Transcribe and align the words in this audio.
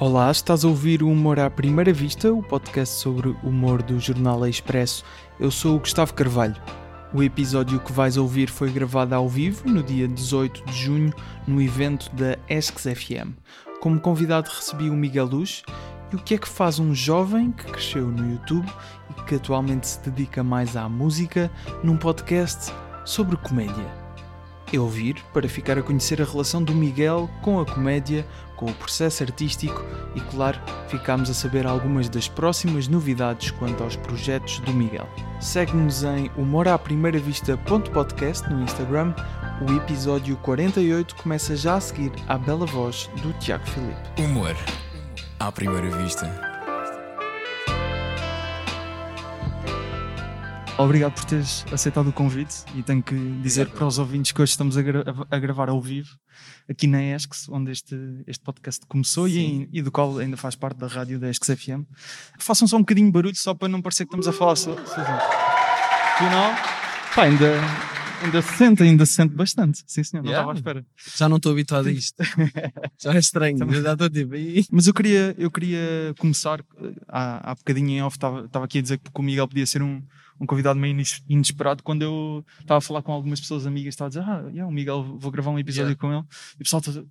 Olá, 0.00 0.30
estás 0.30 0.64
a 0.64 0.68
ouvir 0.68 1.02
o 1.02 1.10
Humor 1.10 1.40
à 1.40 1.50
Primeira 1.50 1.92
Vista, 1.92 2.32
o 2.32 2.40
podcast 2.40 2.94
sobre 2.94 3.30
humor 3.42 3.82
do 3.82 3.98
Jornal 3.98 4.46
Expresso. 4.46 5.04
Eu 5.40 5.50
sou 5.50 5.74
o 5.74 5.80
Gustavo 5.80 6.14
Carvalho. 6.14 6.54
O 7.12 7.20
episódio 7.20 7.80
que 7.80 7.92
vais 7.92 8.16
ouvir 8.16 8.48
foi 8.48 8.70
gravado 8.70 9.16
ao 9.16 9.28
vivo 9.28 9.68
no 9.68 9.82
dia 9.82 10.06
18 10.06 10.64
de 10.66 10.72
junho 10.72 11.12
no 11.48 11.60
evento 11.60 12.08
da 12.14 12.38
Esques 12.48 12.84
FM. 12.84 13.32
Como 13.80 13.98
convidado 13.98 14.48
recebi 14.48 14.88
o 14.88 14.94
Miguel 14.94 15.26
Luz 15.26 15.64
e 16.12 16.14
o 16.14 16.20
que 16.20 16.36
é 16.36 16.38
que 16.38 16.48
faz 16.48 16.78
um 16.78 16.94
jovem 16.94 17.50
que 17.50 17.64
cresceu 17.64 18.06
no 18.06 18.34
YouTube 18.34 18.72
e 19.10 19.22
que 19.24 19.34
atualmente 19.34 19.88
se 19.88 20.08
dedica 20.08 20.44
mais 20.44 20.76
à 20.76 20.88
música 20.88 21.50
num 21.82 21.96
podcast 21.96 22.72
sobre 23.04 23.36
comédia. 23.36 24.08
É 24.70 24.78
ouvir 24.78 25.16
para 25.32 25.48
ficar 25.48 25.78
a 25.78 25.82
conhecer 25.82 26.20
a 26.20 26.26
relação 26.26 26.62
do 26.62 26.74
Miguel 26.74 27.28
com 27.40 27.58
a 27.58 27.64
comédia, 27.64 28.26
com 28.58 28.66
o 28.66 28.74
processo 28.74 29.22
artístico 29.22 29.82
e, 30.14 30.20
claro, 30.20 30.60
ficámos 30.88 31.30
a 31.30 31.34
saber 31.34 31.66
algumas 31.66 32.06
das 32.08 32.28
próximas 32.28 32.88
novidades 32.88 33.50
quanto 33.52 33.82
aos 33.82 33.96
projetos 33.96 34.58
do 34.60 34.74
Miguel. 34.74 35.08
Segue-nos 35.40 36.02
em 36.02 36.30
humoraprimeiravista.podcast 36.36 38.50
no 38.50 38.62
Instagram. 38.62 39.14
O 39.66 39.72
episódio 39.72 40.36
48 40.38 41.16
começa 41.16 41.56
já 41.56 41.76
a 41.76 41.80
seguir 41.80 42.12
à 42.26 42.36
bela 42.36 42.66
voz 42.66 43.08
do 43.22 43.32
Tiago 43.34 43.64
Filipe. 43.66 44.22
Humor 44.22 44.56
à 45.38 45.52
primeira 45.52 45.88
vista. 45.96 46.28
Obrigado 50.76 51.14
por 51.14 51.24
teres 51.24 51.64
aceitado 51.72 52.08
o 52.08 52.12
convite 52.12 52.64
e 52.76 52.82
tenho 52.84 53.02
que 53.02 53.16
dizer 53.42 53.68
para 53.68 53.84
os 53.84 53.98
ouvintes 53.98 54.30
que 54.30 54.40
hoje 54.40 54.52
estamos 54.52 54.76
a, 54.76 54.82
gra 54.82 55.04
a 55.28 55.38
gravar 55.38 55.68
ao 55.68 55.80
vivo 55.80 56.16
aqui 56.68 56.86
na 56.86 57.02
ESCS, 57.02 57.48
onde 57.48 57.72
este, 57.72 57.96
este 58.26 58.42
podcast 58.44 58.84
começou 58.86 59.26
e, 59.28 59.68
e, 59.72 59.80
do 59.82 59.90
qual 59.90 60.18
ainda 60.18 60.36
faz 60.36 60.54
parte 60.54 60.76
da 60.78 60.86
rádio 60.86 61.18
da 61.18 61.30
ESCS 61.30 61.56
FM. 61.58 61.82
Façam 62.38 62.68
só 62.68 62.76
um 62.76 62.80
bocadinho 62.80 63.06
de 63.06 63.12
barulho 63.12 63.36
só 63.36 63.54
para 63.54 63.68
não 63.68 63.80
parecer 63.80 64.04
que 64.04 64.08
estamos 64.08 64.28
a 64.28 64.32
falar 64.32 64.56
sobre. 64.56 64.82
Afinal, 64.82 66.50
pá, 67.14 67.22
ainda, 67.24 67.54
ainda 68.22 68.42
se 68.42 68.52
sente, 68.56 68.82
ainda 68.82 69.06
se 69.06 69.12
sente 69.14 69.34
bastante. 69.34 69.82
Sim, 69.86 70.02
senhor, 70.04 70.22
não 70.22 70.30
Yeah. 70.30 70.42
estava 70.52 70.52
à 70.52 70.56
espera. 70.58 70.86
Já 71.16 71.28
não 71.28 71.36
estou 71.36 71.52
habituado 71.52 71.86
a 71.88 71.92
isto. 71.92 72.16
Já 72.98 73.14
é 73.14 73.18
estranho. 73.18 73.58
Também. 73.58 73.76
Eu 73.76 73.82
já 73.82 73.92
estou 73.92 74.10
tipo. 74.10 74.34
Mas 74.72 74.86
eu 74.86 74.94
queria, 74.94 75.34
eu 75.38 75.50
queria 75.50 76.14
começar, 76.18 76.60
eh, 76.60 76.92
há, 77.08 77.52
há 77.52 77.54
bocadinho 77.54 77.88
em 77.90 78.02
off, 78.02 78.16
estava 78.16 78.44
estava 78.44 78.64
aqui 78.64 78.78
a 78.78 78.82
dizer 78.82 78.98
que 78.98 79.10
o 79.14 79.22
Miguel 79.22 79.46
podia 79.48 79.66
ser 79.66 79.82
um, 79.82 80.02
um 80.40 80.46
convidado 80.46 80.78
meio 80.78 80.92
ines- 80.92 81.22
inesperado 81.28 81.82
quando 81.82 82.02
eu 82.02 82.44
estava 82.60 82.78
a 82.78 82.80
falar 82.80 83.02
com 83.02 83.12
algumas 83.12 83.40
pessoas 83.40 83.66
amigas, 83.66 83.94
estava 83.94 84.06
a 84.06 84.10
dizer, 84.10 84.22
ah, 84.22 84.48
yeah, 84.50 84.66
o 84.66 84.72
Miguel, 84.72 85.16
vou 85.18 85.30
gravar 85.30 85.50
um 85.50 85.58
episódio 85.58 85.90
Yeah. 85.90 86.00
com 86.00 86.12
ele. 86.12 86.22
E 86.58 86.62
o 86.62 86.64
pessoal 86.64 86.80
está 86.80 86.90
a 86.90 86.94
dizer, 86.94 87.06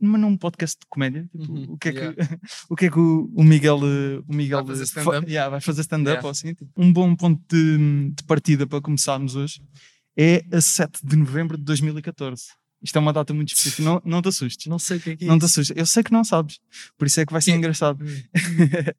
mas 0.00 0.20
num 0.20 0.36
podcast 0.36 0.78
de 0.80 0.86
comédia, 0.88 1.28
tipo, 1.36 1.52
Uhum, 1.52 1.72
o, 1.72 1.78
que 1.78 1.88
é 1.88 1.92
que, 1.92 1.98
yeah. 1.98 2.14
o 2.70 2.76
que 2.76 2.86
é 2.86 2.90
que 2.90 2.98
o, 3.00 3.42
Miguel, 3.44 3.80
eh, 3.82 4.22
o 4.28 4.34
Miguel 4.34 4.58
Vai 4.64 4.76
fazer 4.76 4.84
stand-up? 4.84 5.26
yeah, 5.30 5.48
vai 5.50 5.60
fazer 5.60 5.80
stand-up 5.80 6.08
Yeah. 6.10 6.26
ou 6.26 6.30
assim. 6.30 6.54
tipo. 6.54 6.70
Um 6.76 6.92
bom 6.92 7.14
ponto 7.16 7.42
de, 7.48 8.10
de 8.14 8.22
partida 8.24 8.66
para 8.66 8.80
começarmos 8.80 9.34
hoje 9.34 9.60
é 10.16 10.44
a 10.52 10.60
7 10.60 11.00
de 11.04 11.16
novembro 11.16 11.56
de 11.58 11.64
2014. 11.64 12.44
Isto 12.80 12.96
é 12.96 13.00
uma 13.00 13.12
data 13.12 13.34
muito 13.34 13.48
específica, 13.48 13.82
não, 13.82 14.00
não 14.04 14.22
te 14.22 14.28
assustes. 14.28 14.66
Não 14.66 14.78
sei 14.78 14.98
o 14.98 15.00
que 15.00 15.10
é 15.10 15.16
que 15.16 15.24
é 15.24 15.26
Não 15.28 15.36
te 15.38 15.44
isso. 15.46 15.60
assustes. 15.60 15.76
Eu 15.76 15.84
sei 15.84 16.02
que 16.04 16.12
não 16.12 16.22
sabes. 16.22 16.60
Por 16.96 17.06
isso 17.08 17.20
é 17.20 17.26
que 17.26 17.32
vai 17.32 17.42
ser 17.42 17.50
Sim. 17.50 17.56
engraçado. 17.58 17.98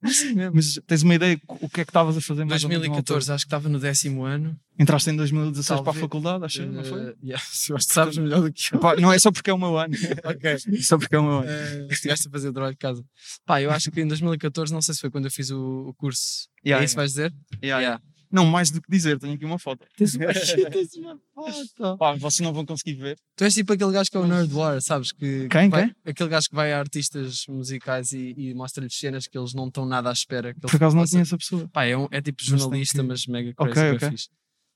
Não 0.02 0.12
sei 0.12 0.34
mesmo. 0.36 0.56
Mas 0.56 0.80
tens 0.86 1.02
uma 1.04 1.16
ideia 1.16 1.40
o 1.48 1.70
que 1.70 1.82
é 1.82 1.86
que 1.86 1.90
estavas 1.90 2.18
a 2.18 2.22
fazer 2.22 2.44
na 2.44 2.50
2014, 2.50 3.32
acho 3.32 3.46
que 3.46 3.48
estava 3.48 3.70
no 3.70 3.80
décimo 3.80 4.24
ano. 4.26 4.60
Entraste 4.78 5.10
em 5.10 5.16
2016 5.16 5.68
para 5.68 5.76
a 5.82 5.84
Talvez. 5.84 6.02
faculdade, 6.02 6.46
acho, 6.46 6.66
não 6.66 6.84
foi? 6.86 7.02
Eh, 7.02 7.16
yeah, 7.24 7.44
eu 7.70 7.76
acho 7.76 7.88
que 7.88 7.94
sabes 7.94 8.18
melhor 8.18 8.42
do 8.42 8.52
que 8.52 8.74
eu. 8.74 8.78
Epá, 8.80 8.96
não 8.96 9.12
é 9.12 9.20
só 9.20 9.32
porque 9.32 9.50
é 9.50 9.54
o 9.54 9.58
meu 9.58 9.78
ano. 9.78 9.94
ok. 10.24 10.58
só 10.82 10.98
porque 10.98 11.16
é 11.16 11.20
o 11.20 11.24
meu 11.24 11.40
ano. 11.40 11.50
Eh, 11.50 11.88
Estiveste 11.92 12.28
a 12.28 12.32
fazer 12.32 12.50
o 12.50 12.54
trabalho 12.54 12.74
de 12.76 12.80
casa. 12.80 13.04
Pá, 13.46 13.62
eu 13.62 13.72
acho 13.72 13.92
que 13.92 14.00
em 14.02 14.08
2014, 14.08 14.74
não 14.74 14.82
sei 14.82 14.94
se 14.94 15.02
foi 15.02 15.10
quando 15.10 15.26
eu 15.26 15.32
fiz 15.32 15.52
o, 15.52 15.88
o 15.90 15.94
curso. 15.96 16.48
Yeah, 16.66 16.82
é 16.82 16.86
isso 16.86 16.94
que 16.94 16.98
vais 16.98 17.12
dizer? 17.12 17.34
yeah, 17.64 17.82
yeah. 17.82 18.02
Não, 18.32 18.46
mais 18.46 18.70
do 18.70 18.82
que 18.82 18.90
dizer, 18.92 19.18
tenho 19.18 19.34
aqui 19.34 19.44
uma 19.46 19.58
foto. 19.58 19.86
Tens 19.98 20.16
uma, 20.16 20.26
tens 20.72 20.94
uma 20.96 21.20
foto. 21.34 21.98
Pá, 21.98 22.14
vocês 22.14 22.40
não 22.46 22.54
vão 22.54 22.66
conseguir 22.66 22.94
ver. 22.94 23.18
Tu 23.36 23.44
és 23.44 23.54
tipo 23.54 23.74
aquele 23.74 23.92
gajo 23.92 24.10
que 24.12 24.18
é 24.18 24.20
o 24.20 24.28
Nerd 24.28 24.54
War, 24.54 24.82
sabes? 24.82 25.12
Que, 25.12 25.48
Quem, 25.48 25.64
que 25.64 25.70
vai- 25.70 25.86
quem? 25.88 25.96
Aquele 26.06 26.30
gajo 26.30 26.50
que 26.50 26.56
vai 26.56 26.72
a 26.74 26.80
artistas 26.80 27.46
musicais 27.48 28.14
e, 28.14 28.34
e 28.38 28.54
mostra-lhes 28.54 28.94
cenas 28.98 29.28
que 29.28 29.38
eles 29.38 29.54
não 29.54 29.68
estão 29.68 29.86
nada 29.86 30.10
à 30.10 30.14
espera. 30.14 30.54
Que 30.54 30.60
Por 30.60 30.76
acaso 30.76 30.96
não 30.96 31.04
possa- 31.04 31.14
conheço 31.14 31.36
a 31.36 31.38
pessoa. 31.38 31.68
Pá, 31.70 31.86
é, 31.86 31.98
um- 31.98 32.08
é 32.12 32.22
tipo 32.22 32.38
Mas 32.42 32.60
jornalista, 32.62 33.02
que- 33.02 33.08
mas 33.08 33.26
mega 33.28 33.54
Ok, 33.58 33.74
crazy, 33.74 33.96
ok. 33.96 34.08
okay. 34.08 34.18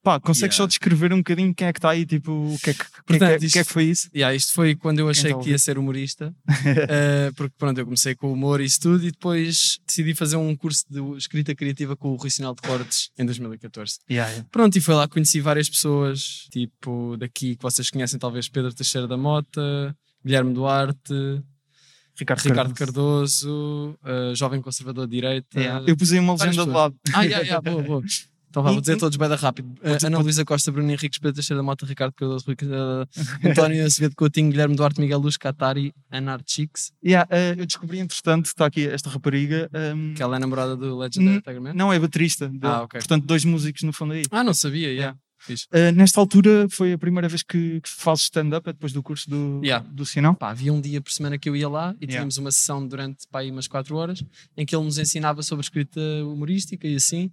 Pá, 0.03 0.19
consegues 0.19 0.56
só 0.58 0.64
Yeah. 0.64 0.68
descrever 0.69 1.14
um 1.14 1.18
bocadinho 1.19 1.56
quem 1.56 1.66
é 1.68 1.72
que 1.74 1.80
está 1.80 1.91
aí, 1.91 2.06
tipo, 2.06 2.31
o 2.31 2.58
que 2.62 2.72
é 2.72 2.74
que, 2.74 2.80
que, 2.80 2.86
é 2.86 2.90
que- 2.90 3.03
Portanto, 3.06 3.40
que 3.52 3.59
é 3.59 3.64
que 3.64 3.72
foi 3.72 3.86
isso? 3.86 4.09
Yeah, 4.14 4.36
isto 4.36 4.52
foi 4.53 4.75
quando 4.75 5.00
eu 5.00 5.08
achei 5.08 5.31
a 5.31 5.38
que 5.40 5.50
ia 5.52 5.58
ser 5.58 5.78
humorista, 5.78 6.36
eh, 6.90 7.31
porque 7.38 7.56
pronto, 7.58 7.78
eu 7.78 7.86
comecei 7.86 8.14
com 8.14 8.28
o 8.28 8.34
humor 8.34 8.59
e 8.59 8.66
isso 8.66 8.81
tudo, 8.81 9.02
e 9.08 9.12
depois 9.12 9.80
decidi 9.88 10.14
fazer 10.14 10.36
um 10.36 10.53
curso 10.58 10.84
de 10.90 11.00
escrita 11.18 11.56
criativa 11.56 11.96
com 11.96 12.09
o 12.09 12.16
Rui 12.18 12.30
Sinal 12.30 12.53
de 12.53 12.62
Cortes 12.62 13.12
em 13.18 13.25
2014. 13.25 14.00
Yeah, 14.12 14.30
yeah. 14.30 14.47
Pronto, 14.52 14.78
e 14.78 14.81
foi 14.81 14.94
lá 14.94 15.08
que 15.08 15.14
conheci 15.14 15.40
várias 15.40 15.69
pessoas, 15.69 16.47
tipo 16.52 17.16
daqui 17.18 17.56
que 17.56 17.64
vocês 17.64 17.90
conhecem, 17.90 18.20
talvez 18.20 18.50
Pedro 18.50 18.74
Teixeira 18.74 19.08
da 19.08 19.16
Mota, 19.16 19.96
Guilherme 20.25 20.53
Duarte, 20.53 21.14
Ricardo, 22.16 22.41
Ricardo 22.41 22.74
Cardoso. 22.75 23.47
Cardoso, 23.47 24.00
eh, 24.06 24.35
jovem 24.35 24.62
conservador 24.62 25.08
de 25.08 25.16
direita. 25.16 25.59
Yeah. 25.59 25.84
Eu 25.88 25.96
pus 25.97 26.12
aí 26.12 26.20
uma 26.20 26.34
legenda 26.34 26.52
de 26.52 26.58
pessoas. 26.58 26.75
lado. 26.75 26.96
Ah, 27.14 27.24
yeah, 27.24 27.44
yeah, 27.46 27.62
boa, 27.72 27.81
boa. 27.81 28.03
Então 28.53 28.62
vá, 28.62 28.72
vou 28.72 28.81
dizer 28.81 28.97
todos 28.97 29.18
bem 29.18 29.28
da 29.28 29.36
rápido. 29.36 29.74
Dizer- 29.84 30.06
Ana 30.06 30.19
Luísa 30.19 30.46
Costa, 30.46 30.72
Bruno 30.72 30.91
Henriques, 30.91 31.18
Pedro 31.18 31.34
Teixeira 31.34 31.58
da 31.58 31.64
Mota, 31.64 31.88
Ricardo 31.88 32.14
Cardoso, 32.14 32.46
Rui, 32.46 32.56
eh, 32.62 33.08
António 33.50 33.84
Acevedo 33.84 34.16
Coutinho, 34.16 34.52
Guilherme 34.52 34.75
Duarte, 34.75 35.02
Miguel 35.02 35.18
Luz, 35.18 35.38
Catari, 35.38 35.91
Ana 36.12 36.34
Archix, 36.34 36.91
Yeah, 37.03 37.28
eh, 37.31 37.56
eu 37.58 37.66
descobri, 37.66 37.97
entretanto, 37.97 38.46
está 38.46 38.68
aqui 38.68 38.88
esta 38.88 39.09
rapariga. 39.09 39.68
ehm, 39.74 40.14
que 40.14 40.22
ela 40.22 40.36
é 40.36 40.40
namorada 40.40 40.78
do 40.78 40.96
Legendary 41.00 41.41
Tiger 41.41 41.62
Man. 41.62 41.74
Não, 41.74 41.91
é 41.91 41.97
baterista. 41.97 42.47
dele. 42.47 42.59
Ah, 42.62 42.84
ok. 42.84 43.00
Portanto, 43.00 43.25
dois 43.25 43.44
músicos 43.44 43.81
no 43.81 43.91
fundo 43.91 44.14
aí. 44.14 44.22
Ah, 44.30 44.44
não 44.44 44.53
sabia, 44.53 44.90
yeah. 44.91 45.18
Yeah. 45.50 45.90
Uh, 45.90 45.91
nesta 45.97 46.22
altura 46.22 46.68
foi 46.70 46.94
a 46.94 46.97
primeira 46.97 47.28
vez 47.28 47.44
que, 47.44 47.81
que 47.81 47.90
fazes 47.90 48.25
stand-up, 48.25 48.70
é 48.70 48.72
depois 48.72 48.94
do 48.94 49.02
curso 49.03 49.30
do, 49.30 49.59
Yeah. 49.64 49.85
do 49.91 50.06
Sinal. 50.06 50.35
Pá, 50.35 50.52
havia 50.52 50.72
um 50.72 50.80
dia 50.80 51.02
por 51.02 51.12
semana 51.12 51.38
que 51.40 51.50
eu 51.50 51.56
ia 51.56 51.68
lá 51.68 51.90
e 52.00 52.06
Yeah. 52.06 52.12
tínhamos 52.14 52.38
uma 52.38 52.50
sessão 52.52 52.88
durante 52.88 53.28
pá, 53.30 53.41
umas 53.44 53.68
4 53.68 53.94
horas 53.97 54.24
em 54.56 54.64
que 54.66 54.74
ele 54.75 54.85
nos 54.85 54.97
ensinava 55.00 55.41
sobre 55.44 55.64
escrita 55.66 56.00
humorística 56.24 56.88
e 56.88 56.96
assim. 56.96 57.30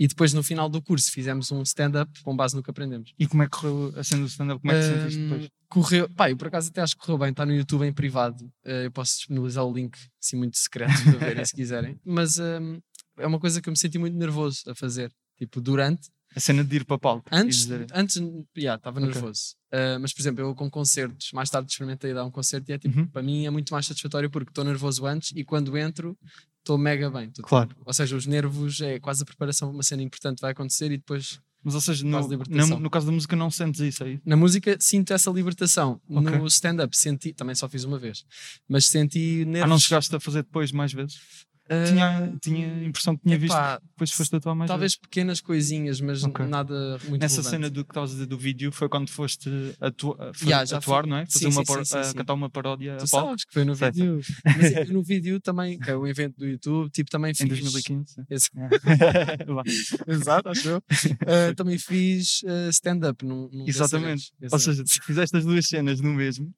E 0.00 0.08
depois 0.08 0.32
no 0.32 0.42
final 0.42 0.66
do 0.70 0.80
curso 0.80 1.12
fizemos 1.12 1.52
um 1.52 1.60
stand-up 1.62 2.10
com 2.22 2.34
base 2.34 2.56
no 2.56 2.62
que 2.62 2.70
aprendemos. 2.70 3.12
E 3.18 3.26
como 3.26 3.42
é 3.42 3.46
que 3.46 3.52
correu 3.52 3.92
a 3.96 4.02
cena 4.02 4.22
do 4.22 4.28
stand-up? 4.28 4.58
Como 4.60 4.72
é 4.72 4.74
que 4.74 4.80
te 4.80 4.86
sentiste 4.88 5.20
depois? 5.20 5.48
Correu, 5.68 6.08
pá, 6.08 6.30
eu 6.30 6.36
por 6.38 6.48
acaso 6.48 6.70
até 6.70 6.80
acho 6.80 6.96
que 6.96 7.02
correu 7.04 7.18
bem, 7.18 7.30
está 7.30 7.44
no 7.44 7.52
YouTube 7.54 7.84
em 7.86 7.92
privado. 7.92 8.50
Eh, 8.64 8.86
eu 8.86 8.90
posso 8.90 9.16
disponibilizar 9.18 9.62
o 9.64 9.72
link 9.72 9.98
assim 10.18 10.36
muito 10.38 10.56
secreto 10.56 10.94
para 11.04 11.18
verem 11.18 11.44
se 11.44 11.54
quiserem. 11.54 12.00
Mas 12.02 12.38
hum, 12.38 12.80
é 13.18 13.26
uma 13.26 13.38
coisa 13.38 13.60
que 13.60 13.68
eu 13.68 13.72
me 13.72 13.76
senti 13.76 13.98
muito 13.98 14.16
nervoso 14.16 14.62
a 14.70 14.74
fazer. 14.74 15.12
Tipo, 15.36 15.60
durante, 15.60 16.08
A 16.34 16.40
cena 16.40 16.64
de 16.64 16.76
ir 16.76 16.84
para 16.84 16.98
palco. 16.98 17.28
Antes, 17.30 17.68
antes 17.92 18.16
yeah, 18.56 18.76
estava 18.78 19.00
Ok. 19.00 19.12
nervoso. 19.12 19.54
Uh, 19.72 20.00
mas, 20.00 20.12
por 20.12 20.20
exemplo, 20.22 20.40
eu 20.44 20.54
com 20.54 20.68
concertos, 20.70 21.30
mais 21.32 21.48
tarde 21.50 21.70
experimentei 21.70 22.12
dar 22.14 22.24
um 22.24 22.30
concerto 22.30 22.70
e 22.70 22.74
é 22.74 22.78
tipo, 22.78 22.98
Uhum. 22.98 23.06
para 23.06 23.22
mim 23.22 23.46
é 23.46 23.50
muito 23.50 23.72
mais 23.72 23.86
satisfatório 23.86 24.28
porque 24.30 24.50
estou 24.50 24.64
nervoso 24.64 25.06
antes 25.06 25.32
e 25.36 25.44
quando 25.44 25.76
entro 25.78 26.16
estou 26.60 26.78
mega 26.78 27.10
bem. 27.10 27.30
Tô- 27.30 27.42
Claro. 27.42 27.70
Ou 27.84 27.92
seja, 27.92 28.16
os 28.16 28.26
nervos 28.26 28.80
é 28.80 28.98
quase 29.00 29.22
a 29.22 29.26
preparação, 29.26 29.70
uma 29.70 29.82
cena 29.82 30.02
importante 30.02 30.40
vai 30.40 30.52
acontecer 30.52 30.86
e 30.92 30.96
depois 30.96 31.40
Mas, 31.62 31.74
ou 31.74 31.80
seja, 31.80 32.04
no, 32.04 32.10
na- 32.48 32.66
no 32.80 32.88
caso 32.90 33.04
da 33.06 33.12
música 33.12 33.36
não 33.36 33.50
sentes 33.50 33.80
isso 33.82 34.02
aí. 34.02 34.18
na 34.24 34.36
música 34.36 34.76
sinto 34.80 35.12
essa 35.12 35.30
libertação. 35.30 36.00
Ok. 36.08 36.38
No 36.38 36.46
stand-up 36.46 36.96
senti, 36.96 37.32
também 37.34 37.54
só 37.54 37.68
fiz 37.68 37.84
uma 37.84 37.98
vez, 37.98 38.24
mas 38.68 38.86
senti 38.86 39.44
nervos. 39.44 39.64
Ah, 39.64 39.66
não 39.66 39.78
chegaste 39.78 40.14
a 40.16 40.20
fazer 40.20 40.42
depois 40.42 40.72
mais 40.72 40.92
vezes? 40.92 41.18
Uh, 41.70 41.84
Tinha, 41.86 42.32
tinha 42.42 42.74
a 42.74 42.84
impressão 42.84 43.16
que 43.16 43.22
tinha 43.22 43.38
visto 43.38 43.54
epá, 43.54 43.78
depois 43.78 44.10
foste 44.10 44.34
atuar 44.34 44.56
mais 44.56 44.66
talvez 44.68 44.96
pequenas 44.96 45.40
coisinhas, 45.40 46.00
mas 46.00 46.24
Ok. 46.24 46.44
nada 46.44 46.98
muito 47.08 47.20
Nessa 47.22 47.36
relevante. 47.36 47.50
cena 47.50 47.70
do 47.70 47.84
que 47.84 47.92
estavas 47.92 48.10
a 48.10 48.14
dizer 48.14 48.26
do 48.26 48.36
vídeo 48.36 48.72
foi 48.72 48.88
quando 48.88 49.08
foste 49.08 49.48
atua, 49.80 50.30
a 50.30 50.34
fa- 50.34 50.44
Yeah, 50.46 50.76
atuar, 50.76 51.06
não 51.06 51.18
é? 51.18 51.26
Fazer 51.26 51.38
Sim, 51.38 51.46
uma 51.46 51.64
sim, 51.64 51.74
sim, 51.76 51.84
sim, 51.84 51.98
a 51.98 52.04
sim. 52.04 52.14
cantar 52.16 52.34
uma 52.34 52.50
paródia 52.50 52.96
Tu 52.96 53.16
a 53.16 53.36
que 53.36 53.44
foi 53.52 53.64
no 53.64 53.74
vídeo. 53.76 54.20
Mas 54.44 54.72
eu 54.72 54.86
no 54.92 55.02
vídeo 55.02 55.40
também, 55.40 55.78
que 55.78 55.88
é 55.90 55.96
um 55.96 56.06
evento 56.08 56.38
do 56.38 56.46
YouTube, 56.46 56.90
tipo, 56.90 57.08
também 57.08 57.32
fiz. 57.34 57.42
em 57.46 57.48
2015. 57.48 58.14
sim. 58.14 58.22
Esse-. 58.28 58.50
Exato, 60.06 60.48
acho 60.48 60.68
eu. 60.68 60.78
Uh, 60.78 61.54
também 61.54 61.78
fiz 61.78 62.42
uh, 62.42 62.68
stand-up 62.70 63.24
num, 63.24 63.48
num 63.52 63.64
Exatamente. 63.68 64.32
Ou 64.42 64.46
Esse- 64.56 64.64
seja, 64.64 64.84
tu 64.84 65.04
fizeste 65.04 65.36
as 65.36 65.44
duas 65.44 65.66
cenas 65.66 66.00
no 66.00 66.12
mesmo 66.12 66.50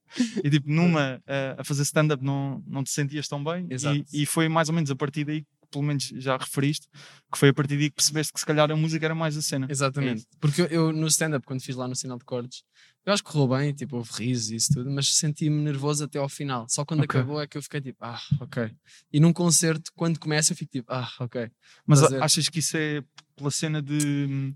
e 0.43 0.51
tipo, 0.51 0.71
numa 0.71 1.21
eh, 1.27 1.55
a 1.59 1.65
fazer 1.65 1.83
stand-up 1.83 2.23
não, 2.25 2.63
não 2.67 2.83
te 2.85 2.91
sentias 2.91 3.27
tão 3.29 3.43
bem 3.43 3.67
e, 4.13 4.23
e 4.23 4.27
foi 4.27 4.49
mais 4.49 4.69
ou 4.69 4.75
menos 4.75 4.91
a 4.91 4.97
partir 5.03 5.25
daí, 5.25 5.45
pelo 5.71 5.85
menos 5.85 6.05
já 6.17 6.37
referiste, 6.37 6.87
que 7.33 7.39
foi 7.39 7.49
a 7.49 7.55
partir 7.55 7.77
daí 7.79 7.89
que 7.91 7.97
percebeste 7.97 8.33
que 8.33 8.41
se 8.41 8.47
calhar 8.47 8.71
a 8.71 8.77
música 8.77 9.05
era 9.07 9.15
mais 9.15 9.37
a 9.37 9.43
cena. 9.43 9.67
Exatamente. 9.71 10.27
Porque 10.39 10.63
eu, 10.63 10.67
eu 10.67 10.93
no 10.93 11.07
stand-up, 11.07 11.45
quando 11.47 11.63
fiz 11.63 11.75
lá 11.77 11.89
no 11.89 11.97
sinal 11.97 12.19
de 12.19 12.25
cordes, 12.25 12.63
eu 13.05 13.13
acho 13.13 13.25
que 13.25 13.33
correu 13.33 13.49
bem, 13.59 13.73
tipo, 13.73 13.97
houve 13.97 14.11
risos 14.17 14.51
e 14.51 14.57
isso 14.57 14.75
tudo, 14.75 14.89
mas 14.91 15.13
senti-me 15.15 15.61
nervoso 15.63 16.05
até 16.05 16.19
ao 16.19 16.29
final. 16.29 16.67
Só 16.69 16.85
quando 16.85 17.01
Ok. 17.03 17.19
acabou 17.19 17.41
é 17.41 17.47
que 17.49 17.59
eu 17.59 17.63
fiquei 17.63 17.81
tipo, 17.81 17.99
ah, 18.05 18.21
ok. 18.41 18.71
E 19.13 19.19
num 19.19 19.33
concerto, 19.33 19.91
quando 19.97 20.21
começa, 20.21 20.53
eu 20.53 20.57
fico 20.57 20.71
tipo, 20.71 20.93
ah, 20.93 21.11
ok. 21.19 21.51
Mas 21.87 22.03
achas 22.03 22.49
que 22.49 22.61
isso 22.61 22.77
é 22.77 23.03
pela 23.35 23.51
cena 23.51 23.83
de, 23.83 24.55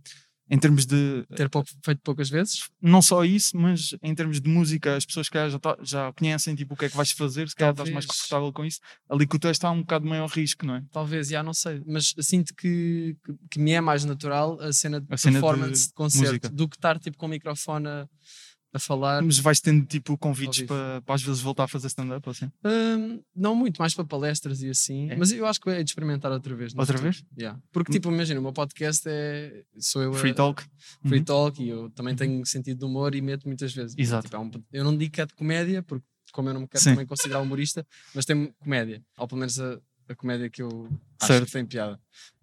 Em 0.49 0.59
termos 0.59 0.87
de. 0.87 1.25
Ter 1.35 1.49
pouco, 1.51 1.69
feito 1.85 2.01
poucas 2.03 2.29
vezes? 2.31 2.69
Não 2.81 3.03
só 3.03 3.25
isso, 3.25 3.57
mas 3.57 3.97
em 4.01 4.15
termos 4.15 4.41
de 4.41 4.49
música, 4.49 4.95
as 4.97 5.05
pessoas 5.05 5.29
que 5.29 5.37
já, 5.51 5.59
tá- 5.59 5.77
já 5.83 6.13
conhecem 6.13 6.55
tipo, 6.55 6.75
o 6.75 6.77
que 6.77 6.85
é 6.85 6.89
que 6.89 6.97
vais 6.97 7.11
fazer, 7.11 7.49
se 7.49 7.55
calhar 7.57 7.73
estás 7.73 7.91
mais 7.91 8.07
confortável 8.07 8.53
com 8.53 8.65
isso. 8.65 8.79
Ali 9.11 9.27
com 9.27 9.37
o 9.37 9.41
texto 9.41 9.65
há 9.65 9.71
um 9.73 9.81
bocado 9.81 10.07
maior 10.07 10.29
risco, 10.29 10.65
não 10.65 10.77
é? 10.77 10.85
Talvez, 10.93 11.29
já 11.29 11.43
não 11.43 11.53
sei. 11.53 11.83
Mas 11.85 12.15
sinto 12.21 12.55
que, 12.55 13.17
que, 13.25 13.35
que 13.51 13.59
me 13.59 13.73
é 13.73 13.81
mais 13.81 14.05
natural 14.05 14.57
a 14.61 14.73
cena 14.73 15.01
de 15.01 15.07
A 15.11 15.17
cena 15.17 15.39
de 15.39 15.41
performance 15.43 15.89
de, 15.89 15.93
concerto 15.95 16.27
música. 16.29 16.49
do 16.49 16.69
que 16.69 16.77
estar 16.77 16.99
tipo 17.01 17.17
com 17.17 17.27
o 17.27 17.29
microfone 17.29 17.89
a, 17.89 18.09
a 18.73 18.79
falar. 18.79 19.23
Mas 19.23 19.39
vais 19.39 19.61
tendo 19.61 19.85
tipo 19.87 20.17
convites 20.19 20.63
para, 20.67 21.01
para 21.03 21.15
às 21.15 21.23
vezes 21.23 21.41
voltar 21.41 21.65
a 21.65 21.69
fazer 21.69 21.87
stand-up 21.87 22.29
assim. 22.29 22.51
Hum, 22.65 23.21
não 23.35 23.55
muito, 23.55 23.79
mais 23.79 23.95
para 23.95 24.05
palestras 24.05 24.63
e 24.63 24.69
assim. 24.69 25.11
É? 25.11 25.17
Mas 25.17 25.33
eu 25.33 25.47
acho 25.47 25.61
que 25.61 25.71
é 25.71 25.83
de 25.83 25.91
experimentar 25.91 26.31
outra 26.31 26.55
vez. 26.55 26.73
Outra 26.73 26.99
futuro. 26.99 27.03
vez? 27.03 27.25
Yeah. 27.39 27.59
Porque, 27.73 27.93
tipo, 27.93 28.11
imagina, 28.11 28.39
o 28.39 28.43
meu 28.43 28.53
podcast 28.53 29.03
é. 29.09 29.63
Sou 29.79 30.03
eu 30.03 30.11
a- 30.13 30.19
Free 30.19 30.35
talk. 30.35 30.63
free 31.07 31.19
Uhum. 31.19 31.25
talk 31.25 31.63
e 31.63 31.69
eu 31.69 31.91
também 31.91 32.15
tenho 32.15 32.45
sentido 32.45 32.79
de 32.81 32.85
humor 32.85 33.15
e 33.15 33.21
meto 33.23 33.47
muitas 33.47 33.73
vezes. 33.73 33.95
Exato. 33.97 34.25
Tipo, 34.25 34.37
é 34.37 34.41
um- 34.41 34.51
eu 34.73 34.85
não 34.85 34.97
digo 34.97 35.13
que 35.13 35.21
é 35.21 35.27
de 35.27 35.35
comédia, 35.35 35.83
porque 35.83 36.05
como 36.33 36.49
eu 36.51 36.55
não 36.55 36.63
me 36.63 36.69
quero 36.69 36.83
Sim. 36.83 36.91
também 36.91 37.07
considerar 37.07 37.41
humorista, 37.41 37.87
mas 38.15 38.27
tem 38.27 38.53
comédia. 38.59 39.01
Ou 39.17 39.27
pelo 39.27 39.39
menos 39.39 39.59
a, 39.59 39.79
a 40.09 40.15
comédia 40.15 40.49
que 40.49 40.63
eu 40.63 40.89
acho 41.21 41.27
Certo. 41.33 41.47
que 41.47 41.53
tem 41.53 41.67
piada. 41.67 41.99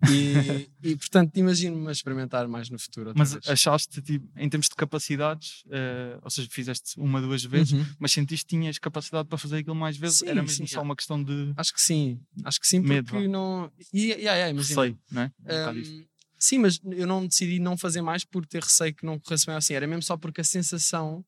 E, 0.09 0.69
e 0.83 0.95
portanto, 0.97 1.35
imagino-me 1.37 1.87
a 1.87 1.91
experimentar 1.91 2.47
mais 2.47 2.69
no 2.69 2.77
futuro. 2.77 3.13
Mas 3.15 3.33
vez. 3.33 3.47
achaste, 3.47 4.01
tipo, 4.01 4.27
em 4.37 4.49
termos 4.49 4.67
de 4.67 4.75
capacidades, 4.75 5.63
eh, 5.71 6.17
ou 6.21 6.29
seja, 6.29 6.47
fizeste 6.51 6.99
uma, 6.99 7.21
duas 7.21 7.43
vezes, 7.43 7.73
Uhum. 7.73 7.85
mas 7.99 8.11
sentiste 8.11 8.45
que 8.45 8.49
tinhas 8.55 8.77
capacidade 8.77 9.27
para 9.27 9.37
fazer 9.37 9.57
aquilo 9.57 9.75
mais 9.75 9.95
vezes? 9.97 10.19
Sim, 10.19 10.27
Era 10.27 10.41
mesmo 10.41 10.67
sim, 10.67 10.73
só 10.73 10.79
é. 10.79 10.83
uma 10.83 10.95
questão 10.95 11.23
de 11.23 11.53
Acho 11.55 11.73
que 11.73 11.81
sim, 11.81 12.19
acho 12.43 12.59
que 12.59 12.67
sim, 12.67 12.79
Medo, 12.79 13.09
porque 13.09 13.27
não. 13.27 13.71
E, 13.93 14.07
yeah, 14.11 14.21
yeah, 14.21 14.49
imagina, 14.49 14.81
receio, 14.81 14.99
não 15.11 15.21
é? 15.21 15.31
Um 15.73 16.05
sim, 16.37 16.57
mas 16.57 16.79
eu 16.91 17.07
não 17.07 17.25
decidi 17.25 17.59
não 17.59 17.77
fazer 17.77 18.01
mais 18.01 18.25
por 18.25 18.45
ter 18.45 18.61
receio 18.61 18.93
que 18.93 19.05
não 19.05 19.17
corresse 19.17 19.45
bem 19.45 19.55
assim. 19.55 19.73
Era 19.75 19.87
mesmo 19.87 20.03
só 20.03 20.17
porque 20.17 20.41
a 20.41 20.43
sensação 20.43 21.23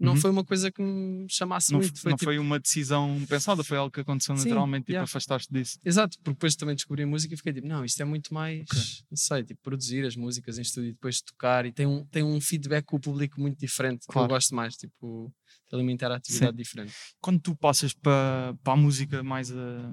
não 0.00 0.12
Uhum. 0.14 0.18
foi 0.20 0.30
uma 0.30 0.44
coisa 0.44 0.70
que 0.72 0.82
me 0.82 1.26
chamasse 1.28 1.70
Não, 1.72 1.78
muito. 1.80 2.00
Foi 2.00 2.10
não 2.10 2.16
tipo- 2.16 2.24
foi 2.30 2.38
uma 2.38 2.58
decisão 2.58 3.22
pensada, 3.28 3.62
foi 3.62 3.76
algo 3.76 3.92
que 3.92 4.00
aconteceu 4.00 4.36
Sim, 4.36 4.44
naturalmente, 4.44 4.82
tipo, 4.84 4.92
yeah. 4.92 5.04
afastaste 5.04 5.52
disso. 5.52 5.78
Exato, 5.84 6.16
porque 6.18 6.30
depois 6.34 6.56
também 6.56 6.74
descobri 6.74 7.02
a 7.02 7.06
música 7.06 7.34
e 7.34 7.36
fiquei 7.36 7.52
tipo, 7.52 7.68
não, 7.68 7.84
isto 7.84 8.00
é 8.00 8.04
muito 8.04 8.32
mais, 8.32 8.62
Ok. 8.62 8.82
não 9.10 9.16
sei, 9.16 9.44
tipo, 9.44 9.60
produzir 9.62 10.06
as 10.06 10.16
músicas 10.16 10.58
em 10.58 10.62
estúdio 10.62 10.88
e 10.90 10.92
depois 10.92 11.20
tocar 11.20 11.66
e 11.66 11.72
tem 11.72 11.86
um, 11.86 12.04
tem 12.06 12.22
um 12.22 12.40
feedback 12.40 12.84
com 12.86 12.96
o 12.96 13.00
público 13.00 13.40
muito 13.40 13.58
diferente, 13.58 14.00
que 14.06 14.12
Claro. 14.12 14.26
eu 14.26 14.34
gosto 14.34 14.54
mais, 14.54 14.74
tipo, 14.76 15.32
tem 15.68 15.80
uma 15.80 15.92
interatividade 15.92 16.56
diferente. 16.56 16.92
Quando 17.20 17.38
tu 17.38 17.54
passas 17.54 17.92
para, 17.92 18.54
para 18.64 18.72
a 18.72 18.76
música 18.76 19.22
mais 19.22 19.50
a, 19.52 19.92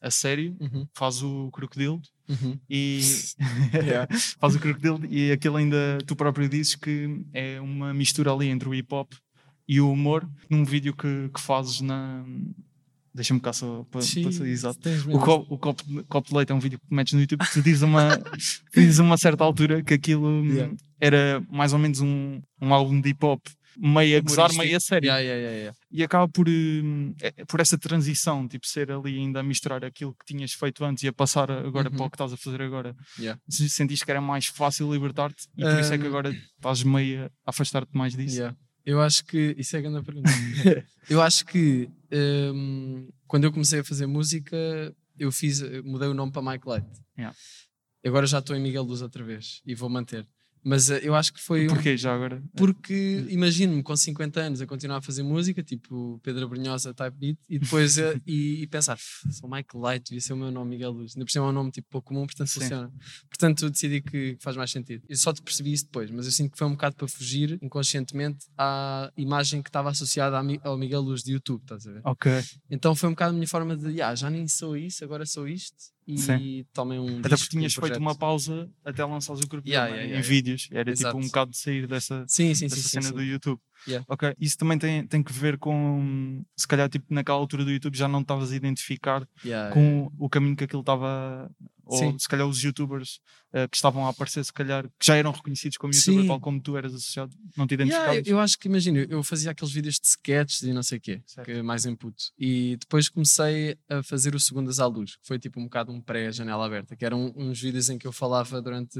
a 0.00 0.10
sério, 0.10 0.56
Uhum, 0.60 0.86
faz 0.94 1.22
o 1.22 1.50
crocodilo 1.50 2.00
uhum. 2.28 2.58
e 2.70 3.00
Yeah. 3.98 4.08
faz 4.38 4.54
o 4.54 4.58
crocodilo 4.60 5.04
e 5.06 5.30
aquilo 5.32 5.56
ainda 5.56 5.98
tu 6.06 6.14
próprio 6.16 6.48
dizes 6.48 6.74
que 6.76 7.24
é 7.32 7.60
uma 7.60 7.92
mistura 7.92 8.32
ali 8.32 8.46
entre 8.48 8.68
o 8.68 8.74
hip 8.74 8.92
hop 8.94 9.12
e 9.68 9.80
o 9.80 9.92
humor 9.92 10.28
num 10.48 10.64
vídeo 10.64 10.94
que, 10.96 11.28
que 11.34 11.40
fazes 11.40 11.80
na 11.80 12.24
deixa-me 13.14 13.40
cá 13.40 13.52
só 13.52 13.84
para, 13.90 14.00
exato 14.46 14.78
o, 15.08 15.18
copo, 15.18 15.54
o 15.54 15.58
copo, 15.58 15.82
de- 15.84 16.02
copo 16.04 16.28
de 16.28 16.34
leite 16.36 16.52
é 16.52 16.54
um 16.54 16.60
vídeo 16.60 16.78
que 16.78 16.94
metes 16.94 17.12
no 17.14 17.20
YouTube 17.20 17.44
que 17.44 17.52
tu 17.52 17.62
dizes 17.62 17.82
a 17.82 17.86
uma, 17.86 18.12
a 18.14 19.02
uma 19.02 19.16
certa 19.16 19.42
altura 19.44 19.82
que 19.82 19.94
aquilo 19.94 20.26
hum, 20.26 20.48
Yeah. 20.54 20.74
era 21.00 21.44
mais 21.50 21.72
ou 21.72 21.78
menos 21.80 22.00
um, 22.00 22.40
um 22.60 22.72
álbum 22.72 23.00
de 23.00 23.10
hip 23.10 23.24
hop 23.24 23.40
meio 23.76 24.18
a 24.18 24.20
gozar, 24.20 24.52
meio 24.54 24.76
a 24.76 24.80
sério 24.80 25.06
Yeah, 25.06 25.20
yeah, 25.20 25.50
yeah, 25.56 25.76
e 25.90 26.02
acaba 26.04 26.28
por, 26.28 26.48
hum, 26.48 27.12
é- 27.20 27.44
por 27.44 27.58
essa 27.60 27.76
transição, 27.78 28.46
tipo, 28.46 28.66
ser 28.66 28.90
ali 28.92 29.18
ainda 29.18 29.40
a 29.40 29.42
misturar 29.42 29.84
aquilo 29.84 30.12
que 30.14 30.24
tinhas 30.34 30.52
feito 30.52 30.84
antes 30.84 31.02
e 31.02 31.08
a 31.08 31.12
passar 31.12 31.50
agora 31.50 31.88
Uhum. 31.90 31.96
para 31.96 32.06
o 32.06 32.10
que 32.10 32.14
estás 32.16 32.32
a 32.32 32.36
fazer 32.36 32.62
agora. 32.62 32.94
Sentiste 33.48 34.04
que 34.04 34.10
era 34.12 34.20
mais 34.20 34.46
fácil 34.46 34.92
libertar-te 34.92 35.44
e 35.56 35.62
por 35.62 35.78
isso 35.80 35.92
é 35.92 35.98
que 35.98 36.04
Hum. 36.04 36.08
agora 36.08 36.30
estás 36.56 36.82
meio 36.84 37.24
a 37.24 37.30
afastar-te 37.50 37.96
mais 37.96 38.14
disso. 38.16 38.42
Eu 38.88 39.02
acho 39.02 39.22
que. 39.26 39.54
Isso 39.58 39.76
é 39.76 39.80
a 39.80 39.82
grande 39.82 40.02
pergunta. 40.02 40.30
eu 41.10 41.20
acho 41.20 41.44
que 41.44 41.90
hum, 42.54 43.06
quando 43.26 43.44
eu 43.44 43.52
comecei 43.52 43.80
a 43.80 43.84
fazer 43.84 44.06
música, 44.06 44.56
eu 45.18 45.30
fiz, 45.30 45.60
mudei 45.84 46.08
o 46.08 46.14
nome 46.14 46.32
para 46.32 46.40
Mike 46.40 46.66
Light. 46.66 46.88
Yeah. 47.18 47.36
Agora 48.02 48.26
já 48.26 48.38
estou 48.38 48.56
em 48.56 48.62
Miguel 48.62 48.84
Luz 48.84 49.02
outra 49.02 49.22
vez 49.22 49.60
e 49.66 49.74
vou 49.74 49.90
manter. 49.90 50.26
Mas 50.62 50.90
eh, 50.90 51.00
eu 51.02 51.14
acho 51.14 51.32
que 51.32 51.40
foi. 51.40 51.66
Porquê 51.66 51.96
já 51.96 52.14
agora? 52.14 52.42
Porque 52.56 53.26
imagino-me 53.28 53.82
com 53.82 53.96
50 53.96 54.40
anos 54.40 54.60
a 54.60 54.66
continuar 54.66 54.98
a 54.98 55.00
fazer 55.02 55.22
música, 55.22 55.62
tipo 55.62 56.20
Pedro 56.22 56.48
Brunhosa 56.48 56.92
type 56.92 57.16
beat, 57.16 57.38
e 57.48 57.58
depois 57.58 57.98
eh, 57.98 58.20
e, 58.26 58.62
e 58.62 58.66
pensar, 58.66 58.94
"F, 58.96 59.32
sou 59.32 59.48
Mike 59.48 59.76
Light, 59.76 60.04
devia 60.04 60.20
ser 60.20 60.32
o 60.32 60.36
meu 60.36 60.50
nome 60.50 60.70
Miguel 60.70 60.90
Luz. 60.90 61.14
Ainda 61.16 61.24
por 61.24 61.30
cima 61.32 61.46
é 61.46 61.48
um 61.48 61.52
nome 61.52 61.70
tipo 61.70 61.88
pouco 61.90 62.08
comum, 62.08 62.26
portanto 62.26 62.48
Sim. 62.48 62.60
funciona. 62.60 62.92
Portanto 63.28 63.70
decidi 63.70 64.00
que 64.00 64.36
faz 64.40 64.56
mais 64.56 64.70
sentido. 64.70 65.04
Eu 65.08 65.16
só 65.16 65.32
te 65.32 65.42
percebi 65.42 65.72
isso 65.72 65.84
depois, 65.84 66.10
mas 66.10 66.26
eu 66.26 66.32
sinto 66.32 66.52
que 66.52 66.58
foi 66.58 66.66
um 66.66 66.72
bocado 66.72 66.96
para 66.96 67.08
fugir 67.08 67.58
inconscientemente 67.62 68.46
à 68.56 69.12
imagem 69.16 69.62
que 69.62 69.68
estava 69.68 69.90
associada 69.90 70.38
ao 70.62 70.76
Miguel 70.76 71.00
Luz 71.00 71.22
de 71.22 71.32
YouTube, 71.32 71.62
estás 71.62 71.86
a 71.86 71.92
ver? 71.92 72.00
Ok. 72.04 72.32
Então 72.70 72.94
foi 72.94 73.08
um 73.08 73.12
bocado 73.12 73.30
a 73.30 73.34
minha 73.34 73.48
forma 73.48 73.76
de, 73.76 73.92
"Ya, 73.92 74.14
já 74.14 74.30
nem 74.30 74.46
sou 74.48 74.76
isso, 74.76 75.04
agora 75.04 75.24
sou 75.26 75.46
isto. 75.48 75.97
E 76.08 76.16
Sim. 76.16 76.64
tomei 76.72 76.98
um. 76.98 77.18
Até 77.18 77.36
porque 77.36 77.50
tinhas 77.50 77.76
um 77.76 77.82
feito 77.82 77.98
uma 77.98 78.14
pausa 78.14 78.70
até 78.82 79.04
lançares 79.04 79.42
o 79.42 79.46
grupo 79.46 79.68
Yeah, 79.68 79.88
yeah, 79.88 80.04
em 80.06 80.08
yeah, 80.08 80.20
yeah. 80.20 80.26
vídeos. 80.28 80.68
Era 80.72 80.90
Exato. 80.90 81.14
tipo 81.14 81.22
um 81.22 81.26
bocado 81.28 81.50
de 81.50 81.58
sair 81.58 81.86
dessa, 81.86 82.24
Sim, 82.26 82.54
sim, 82.54 82.66
dessa 82.66 82.80
sim. 82.80 83.02
cena 83.02 83.12
do 83.12 83.22
YouTube. 83.22 83.60
Yeah. 83.86 84.04
Ok. 84.08 84.34
Isso 84.40 84.58
também 84.58 84.78
tem, 84.78 85.06
tem 85.06 85.22
que 85.22 85.32
ver 85.32 85.56
com 85.58 86.42
se 86.56 86.66
calhar 86.66 86.88
tipo 86.88 87.06
naquela 87.12 87.38
altura 87.38 87.64
do 87.64 87.70
YouTube 87.70 87.96
já 87.96 88.08
não 88.08 88.20
estavas 88.20 88.50
a 88.52 88.56
identificar 88.56 89.26
Yeah, 89.44 89.72
com 89.72 90.10
o 90.18 90.28
caminho 90.28 90.56
que 90.56 90.64
aquilo 90.64 90.80
estava, 90.80 91.50
ou 91.84 91.96
Sim. 91.98 92.18
se 92.18 92.28
calhar 92.28 92.46
os 92.46 92.62
youtubers 92.62 93.20
eh, 93.52 93.66
que 93.68 93.76
estavam 93.76 94.06
a 94.06 94.10
aparecer, 94.10 94.44
se 94.44 94.52
calhar 94.52 94.84
que 94.98 95.06
já 95.06 95.16
eram 95.16 95.30
reconhecidos 95.30 95.78
como 95.78 95.94
youtuber, 95.94 96.20
Sim. 96.22 96.28
tal 96.28 96.40
como 96.40 96.60
tu 96.60 96.76
eras 96.76 96.92
associado, 96.92 97.32
não 97.56 97.66
te 97.66 97.74
Yeah, 97.74 97.84
identificavas. 97.86 98.26
eu, 98.26 98.36
eu 98.36 98.40
acho 98.40 98.58
que, 98.58 98.68
imagina, 98.68 98.98
eu 99.08 99.22
fazia 99.22 99.52
aqueles 99.52 99.72
vídeos 99.72 99.94
de 99.98 100.06
sketches 100.06 100.62
e 100.62 100.72
não 100.72 100.82
sei 100.82 100.98
o 100.98 101.00
quê, 101.00 101.22
Certo. 101.24 101.46
que 101.46 101.52
é 101.52 101.62
mais 101.62 101.86
input. 101.86 102.14
E 102.38 102.76
depois 102.78 103.08
comecei 103.08 103.78
a 103.88 104.02
fazer 104.02 104.34
o 104.34 104.40
Segundas 104.40 104.80
à 104.80 104.86
Luz, 104.86 105.16
que 105.16 105.26
foi 105.26 105.38
tipo 105.38 105.58
um 105.60 105.64
bocado 105.64 105.92
um 105.92 106.00
pré-janela 106.00 106.66
aberta, 106.66 106.94
que 106.94 107.04
eram 107.06 107.32
uns 107.36 107.58
vídeos 107.60 107.88
em 107.88 107.96
que 107.96 108.06
eu 108.06 108.12
falava 108.12 108.60
durante. 108.60 108.98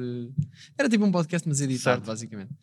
Era 0.79 0.89
tipo 0.89 1.05
um 1.05 1.13
podcast, 1.13 1.47
mas 1.47 1.61
editado, 1.61 1.97
Certo. 1.97 2.07
basicamente, 2.07 2.55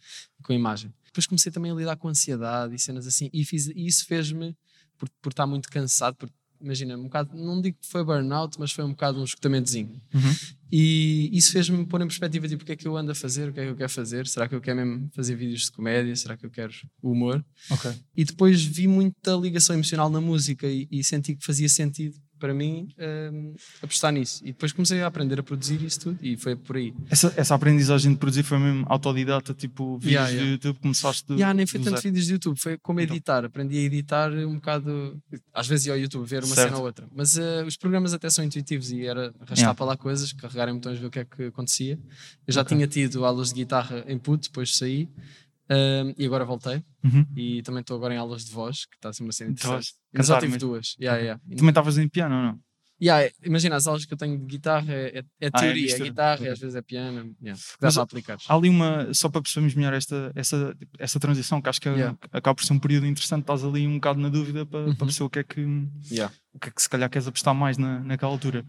com 0.42 0.54
imagem. 0.54 0.92
Depois 1.16 1.28
comecei 1.28 1.50
também 1.50 1.72
a 1.72 1.76
lidar 1.76 1.96
com 1.96 2.10
ansiedade 2.10 2.76
e 2.76 2.80
cenas 2.80 3.08
assim, 3.08 3.30
e, 3.32 3.46
fiz, 3.46 3.68
e 3.68 3.88
isso 3.88 4.06
fez-me, 4.06 4.54
por, 4.98 5.08
por 5.22 5.30
estar 5.30 5.48
muito 5.48 5.70
cansado, 5.70 6.14
por, 6.18 6.30
imagina, 6.60 6.98
um 6.98 7.04
bocado, 7.04 7.34
não 7.38 7.62
digo 7.62 7.78
que 7.80 7.88
foi 7.88 8.04
burnout, 8.04 8.60
mas 8.60 8.74
foi 8.74 8.84
um 8.84 8.90
bocado 8.90 9.22
um 9.22 9.24
escutamentozinho. 9.24 10.02
Uhum. 10.14 10.36
E 10.70 11.30
isso 11.32 11.54
fez-me 11.54 11.86
pôr 11.86 12.02
em 12.02 12.08
perspectiva 12.08 12.50
tipo, 12.50 12.64
o 12.64 12.66
que 12.66 12.74
é 12.74 12.76
que 12.76 12.86
eu 12.86 12.98
ando 12.98 13.14
a 13.14 13.16
fazer, 13.16 13.48
o 13.48 13.54
que 13.54 13.62
é 13.62 13.64
que 13.64 13.70
eu 13.70 13.78
quero 13.78 13.90
fazer, 13.90 14.28
será 14.28 14.46
que 14.46 14.56
eu 14.56 14.60
quero 14.60 14.76
mesmo 14.76 15.10
fazer 15.14 15.38
vídeos 15.38 15.62
de 15.62 15.72
comédia, 15.72 16.14
será 16.18 16.36
que 16.36 16.46
eu 16.46 16.52
quero 16.52 16.74
humor? 17.02 17.42
Ok. 17.70 17.94
E 18.14 18.26
depois 18.26 18.62
vi 18.62 18.86
muita 18.86 19.36
ligação 19.36 19.74
emocional 19.74 20.10
na 20.10 20.20
música 20.20 20.68
e, 20.68 20.86
e 20.92 21.02
senti 21.02 21.34
que 21.34 21.46
fazia 21.46 21.70
sentido 21.70 22.20
para 22.46 22.54
mim 22.54 22.88
hum, 23.34 23.56
apostar 23.82 24.12
nisso. 24.14 24.44
E 24.44 24.48
depois 24.52 24.72
comecei 24.72 25.02
a 25.02 25.08
aprender 25.08 25.40
a 25.40 25.44
produzir 25.44 25.82
isso 25.82 26.00
tudo 26.00 26.20
e 26.22 26.38
foi 26.38 26.56
por 26.56 26.76
aí. 26.78 26.94
Essa, 27.10 27.34
essa 27.36 27.56
aprendizagem 27.56 28.12
de 28.12 28.20
produzir 28.20 28.44
foi 28.44 28.60
mesmo 28.60 28.86
autodidata, 28.88 29.52
tipo 29.52 29.98
vídeos 29.98 30.12
Yeah, 30.14 30.30
yeah. 30.30 30.46
de 30.46 30.52
YouTube, 30.54 30.80
começaste 30.80 31.34
Yeah, 31.34 31.54
nem 31.56 31.66
foi 31.66 31.80
do 31.80 31.86
tanto 31.86 32.02
vídeos 32.04 32.26
de 32.28 32.34
YouTube, 32.34 32.60
foi 32.60 32.78
como 32.78 33.02
Então. 33.02 33.16
editar. 33.16 33.46
Aprendi 33.46 33.78
a 33.80 33.82
editar 33.82 34.32
um 34.32 34.56
bocado. 34.56 35.20
Às 35.52 35.68
vezes 35.68 35.88
ia 35.88 35.94
ao 35.94 35.98
YouTube 36.00 36.24
ver 36.28 36.44
uma 36.44 36.54
Certo. 36.54 36.68
cena 36.68 36.78
ou 36.78 36.86
outra. 36.86 37.08
Mas 37.16 37.36
eh, 37.36 37.64
os 37.66 37.76
programas 37.78 38.14
até 38.14 38.30
são 38.30 38.46
intuitivos 38.46 38.92
e 38.92 39.04
era 39.06 39.34
arrastar 39.40 39.58
Yeah. 39.58 39.74
para 39.74 39.86
lá 39.88 39.98
coisas, 39.98 40.32
carregar 40.34 40.70
em 40.70 40.74
botões, 40.76 41.00
ver 41.00 41.08
o 41.08 41.10
que 41.10 41.20
é 41.20 41.26
que 41.26 41.44
acontecia. 41.46 41.98
Eu 42.46 42.54
já 42.54 42.62
Ok. 42.62 42.76
tinha 42.78 42.86
tido 42.88 43.26
aulas 43.26 43.50
de 43.50 43.56
guitarra 43.56 44.04
em 44.08 44.20
puto, 44.20 44.48
depois 44.50 44.78
saí. 44.78 45.10
Hum, 45.70 46.14
e 46.18 46.26
agora 46.26 46.46
voltei. 46.46 46.84
Uhum. 47.04 47.26
E 47.36 47.62
também 47.64 47.82
estou 47.82 47.98
agora 47.98 48.14
em 48.14 48.18
aulas 48.18 48.46
de 48.46 48.52
voz, 48.52 48.86
que 48.86 48.96
está 48.96 49.10
a 49.10 49.14
ser 49.14 49.24
uma 49.24 49.32
cena 49.32 49.52
interessante. 49.52 49.94
Mas 50.14 50.28
só 50.28 50.40
tive 50.40 50.58
duas. 50.58 50.96
Yeah, 51.00 51.20
yeah. 51.22 51.42
Também 51.56 51.70
estavas 51.70 51.98
em 51.98 52.08
piano 52.08 52.36
ou 52.36 52.42
não? 52.42 52.60
Yeah, 53.02 53.30
imagina, 53.44 53.76
as 53.76 53.88
aulas 53.88 54.06
que 54.06 54.14
eu 54.14 54.18
tenho 54.18 54.38
de 54.40 54.46
guitarra 54.46 54.94
é, 54.94 55.18
é- 55.18 55.20
é 55.20 55.22
Ah, 55.22 55.26
é 55.42 55.52
teoria, 55.52 55.96
é, 55.96 56.00
guitarra, 56.00 56.36
Ok. 56.36 56.48
e 56.48 56.50
às 56.50 56.60
vezes 56.60 56.76
é 56.76 56.82
piano. 56.82 57.36
Yeah, 57.42 57.62
dá 57.82 57.92
para 57.92 58.02
aplicar. 58.04 58.38
Há 58.48 58.56
ali 58.56 58.70
uma, 58.70 59.14
só 59.14 59.28
para 59.28 59.42
percebermos 59.42 59.76
melhor 59.76 59.94
esta, 59.94 60.32
essa, 60.34 60.74
essa 60.98 61.20
transição, 61.20 61.62
que 61.62 61.68
acho 61.68 61.82
que 61.82 61.90
é- 61.90 61.94
Yeah. 61.94 62.18
acaba 62.32 62.56
por 62.56 62.64
ser 62.64 62.72
um 62.72 62.80
período 62.80 63.06
interessante, 63.06 63.42
estás 63.42 63.66
ali 63.66 63.86
um 63.86 63.96
bocado 63.96 64.22
na 64.22 64.30
dúvida 64.30 64.66
para, 64.66 64.80
Uhum. 64.86 64.96
para 64.96 65.06
perceber 65.08 65.26
o 65.26 65.30
que 65.30 65.40
é 65.40 65.44
que, 65.44 65.62
Yeah. 66.10 66.34
O 66.56 66.60
que 66.60 66.70
é 66.70 66.72
que 66.72 66.82
se 66.82 66.90
calhar 66.90 67.10
queres 67.10 67.28
apostar 67.28 67.54
mais 67.54 67.78
na, 67.78 68.00
naquela 68.00 68.32
altura. 68.32 68.66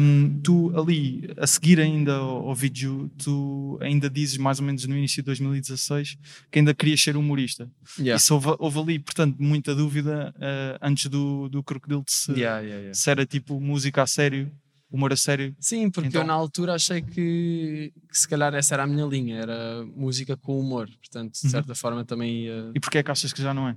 Hum, 0.00 0.40
tu 0.42 0.72
ali, 0.78 1.30
a 1.38 1.46
seguir 1.46 1.78
ainda 1.80 2.14
ao, 2.16 2.48
ao 2.48 2.54
vídeo, 2.54 3.10
tu 3.16 3.78
ainda 3.80 4.10
dizes 4.10 4.36
mais 4.38 4.58
ou 4.58 4.66
menos 4.66 4.84
no 4.86 4.96
início 4.96 5.22
de 5.22 5.26
2016 5.26 6.18
que 6.50 6.58
ainda 6.58 6.74
querias 6.74 7.00
ser 7.00 7.16
humorista. 7.16 7.70
Yeah. 7.98 8.16
Isso 8.16 8.34
houve, 8.34 8.54
houve 8.58 8.78
ali, 8.80 8.98
portanto, 8.98 9.36
muita 9.38 9.74
dúvida 9.74 10.34
eh, 10.40 10.78
antes 10.82 11.06
do, 11.06 11.48
do 11.48 11.62
Crocodilo 11.62 12.02
de 12.04 12.12
se, 12.12 12.32
Yeah, 12.32 12.60
yeah, 12.60 12.92
se 12.94 13.08
era 13.10 13.24
tipo 13.24 13.60
música 13.60 14.02
a 14.02 14.06
sério, 14.06 14.50
humor 14.90 15.12
a 15.12 15.16
sério. 15.16 15.54
Sim, 15.58 15.88
porque 15.90 16.08
Então- 16.08 16.22
eu 16.22 16.26
na 16.26 16.34
altura 16.34 16.74
achei 16.74 17.00
que, 17.00 17.92
que 18.10 18.18
se 18.18 18.28
calhar 18.28 18.52
essa 18.54 18.74
era 18.74 18.82
a 18.82 18.86
minha 18.86 19.06
linha, 19.06 19.36
era 19.36 19.84
música 19.96 20.36
com 20.36 20.58
humor. 20.58 20.88
Portanto, 20.98 21.32
de 21.32 21.46
Uhum. 21.46 21.50
certa 21.50 21.74
forma 21.74 22.04
também 22.04 22.44
ia. 22.46 22.70
E 22.74 22.80
porquê 22.80 22.98
é 22.98 23.02
que 23.02 23.10
achas 23.10 23.32
que 23.32 23.40
já 23.40 23.54
não 23.54 23.68
é? 23.68 23.76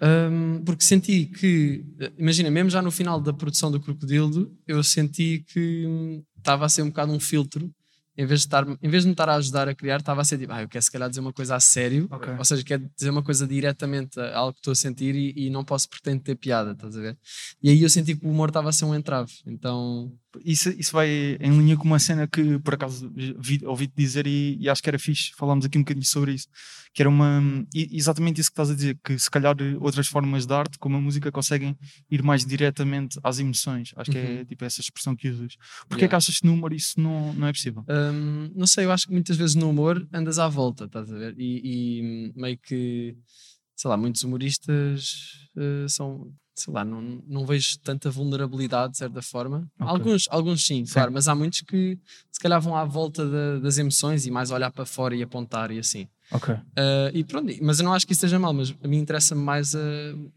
Um, 0.00 0.62
porque 0.64 0.84
senti 0.84 1.24
que, 1.26 1.84
imagina, 2.18 2.50
mesmo 2.50 2.68
já 2.70 2.82
no 2.82 2.90
final 2.90 3.20
da 3.20 3.32
produção 3.32 3.70
do 3.70 3.80
Crocodilo, 3.80 4.52
eu 4.66 4.82
senti 4.82 5.44
que 5.46 5.86
hum, 5.86 6.22
estava 6.36 6.66
a 6.66 6.68
ser 6.68 6.82
um 6.82 6.88
bocado 6.88 7.12
um 7.12 7.20
filtro 7.20 7.70
em 8.18 8.24
vez 8.24 8.40
de, 8.40 8.46
estar, 8.46 8.66
em 8.82 8.88
vez 8.88 9.02
de 9.02 9.08
me 9.08 9.12
estar 9.12 9.28
a 9.28 9.34
ajudar 9.34 9.68
a 9.68 9.74
criar, 9.74 9.98
estava 9.98 10.22
a 10.22 10.24
ser 10.24 10.38
tipo, 10.38 10.50
ah, 10.52 10.62
eu 10.62 10.68
quero 10.68 10.82
se 10.82 10.90
calhar 10.90 11.08
dizer 11.08 11.20
uma 11.20 11.34
coisa 11.34 11.54
a 11.54 11.60
sério, 11.60 12.08
Ok. 12.10 12.32
ou 12.38 12.44
seja, 12.44 12.64
quero 12.64 12.90
dizer 12.96 13.10
uma 13.10 13.22
coisa 13.22 13.46
diretamente 13.46 14.18
a 14.18 14.38
algo 14.38 14.54
que 14.54 14.60
estou 14.60 14.72
a 14.72 14.74
sentir 14.74 15.14
e, 15.14 15.34
e 15.36 15.50
não 15.50 15.62
posso 15.62 15.88
pretender 15.88 16.22
ter 16.22 16.34
piada, 16.34 16.72
estás 16.72 16.96
a 16.96 17.00
ver? 17.00 17.18
E 17.62 17.68
aí 17.68 17.82
eu 17.82 17.90
senti 17.90 18.16
que 18.16 18.26
o 18.26 18.30
humor 18.30 18.48
estava 18.48 18.70
a 18.70 18.72
ser 18.72 18.86
um 18.86 18.94
entrave, 18.94 19.30
então 19.46 20.10
Isso, 20.44 20.70
isso 20.70 20.92
vai 20.92 21.08
em 21.40 21.50
linha 21.58 21.76
com 21.76 21.84
uma 21.84 21.98
cena 21.98 22.26
que 22.26 22.58
por 22.60 22.74
acaso 22.74 23.10
vi- 23.38 23.60
ouvi-te 23.64 23.94
dizer 23.96 24.26
e, 24.26 24.56
e 24.60 24.68
acho 24.68 24.82
que 24.82 24.88
era 24.88 24.98
fixe, 24.98 25.32
falámos 25.36 25.64
aqui 25.64 25.78
um 25.78 25.82
bocadinho 25.82 26.04
sobre 26.04 26.32
isso, 26.34 26.48
que 26.94 27.02
era 27.02 27.08
uma 27.08 27.42
exatamente 27.74 28.40
isso 28.40 28.50
que 28.50 28.54
estás 28.54 28.70
a 28.70 28.74
dizer, 28.74 28.98
que 29.04 29.18
se 29.18 29.30
calhar 29.30 29.54
outras 29.80 30.06
formas 30.08 30.46
de 30.46 30.52
arte, 30.54 30.78
como 30.78 30.96
a 30.96 31.00
música, 31.00 31.30
conseguem 31.32 31.76
ir 32.10 32.22
mais 32.22 32.44
diretamente 32.44 33.18
às 33.22 33.38
emoções. 33.38 33.92
Acho 33.96 34.10
que 34.10 34.18
é 34.18 34.38
Uhum. 34.38 34.44
tipo 34.44 34.64
essa 34.64 34.80
expressão 34.80 35.14
que 35.16 35.28
usas. 35.28 35.56
Porquê 35.88 36.04
é 36.04 36.08
que 36.08 36.14
Yeah. 36.14 36.16
achas 36.16 36.40
que 36.40 36.46
no 36.46 36.54
humor 36.54 36.72
isso 36.72 37.00
não, 37.00 37.32
não 37.34 37.46
é 37.46 37.52
possível? 37.52 37.84
Hum, 37.88 38.50
não 38.54 38.66
sei, 38.66 38.84
eu 38.84 38.92
acho 38.92 39.06
que 39.06 39.12
muitas 39.12 39.36
vezes 39.36 39.54
no 39.54 39.68
humor 39.70 40.06
andas 40.12 40.38
à 40.38 40.48
volta, 40.48 40.84
estás 40.84 41.12
a 41.12 41.16
ver? 41.18 41.34
E, 41.38 41.60
e, 42.00 42.32
meio 42.34 42.58
que, 42.58 43.16
sei 43.74 43.88
lá, 43.90 43.96
muitos 43.96 44.22
humoristas 44.24 45.48
eh, 45.56 45.86
são, 45.88 46.32
sei 46.56 46.72
lá, 46.72 46.84
não, 46.84 47.22
não 47.28 47.44
vejo 47.46 47.78
tanta 47.80 48.10
vulnerabilidade 48.10 48.92
de 48.92 48.98
certa 48.98 49.20
forma. 49.22 49.68
Ok. 49.78 49.86
Alguns, 49.90 50.26
alguns 50.30 50.64
sim, 50.66 50.84
Sim. 50.84 50.92
claro, 50.94 51.12
mas 51.12 51.28
há 51.28 51.34
muitos 51.34 51.60
que 51.60 51.98
se 52.32 52.40
calhar 52.40 52.60
vão 52.60 52.76
à 52.76 52.84
volta 52.84 53.28
da- 53.28 53.58
das 53.60 53.78
emoções 53.78 54.26
e 54.26 54.30
mais 54.30 54.50
olhar 54.50 54.70
para 54.70 54.84
fora 54.86 55.14
e 55.14 55.22
apontar 55.22 55.70
e 55.70 55.78
assim. 55.78 56.06
Ok. 56.32 56.54
Ah, 56.76 57.10
e 57.14 57.22
pronto, 57.22 57.52
mas 57.62 57.78
eu 57.78 57.84
não 57.84 57.92
acho 57.92 58.04
que 58.06 58.12
isso 58.12 58.18
esteja 58.24 58.38
mal, 58.38 58.52
mas 58.52 58.74
a 58.82 58.88
mim 58.88 58.96
interessa-me 58.98 59.40
mais 59.42 59.74
a, 59.76 59.78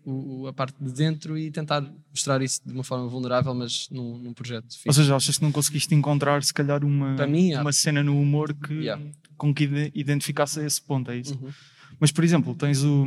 o- 0.06 0.42
o- 0.44 0.48
a 0.48 0.54
parte 0.54 0.76
de 0.80 0.92
dentro 0.92 1.36
e 1.38 1.50
tentar 1.50 1.82
mostrar 2.12 2.42
isso 2.44 2.62
de 2.66 2.72
uma 2.74 2.84
forma 2.84 3.08
vulnerável, 3.08 3.54
mas 3.56 3.88
num, 3.90 4.18
num 4.20 4.34
projeto 4.34 4.66
Ou 4.66 4.78
fixe. 4.78 5.00
seja, 5.00 5.16
achas 5.16 5.38
que 5.38 5.44
não 5.44 5.52
conseguiste 5.52 5.96
encontrar 5.96 6.44
se 6.44 6.54
calhar 6.54 6.84
uma, 6.86 7.26
mim, 7.26 7.56
uma 7.56 7.72
cena 7.74 8.04
no 8.04 8.20
humor 8.22 8.54
que, 8.54 8.74
Yeah. 8.74 9.04
com 9.36 9.52
que 9.54 9.64
ide- 9.64 9.92
identificasse 9.96 10.60
esse 10.64 10.80
ponto, 10.82 11.10
é 11.10 11.18
isso? 11.18 11.34
Uhum, 11.42 11.50
Mas 12.00 12.12
por 12.12 12.24
exemplo, 12.24 12.56
tens 12.56 12.84
o. 12.84 13.06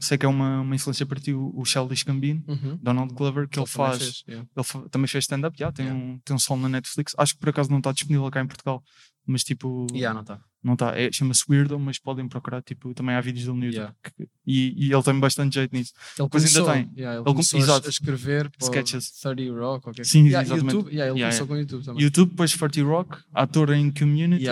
Sei 0.00 0.18
que 0.18 0.26
é 0.26 0.28
uma, 0.28 0.60
uma 0.62 0.74
influência 0.74 1.06
para 1.06 1.20
ti 1.20 1.32
o, 1.32 1.52
o 1.54 1.64
Childish 1.64 2.02
Gambino, 2.02 2.42
uhum. 2.48 2.78
Donald 2.82 3.14
Glover, 3.14 3.48
que 3.48 3.58
ele, 3.58 3.66
também 3.66 3.88
faz. 3.90 3.98
fez, 4.02 4.24
yeah. 4.28 4.48
Ele 4.56 4.64
fa- 4.64 4.88
também 4.90 5.06
fez 5.08 5.24
stand-up, 5.24 5.56
já, 5.58 5.70
tem, 5.70 5.86
Yeah. 5.86 6.04
um, 6.04 6.18
tem 6.24 6.34
um 6.34 6.38
solo 6.38 6.62
na 6.62 6.68
Netflix. 6.68 7.14
Acho 7.16 7.34
que 7.34 7.40
por 7.40 7.48
acaso 7.50 7.70
não 7.70 7.78
está 7.78 7.92
disponível 7.92 8.28
cá 8.30 8.40
em 8.40 8.46
Portugal, 8.46 8.82
mas 9.26 9.42
tipo, 9.44 9.86
Yeah, 9.92 10.14
não 10.14 10.22
está. 10.22 10.40
não 10.62 10.72
está. 10.74 10.98
É, 10.98 11.10
Chama-se 11.12 11.44
Weirdo, 11.48 11.78
mas 11.78 11.98
podem 11.98 12.26
procurar. 12.28 12.62
Tipo, 12.62 12.94
também 12.94 13.14
há 13.14 13.20
vídeos 13.20 13.44
dele 13.46 13.56
no 13.58 13.64
YouTube. 13.64 13.76
Yeah. 13.76 13.94
que- 14.02 14.28
e, 14.46 14.86
e 14.88 14.92
ele 14.92 15.02
tem 15.02 15.18
bastante 15.18 15.54
jeito 15.54 15.74
nisso. 15.74 15.92
Ele 16.18 16.28
Pois 16.28 16.44
ainda 16.44 16.60
começou, 16.60 16.72
tem. 16.74 16.92
yeah, 16.96 17.16
ele 17.18 17.20
Ele 17.20 17.24
começou 17.34 17.58
a- 17.58 17.62
exato. 17.62 17.86
a 17.86 17.90
escrever 17.90 18.50
Sketches. 18.62 19.10
30 19.20 19.52
Rock, 19.58 19.82
qualquer 19.84 20.06
Sim, 20.06 20.24
yeah, 20.26 20.42
exatamente. 20.42 20.74
YouTube, 20.74 20.92
yeah, 20.94 21.12
ele 21.12 21.20
começou 21.20 21.46
com 21.46 21.56
YouTube 21.56 21.84
também. 21.84 22.02
YouTube, 22.02 22.30
depois 22.30 22.52
30 22.52 22.84
Rock, 22.84 23.18
ator 23.34 23.70
em 23.72 23.90
Community. 23.90 24.44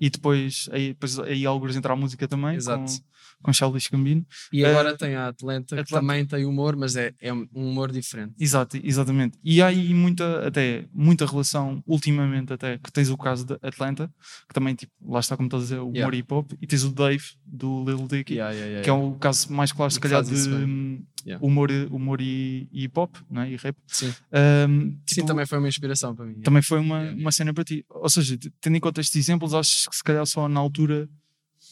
E 0.00 0.10
depois 0.10 0.68
aí, 0.72 0.88
depois 0.88 1.18
aí 1.20 1.46
alguns 1.46 1.76
entra 1.76 1.92
a 1.92 1.96
música 1.96 2.26
também, 2.28 2.56
Exato. 2.56 2.84
com, 2.92 2.98
com 3.42 3.52
Childish 3.52 3.88
Gambino. 3.88 4.26
E 4.52 4.64
agora 4.64 4.96
tem 4.96 5.14
a 5.14 5.28
Atlanta, 5.28 5.76
que 5.76 5.80
Atlanta. 5.82 6.00
também 6.06 6.26
tem 6.26 6.44
humor, 6.44 6.76
mas 6.76 6.96
é, 6.96 7.12
é 7.20 7.32
um 7.32 7.46
humor 7.52 7.92
diferente. 7.92 8.34
Exato, 8.38 8.78
exatamente. 8.82 9.38
E 9.44 9.62
há 9.62 9.66
aí 9.66 9.94
muita, 9.94 10.46
até, 10.46 10.84
muita 10.92 11.26
relação, 11.26 11.82
ultimamente 11.86 12.52
até, 12.52 12.78
que 12.78 12.90
tens 12.92 13.10
o 13.10 13.16
caso 13.16 13.44
de 13.44 13.54
Atlanta, 13.62 14.10
que 14.48 14.54
também, 14.54 14.74
tipo, 14.74 14.92
lá 15.06 15.20
está 15.20 15.36
como 15.36 15.46
estás 15.46 15.62
a 15.62 15.66
dizer, 15.66 15.78
o 15.80 15.88
humor 15.88 16.14
hip 16.14 16.32
hop, 16.32 16.52
e 16.60 16.66
tens 16.66 16.84
o 16.84 16.90
Dave, 16.90 17.24
do 17.44 17.84
Lil 17.84 18.06
Dicky, 18.06 18.34
Yeah, 18.34 18.52
yeah, 18.52 18.66
yeah, 18.66 18.84
que 18.84 18.90
é 18.90 18.92
o 18.92 19.12
caso 19.14 19.52
mais 19.52 19.72
claro, 19.72 19.90
se 19.90 19.98
que 19.98 20.08
calhar, 20.08 20.22
de 20.22 20.34
hum, 20.48 21.02
humor, 21.40 21.70
humor 21.90 22.20
e, 22.20 22.68
e 22.72 22.84
hip 22.84 22.98
hop, 22.98 23.16
não 23.30 23.42
é? 23.42 23.50
e 23.50 23.56
rap. 23.56 23.76
Sim. 23.86 24.12
Sim, 24.12 24.98
tipo, 25.06 25.26
também 25.26 25.46
foi 25.46 25.58
uma 25.58 25.68
inspiração 25.68 26.14
para 26.14 26.26
mim. 26.26 26.40
também 26.40 26.62
foi 26.62 26.78
uma, 26.78 27.10
uma 27.12 27.32
cena 27.32 27.52
para 27.52 27.64
ti. 27.64 27.84
Ou 27.88 28.08
seja, 28.08 28.38
tendo 28.60 28.76
em 28.76 28.80
conta 28.80 29.00
estes 29.00 29.16
exemplos, 29.16 29.54
acho 29.54 29.88
que 29.88 29.96
se 29.96 30.04
calhar 30.04 30.24
só 30.26 30.48
na 30.48 30.60
altura 30.60 31.08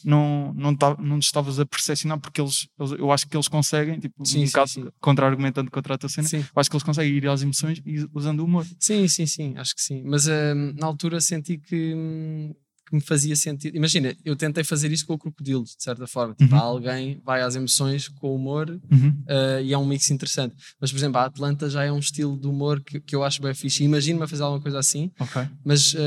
não, 0.03 0.53
não, 0.53 0.75
tá, 0.75 0.95
não 0.99 1.19
te 1.19 1.23
estavas 1.25 1.59
a 1.59 1.65
percepcionar, 1.65 2.19
porque 2.19 2.39
eles, 2.41 2.67
eles- 2.79 2.91
eu 2.93 3.11
acho 3.11 3.27
que 3.27 3.35
eles 3.35 3.47
conseguem, 3.47 3.99
tipo, 3.99 4.25
Sim, 4.25 4.43
um 4.43 4.47
sim, 4.47 4.51
bocado 4.81 4.93
contra-argumentando 4.99 5.69
contra 5.71 5.95
a 5.95 5.97
tua 5.97 6.09
cena, 6.09 6.27
Sim. 6.27 6.37
eu 6.39 6.59
acho 6.59 6.69
que 6.69 6.75
eles 6.75 6.83
conseguem 6.83 7.13
ir 7.13 7.27
às 7.27 7.41
emoções 7.41 7.81
usando 8.13 8.39
o 8.41 8.45
humor. 8.45 8.65
Sim, 8.79 9.07
sim, 9.07 9.25
sim, 9.25 9.53
acho 9.57 9.75
que 9.75 9.81
sim. 9.81 10.03
Mas 10.05 10.27
hum, 10.27 10.73
na 10.79 10.87
altura 10.87 11.19
senti 11.21 11.57
que, 11.57 11.93
hum, 11.95 12.53
que 12.87 12.95
me 12.95 13.01
fazia 13.01 13.35
sentido. 13.35 13.75
Imagina, 13.75 14.15
eu 14.23 14.35
tentei 14.35 14.63
fazer 14.63 14.91
isso 14.91 15.05
com 15.05 15.13
o 15.13 15.17
crocodilo, 15.17 15.63
de 15.65 15.75
certa 15.77 16.07
forma. 16.07 16.33
Tipo, 16.35 16.55
Uhum. 16.55 16.61
alguém 16.61 17.21
vai 17.25 17.41
às 17.41 17.55
emoções 17.55 18.07
com 18.07 18.33
humor 18.33 18.69
Uhum. 18.89 19.09
uh, 19.27 19.61
e 19.61 19.73
é 19.73 19.77
um 19.77 19.85
mix 19.85 20.09
interessante. 20.09 20.55
Mas, 20.79 20.89
por 20.91 20.97
exemplo, 20.97 21.17
a 21.19 21.25
Atlanta 21.25 21.69
já 21.69 21.83
é 21.83 21.91
um 21.91 21.99
estilo 21.99 22.39
de 22.39 22.47
humor 22.47 22.81
que, 22.81 22.99
que 23.01 23.13
eu 23.15 23.23
acho 23.25 23.41
bem 23.41 23.53
fixe. 23.53 23.83
Imagino-me 23.83 24.23
a 24.23 24.27
fazer 24.27 24.43
alguma 24.43 24.61
coisa 24.61 24.79
assim, 24.79 25.11
Ok. 25.19 25.41
mas 25.65 25.93
uh, 25.95 25.97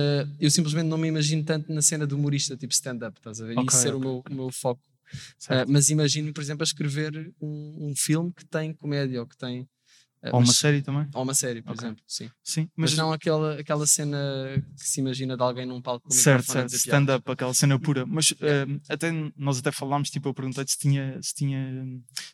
eu 0.40 0.50
simplesmente 0.50 0.86
não 0.86 0.96
me 0.96 1.08
imagino 1.08 1.44
tanto 1.44 1.72
na 1.72 1.82
cena 1.82 2.06
de 2.06 2.14
humorista, 2.14 2.56
tipo 2.56 2.72
stand-up, 2.72 3.18
estás 3.18 3.40
a 3.40 3.46
ver? 3.46 3.54
E 3.54 3.58
Ok, 3.58 3.68
isso 3.68 3.78
ser 3.82 3.94
o, 3.94 4.00
meu, 4.00 4.22
o 4.30 4.34
meu 4.34 4.50
foco. 4.50 4.80
Uh, 5.44 5.66
mas 5.68 5.90
imagino, 5.90 6.32
por 6.32 6.40
exemplo, 6.40 6.62
a 6.62 6.64
escrever 6.64 7.32
um, 7.42 7.88
um 7.90 7.94
filme 7.96 8.32
que 8.32 8.46
tem 8.46 8.72
comédia 8.72 9.20
ou 9.20 9.26
que 9.26 9.36
tem. 9.36 9.66
Uh, 10.22 10.26
Ou 10.28 10.32
uma 10.40 10.46
mas- 10.46 10.56
série 10.56 10.82
também. 10.82 11.06
ou 11.14 11.22
uma 11.22 11.34
série, 11.34 11.62
por 11.62 11.72
Ok. 11.72 11.84
exemplo, 11.84 12.02
sim. 12.06 12.30
Sim, 12.42 12.68
Mas, 12.76 12.90
mas, 12.90 12.98
não 12.98 13.12
aquela, 13.12 13.54
aquela 13.60 13.86
cena 13.86 14.18
que 14.78 14.88
se 14.88 15.00
imagina 15.00 15.36
de 15.36 15.42
alguém 15.42 15.66
num 15.66 15.80
palco 15.80 16.08
com 16.08 16.14
certo, 16.14 16.50
certo, 16.52 16.72
stand-up, 16.74 17.30
aquela 17.30 17.54
cena 17.54 17.78
pura. 17.78 18.04
Mas 18.06 18.30
Yeah. 18.40 18.72
eh, 18.72 18.80
até 18.88 19.10
nós 19.36 19.58
até 19.58 19.70
falámos, 19.70 20.10
tipo, 20.10 20.28
eu 20.28 20.34
perguntei-te 20.34 20.72
se 20.72 20.78
tinha, 20.78 21.18
se 21.22 21.34
tinha, 21.34 21.84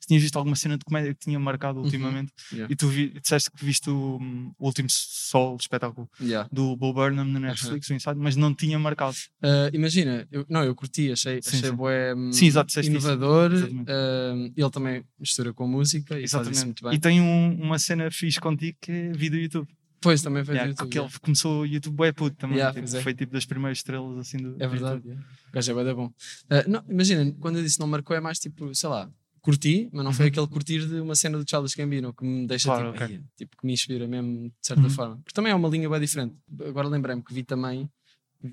se 0.00 0.06
tinha 0.06 0.20
visto 0.20 0.36
alguma 0.36 0.56
cena 0.56 0.78
de 0.78 0.84
comédia 0.84 1.12
que 1.14 1.20
tinha 1.20 1.38
marcado 1.38 1.80
ultimamente. 1.80 2.32
Uhum. 2.52 2.58
Yeah. 2.58 2.72
E 2.72 2.76
tu 2.76 2.88
vi, 2.88 3.08
disseste 3.20 3.50
que 3.50 3.64
viste 3.64 3.90
o, 3.90 4.18
o 4.58 4.66
último 4.66 4.88
Sol 4.90 5.56
espetáculo 5.60 6.08
Yeah. 6.20 6.48
do 6.52 6.76
Bo 6.76 6.92
Burnham 6.92 7.24
na 7.24 7.40
Netflix, 7.40 7.88
o 7.90 7.94
Inside, 7.94 8.16
mas 8.18 8.36
não 8.36 8.54
tinha 8.54 8.78
marcado. 8.78 9.16
Uh, 9.42 9.68
imagina, 9.74 10.26
eu, 10.30 10.44
não, 10.48 10.62
eu 10.64 10.74
curti, 10.74 11.10
achei, 11.12 11.40
Sim, 11.42 11.56
achei 11.58 11.70
sim. 11.70 11.76
bué, 11.76 12.14
hum, 12.14 12.32
Sim, 12.32 12.46
exato, 12.46 12.80
inovador. 12.80 13.52
Exatamente. 13.52 13.90
uh, 13.90 14.52
ele 14.56 14.70
também 14.70 15.04
mistura 15.18 15.52
com 15.52 15.66
música 15.66 16.18
e 16.18 16.28
faz 16.28 16.48
isso 16.48 16.64
muito 16.64 16.84
bem. 16.84 16.94
E 16.94 16.98
tem 16.98 17.20
um- 17.20 17.54
uma 17.62 17.75
cena 17.78 18.10
fixe 18.10 18.40
contigo 18.40 18.76
que 18.80 18.90
é 18.92 19.12
vídeo 19.12 19.40
YouTube. 19.40 19.68
Depois 20.00 20.20
também 20.22 20.44
foi 20.44 20.54
Yeah, 20.54 20.66
do 20.66 20.72
YouTube. 20.72 20.86
porque 20.86 20.98
yeah. 20.98 21.12
ele 21.14 21.20
começou 21.20 21.60
o 21.62 21.66
YouTube 21.66 22.00
é 22.04 22.12
puto 22.12 22.36
também. 22.36 22.56
Yeah, 22.58 22.72
tipo, 22.74 22.82
pois 22.86 22.94
é. 22.94 23.02
Foi 23.02 23.14
tipo 23.14 23.32
das 23.32 23.44
primeiras 23.46 23.78
estrelas 23.78 24.18
assim 24.18 24.36
do 24.36 24.54
É 24.62 24.68
verdade. 24.68 25.02
Yeah. 25.04 25.26
O 25.48 25.52
gajo 25.52 25.70
é 25.70 25.74
bué 25.74 25.94
bom. 25.94 26.06
Uh, 26.06 26.68
não, 26.70 26.84
imagina, 26.88 27.32
quando 27.40 27.56
eu 27.58 27.62
disse 27.64 27.80
não 27.80 27.86
marcou, 27.86 28.14
é 28.14 28.20
mais 28.20 28.38
tipo, 28.38 28.72
sei 28.74 28.88
lá, 28.90 29.10
curti, 29.40 29.88
mas 29.92 30.04
não 30.04 30.12
foi 30.12 30.26
Uhum. 30.26 30.30
aquele 30.32 30.46
curtir 30.48 30.86
de 30.86 31.00
uma 31.00 31.14
cena 31.14 31.38
do 31.38 31.48
Childish 31.48 31.74
Gambino 31.74 32.12
que 32.12 32.24
me 32.24 32.46
deixa 32.46 32.68
Claro, 32.68 32.92
tipo, 32.92 33.04
ok. 33.04 33.16
"Ai", 33.16 33.24
tipo, 33.36 33.56
que 33.56 33.66
me 33.66 33.72
inspira 33.72 34.06
mesmo 34.06 34.48
de 34.48 34.52
certa 34.60 34.82
Uhum. 34.82 34.90
forma. 34.90 35.16
Porque 35.16 35.32
também 35.32 35.50
é 35.50 35.54
uma 35.54 35.68
linha 35.68 35.88
bem 35.88 36.00
diferente. 36.00 36.34
Agora 36.66 36.88
lembrei-me 36.88 37.22
que 37.22 37.32
vi 37.32 37.42
também 37.42 37.88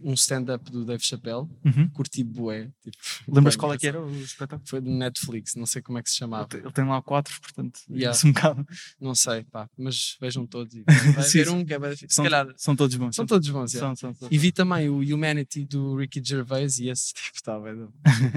um 0.02 0.14
stand-up 0.14 0.72
do 0.72 0.86
Dave 0.86 1.04
Chappelle, 1.04 1.48
Uhum. 1.66 1.90
curti 1.90 2.24
bué. 2.24 2.70
Tipo, 2.84 2.98
Lembras 3.28 3.56
qual 3.56 3.74
é 3.74 3.78
que 3.78 3.88
era 3.88 4.02
o 4.02 4.12
espetáculo? 4.22 4.62
Foi 4.68 4.82
do 4.82 4.90
Netflix, 4.90 5.56
não 5.56 5.66
sei 5.66 5.82
como 5.82 5.98
é 5.98 6.04
que 6.04 6.10
se 6.10 6.18
chamava. 6.18 6.48
Ele 6.54 6.72
tem 6.72 6.86
lá 6.86 7.02
quatro, 7.02 7.40
portanto, 7.42 7.80
Yeah. 7.90 8.16
isso 8.16 8.28
um 8.28 8.32
bocado. 8.34 8.66
Não 9.00 9.14
sei, 9.16 9.44
pá, 9.44 9.70
mas 9.78 10.18
vejam 10.20 10.46
todos. 10.48 10.74
E 10.74 10.84
vai 11.16 11.24
Sim, 11.24 11.50
um 11.50 11.66
que 11.66 11.74
é 11.74 11.80
bem- 11.80 11.96
São, 12.08 12.24
calhar 12.24 12.48
são 12.58 12.76
todos 12.76 12.96
bons. 12.96 13.16
são 13.16 13.26
todos 13.26 13.50
bons. 13.50 13.74
yeah. 13.74 13.96
São, 13.96 14.14
são, 14.14 14.20
são. 14.20 14.28
E 14.32 14.38
vi 14.38 14.52
também 14.52 14.90
o 14.90 14.98
Humanity 15.00 15.66
do 15.66 15.96
Ricky 15.98 16.22
Gervais 16.24 16.80
e 16.80 16.90
esse 16.90 17.14
tipo 17.14 17.36
está 17.36 17.60
bem. 17.60 17.88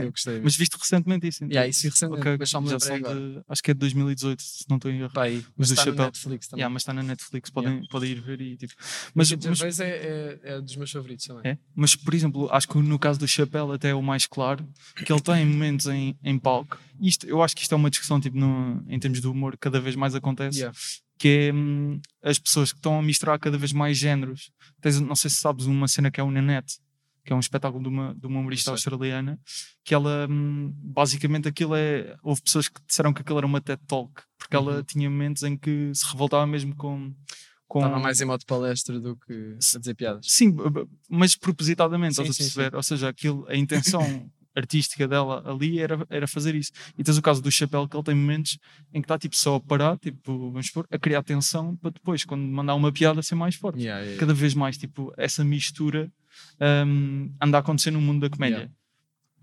Eu 0.05 0.11
gostei. 0.11 0.35
mesmo. 0.35 0.45
Mas 0.45 0.57
viste 0.57 0.77
recentemente 0.77 1.27
isso? 1.29 1.45
então? 1.45 1.53
Yeah, 1.53 1.69
isso 1.69 1.83
vi 1.83 1.89
recentemente, 1.89 2.21
Ok, 2.29 2.37
mas 2.39 2.51
só 2.51 2.61
me 2.61 2.69
lembrei 2.69 3.03
de, 3.03 3.43
acho 3.49 3.63
que 3.63 3.71
é 3.71 3.75
de 3.75 3.81
2018, 3.81 4.43
se 4.43 4.65
não 4.69 4.77
estou 4.77 4.91
em 4.91 5.01
erro. 5.01 5.13
Pá, 5.13 5.23
aí, 5.25 5.45
Mas 5.57 5.71
está 5.71 5.85
Chappelle. 5.85 6.05
Netflix 6.07 6.49
também. 6.49 6.61
Yeah, 6.61 6.73
mas 6.73 6.83
está 6.83 6.93
na 6.93 7.03
Netflix, 7.03 7.51
podem, 7.51 7.87
podem 7.89 8.11
ir 8.11 8.21
ver 8.21 8.41
e 8.41 8.57
tipo. 8.57 8.75
Mas, 9.15 9.31
Ricky 9.31 9.49
mas, 9.49 9.59
Gervais 9.59 9.81
é, 9.81 9.89
é, 9.89 10.41
é 10.57 10.61
dos 10.61 10.77
meus 10.77 10.91
favoritos 10.91 11.25
também. 11.27 11.36
É, 11.45 11.59
mas, 11.75 11.95
por 11.95 12.15
exemplo, 12.15 12.49
acho 12.51 12.69
que 12.69 12.79
no 12.79 12.99
caso 12.99 13.19
do 13.19 13.27
Chapéu 13.29 13.73
até 13.73 13.91
é 13.91 13.95
o 13.95 14.03
mais 14.03 14.27
claro, 14.27 14.67
que 15.05 15.13
ele 15.13 15.21
tem 15.21 15.45
momentos 15.47 15.87
em, 15.87 16.17
em 16.23 16.39
palco. 16.39 16.79
Isto, 17.01 17.27
eu 17.27 17.43
acho 17.43 17.55
que 17.55 17.63
isto 17.63 17.73
é 17.73 17.77
uma 17.77 17.91
discussão 17.91 18.21
tipo, 18.21 18.37
no, 18.37 18.85
em 18.89 18.99
termos 18.99 19.21
de 19.21 19.27
humor, 19.29 19.57
cada 19.59 19.81
vez 19.81 19.95
mais 19.97 20.15
acontece. 20.15 20.59
Yeah. 20.59 20.79
Que 21.19 21.49
é 21.49 21.53
hum, 21.53 22.01
as 22.23 22.39
pessoas 22.39 22.73
que 22.73 22.79
estão 22.79 22.99
a 22.99 23.03
misturar 23.03 23.39
cada 23.39 23.57
vez 23.57 23.73
mais 23.73 23.97
géneros. 23.97 24.51
Tens, 24.81 25.01
não 25.01 25.17
sei 25.17 25.31
se 25.31 25.37
sabes 25.37 25.67
uma 25.67 25.89
cena 25.89 26.11
que 26.11 26.21
é 26.21 26.23
o 26.23 26.31
Nanette, 26.31 26.79
que 27.25 27.33
é 27.33 27.37
um 27.37 27.41
espetáculo 27.41 27.83
de 27.83 27.89
uma, 27.89 28.15
de 28.15 28.27
uma 28.27 28.39
humorista 28.39 28.71
australiana, 28.71 29.39
que 29.83 29.95
ela 29.95 30.29
hum, 30.31 30.73
basicamente 30.77 31.49
aquilo 31.49 31.75
é. 31.75 32.17
Houve 32.23 32.43
pessoas 32.43 32.69
que 32.69 32.81
disseram 32.87 33.13
que 33.13 33.23
aquilo 33.23 33.39
era 33.39 33.47
uma 33.47 33.61
TED 33.61 33.81
Talk, 33.87 34.13
porque 34.39 34.55
ela 34.55 34.77
Uhum. 34.77 34.83
tinha 34.85 35.11
momentos 35.11 35.43
em 35.43 35.57
que 35.57 35.91
se 35.95 36.07
revoltava 36.11 36.47
mesmo 36.47 36.75
com. 36.77 37.13
Com 37.69 37.81
Estava 37.81 37.99
mais 37.99 38.21
em 38.21 38.25
modo 38.25 38.45
palestra 38.47 39.01
do 39.01 39.17
que 39.17 39.57
a 39.75 39.79
dizer 39.79 39.95
piadas. 39.95 40.27
Sim, 40.29 40.55
mas 41.09 41.35
propositadamente, 41.35 42.15
Sim, 42.15 42.23
estás 42.23 42.59
a 42.59 42.71
sim? 42.71 42.77
Ou 42.77 42.83
seja, 42.83 43.09
aquilo, 43.09 43.45
a 43.49 43.57
intenção 43.57 44.03
artística 44.57 45.07
dela 45.07 45.43
ali 45.47 45.79
era, 45.81 46.05
era 46.09 46.27
fazer 46.27 46.55
isso. 46.55 46.73
E 46.97 47.05
tens 47.05 47.19
o 47.19 47.23
caso 47.23 47.43
do 47.43 47.51
Chapéu, 47.51 47.87
que 47.87 47.97
ele 47.97 48.03
tem 48.03 48.15
momentos 48.15 48.59
em 48.93 49.01
que 49.01 49.05
está 49.05 49.19
tipo, 49.19 49.37
só 49.37 49.57
a 49.57 49.61
parar, 49.61 49.99
tipo, 49.99 50.51
vamos 50.51 50.67
supor, 50.67 50.87
a 50.91 50.99
criar 50.99 51.23
tensão 51.23 51.77
para 51.77 51.91
depois, 51.91 52.25
quando 52.25 52.43
mandar 52.43 52.75
uma 52.75 52.91
piada, 52.91 53.23
ser 53.23 53.35
mais 53.35 53.55
forte. 53.55 53.79
Yeah, 53.79 54.01
yeah, 54.01 54.05
yeah. 54.05 54.21
Cada 54.21 54.33
vez 54.33 54.55
mais, 54.55 54.79
tipo, 54.79 55.13
essa 55.17 55.45
mistura 55.45 56.11
hum, 56.87 57.31
anda 57.41 57.59
a 57.59 57.61
acontecer 57.61 57.91
no 57.91 58.01
mundo 58.01 58.23
da 58.23 58.31
comédia. 58.31 58.71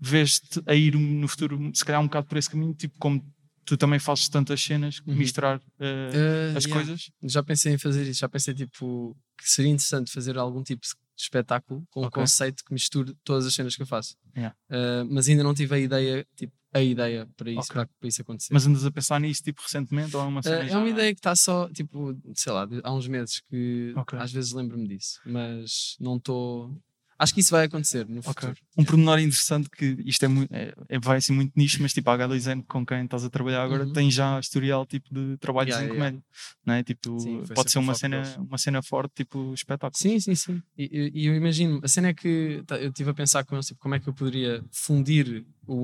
Vês-te 0.00 0.60
a 0.66 0.74
ir 0.74 0.96
no 0.96 1.28
futuro, 1.28 1.70
se 1.72 1.84
calhar 1.84 2.00
um 2.00 2.06
bocado 2.06 2.26
por 2.26 2.36
esse 2.36 2.50
caminho, 2.50 2.74
tipo, 2.74 2.98
como 2.98 3.24
tu 3.64 3.76
também 3.76 3.98
fazes 3.98 4.28
tantas 4.28 4.60
cenas, 4.62 5.00
Uhum. 5.06 5.14
misturar 5.14 5.60
eh, 5.80 6.52
Uh, 6.54 6.56
as 6.56 6.64
yeah. 6.64 6.84
coisas. 6.84 7.10
Já 7.22 7.42
pensei 7.42 7.72
em 7.74 7.78
fazer 7.78 8.02
isso, 8.08 8.20
já 8.20 8.28
pensei 8.28 8.54
tipo 8.54 9.16
que 9.38 9.50
seria 9.50 9.70
interessante 9.70 10.10
fazer 10.12 10.36
algum 10.38 10.62
tipo 10.62 10.82
de 10.86 10.92
espetáculo 11.16 11.84
com 11.90 12.02
um 12.02 12.06
Ok. 12.06 12.22
conceito 12.22 12.64
que 12.64 12.72
misture 12.72 13.14
todas 13.24 13.46
as 13.46 13.54
cenas 13.54 13.74
que 13.76 13.82
eu 13.82 13.86
faço. 13.86 14.16
Yeah. 14.36 14.56
Uh, 14.68 15.04
mas 15.10 15.28
ainda 15.28 15.42
não 15.44 15.54
tive 15.54 15.74
a 15.74 15.78
ideia, 15.78 16.26
tipo, 16.36 16.52
a 16.72 16.80
ideia 16.82 17.28
para 17.36 17.50
isso, 17.50 17.60
Ok. 17.60 17.72
para, 17.74 17.86
para 18.00 18.08
isso 18.08 18.20
acontecer. 18.22 18.52
Mas 18.52 18.66
andas 18.66 18.84
a 18.84 18.90
pensar 18.90 19.20
nisso 19.20 19.42
tipo 19.42 19.62
recentemente 19.62 20.16
ou 20.16 20.22
é 20.22 20.26
uma 20.26 20.40
Uh, 20.40 20.42
cena 20.42 20.64
é 20.70 20.76
uma 20.76 20.88
ideia 20.88 21.14
que 21.14 21.20
está 21.20 21.36
só, 21.36 21.68
tipo, 21.68 22.16
sei 22.34 22.52
lá, 22.52 22.66
há 22.82 22.92
uns 22.92 23.06
meses 23.06 23.40
que 23.48 23.92
Ok. 23.96 24.18
às 24.18 24.32
vezes 24.32 24.52
lembro-me 24.52 24.88
disso, 24.88 25.20
mas 25.24 25.96
não 26.00 26.16
estou. 26.16 26.76
Acho 27.18 27.32
que 27.34 27.40
isso 27.40 27.50
vai 27.52 27.66
acontecer 27.66 28.08
no 28.08 28.22
futuro. 28.22 28.54
Um 28.76 28.84
pormenor 28.84 29.18
interessante 29.20 29.70
que 29.70 29.96
isto 30.04 30.24
é, 30.24 30.28
muito, 30.28 30.52
é, 30.52 30.74
é- 30.88 30.98
vai 30.98 31.18
assim 31.18 31.32
muito 31.32 31.52
nicho, 31.56 31.80
mas 31.80 31.92
tipo 31.92 32.10
a 32.10 32.14
H2N 32.16 32.62
com 32.64 32.84
quem 32.84 33.04
estás 33.04 33.24
a 33.24 33.30
trabalhar 33.30 33.62
agora 33.62 33.84
Uhum. 33.84 33.92
tem 33.92 34.10
já 34.10 34.38
historial 34.40 34.84
tipo 34.84 35.12
de 35.14 35.36
trabalhos 35.38 35.70
Yeah, 35.74 35.86
em 35.86 35.92
yeah. 35.94 36.10
comédia, 36.12 36.26
não 36.66 36.74
é? 36.74 36.82
Tipo, 36.82 37.18
Sim, 37.20 37.42
pode 37.54 37.70
ser 37.70 37.78
uma 37.78 37.94
cena, 37.94 38.20
deles. 38.22 38.36
uma 38.36 38.58
cena 38.58 38.82
forte, 38.82 39.12
tipo 39.14 39.54
espetáculo. 39.54 39.96
Sim, 39.96 40.18
sim, 40.18 40.34
sim. 40.34 40.62
E, 40.76 41.10
eu 41.26 41.34
imagino, 41.36 41.80
a 41.82 41.88
cena 41.88 42.08
é 42.08 42.14
que 42.14 42.62
tá, 42.66 42.76
eu 42.78 42.88
estive 42.88 43.10
a 43.10 43.14
pensar 43.14 43.44
com 43.44 43.54
eles, 43.54 43.66
tipo, 43.66 43.80
como 43.80 43.94
é 43.94 44.00
que 44.00 44.08
eu 44.08 44.14
poderia 44.14 44.64
fundir 44.72 45.46
o, 45.66 45.74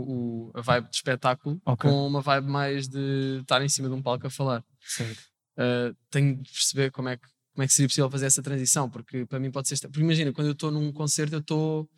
o- 0.48 0.50
a 0.54 0.60
vibe 0.60 0.90
de 0.90 0.96
espetáculo 0.96 1.60
Ok. 1.64 1.88
com 1.90 2.06
uma 2.06 2.20
vibe 2.20 2.48
mais 2.48 2.88
de 2.88 3.38
estar 3.40 3.62
em 3.62 3.68
cima 3.68 3.88
de 3.88 3.94
um 3.94 4.02
palco 4.02 4.26
a 4.26 4.30
falar. 4.30 4.64
Certo. 4.80 5.20
Uh, 5.56 5.94
tenho 6.10 6.36
de 6.42 6.50
perceber 6.50 6.90
como 6.90 7.08
é, 7.08 7.16
que, 7.16 7.28
como 7.54 7.64
é 7.64 7.66
que 7.66 7.72
seria 7.72 7.88
possível 7.88 8.10
fazer 8.10 8.26
essa 8.26 8.42
transição, 8.42 8.88
porque 8.88 9.26
para 9.26 9.38
mim 9.40 9.50
pode 9.50 9.68
ser. 9.68 9.78
Porque 9.88 10.00
imagina, 10.00 10.32
quando 10.32 10.46
eu 10.48 10.52
estou 10.52 10.70
num 10.70 10.92
concerto, 10.92 11.34
eu 11.34 11.40
estou. 11.40 11.88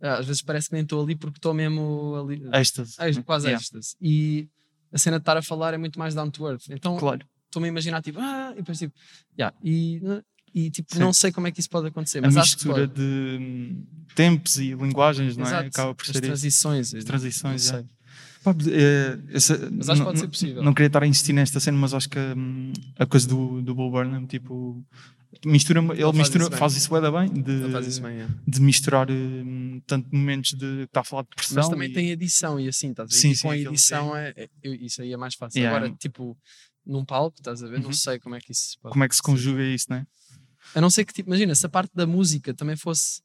ah, 0.00 0.18
às 0.18 0.26
vezes 0.26 0.42
parece 0.42 0.68
que 0.68 0.74
nem 0.74 0.82
estou 0.82 1.02
ali 1.02 1.14
porque 1.14 1.38
estou 1.38 1.52
mesmo 1.54 2.14
ali. 2.24 2.42
Êxtase. 2.54 2.94
ah, 2.98 3.22
quase 3.24 3.46
Yeah, 3.46 3.60
êxtase. 3.62 3.94
E 4.00 4.48
a 4.92 4.98
cena 4.98 5.18
de 5.18 5.22
estar 5.22 5.36
a 5.36 5.42
falar 5.42 5.74
é 5.74 5.78
muito 5.78 5.98
mais 5.98 6.14
down 6.14 6.30
to 6.30 6.48
earth. 6.48 6.64
Então 6.70 6.96
Claro. 6.96 7.24
estou-me 7.46 7.68
a 7.68 7.70
imaginar 7.70 8.02
tipo, 8.02 8.18
ah, 8.20 8.52
e 8.52 8.56
depois 8.56 8.78
tipo, 8.78 8.94
yeah, 9.38 9.56
e, 9.62 10.00
e 10.54 10.70
tipo, 10.70 10.92
Sim. 10.94 11.00
não 11.00 11.12
sei 11.12 11.30
como 11.32 11.46
é 11.46 11.50
que 11.52 11.60
isso 11.60 11.70
pode 11.70 11.86
acontecer, 11.88 12.18
A 12.18 12.22
mas 12.22 12.34
mistura 12.34 12.86
de 12.86 13.76
tempos 14.14 14.56
e 14.58 14.74
linguagens, 14.74 15.36
não 15.36 15.44
é? 15.44 15.48
Exato, 15.48 15.68
Acaba 15.68 15.94
por 15.94 16.02
as 16.02 16.06
ser 16.08 16.12
isso. 16.14 16.22
transições. 16.22 16.94
As 16.94 17.04
transições, 17.04 17.70
não 17.70 17.78
é. 17.78 17.82
sei. 17.82 17.90
Pá, 18.42 18.54
é, 18.70 19.18
essa- 19.36 19.70
Mas 19.70 19.88
acho 19.88 20.00
que 20.00 20.06
pode 20.06 20.18
ser 20.18 20.28
possível. 20.28 20.62
Não 20.62 20.74
queria 20.74 20.88
estar 20.88 21.02
a 21.02 21.06
insistir 21.06 21.32
nesta 21.32 21.60
cena, 21.60 21.78
mas 21.78 21.94
acho 21.94 22.08
que 22.08 22.18
hum, 22.18 22.72
a 22.98 23.06
coisa 23.06 23.28
do, 23.28 23.62
do 23.62 23.74
Bo 23.74 23.90
Burnham, 23.90 24.26
tipo, 24.26 24.84
mistura, 25.44 25.80
ele, 25.80 26.02
faz 26.02 26.16
mistura, 26.16 26.42
isso 26.44 26.50
bem. 26.50 26.58
faz 26.58 26.76
isso 26.76 26.90
bem, 26.90 27.42
de, 27.42 27.50
Ele 27.52 27.72
faz 27.72 27.86
isso 27.86 28.02
bem, 28.02 28.20
é. 28.20 28.28
de 28.46 28.60
misturar 28.60 29.10
hum, 29.10 29.80
tanto 29.86 30.08
momentos 30.14 30.54
de 30.54 30.82
estar 30.82 31.00
a 31.00 31.04
falar 31.04 31.22
de 31.22 31.28
pressão. 31.36 31.56
Mas 31.56 31.68
também 31.68 31.90
e- 31.90 31.92
tem 31.92 32.10
edição 32.10 32.58
e 32.58 32.68
assim, 32.68 32.90
estás 32.90 33.10
a 33.10 33.12
ver? 33.12 33.18
Sim, 33.20 33.34
sim, 33.34 33.42
com 33.42 33.50
a 33.50 33.56
edição 33.58 34.16
é, 34.16 34.32
é- 34.36 34.48
isso 34.64 35.02
aí 35.02 35.12
é 35.12 35.16
mais 35.16 35.34
fácil. 35.34 35.60
Yeah. 35.60 35.76
Agora, 35.76 35.96
tipo, 35.98 36.36
num 36.84 37.04
palco, 37.04 37.36
estás 37.38 37.62
a 37.62 37.68
ver? 37.68 37.76
Uhum. 37.78 37.84
Não 37.84 37.92
sei 37.92 38.18
como 38.18 38.34
é 38.34 38.40
que 38.40 38.50
isso 38.52 38.76
pode 38.82 38.92
como 38.92 39.04
é 39.04 39.08
que 39.08 39.14
se 39.16 39.22
conjuga 39.22 39.62
isso, 39.62 39.86
né? 39.88 40.04
A 40.74 40.80
não 40.80 40.90
ser 40.90 41.04
que, 41.04 41.12
tipo, 41.12 41.28
imagina, 41.28 41.54
se 41.54 41.64
a 41.66 41.68
parte 41.68 41.90
da 41.94 42.06
música 42.06 42.52
também 42.54 42.76
fosse 42.76 43.20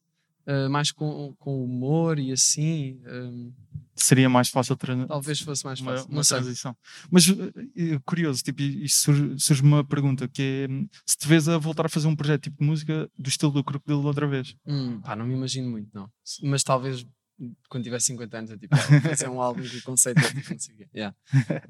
ah, 0.45 0.69
mais 0.69 0.91
com, 0.91 1.33
com 1.39 1.63
humor 1.63 2.17
e 2.19 2.31
assim, 2.31 3.00
hum, 3.05 3.51
Seria 3.98 4.30
mais 4.30 4.50
fácil 4.50 4.77
talvez 5.08 5.39
fosse 5.42 5.66
mais 5.66 5.80
uma, 5.80 5.92
fácil. 5.98 6.10
uma 6.12 6.24
sei. 6.24 6.38
transição. 6.38 6.77
Mas 7.10 7.27
eh, 7.27 8.00
curioso, 8.06 8.44
tipo, 8.44 8.62
isto 8.62 9.13
surge, 9.38 9.62
uma 9.62 9.84
pergunta 9.84 10.27
que 10.27 10.66
é 10.68 10.72
hum, 10.72 10.88
se 11.06 11.18
te 11.18 11.27
vês 11.27 11.50
a 11.50 11.58
voltar 11.58 11.86
a 11.86 11.89
fazer 11.89 12.08
um 12.08 12.16
projeto 12.16 12.44
tipo 12.44 12.58
de 12.60 12.66
música 12.66 13.10
do 13.18 13.27
estilo 13.27 13.51
do 13.51 13.63
Crocodilo 13.63 14.06
outra 14.06 14.27
vez. 14.27 14.56
Hum, 14.66 15.01
pá, 15.01 15.16
não 15.16 15.25
me 15.25 15.34
imagino 15.34 15.70
muito, 15.70 15.89
não. 15.94 16.10
Mas 16.44 16.63
talvez 16.63 17.06
quando 17.70 17.84
tiver 17.84 18.00
50 18.00 18.38
anos, 18.38 18.51
eu 18.51 18.58
tipo, 18.58 18.75
fazer 19.01 19.30
um 19.30 19.42
álbum 19.42 19.62
que 19.62 19.77
o 19.77 19.84
conceito 19.84 20.20
é 20.20 20.24
tipo, 20.32 20.51
não 20.51 20.60
sei 20.60 20.75
o 20.75 20.77
quê. 20.77 20.88
Yeah. 20.96 21.16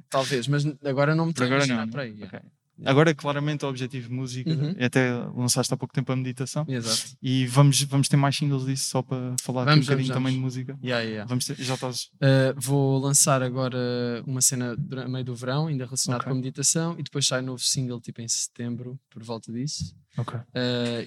Talvez, 0.09 0.47
mas 0.47 0.65
agora 0.85 1.15
não 1.15 1.25
me 1.27 1.33
Por 1.33 1.43
estou 1.43 1.45
a 1.45 1.47
agora 1.47 1.65
imaginar 1.65 1.85
não. 1.85 1.91
por 1.91 1.99
aí. 1.99 2.13
né? 2.13 2.27
yeah. 2.31 2.45
Agora, 2.85 3.13
claramente, 3.15 3.65
o 3.65 3.69
objetivo 3.69 4.07
de 4.09 4.13
música, 4.13 4.49
Uhum. 4.51 4.75
é 4.77 4.85
até 4.85 5.11
lançaste 5.35 5.73
há 5.73 5.77
pouco 5.77 5.93
tempo 5.93 6.11
a 6.11 6.15
meditação, 6.15 6.65
Exato. 6.67 7.17
e 7.21 7.45
vamos, 7.47 7.81
vamos 7.83 8.07
ter 8.07 8.17
mais 8.17 8.35
singles 8.35 8.65
disso 8.65 8.89
só 8.89 9.01
para 9.01 9.35
falar 9.41 9.63
aqui 9.63 9.69
um 9.71 9.73
Vamos, 9.73 9.85
bocadinho 9.87 10.07
vamos, 10.07 10.17
também 10.17 10.33
de 10.33 10.39
vamos. 10.39 10.55
música. 10.55 10.79
Yeah, 10.83 11.03
yeah. 11.03 11.27
Vamos 11.27 11.45
ter, 11.45 11.55
já 11.55 11.73
estás. 11.73 12.03
Uh, 12.15 12.53
vou 12.55 12.99
lançar 12.99 13.41
agora 13.41 13.77
uma 14.25 14.41
cena 14.41 14.75
a 15.03 15.07
meio 15.07 15.25
do 15.25 15.35
verão, 15.35 15.67
ainda 15.67 15.85
relacionada 15.85 16.21
Ok. 16.21 16.31
com 16.31 16.37
a 16.37 16.41
meditação, 16.41 16.95
e 16.99 17.03
depois 17.03 17.25
sai 17.25 17.41
novo 17.41 17.59
single 17.63 17.99
tipo 17.99 18.21
em 18.21 18.27
setembro, 18.27 18.99
por 19.09 19.23
volta 19.23 19.51
disso. 19.51 19.95
Ok. 20.17 20.35
Uh, 20.35 20.43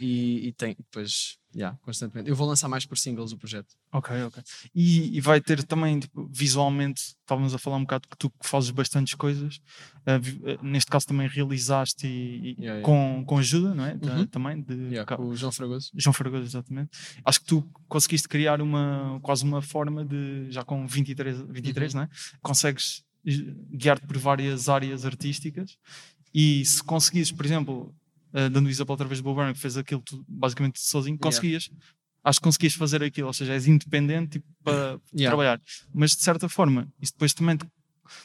e, 0.00 0.46
e 0.48 0.52
tem 0.52 0.76
depois, 0.78 1.36
yeah, 1.54 1.76
constantemente. 1.82 2.30
Eu 2.30 2.36
vou 2.36 2.46
lançar 2.46 2.68
mais 2.68 2.86
por 2.86 2.96
singles 2.96 3.32
o 3.32 3.36
projeto. 3.36 3.74
Ok, 3.92 4.22
ok. 4.22 4.42
E, 4.72 5.16
e 5.16 5.20
vai 5.20 5.40
ter 5.40 5.64
também, 5.64 5.98
tipo, 5.98 6.28
visualmente, 6.32 7.16
estávamos 7.20 7.52
a 7.52 7.58
falar 7.58 7.76
um 7.78 7.82
bocado 7.82 8.08
que 8.08 8.16
tu 8.16 8.32
fazes 8.40 8.70
bastantes 8.70 9.14
coisas, 9.14 9.60
eh, 10.06 10.58
neste 10.62 10.90
caso 10.90 11.08
também 11.08 11.26
realizaste 11.28 12.06
e, 12.06 12.10
e 12.10 12.60
Yeah, 12.60 12.78
yeah. 12.78 12.82
Com, 12.82 13.24
com 13.26 13.38
ajuda, 13.38 13.74
não 13.74 13.84
é? 13.84 13.94
Uhum. 13.94 14.26
também, 14.26 14.62
de 14.62 14.74
Yeah, 14.74 15.16
com 15.16 15.24
o 15.24 15.34
João 15.34 15.50
Fragoso. 15.50 15.90
João 15.94 16.12
Fragoso, 16.12 16.44
exatamente. 16.44 16.90
Acho 17.24 17.40
que 17.40 17.46
tu 17.46 17.68
conseguiste 17.88 18.28
criar 18.28 18.60
uma, 18.62 19.18
quase 19.22 19.42
uma 19.44 19.60
forma 19.60 20.04
de, 20.04 20.46
já 20.50 20.62
com 20.64 20.86
23, 20.86 21.42
23 21.48 21.94
Uhum. 21.94 22.00
não 22.00 22.04
é? 22.04 22.10
Consegues 22.42 23.04
guiar-te 23.72 24.06
por 24.06 24.16
várias 24.18 24.68
áreas 24.68 25.04
artísticas 25.04 25.76
e 26.32 26.64
se 26.64 26.82
conseguires, 26.82 27.32
por 27.32 27.44
exemplo, 27.44 27.94
eh, 28.34 28.48
dando 28.48 28.66
o 28.66 28.70
exemplo 28.70 28.92
outra 28.92 29.06
vez 29.06 29.20
do 29.20 29.32
Burnham, 29.34 29.52
que 29.52 29.58
fez 29.60 29.76
aquilo 29.76 30.02
tu, 30.02 30.24
basicamente 30.28 30.80
sozinho, 30.80 31.14
Yeah. 31.16 31.22
conseguias. 31.36 31.70
Acho 32.22 32.38
que 32.38 32.44
conseguias 32.44 32.74
fazer 32.74 33.02
aquilo, 33.02 33.26
ou 33.28 33.32
seja, 33.32 33.54
és 33.54 33.66
independente 33.66 34.32
tipo, 34.38 34.46
para 34.62 34.98
Yeah. 35.14 35.30
trabalhar. 35.30 35.60
Mas 35.94 36.14
de 36.16 36.22
certa 36.22 36.48
forma, 36.48 36.86
isso 37.00 37.12
depois 37.12 37.32
também 37.32 37.56
te 37.56 37.66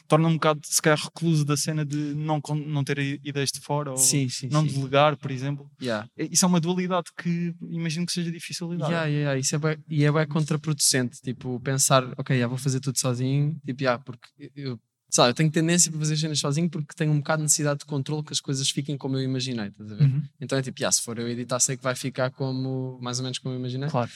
torna 0.08 0.26
um 0.26 0.34
bocado, 0.34 0.60
se 0.64 0.82
calhar, 0.82 0.98
recluso 0.98 1.44
da 1.44 1.56
cena 1.56 1.84
de 1.84 1.96
não, 1.96 2.42
não 2.66 2.82
ter 2.82 2.98
ideias 3.24 3.52
de 3.52 3.60
fora 3.60 3.92
ou 3.92 3.96
Sim, 3.96 4.28
sim, 4.28 4.48
não 4.50 4.68
sim. 4.68 4.74
delegar, 4.80 5.16
por 5.16 5.30
exemplo. 5.30 5.70
Yeah. 5.80 6.08
Isso 6.18 6.44
é 6.44 6.48
uma 6.48 6.60
dualidade 6.60 7.06
que 7.16 7.54
imagino 7.70 8.04
que 8.04 8.10
seja 8.12 8.30
difícil 8.32 8.70
lidar. 8.72 8.88
Yeah, 8.88 9.06
yeah. 9.06 9.38
Isso 9.38 9.54
é 9.54 9.58
bué- 9.58 9.78
e 9.88 10.04
é 10.04 10.10
bem 10.10 10.26
contraproducente, 10.26 11.20
tipo, 11.22 11.60
pensar, 11.60 12.02
ok, 12.18 12.36
já 12.38 12.48
vou 12.48 12.58
fazer 12.58 12.80
tudo 12.80 12.98
sozinho, 12.98 13.56
tipo, 13.64 13.80
yeah, 13.82 14.02
porque 14.02 14.50
eu, 14.56 14.78
sabe, 15.16 15.30
eu 15.30 15.34
tenho 15.34 15.50
tendência 15.50 15.90
para 15.90 15.98
fazer 16.00 16.14
as 16.14 16.20
cenas 16.20 16.38
sozinho 16.38 16.70
porque 16.70 16.94
tenho 16.94 17.10
um 17.12 17.18
bocado 17.18 17.38
de 17.40 17.44
necessidade 17.44 17.80
de 17.80 17.84
controle 17.86 18.22
que 18.22 18.32
as 18.32 18.40
coisas 18.40 18.68
fiquem 18.70 18.96
como 18.96 19.16
eu 19.16 19.22
imaginei, 19.22 19.68
estás 19.68 19.90
a 19.90 19.94
ver? 19.96 20.04
Uhum, 20.04 20.22
Então 20.40 20.58
é 20.58 20.62
tipo, 20.62 20.78
yeah, 20.80 20.92
se 20.92 21.02
for 21.02 21.18
eu 21.18 21.28
editar, 21.28 21.58
sei 21.60 21.76
que 21.76 21.82
vai 21.82 21.94
ficar 21.94 22.30
como, 22.30 22.98
mais 23.02 23.18
ou 23.18 23.22
menos 23.24 23.38
como 23.38 23.54
eu 23.54 23.58
imaginei. 23.58 23.88
Claro. 23.88 24.10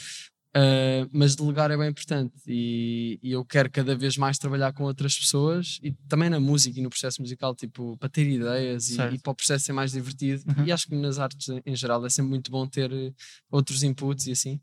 Uh, 0.53 1.07
mas 1.13 1.37
delegar 1.37 1.71
é 1.71 1.77
bem 1.77 1.89
importante 1.91 2.35
e, 2.45 3.21
e 3.23 3.31
eu 3.31 3.45
quero 3.45 3.71
cada 3.71 3.95
vez 3.95 4.17
mais 4.17 4.37
trabalhar 4.37 4.73
com 4.73 4.83
outras 4.83 5.17
pessoas 5.17 5.79
e 5.81 5.93
também 6.09 6.29
na 6.29 6.41
música 6.41 6.77
e 6.77 6.83
no 6.83 6.91
processo 6.91 7.23
musical, 7.23 7.55
tipo, 7.55 7.97
para 7.99 8.09
ter 8.09 8.27
ideias 8.29 8.91
e, 8.91 8.95
e 9.15 9.19
para 9.21 9.31
o 9.31 9.35
processo 9.37 9.65
ser 9.67 9.73
mais 9.73 9.93
divertido. 9.93 10.43
Uhum. 10.59 10.65
E 10.67 10.73
acho 10.73 10.89
que 10.89 10.97
nas 10.97 11.21
artes 11.21 11.49
em- 11.49 11.63
em 11.65 11.77
geral 11.77 12.05
é 12.05 12.11
sempre 12.11 12.31
muito 12.31 12.51
bom 12.51 12.67
ter 12.67 12.93
eh, 12.93 13.13
outros 13.49 13.85
inputs 13.85 14.27
e 14.27 14.33
assim. 14.33 14.61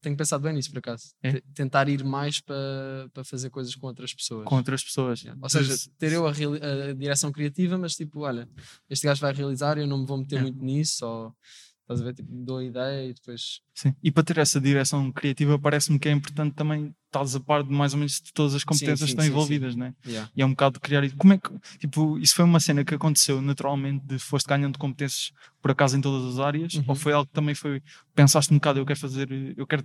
Tenho 0.00 0.16
pensado 0.16 0.42
bem 0.42 0.54
nisso 0.54 0.70
por 0.70 0.78
acaso. 0.78 1.12
É? 1.22 1.32
Te- 1.34 1.44
Tentar 1.54 1.88
ir 1.88 2.02
mais 2.04 2.40
para, 2.40 3.08
para 3.12 3.22
fazer 3.24 3.50
coisas 3.50 3.74
com 3.74 3.86
outras 3.86 4.14
pessoas. 4.14 4.44
Com 4.46 4.56
outras 4.56 4.82
pessoas. 4.82 5.20
Yeah. 5.20 5.38
Ou 5.42 5.48
seja, 5.50 5.76
ter 5.98 6.12
eu 6.12 6.26
a, 6.26 6.30
a 6.30 6.92
direção 6.94 7.30
criativa, 7.30 7.76
mas 7.76 7.94
tipo, 7.94 8.20
olha, 8.20 8.48
este 8.88 9.06
gajo 9.06 9.20
vai 9.20 9.32
realizar 9.32 9.76
e 9.76 9.82
eu 9.82 9.86
não 9.86 9.98
me 9.98 10.06
vou 10.06 10.18
meter 10.18 10.36
Yeah. 10.36 10.50
muito 10.52 10.64
nisso, 10.64 11.04
ou 11.06 11.34
estás 11.82 12.00
a 12.00 12.04
ver, 12.04 12.14
tipo, 12.14 12.28
dou 12.32 12.58
a 12.58 12.64
ideia 12.64 13.10
e 13.10 13.12
depois 13.14 13.60
Sim. 13.74 13.94
E 14.02 14.10
para 14.12 14.22
ter 14.22 14.38
essa 14.38 14.60
direção 14.60 15.10
criativa, 15.10 15.58
parece-me 15.58 15.98
que 15.98 16.08
é 16.08 16.12
importante 16.12 16.54
também 16.54 16.94
estás 17.06 17.34
a 17.34 17.40
par 17.40 17.62
de 17.64 17.70
mais 17.72 17.92
ou 17.94 17.98
menos 17.98 18.20
de 18.20 18.32
todas 18.32 18.54
as 18.54 18.62
competências 18.62 18.98
sim, 19.00 19.04
que 19.06 19.10
estão 19.12 19.24
sim, 19.24 19.30
envolvidas, 19.30 19.74
né? 19.74 19.94
yeah. 20.06 20.30
E 20.36 20.42
é 20.42 20.46
um 20.46 20.50
bocado 20.50 20.74
de 20.74 20.80
criar. 20.80 21.10
Como 21.16 21.32
é 21.32 21.38
que. 21.38 21.50
Tipo, 21.78 22.18
isso 22.18 22.34
foi 22.34 22.44
uma 22.44 22.60
cena 22.60 22.84
que 22.84 22.94
aconteceu 22.94 23.40
naturalmente, 23.42 24.04
de 24.04 24.18
foste 24.18 24.46
ganhando 24.46 24.78
competências 24.78 25.32
por 25.62 25.70
acaso 25.70 25.96
em 25.96 26.00
todas 26.00 26.34
as 26.34 26.38
áreas? 26.40 26.74
Uhum. 26.74 26.84
Ou 26.88 26.94
foi 26.94 27.12
algo 27.12 27.26
que 27.26 27.32
também 27.34 27.54
foi. 27.54 27.82
Pensaste 28.14 28.52
um 28.52 28.56
bocado, 28.56 28.78
eu 28.80 28.86
quero 28.86 28.98
fazer. 28.98 29.28
Eu 29.56 29.66
quero 29.66 29.84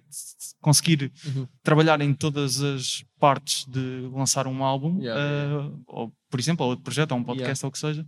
conseguir 0.61 1.11
Uhum. 1.25 1.47
trabalhar 1.63 1.99
em 2.01 2.13
todas 2.13 2.61
as 2.61 3.03
partes 3.19 3.65
de 3.67 4.09
lançar 4.13 4.47
um 4.47 4.63
álbum, 4.63 4.99
Yeah, 5.01 5.21
yeah, 5.21 5.65
eh, 5.67 5.71
ou 5.87 6.13
por 6.29 6.39
exemplo, 6.39 6.63
ou 6.65 6.71
outro 6.71 6.83
projeto, 6.83 7.11
ou 7.13 7.17
um 7.17 7.23
podcast, 7.23 7.65
ou 7.65 7.69
o 7.69 7.71
que 7.71 7.79
seja, 7.79 8.05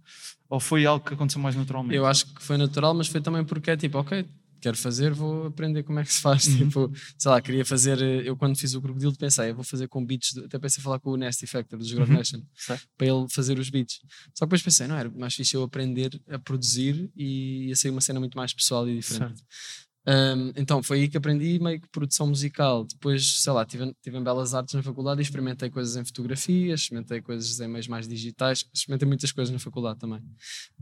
ou 0.49 0.59
foi 0.59 0.85
algo 0.85 1.05
que 1.05 1.13
aconteceu 1.13 1.41
mais 1.41 1.55
naturalmente? 1.55 1.95
Eu 1.95 2.05
acho 2.05 2.25
que 2.33 2.41
foi 2.43 2.57
natural, 2.57 2.93
mas 2.93 3.07
foi 3.07 3.21
também 3.21 3.43
porque 3.45 3.71
é 3.71 3.77
tipo, 3.77 3.97
ok, 3.97 4.25
quero 4.61 4.77
fazer, 4.77 5.13
vou 5.13 5.47
aprender 5.47 5.83
como 5.83 5.99
é 5.99 6.03
que 6.03 6.11
se 6.13 6.19
faz. 6.21 6.47
Uhum. 6.47 6.57
Tipo, 6.57 6.91
sei 7.17 7.31
lá, 7.31 7.41
queria 7.41 7.65
fazer. 7.65 8.01
eh, 8.01 8.23
Eu 8.27 8.35
quando 8.37 8.57
fiz 8.57 8.73
o 8.73 8.81
Crocodilo 8.81 9.15
pensei, 9.17 9.51
eu 9.51 9.55
vou 9.55 9.63
fazer 9.63 9.87
com 9.87 10.05
beats, 10.05 10.33
de- 10.33 10.45
até 10.45 10.57
pensei 10.59 10.83
falar 10.83 10.99
com 10.99 11.11
o 11.11 11.17
Nasty 11.17 11.45
Factor 11.47 11.77
dos 11.79 11.91
Grove 11.91 12.11
Uhum. 12.11 12.17
Nation 12.17 12.41
Certo. 12.55 12.87
para 12.97 13.07
ele 13.07 13.27
fazer 13.29 13.57
os 13.59 13.69
beats. 13.69 13.99
Só 14.33 14.45
que 14.45 14.49
depois 14.49 14.61
pensei, 14.61 14.87
não, 14.87 14.97
era 14.97 15.09
mais 15.09 15.33
fixe 15.35 15.55
eu 15.55 15.63
aprender 15.63 16.19
a 16.29 16.37
produzir 16.39 17.09
e 17.15 17.67
ia 17.69 17.75
sair 17.75 17.91
uma 17.91 18.01
cena 18.01 18.19
muito 18.19 18.37
mais 18.37 18.53
pessoal 18.53 18.87
e 18.89 18.95
diferente. 18.95 19.41
Um, 20.09 20.53
então 20.55 20.81
foi 20.81 21.01
aí 21.01 21.07
que 21.09 21.17
aprendi 21.17 21.59
meio 21.59 21.81
que 21.81 21.87
produção 21.89 22.27
musical. 22.27 22.85
Depois, 22.85 23.41
sei 23.41 23.51
lá, 23.51 23.65
tive, 23.65 23.93
tive 24.01 24.17
em 24.17 24.23
Belas 24.23 24.53
Artes 24.53 24.73
na 24.73 24.81
faculdade 24.81 25.19
e 25.19 25.23
experimentei 25.23 25.69
coisas 25.69 25.97
em 25.97 26.05
fotografia, 26.05 26.73
experimentei 26.75 27.21
coisas 27.21 27.59
em 27.59 27.67
meios 27.67 27.89
mais 27.89 28.07
digitais, 28.07 28.63
experimentei 28.73 29.05
muitas 29.05 29.33
coisas 29.33 29.51
na 29.51 29.59
faculdade 29.59 29.99
também. 29.99 30.21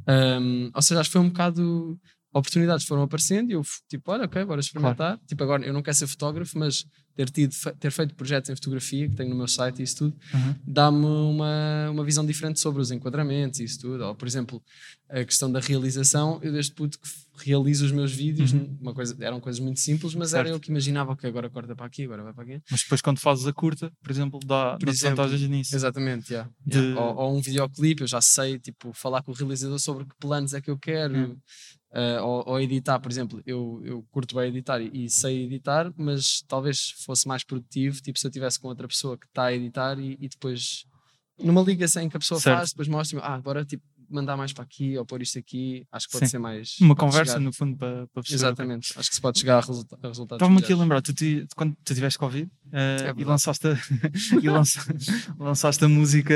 Um, 0.08 0.70
ou 0.74 0.82
seja, 0.82 1.02
acho 1.02 1.10
que 1.10 1.14
foi 1.14 1.22
um 1.22 1.30
bocado. 1.30 2.00
Oportunidades 2.39 2.86
foram 2.86 3.04
aparecendo 3.04 3.50
e 3.50 3.54
eu, 3.54 3.62
tipo, 3.89 4.12
olha, 4.12 4.26
ok, 4.26 4.43
bora 4.43 4.60
experimentar. 4.60 5.17
Tipo, 5.26 5.41
agora 5.43 5.65
eu 5.65 5.71
não 5.74 5.82
quero 5.82 5.95
ser 5.95 6.06
fotógrafo, 6.08 6.60
mas 6.60 6.86
ter, 7.15 7.30
tido, 7.30 7.56
ter 7.80 7.89
feito 7.91 8.13
projetos 8.13 8.50
em 8.50 8.56
fotografia, 8.56 9.08
que 9.08 9.15
tenho 9.15 9.30
no 9.30 9.38
meu 9.38 9.48
site 9.48 9.80
e 9.80 9.84
isso 9.84 9.95
tudo, 10.00 10.17
Uhum. 10.34 10.56
dá-me 10.67 11.06
uma, 11.06 11.89
uma 11.91 12.04
visão 12.04 12.26
diferente 12.26 12.60
sobre 12.60 12.82
os 12.82 12.91
enquadramentos 12.91 13.62
e 13.62 13.63
isso 13.63 13.80
tudo. 13.80 14.04
Ou, 14.04 14.13
por 14.13 14.28
exemplo, 14.28 14.62
a 15.10 15.24
questão 15.24 15.50
da 15.50 15.62
realização, 15.62 16.39
eu 16.43 16.52
desde 16.52 16.74
puto 16.74 17.00
que 17.00 17.08
realizo 17.45 17.86
os 17.86 17.91
meus 17.93 18.12
vídeos, 18.13 18.52
Uhum. 18.52 18.78
uma 18.82 18.93
coisa, 18.93 19.15
eram 19.21 19.39
coisas 19.39 19.62
muito 19.62 19.80
simples, 19.80 20.13
mas 20.13 20.34
era 20.34 20.43
Certo. 20.43 20.56
eu 20.56 20.60
que 20.60 20.69
imaginava, 20.69 21.13
ok, 21.13 21.30
agora 21.30 21.50
corta 21.50 21.74
para 21.74 21.86
aqui, 21.86 22.04
agora 22.04 22.21
vai 22.24 22.34
para 22.34 22.43
aqui. 22.43 22.62
Mas 22.69 22.82
depois 22.84 23.00
quando 23.02 23.19
fazes 23.19 23.48
a 23.48 23.54
curta, 23.54 23.89
por 24.04 24.12
exemplo, 24.12 24.39
dá, 24.45 24.76
Por 24.78 24.89
exemplo, 24.89 25.15
vantagens 25.24 25.50
nisso. 25.50 25.74
Exatamente, 25.74 26.34
yeah, 26.34 26.50
De- 26.65 26.80
yeah. 26.80 27.00
Ou, 27.02 27.15
ou 27.15 27.38
um 27.38 27.41
videoclipe, 27.41 28.02
eu 28.02 28.08
já 28.08 28.19
sei, 28.19 28.60
tipo, 28.60 28.91
falar 28.93 29.21
com 29.24 29.32
o 29.32 29.36
realizador 29.36 29.80
sobre 29.80 30.04
que 30.04 30.15
planos 30.19 30.54
é 30.54 30.60
que 30.60 30.69
eu 30.69 30.78
quero. 30.78 31.15
Hum. 31.15 31.38
Uh, 31.95 32.21
ou, 32.21 32.43
ou 32.49 32.60
editar, 32.60 32.99
por 32.99 33.10
exemplo, 33.10 33.41
eu, 33.45 33.81
eu 33.86 34.05
curto 34.12 34.36
bem 34.36 34.49
editar 34.49 34.81
e, 34.81 35.05
e 35.05 35.10
sei 35.10 35.45
editar, 35.45 35.93
mas 35.95 36.41
talvez 36.45 36.89
fosse 37.05 37.25
mais 37.25 37.41
produtivo, 37.41 38.01
tipo, 38.01 38.19
se 38.19 38.27
eu 38.27 38.29
estivesse 38.29 38.60
com 38.60 38.67
outra 38.67 38.86
pessoa 38.86 39.17
que 39.17 39.25
está 39.25 39.45
a 39.45 39.53
editar 39.53 39.97
e, 39.97 40.17
e 40.19 40.27
depois 40.27 40.86
numa 41.41 41.62
ligação 41.62 42.03
em 42.03 42.10
que 42.10 42.17
a 42.17 42.19
pessoa 42.19 42.38
Certo. 42.39 42.58
faz, 42.58 42.69
depois 42.71 42.89
mostra-me, 42.89 43.23
ah, 43.25 43.34
agora 43.36 43.63
tipo, 43.63 43.81
mandar 44.10 44.36
mais 44.38 44.51
para 44.53 44.63
aqui 44.63 44.97
ou 44.97 45.05
pôr 45.05 45.21
isto 45.21 45.39
aqui, 45.39 45.84
acho 45.91 46.05
que 46.08 46.12
pode 46.12 46.25
Sim. 46.25 46.31
ser 46.31 46.38
mais. 46.38 46.75
Uma 46.81 46.95
conversa, 46.95 47.34
chegar- 47.34 47.43
no 47.43 47.53
fundo, 47.53 47.77
para, 47.77 48.08
para 48.08 48.21
perceber. 48.23 48.36
Exatamente, 48.36 48.93
acho 48.99 49.10
que 49.10 49.15
se 49.15 49.21
pode 49.21 49.39
chegar 49.39 49.58
a, 49.58 49.62
resulta 49.62 49.95
a 50.03 50.08
resultados. 50.08 50.36
Estava-me 50.41 50.60
aqui 50.63 50.73
a 50.73 50.77
lembrar, 50.77 51.01
tu, 51.01 51.13
ti- 51.13 51.47
quando 51.55 51.75
tu 51.84 51.93
tiveste 51.95 52.19
Covid 52.19 52.51
eh, 52.73 52.97
É 53.15 53.21
e 53.21 53.23
lançaste 53.23 53.67
a, 53.67 53.71
e 54.43 54.49
lança- 54.49 54.86
lançaste 55.39 55.84
a 55.84 55.88
música 55.89 56.36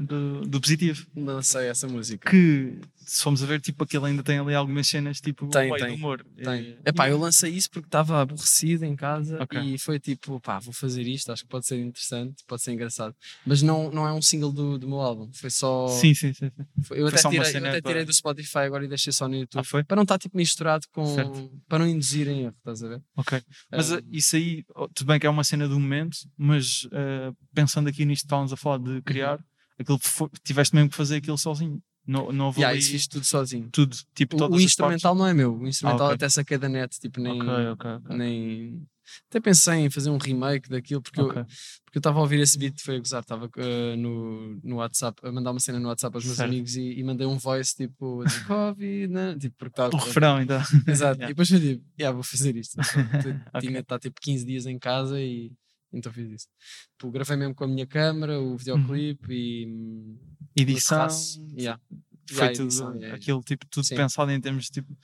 do, 0.00 0.42
do 0.42 0.60
Positivo, 0.60 1.04
Lancei 1.16 1.66
essa 1.66 1.86
música. 1.88 2.30
que 2.30 2.78
se 3.12 3.22
formos 3.24 3.42
a 3.42 3.46
ver, 3.46 3.60
tipo, 3.60 3.82
aquilo 3.82 4.04
ainda 4.04 4.22
tem 4.22 4.38
ali 4.38 4.54
algumas 4.54 4.86
cenas, 4.86 5.20
tipo, 5.20 5.48
Tem, 5.48 5.68
tem, 5.74 5.88
de 5.88 5.94
humor. 5.94 6.24
Tem. 6.36 6.78
Eh, 6.84 6.90
Epá, 6.90 7.08
eu 7.08 7.18
lancei 7.18 7.50
isso 7.52 7.68
porque 7.68 7.88
estava 7.88 8.20
aborrecido 8.22 8.84
em 8.84 8.94
casa 8.94 9.42
Ok. 9.42 9.60
e 9.60 9.78
foi 9.78 9.98
tipo, 9.98 10.38
pá, 10.40 10.60
vou 10.60 10.72
fazer 10.72 11.02
isto, 11.08 11.32
acho 11.32 11.42
que 11.42 11.48
pode 11.48 11.66
ser 11.66 11.80
interessante, 11.80 12.44
pode 12.46 12.62
ser 12.62 12.70
engraçado. 12.72 13.12
Mas 13.44 13.62
não, 13.62 13.90
não 13.90 14.06
é 14.06 14.12
um 14.12 14.22
single 14.22 14.52
do, 14.52 14.78
do 14.78 14.86
meu 14.86 15.00
álbum, 15.00 15.28
foi 15.32 15.50
só. 15.50 15.88
Sim, 15.88 16.14
sim, 16.14 16.32
sim. 16.32 16.50
sim. 16.56 16.64
foi- 16.84 17.00
eu 17.00 17.08
foi 17.10 17.18
até, 17.18 17.28
tirei, 17.30 17.38
eu 17.38 17.68
até 17.68 17.80
para- 17.80 17.90
tirei 17.90 18.04
do 18.04 18.12
Spotify 18.12 18.58
agora 18.58 18.84
e 18.84 18.88
deixei 18.88 19.12
só 19.12 19.26
no 19.26 19.34
YouTube. 19.34 19.60
Ah, 19.60 19.64
foi? 19.64 19.82
Para 19.82 19.96
não 19.96 20.04
estar 20.04 20.18
tipo 20.18 20.36
misturado 20.36 20.86
com. 20.92 21.04
Certo. 21.14 21.50
Para 21.68 21.80
não 21.80 21.88
induzir 21.88 22.28
em 22.28 22.42
erro, 22.44 22.54
estás 22.58 22.82
a 22.84 22.88
ver? 22.88 23.02
Ok. 23.16 23.42
Mas 23.72 23.90
Um, 23.90 23.96
eh, 23.96 24.02
isso 24.12 24.36
aí, 24.36 24.64
oh, 24.76 24.86
tudo 24.88 25.08
bem 25.08 25.18
que 25.18 25.26
é 25.26 25.30
uma 25.30 25.42
cena 25.42 25.66
do 25.66 25.80
momento, 25.80 26.16
mas 26.36 26.86
eh, 26.92 27.32
pensando 27.52 27.88
aqui 27.88 28.04
nisto 28.04 28.22
que 28.22 28.26
estávamos 28.26 28.52
a 28.52 28.56
falar 28.56 28.78
Uhum. 28.78 28.94
de 28.96 29.02
criar, 29.02 29.40
aquilo 29.78 29.98
foi- 30.00 30.28
tiveste 30.44 30.74
mesmo 30.76 30.90
que 30.90 30.96
fazer 30.96 31.16
aquilo 31.16 31.36
sozinho. 31.38 31.80
Não, 32.06 32.32
não 32.32 32.46
houve 32.46 32.60
Yeah, 32.60 32.76
isso 32.78 32.90
fiz 32.90 33.06
tudo 33.06 33.24
sozinho. 33.24 33.68
tudo, 33.70 33.96
tipo, 34.14 34.42
O, 34.42 34.54
o 34.56 34.60
instrumental 34.60 35.14
não 35.14 35.26
é 35.26 35.34
meu, 35.34 35.56
o 35.56 35.68
instrumental 35.68 36.06
ok. 36.06 36.14
até 36.16 36.28
saquei 36.28 36.58
da 36.58 36.68
net, 36.68 36.98
tipo, 36.98 37.20
nem. 37.20 37.38
partes. 37.38 37.66
Ok, 37.72 37.90
ok, 37.90 37.90
ok. 38.06 38.16
nem... 38.16 38.82
Até 39.28 39.40
pensei 39.40 39.74
em 39.80 39.90
fazer 39.90 40.08
um 40.08 40.18
remake 40.18 40.68
daquilo, 40.68 41.02
porque 41.02 41.20
eu, 41.20 41.44
estava 41.96 42.18
a 42.20 42.22
ouvir 42.22 42.38
esse 42.38 42.56
beat, 42.56 42.80
foi 42.80 42.94
a 42.94 42.98
gozar, 43.00 43.22
estava 43.22 43.50
eh, 43.56 43.96
no, 43.96 44.60
no 44.62 44.76
WhatsApp, 44.76 45.20
a 45.26 45.32
mandar 45.32 45.50
uma 45.50 45.58
cena 45.58 45.80
no 45.80 45.88
WhatsApp 45.88 46.14
aos 46.16 46.24
meus 46.24 46.36
Certo. 46.36 46.48
amigos 46.48 46.76
e, 46.76 46.92
e 46.92 47.02
mandei 47.02 47.26
um 47.26 47.36
voice 47.36 47.74
tipo 47.74 48.24
de 48.24 48.44
Covid, 48.44 49.12
né? 49.12 49.36
tipo, 49.36 49.56
porque 49.58 49.72
estava. 49.72 49.90
O 49.96 49.98
refrão, 49.98 50.40
então. 50.40 50.60
Exato, 50.86 51.18
Yeah. 51.20 51.24
e 51.24 51.28
depois 51.28 51.50
eu 51.50 51.58
digo, 51.58 51.84
yeah, 51.98 52.14
vou 52.14 52.22
fazer 52.22 52.54
isto. 52.56 52.80
Tinha 52.80 53.42
Ok. 53.52 53.68
de 53.72 53.78
estar 53.78 53.98
tipo 53.98 54.20
15 54.20 54.44
dias 54.44 54.66
em 54.66 54.78
casa 54.78 55.20
e 55.20 55.50
então 55.92 56.12
fiz 56.12 56.30
isso. 56.30 56.48
Tipo, 56.98 57.10
gravei 57.10 57.36
mesmo 57.36 57.54
com 57.54 57.64
a 57.64 57.68
minha 57.68 57.86
câmera, 57.86 58.40
o 58.40 58.56
videoclipe 58.56 59.32
e. 59.32 59.66
hum, 59.66 60.16
no 60.56 60.62
Edição. 60.62 61.08
Yeah. 61.56 61.80
foi 62.28 62.36
Yeah, 62.36 62.56
tudo, 62.56 62.66
edição, 62.68 62.94
yeah, 62.94 63.16
aquilo 63.16 63.42
tipo, 63.42 63.66
tudo 63.66 63.84
Sim. 63.84 63.96
pensado 63.96 64.30
em 64.30 64.40
termos 64.40 64.66
de 64.66 64.70
tipo. 64.70 64.96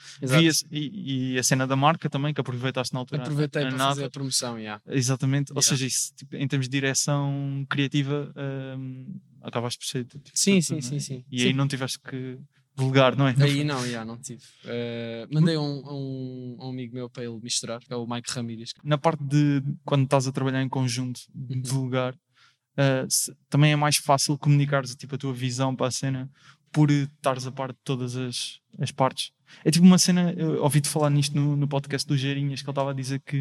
E, 0.70 1.32
e 1.34 1.38
a 1.38 1.42
cena 1.42 1.66
da 1.66 1.74
marca 1.74 2.08
também, 2.08 2.32
que 2.32 2.40
aproveitaste 2.40 2.94
na 2.94 3.00
altura. 3.00 3.22
Aproveitei 3.22 3.62
para 3.62 3.70
nada. 3.72 3.88
fazer 3.96 4.04
a 4.04 4.10
promoção, 4.10 4.58
yeah. 4.58 4.80
Exatamente, 4.86 5.52
ou 5.52 5.60
seja, 5.60 5.86
isso, 5.86 6.14
tipo, 6.14 6.36
em 6.36 6.46
termos 6.46 6.68
de 6.68 6.72
direção 6.72 7.66
criativa, 7.68 8.32
hum, 8.78 9.18
acabaste 9.42 9.78
por 9.78 9.86
ser. 9.86 10.04
Tipo, 10.04 10.30
Sim, 10.32 10.60
tudo, 10.60 10.62
sim, 10.62 10.74
né? 10.76 10.80
sim, 10.82 11.00
sim. 11.00 11.24
E 11.30 11.40
Sim. 11.40 11.46
aí 11.46 11.52
não 11.52 11.66
tiveste 11.66 11.98
que 11.98 12.38
delegar, 12.76 13.16
não 13.16 13.26
é? 13.28 13.34
Aí 13.40 13.64
não, 13.64 13.86
já, 13.86 14.04
não 14.04 14.16
tive. 14.18 14.42
Eh, 14.64 15.26
mandei 15.32 15.56
a 15.56 15.60
um, 15.60 15.82
um, 15.86 16.56
um 16.60 16.68
amigo 16.70 16.94
meu 16.94 17.08
para 17.10 17.24
ele 17.24 17.38
misturar, 17.42 17.80
que 17.80 17.92
é 17.92 17.96
o 17.96 18.06
Mike 18.06 18.30
Ramirez. 18.30 18.72
Na 18.84 18.98
parte 18.98 19.22
de 19.24 19.62
quando 19.84 20.04
estás 20.04 20.26
a 20.26 20.32
trabalhar 20.32 20.62
em 20.62 20.68
conjunto, 20.68 21.20
de 21.34 21.54
Uhum. 21.56 21.62
delegar, 21.62 22.14
uh, 22.14 23.06
se- 23.10 23.34
também 23.48 23.72
é 23.72 23.76
mais 23.76 23.96
fácil 23.96 24.36
comunicares 24.38 24.94
tipo, 24.94 25.14
a 25.14 25.18
tua 25.18 25.32
visão 25.32 25.74
para 25.74 25.86
a 25.86 25.90
cena 25.90 26.30
por 26.76 26.90
estares 26.90 27.46
a 27.46 27.50
par 27.50 27.72
de 27.72 27.78
todas 27.82 28.14
as, 28.16 28.60
as 28.78 28.92
partes. 28.92 29.32
É 29.64 29.70
tipo 29.70 29.86
uma 29.86 29.96
cena, 29.96 30.34
ouvi-te 30.60 30.90
falar 30.90 31.08
nisto 31.08 31.34
no, 31.34 31.56
no 31.56 31.66
podcast 31.66 32.06
do 32.06 32.14
Geirinhas, 32.14 32.60
que 32.60 32.66
ele 32.66 32.72
estava 32.72 32.90
a 32.90 32.92
dizer 32.92 33.22
que, 33.24 33.40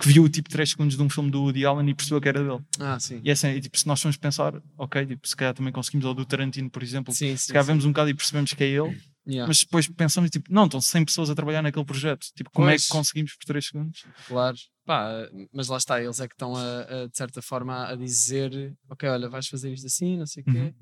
que 0.00 0.08
viu 0.08 0.26
tipo 0.26 0.48
3 0.48 0.70
segundos 0.70 0.96
de 0.96 1.02
um 1.02 1.10
filme 1.10 1.30
do 1.30 1.42
Woody 1.42 1.66
Allen 1.66 1.90
e 1.90 1.94
percebeu 1.94 2.18
que 2.18 2.30
era 2.30 2.42
dele. 2.42 2.64
Ah, 2.78 2.98
sim. 2.98 3.20
E 3.22 3.30
assim, 3.30 3.48
e, 3.48 3.60
tipo, 3.60 3.78
se 3.78 3.86
nós 3.86 4.00
formos 4.00 4.16
pensar, 4.16 4.54
ok, 4.78 5.04
tipo, 5.04 5.28
se 5.28 5.36
calhar 5.36 5.52
também 5.52 5.70
conseguimos, 5.70 6.06
ou 6.06 6.14
do 6.14 6.24
Tarantino, 6.24 6.70
por 6.70 6.82
exemplo, 6.82 7.12
Sim, 7.12 7.36
se 7.36 7.44
sim. 7.44 7.52
calhar 7.52 7.62
sim. 7.64 7.72
vemos 7.72 7.84
um 7.84 7.88
bocado 7.88 8.08
e 8.08 8.14
percebemos 8.14 8.54
que 8.54 8.64
é 8.64 8.68
ele, 8.68 8.98
Yeah, 9.30 9.46
mas 9.46 9.60
depois 9.60 9.86
pensamos, 9.88 10.28
tipo, 10.30 10.52
não, 10.52 10.64
estão 10.64 10.80
100 10.80 11.04
pessoas 11.04 11.30
a 11.30 11.34
trabalhar 11.34 11.62
naquele 11.62 11.84
projeto. 11.84 12.26
Tipo, 12.34 12.50
como 12.50 12.68
é 12.68 12.72
Pois. 12.72 12.86
que 12.86 12.88
conseguimos 12.92 13.36
por 13.36 13.44
3 13.46 13.64
segundos? 13.64 14.04
Claro. 14.26 14.56
Pá, 14.84 15.08
mas 15.52 15.68
lá 15.68 15.76
está, 15.76 16.02
eles 16.02 16.18
é 16.18 16.26
que 16.26 16.34
estão 16.34 16.56
a, 16.56 16.80
a, 16.80 17.06
de 17.06 17.16
certa 17.16 17.40
forma 17.40 17.86
a 17.86 17.94
dizer: 17.94 18.74
Ok, 18.88 19.08
olha, 19.08 19.28
vais 19.28 19.46
fazer 19.46 19.72
isto 19.72 19.86
assim, 19.86 20.16
não 20.16 20.26
sei 20.26 20.42
o 20.42 20.46
quê. 20.50 20.58
Uhum. 20.58 20.74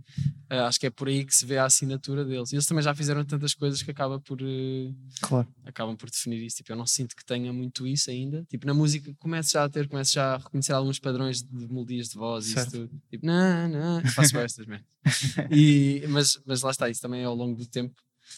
Eh, 0.48 0.58
acho 0.60 0.80
que 0.80 0.86
é 0.86 0.90
por 0.90 1.08
aí 1.08 1.26
que 1.26 1.34
se 1.34 1.44
vê 1.44 1.58
a 1.58 1.66
assinatura 1.66 2.24
deles. 2.24 2.50
E 2.50 2.54
eles 2.54 2.64
também 2.64 2.82
já 2.82 2.94
fizeram 2.94 3.22
tantas 3.22 3.52
coisas 3.52 3.82
que 3.82 3.90
acaba 3.90 4.18
por, 4.18 4.38
eh, 4.40 4.94
Claro. 5.20 5.46
acabam 5.66 5.94
por 5.94 6.08
definir 6.08 6.42
isso. 6.42 6.56
Tipo, 6.56 6.72
eu 6.72 6.76
não 6.76 6.86
sinto 6.86 7.14
que 7.14 7.22
tenha 7.22 7.52
muito 7.52 7.86
isso 7.86 8.10
ainda. 8.10 8.46
Tipo, 8.48 8.66
na 8.66 8.72
música 8.72 9.12
começo 9.18 9.52
já 9.52 9.64
a 9.64 9.68
ter, 9.68 9.86
começo 9.88 10.14
já 10.14 10.34
a 10.34 10.38
reconhecer 10.38 10.72
alguns 10.72 10.98
padrões 10.98 11.42
de 11.42 11.68
melodias 11.68 12.08
de 12.08 12.14
voz 12.14 12.46
e 12.48 12.56
isso 12.56 12.70
tudo. 12.70 13.02
Tipo, 13.10 13.26
não, 13.26 13.68
não, 13.68 14.06
faço 14.12 14.38
estas 14.38 14.66
e, 15.50 16.04
mas, 16.08 16.40
mas 16.46 16.62
lá 16.62 16.70
está, 16.70 16.88
isso 16.88 17.02
também 17.02 17.20
é 17.20 17.24
ao 17.24 17.34
longo 17.34 17.56
do 17.56 17.66
tempo. 17.66 17.94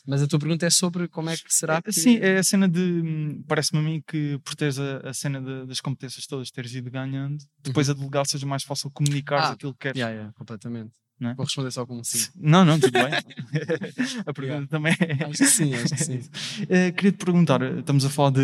Mas 0.07 0.22
a 0.22 0.26
tua 0.26 0.38
pergunta 0.38 0.66
é 0.66 0.70
sobre 0.70 1.09
como 1.09 1.31
é 1.31 1.37
que 1.37 1.53
será 1.55 1.81
que. 1.83 1.92
Sim, 1.92 2.16
é 2.16 2.38
a 2.38 2.42
cena 2.42 2.68
de. 2.68 3.42
Parece-me 3.46 3.79
a 3.81 3.83
mim 3.83 4.03
que 4.07 4.38
por 4.44 4.55
teres 4.55 4.79
a, 4.79 4.98
a 5.09 5.14
cena 5.14 5.40
de- 5.40 5.66
das 5.66 5.81
competências 5.81 6.26
todas, 6.26 6.50
teres 6.50 6.74
ido 6.74 6.90
ganhando, 6.90 7.42
depois 7.62 7.88
a 7.90 7.94
delegar 7.94 8.26
seja 8.26 8.46
mais 8.46 8.62
fácil 8.62 8.90
comunicar 8.90 9.40
Ah, 9.42 9.50
aquilo 9.53 9.72
que 9.74 9.81
queres. 9.81 9.98
Yeah, 9.98 10.14
yeah, 10.14 10.33
completamente. 10.35 10.92
É? 11.22 11.35
Vou 11.35 11.44
responder 11.44 11.70
só 11.70 11.85
com 11.85 11.98
um 11.98 12.04
sim. 12.04 12.28
Não, 12.40 12.64
não, 12.64 12.80
tudo 12.80 12.92
bem. 12.92 13.11
a 14.24 14.33
pergunta 14.33 14.66
também 14.68 14.94
é. 15.00 15.24
Acho 15.24 15.38
que 15.38 15.46
sim, 15.46 15.74
acho 15.74 15.94
que 15.94 16.00
sim. 16.04 16.20
Eh, 16.68 16.92
Queria-te 16.92 17.22
perguntar, 17.24 17.61
eh, 17.61 17.80
estamos 17.80 18.04
a 18.04 18.11
falar 18.11 18.30
de 18.30 18.40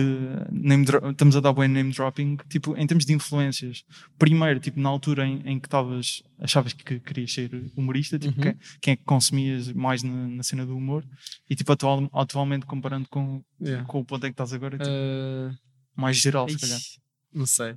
name 0.53 0.85
estamos 1.11 1.37
a 1.37 1.41
dar 1.41 1.53
bem 1.55 1.69
name 1.69 1.93
dropping, 1.93 2.37
tipo, 2.49 2.77
em 2.77 2.87
termos 2.87 3.07
de 3.07 3.13
influências, 3.15 3.85
primeiro, 4.19 4.61
tipo, 4.61 4.79
na 4.79 4.89
altura 4.91 5.27
em, 5.27 5.41
em 5.47 5.59
que 5.59 5.67
estavas, 5.67 6.23
achavas 6.39 6.73
que 6.75 7.01
querias 7.01 7.33
ser 7.33 7.51
humorista, 7.77 8.19
tipo, 8.19 8.37
Uhum. 8.37 8.43
quem, 8.43 8.57
quem 8.83 8.93
é 8.93 8.97
que 8.97 9.05
consumias 9.05 9.73
mais 9.73 10.03
na, 10.03 10.13
na 10.29 10.43
cena 10.43 10.67
do 10.67 10.77
humor, 10.77 11.03
e 11.49 11.55
tipo, 11.57 11.73
atual, 11.73 12.09
atualmente 12.13 12.67
comparando 12.67 13.09
com, 13.09 13.43
Yeah. 13.59 13.87
com 13.87 14.01
o 14.01 14.05
ponto 14.05 14.23
em 14.27 14.29
que 14.31 14.35
estás 14.35 14.53
agora, 14.53 14.77
tipo, 14.77 14.91
Uh, 14.91 15.57
mais 15.97 16.19
geral, 16.19 16.47
se 16.47 16.59
calhar. 16.59 16.77
ixi, 16.79 17.01
não 17.33 17.47
sei. 17.47 17.75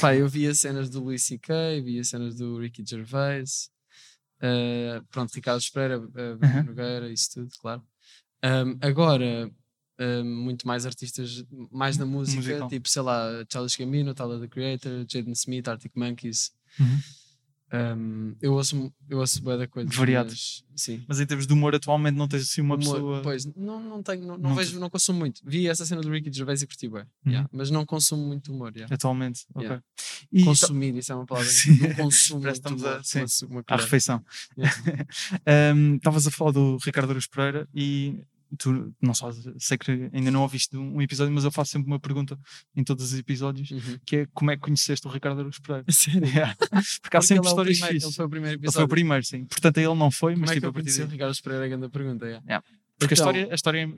Pá, 0.00 0.14
eu 0.16 0.28
via 0.28 0.52
cenas 0.54 0.90
do 0.90 1.02
Luís 1.04 1.22
C.K., 1.24 1.80
via 1.84 2.02
cenas 2.02 2.34
do 2.34 2.58
Ricky 2.58 2.82
Gervais, 2.84 3.68
uh, 4.44 5.04
pronto, 5.10 5.32
Ricardo 5.34 5.60
Espera, 5.60 5.98
uh, 5.98 6.02
Uhum. 6.04 6.62
Nogueira, 6.66 7.10
isso 7.12 7.30
tudo, 7.34 7.50
claro. 7.58 7.82
Um, 8.44 8.76
agora, 8.80 9.50
um, 9.98 10.24
muito 10.24 10.66
mais 10.66 10.84
artistas, 10.84 11.44
mais 11.72 11.96
na 11.96 12.04
música, 12.04 12.36
Musical. 12.42 12.68
tipo, 12.68 12.88
sei 12.88 13.02
lá, 13.02 13.44
Charles 13.50 13.74
Gambino, 13.76 14.14
Tyler, 14.14 14.40
the 14.40 14.48
Creator, 14.48 15.04
Jaden 15.08 15.32
Smith, 15.32 15.66
Arctic 15.68 15.92
Monkeys. 15.96 16.52
Uhum. 16.78 16.98
Um, 17.96 18.36
eu 18.40 18.52
ouço, 18.52 18.92
eu 19.08 19.18
ouço 19.18 19.42
bué 19.42 19.56
da 19.58 19.66
coisa. 19.66 19.90
Variado. 19.90 20.28
mas, 20.30 20.62
Sim. 20.76 21.02
Mas 21.08 21.18
em 21.20 21.26
termos 21.26 21.46
de 21.46 21.52
humor, 21.52 21.74
atualmente 21.74 22.14
não 22.16 22.28
tens 22.28 22.42
assim 22.42 22.60
uma 22.60 22.74
Humor, 22.76 22.84
pessoa. 22.94 23.20
Pois, 23.22 23.44
não, 23.56 23.80
não 23.80 24.02
tenho, 24.02 24.20
não, 24.26 24.36
não 24.38 24.50
Não 24.50 24.54
vejo, 24.56 24.78
não 24.78 24.88
consumo 24.90 25.18
muito. 25.18 25.40
Vi 25.44 25.66
essa 25.68 25.84
cena 25.84 26.00
do 26.00 26.10
Ricky 26.10 26.30
Gervais 26.32 26.62
e 26.62 26.66
curti 26.66 26.88
bué, 26.88 27.02
Uhum. 27.24 27.32
yeah, 27.32 27.48
mas 27.52 27.70
não 27.70 27.84
consumo 27.84 28.24
muito 28.26 28.52
humor. 28.52 28.72
yeah. 28.76 28.94
Atualmente, 28.94 29.44
ok. 29.54 29.62
Yeah. 29.66 29.82
E 30.32 30.40
tá- 30.40 30.44
Consumir, 30.46 30.96
isso 30.96 31.12
é 31.12 31.14
uma 31.16 31.26
palavra. 31.26 31.48
Sim. 31.50 31.78
Não 31.78 31.94
consumo 31.94 32.48
estamos 32.48 32.84
a- 32.84 33.02
sim. 33.02 33.24
uma 33.46 33.64
à 33.66 33.76
refeição. 33.76 34.24
Yeah. 34.56 34.74
Um, 35.74 35.96
Estavas 35.96 36.26
a 36.26 36.30
falar 36.30 36.52
do 36.52 36.76
Ricardo 36.84 37.10
Aruz 37.10 37.26
Pereira 37.26 37.68
e 37.74 38.20
tu 38.56 38.94
não 39.00 39.14
só 39.14 39.30
sei 39.58 39.76
que 39.78 40.10
ainda 40.12 40.30
não 40.30 40.42
ouviste 40.42 40.76
um 40.76 41.00
episódio, 41.02 41.32
mas 41.34 41.44
eu 41.44 41.50
faço 41.50 41.72
sempre 41.72 41.86
uma 41.88 41.98
pergunta 42.00 42.38
em 42.76 42.82
todos 42.84 43.12
os 43.12 43.18
episódios 43.18 43.70
Uhum. 43.70 43.98
que 44.06 44.16
é 44.16 44.26
como 44.32 44.50
é 44.50 44.56
que 44.56 44.62
conheceste 44.62 45.06
o 45.06 45.10
Ricardo 45.10 45.40
Aruz 45.40 45.58
Pereira? 45.58 45.84
Sério? 45.90 46.24
Yeah. 46.26 46.54
Porque 46.56 46.76
há 46.76 46.80
Porque 47.20 47.20
sempre 47.22 47.40
ele 47.42 47.46
é 47.46 47.50
histórias 47.50 47.78
primeiro- 47.80 48.06
Ele 48.06 48.12
foi 48.14 48.24
o 48.24 48.28
primeiro 48.28 48.54
Ele 48.54 48.58
foi 48.58 48.66
o 48.66 48.68
episódio. 48.70 48.88
primeiro, 48.88 49.24
sim. 49.24 49.44
Portanto, 49.46 49.78
ele 49.78 49.94
não 49.94 50.10
foi, 50.10 50.32
Como 50.34 50.40
mas 50.42 50.50
é 50.50 50.54
que 50.54 50.60
tipo 50.60 50.66
eu 50.66 50.70
a 50.70 50.72
partir 50.72 50.86
conheci 50.86 51.02
o. 51.02 51.06
Ricardo 51.12 51.42
Pereira? 51.42 51.66
É 51.66 51.68
grande 51.68 51.88
pergunta. 51.88 52.26
yeah. 52.26 52.62
Porque 52.96 53.14
Então- 53.14 53.26
a 53.28 53.32
história, 53.32 53.52
a 53.52 53.54
história, 53.54 53.88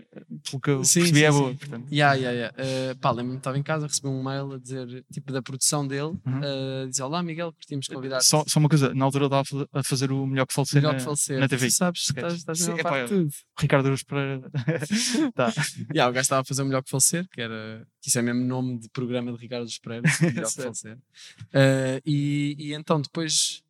pelo 0.51 0.61
que 0.61 0.71
eu 0.71 0.83
Sim, 0.85 1.01
percebi, 1.01 1.19
sim, 1.21 1.25
é 1.27 1.31
sim. 1.33 1.39
boa. 1.39 1.55
Portanto, 1.55 1.87
Yeah, 1.93 2.15
yeah, 2.15 2.33
yeah. 2.57 2.57
Uh, 2.93 2.97
pá, 2.99 3.11
lembro-me 3.11 3.37
estava 3.39 3.59
em 3.59 3.63
casa, 3.63 3.87
recebi 3.87 4.09
um 4.09 4.23
mail 4.23 4.55
a 4.55 4.59
dizer, 4.59 5.05
tipo, 5.13 5.33
da 5.33 5.43
produção 5.43 5.87
dele, 5.87 6.17
Uhum. 6.25 6.41
uh, 6.85 6.89
dizer: 6.89 7.03
Olá, 7.03 7.23
Miguel, 7.23 7.53
curtimos 7.53 7.87
convidar 7.89 8.21
só, 8.23 8.43
só 8.49 8.59
uma 8.59 8.69
coisa, 8.71 8.95
na 8.95 9.05
altura 9.05 9.25
eu 9.25 9.27
estava 9.27 9.43
a 9.43 9.45
fa- 9.45 9.69
a 9.81 9.83
fazer 9.83 10.11
o 10.11 10.27
melhor 10.27 10.47
que 10.47 10.55
falecer, 10.55 10.77
Melhor 10.81 10.93
na, 10.95 10.99
que 10.99 11.05
falecer. 11.05 11.39
na 11.39 11.47
TV. 11.49 11.67
Tu 11.67 11.73
sabes, 11.75 12.01
estás, 12.09 12.35
estás 12.35 12.59
Sim, 12.59 12.75
na 12.75 12.83
parte 12.83 13.03
de 13.03 13.09
tudo. 13.23 13.31
Ricardo 13.61 13.87
Aruz 13.87 14.03
Pereira. 14.03 14.51
tá. 15.35 15.53
Yeah, 15.95 16.11
o 16.11 16.13
gajo 16.15 16.21
estava 16.23 16.41
a 16.41 16.45
fazer 16.45 16.63
o 16.63 16.67
melhor 16.67 16.83
que 16.83 16.91
falecer, 16.91 17.29
que 17.29 17.41
era. 17.41 17.87
que 18.01 18.09
Isso 18.09 18.19
é 18.19 18.23
mesmo 18.23 18.45
nome 18.45 18.79
de 18.79 18.89
programa 18.89 19.31
de 19.33 19.39
Ricardo 19.39 19.69
Pereira, 19.83 20.03
melhor 20.23 20.47
que 20.51 20.63
falecer. 20.63 20.97
Uh, 21.53 22.01
e, 22.05 22.57
e 22.59 22.73
então 22.75 23.01
depois 23.01 23.63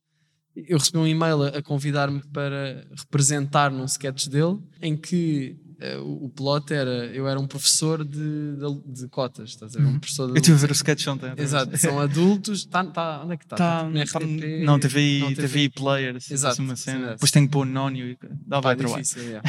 eu 0.57 0.79
recebi 0.79 0.99
um 0.99 1.07
e-mail 1.07 1.42
a, 1.42 1.62
convidar-me 1.62 2.23
para 2.33 2.87
representar 2.97 3.71
num 3.71 3.85
sketch 3.85 4.29
dele, 4.29 4.59
em 4.81 4.97
que 4.97 5.57
o, 6.03 6.25
o 6.27 6.29
plot 6.31 6.73
era, 6.73 7.07
eu 7.07 7.29
era 7.29 7.39
um 7.39 7.47
professor 7.47 8.05
de, 8.05 8.17
de, 8.57 9.03
de 9.03 9.09
cotas, 9.09 9.51
estás 9.51 9.77
a 9.77 9.79
ver? 9.79 9.85
Um 9.87 9.91
Uhum. 9.93 9.99
professor 10.01 10.29
Eu 10.31 10.37
estive 10.37 10.57
a 10.57 10.61
ver 10.61 10.71
o 10.71 10.73
sketch 10.73 11.07
ontem. 11.09 11.33
Exato, 11.37 11.77
são 11.77 11.99
adultos. 12.01 12.65
Tá, 12.65 12.83
tá, 12.85 13.23
onde 13.25 13.35
é 13.35 13.37
que 13.37 13.45
está? 13.45 13.57
Tá, 13.57 13.83
no 13.85 13.93
tá- 13.95 14.19
RTP? 14.19 14.65
não, 14.65 14.79
TVI, 14.81 15.21
Não, 15.21 15.35
TVI 15.35 15.69
Player, 15.69 16.17
assim, 16.17 16.35
Exato, 16.35 16.62
uma 16.62 16.77
cena. 16.77 17.11
Depois 17.11 17.31
tenho 17.31 17.47
que 17.47 17.53
pôr 17.53 17.67
o 17.67 17.71
nónio 17.71 18.09
e 18.11 18.19
dá 18.47 18.61
vai 18.61 18.75
trabalho. 18.77 19.03
difícil, 19.03 19.23
yeah. 19.23 19.49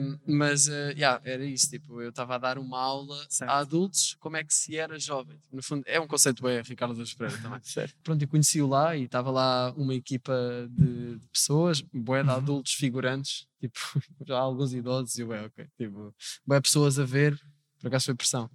Um, 0.00 0.18
mas, 0.36 0.68
uh, 0.68 0.92
yeah, 0.96 1.20
era 1.24 1.44
isso, 1.44 1.70
tipo, 1.70 2.00
eu 2.00 2.10
estava 2.10 2.34
a 2.36 2.38
dar 2.38 2.58
uma 2.58 2.78
aula 2.80 3.16
Certo. 3.28 3.50
a 3.50 3.58
adultos 3.58 4.16
como 4.20 4.36
é 4.36 4.44
que 4.44 4.54
se 4.54 4.76
era 4.76 4.98
jovem. 4.98 5.36
No 5.52 5.62
fundo, 5.62 5.82
é 5.86 6.00
um 6.00 6.06
conceito 6.06 6.46
é 6.48 6.62
Ricardo 6.62 6.94
dos 6.94 7.14
Pereira 7.14 7.40
também. 7.42 7.58
Certo. 7.64 7.94
Pronto, 8.02 8.22
eu 8.22 8.28
conheci-o 8.28 8.66
lá 8.66 8.96
e 8.96 9.04
estava 9.04 9.30
lá 9.30 9.72
uma 9.76 9.94
equipa 9.94 10.32
de, 10.70 11.18
pessoas, 11.32 11.82
bué 11.92 12.22
de 12.22 12.28
Uhum. 12.30 12.36
adultos 12.36 12.72
figurantes, 12.72 13.46
tipo, 13.60 13.78
já 14.26 14.38
alguns 14.38 14.72
idosos, 14.72 15.16
e 15.18 15.22
eu, 15.22 15.32
é, 15.32 15.46
ok, 15.46 15.66
tipo, 15.76 16.14
bué 16.46 16.60
pessoas 16.60 16.98
a 16.98 17.04
ver, 17.04 17.38
por 17.80 17.88
acaso 17.88 18.06
foi 18.06 18.14
pressão. 18.14 18.50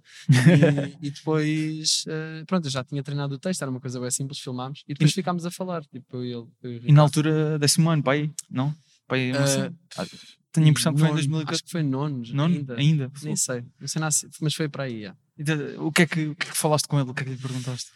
E, 1.00 1.06
e 1.06 1.10
depois, 1.10 2.04
uh, 2.06 2.44
pronto, 2.46 2.66
eu 2.66 2.70
já 2.70 2.82
tinha 2.84 3.02
treinado 3.02 3.34
o 3.34 3.38
texto, 3.38 3.62
era 3.62 3.70
uma 3.70 3.80
coisa 3.80 4.00
bem 4.00 4.10
simples, 4.10 4.38
filmámos, 4.40 4.82
e 4.88 4.94
depois 4.94 5.10
E- 5.10 5.14
ficámos 5.14 5.46
a 5.46 5.50
falar, 5.50 5.84
tipo, 5.86 6.16
eu 6.16 6.24
e 6.24 6.32
ele. 6.32 6.48
eu 6.62 6.88
e 6.88 6.92
na 6.92 7.02
altura, 7.02 7.58
décimo 7.58 7.90
ano, 7.90 8.02
pai, 8.02 8.30
não? 8.50 8.74
Pai, 9.06 9.32
cena. 9.46 9.74
Ah, 9.96 10.06
Tenho 10.52 10.66
a 10.66 10.70
impressão 10.70 10.92
que 10.92 11.00
foi 11.00 11.08
em 11.08 11.12
Nono, 11.12 11.22
2014. 11.22 11.54
Acho 11.54 11.64
que 11.64 11.70
foi 11.70 11.82
nono, 11.82 12.22
Nono? 12.34 12.54
ainda. 12.54 12.76
Ainda? 12.76 13.12
Nem 13.22 13.36
sei, 13.36 13.64
não 13.80 13.88
sei 13.88 14.00
nada, 14.00 14.14
mas 14.40 14.54
foi 14.54 14.68
para 14.68 14.84
aí. 14.84 14.96
yeah. 15.00 15.18
Então, 15.38 15.56
O 15.86 15.90
que, 15.92 16.02
é 16.02 16.06
que, 16.06 16.26
o 16.28 16.36
que 16.36 16.46
é 16.46 16.50
que 16.50 16.56
falaste 16.58 16.86
com 16.86 17.00
ele? 17.00 17.08
O 17.10 17.14
que 17.14 17.22
é 17.22 17.24
que 17.24 17.30
lhe 17.30 17.36
perguntaste? 17.38 17.90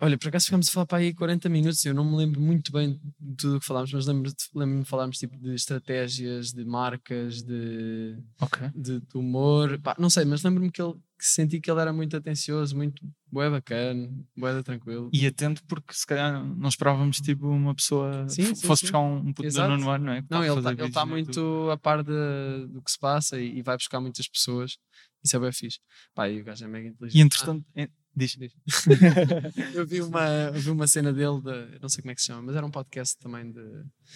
Olha, 0.00 0.18
por 0.18 0.28
acaso 0.28 0.46
ficámos 0.46 0.68
a 0.68 0.72
falar 0.72 0.86
para 0.86 0.98
aí 0.98 1.14
40 1.14 1.48
minutos. 1.48 1.84
Eu 1.84 1.94
não 1.94 2.04
me 2.04 2.16
lembro 2.16 2.40
muito 2.40 2.72
bem 2.72 3.00
de 3.20 3.36
tudo 3.36 3.56
o 3.56 3.60
que 3.60 3.66
falámos, 3.66 3.92
mas 3.92 4.06
lembro-me 4.06 4.34
lembro 4.54 4.82
de 4.82 4.88
falarmos 4.88 5.18
tipo 5.18 5.36
de 5.38 5.54
estratégias, 5.54 6.52
de 6.52 6.64
marcas, 6.64 7.42
de, 7.42 8.18
Ok. 8.40 8.68
de, 8.74 9.00
de 9.00 9.16
humor. 9.18 9.78
Pá, 9.80 9.94
não 9.98 10.10
sei, 10.10 10.24
mas 10.24 10.42
lembro-me 10.42 10.70
que, 10.70 10.82
ele, 10.82 10.94
que 11.18 11.26
senti 11.26 11.60
que 11.60 11.70
ele 11.70 11.80
era 11.80 11.92
muito 11.92 12.16
atencioso, 12.16 12.76
muito 12.76 13.02
bué 13.30 13.48
bacana, 13.50 14.10
bué 14.36 14.62
tranquilo. 14.62 15.10
E 15.12 15.26
atento, 15.26 15.62
porque 15.66 15.92
se 15.94 16.06
calhar 16.06 16.44
não 16.44 16.68
esperávamos 16.68 17.18
tipo 17.20 17.48
uma 17.48 17.74
pessoa 17.74 18.28
Sim, 18.28 18.54
sim, 18.54 18.66
fosse 18.66 18.80
sim. 18.80 18.86
buscar 18.86 19.00
um, 19.00 19.16
um 19.16 19.32
puto 19.32 19.46
Exato. 19.46 19.68
do 19.70 19.76
nono 19.78 19.90
ano, 19.90 20.04
não 20.06 20.12
é? 20.12 20.22
Que 20.22 20.28
Não, 20.30 20.40
a 20.40 20.46
ele 20.46 20.58
está 20.58 20.74
tá 20.76 20.82
YouTube. 20.84 21.08
muito 21.08 21.70
a 21.70 21.76
par 21.78 22.02
de, 22.02 22.66
do 22.68 22.82
que 22.82 22.90
se 22.90 22.98
passa 22.98 23.40
e, 23.40 23.58
e 23.58 23.62
vai 23.62 23.76
buscar 23.76 24.00
muitas 24.00 24.28
pessoas. 24.28 24.76
Isso 25.24 25.36
é 25.36 25.40
bem 25.40 25.52
fixe. 25.52 25.78
Pá, 26.14 26.28
e 26.28 26.40
o 26.40 26.44
gajo 26.44 26.64
é 26.64 26.68
mega 26.68 26.88
inteligente. 26.88 27.18
E 27.18 27.22
entretanto, 27.24 27.64
é- 27.74 27.88
diz. 28.16 28.36
Diz. 28.36 28.52
eu 29.74 29.86
vi 29.86 30.00
uma, 30.02 30.50
vi 30.50 30.70
uma 30.70 30.86
cena 30.86 31.12
dele, 31.12 31.40
de, 31.40 31.78
não 31.80 31.88
sei 31.88 32.02
como 32.02 32.12
é 32.12 32.14
que 32.14 32.20
se 32.20 32.28
chama, 32.28 32.42
mas 32.42 32.56
era 32.56 32.64
um 32.64 32.70
podcast 32.70 33.18
também 33.18 33.50
de. 33.50 33.62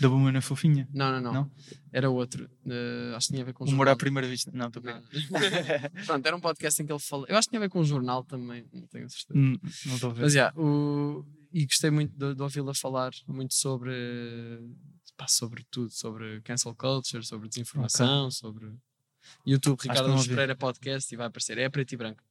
Da 0.00 0.08
Bumana 0.08 0.40
Fofinha. 0.40 0.88
Não, 0.92 1.10
não, 1.12 1.20
não. 1.20 1.32
Não? 1.32 1.50
Era 1.92 2.08
outro. 2.10 2.48
eh, 2.66 3.12
acho 3.16 3.28
que 3.28 3.32
tinha 3.34 3.42
a 3.42 3.46
ver 3.46 3.52
com 3.52 3.64
Humor 3.64 3.76
jornal. 3.76 3.94
à 3.94 3.96
primeira 3.96 4.28
vista. 4.28 4.50
Não, 4.54 4.68
estou 4.68 4.82
bem. 4.82 4.94
Pronto, 6.06 6.26
era 6.26 6.36
um 6.36 6.40
podcast 6.40 6.82
em 6.82 6.86
que 6.86 6.92
ele 6.92 6.98
fala. 7.00 7.26
Eu 7.28 7.36
acho 7.36 7.48
que 7.48 7.50
tinha 7.52 7.60
a 7.60 7.64
ver 7.64 7.70
com 7.70 7.80
um 7.80 7.84
jornal 7.84 8.22
também, 8.24 8.66
não 8.72 8.86
tenho 8.86 9.08
certeza. 9.08 9.38
Hum, 9.38 9.58
Não 9.86 9.94
estou 9.94 10.10
a 10.10 10.14
ver. 10.14 10.22
Mas 10.22 10.32
já, 10.32 10.52
o... 10.56 11.24
e 11.52 11.64
gostei 11.66 11.90
muito 11.90 12.16
de, 12.16 12.34
de 12.34 12.42
ouvi-la 12.42 12.74
falar 12.74 13.12
muito 13.26 13.54
sobre, 13.54 13.92
pá, 15.16 15.26
sobre 15.26 15.64
tudo, 15.70 15.90
sobre 15.90 16.40
cancel 16.42 16.74
culture, 16.74 17.24
sobre 17.24 17.48
desinformação, 17.48 18.30
sobre 18.30 18.72
YouTube, 19.46 19.80
Ricardo 19.80 20.10
ouvi. 20.12 20.28
Pereira 20.28 20.56
podcast 20.56 21.12
e 21.12 21.16
vai 21.16 21.26
aparecer. 21.26 21.58
É 21.58 21.68
preto 21.68 21.92
e 21.92 21.96
branco. 21.96 22.22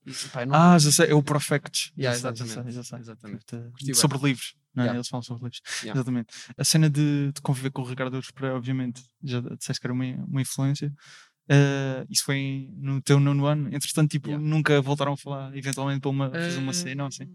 Não- 0.47 0.56
Ah, 0.56 0.78
já 0.80 0.91
sei, 0.91 1.08
é 1.10 1.13
o 1.13 1.21
Profects. 1.23 1.91
Yeah, 1.97 2.17
já 2.17 2.36
sei, 2.36 2.38
já 2.38 2.45
exatamente, 2.45 2.63
sei, 2.63 2.73
já 2.73 2.84
sei. 2.84 3.00
exatamente. 3.00 3.45
Curti. 3.71 3.95
Sobre 3.95 4.17
livros, 4.19 4.56
não 4.73 4.84
é? 4.84 4.86
Yeah. 4.88 4.97
Eles 4.97 5.08
falam 5.08 5.21
sobre 5.23 5.43
livros. 5.45 5.62
Yeah. 5.84 5.97
Exatamente. 6.00 6.34
A 6.58 6.63
cena 6.63 6.89
de, 6.89 7.32
de 7.32 7.41
conviver 7.41 7.71
com 7.71 7.82
o 7.82 7.86
Ricardo 7.86 8.13
Aruz 8.15 8.32
Pereira, 8.32 8.56
obviamente, 8.58 9.04
já 9.23 9.39
disseste 9.41 9.80
que 9.82 9.88
era 9.88 9.93
uma, 9.93 10.06
uma 10.28 10.41
influência. 10.41 10.93
Eh, 11.50 12.06
isso 12.10 12.23
foi 12.26 12.36
em- 12.36 12.73
no 12.78 13.02
teu 13.02 13.19
nono 13.19 13.45
ano. 13.45 13.67
Entretanto, 13.73 14.12
tipo, 14.12 14.28
Yeah. 14.30 14.45
nunca 14.45 14.82
voltaram 14.82 15.13
a 15.13 15.17
falar, 15.17 15.56
eventualmente, 15.56 16.02
para 16.02 16.10
uma, 16.10 16.30
fazer 16.30 16.58
uma 16.60 16.71
Eh, 16.71 16.73
cena 16.76 17.04
ou 17.04 17.08
assim. 17.08 17.28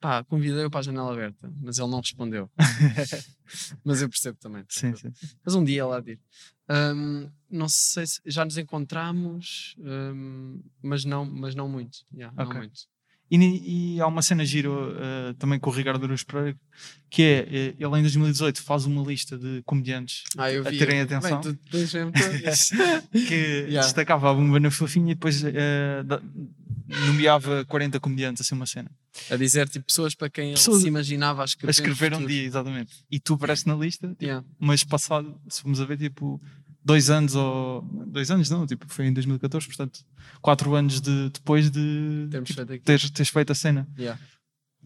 Pá, 0.00 0.24
convidei-o 0.24 0.70
para 0.70 0.80
a 0.80 0.82
janela 0.82 1.12
aberta, 1.12 1.52
mas 1.60 1.78
ele 1.78 1.88
não 1.90 2.00
respondeu. 2.00 2.50
mas 3.84 4.00
eu 4.02 4.08
percebo 4.08 4.38
também. 4.40 4.64
Sim, 4.68 4.94
sim. 4.96 5.12
Mas 5.44 5.54
um 5.54 5.62
dia 5.64 5.86
lá 5.86 6.00
de 6.00 6.12
ir. 6.12 6.20
Ahm, 6.70 7.26
não 7.50 7.68
sei 7.68 8.06
se 8.06 8.20
já 8.26 8.44
nos 8.44 8.56
encontramos, 8.56 9.74
ahm, 9.84 10.60
mas, 10.82 11.04
não, 11.04 11.24
mas 11.24 11.54
não 11.54 11.68
muito. 11.68 11.98
Yeah, 12.14 12.32
Ok. 12.40 12.52
Não 12.54 12.60
muito. 12.60 12.80
E, 13.32 13.94
e 13.96 14.00
há 14.00 14.08
uma 14.08 14.22
cena 14.22 14.44
giro 14.44 14.92
eh, 14.98 15.34
também 15.38 15.56
com 15.60 15.70
o 15.70 15.72
Ricardo 15.72 16.02
Aruz 16.04 16.24
Pereira, 16.24 16.58
que 17.08 17.22
é, 17.22 17.38
eh, 17.48 17.74
ele 17.78 17.98
em 17.98 18.02
2018 18.02 18.60
faz 18.60 18.86
uma 18.86 19.04
lista 19.04 19.38
de 19.38 19.62
comediantes 19.64 20.24
Ah, 20.36 20.46
a 20.46 20.62
terem 20.64 21.00
atenção. 21.00 21.40
Bem, 21.40 21.52
tu 21.52 21.56
todas. 21.70 22.70
que 23.28 23.34
Yeah. 23.70 23.82
destacava 23.86 24.30
a 24.32 24.34
bomba 24.34 24.58
na 24.58 24.68
fofinha 24.70 25.12
e 25.12 25.14
depois 25.14 25.42
da- 25.42 26.20
nomeava 27.06 27.64
40 27.66 28.00
comediantes, 28.00 28.40
assim 28.44 28.54
uma 28.56 28.66
cena. 28.66 28.90
a 29.30 29.36
dizer 29.36 29.68
tipo 29.68 29.86
pessoas 29.86 30.12
para 30.14 30.28
quem 30.28 30.50
Pessoas 30.54 30.78
ele 30.78 30.82
se 30.82 30.88
imaginava 30.88 31.42
a 31.42 31.44
escrever. 31.44 31.68
a 31.68 31.70
escrever 31.70 32.14
um 32.14 32.26
dia, 32.26 32.42
exatamente. 32.42 33.04
E 33.08 33.20
tu 33.20 33.34
apareces 33.34 33.64
na 33.64 33.76
lista, 33.76 34.08
tipo, 34.08 34.24
Yeah. 34.24 34.44
mas 34.58 34.82
passado, 34.82 35.40
se 35.48 35.62
formos 35.62 35.80
a 35.80 35.84
ver, 35.84 35.98
tipo, 35.98 36.40
dois 36.84 37.10
anos 37.10 37.34
ou. 37.34 37.82
Dois 38.06 38.30
anos 38.30 38.50
não, 38.50 38.66
tipo, 38.66 38.86
foi 38.88 39.06
em 39.06 39.12
2014, 39.12 39.66
portanto, 39.66 40.00
quatro 40.40 40.74
anos 40.74 41.00
de, 41.00 41.30
depois 41.30 41.70
de 41.70 42.28
tipo, 42.30 42.46
feito 42.46 42.84
teres, 42.84 43.10
teres 43.10 43.28
feito 43.30 43.52
a 43.52 43.54
cena. 43.54 43.88
Yeah. 43.98 44.20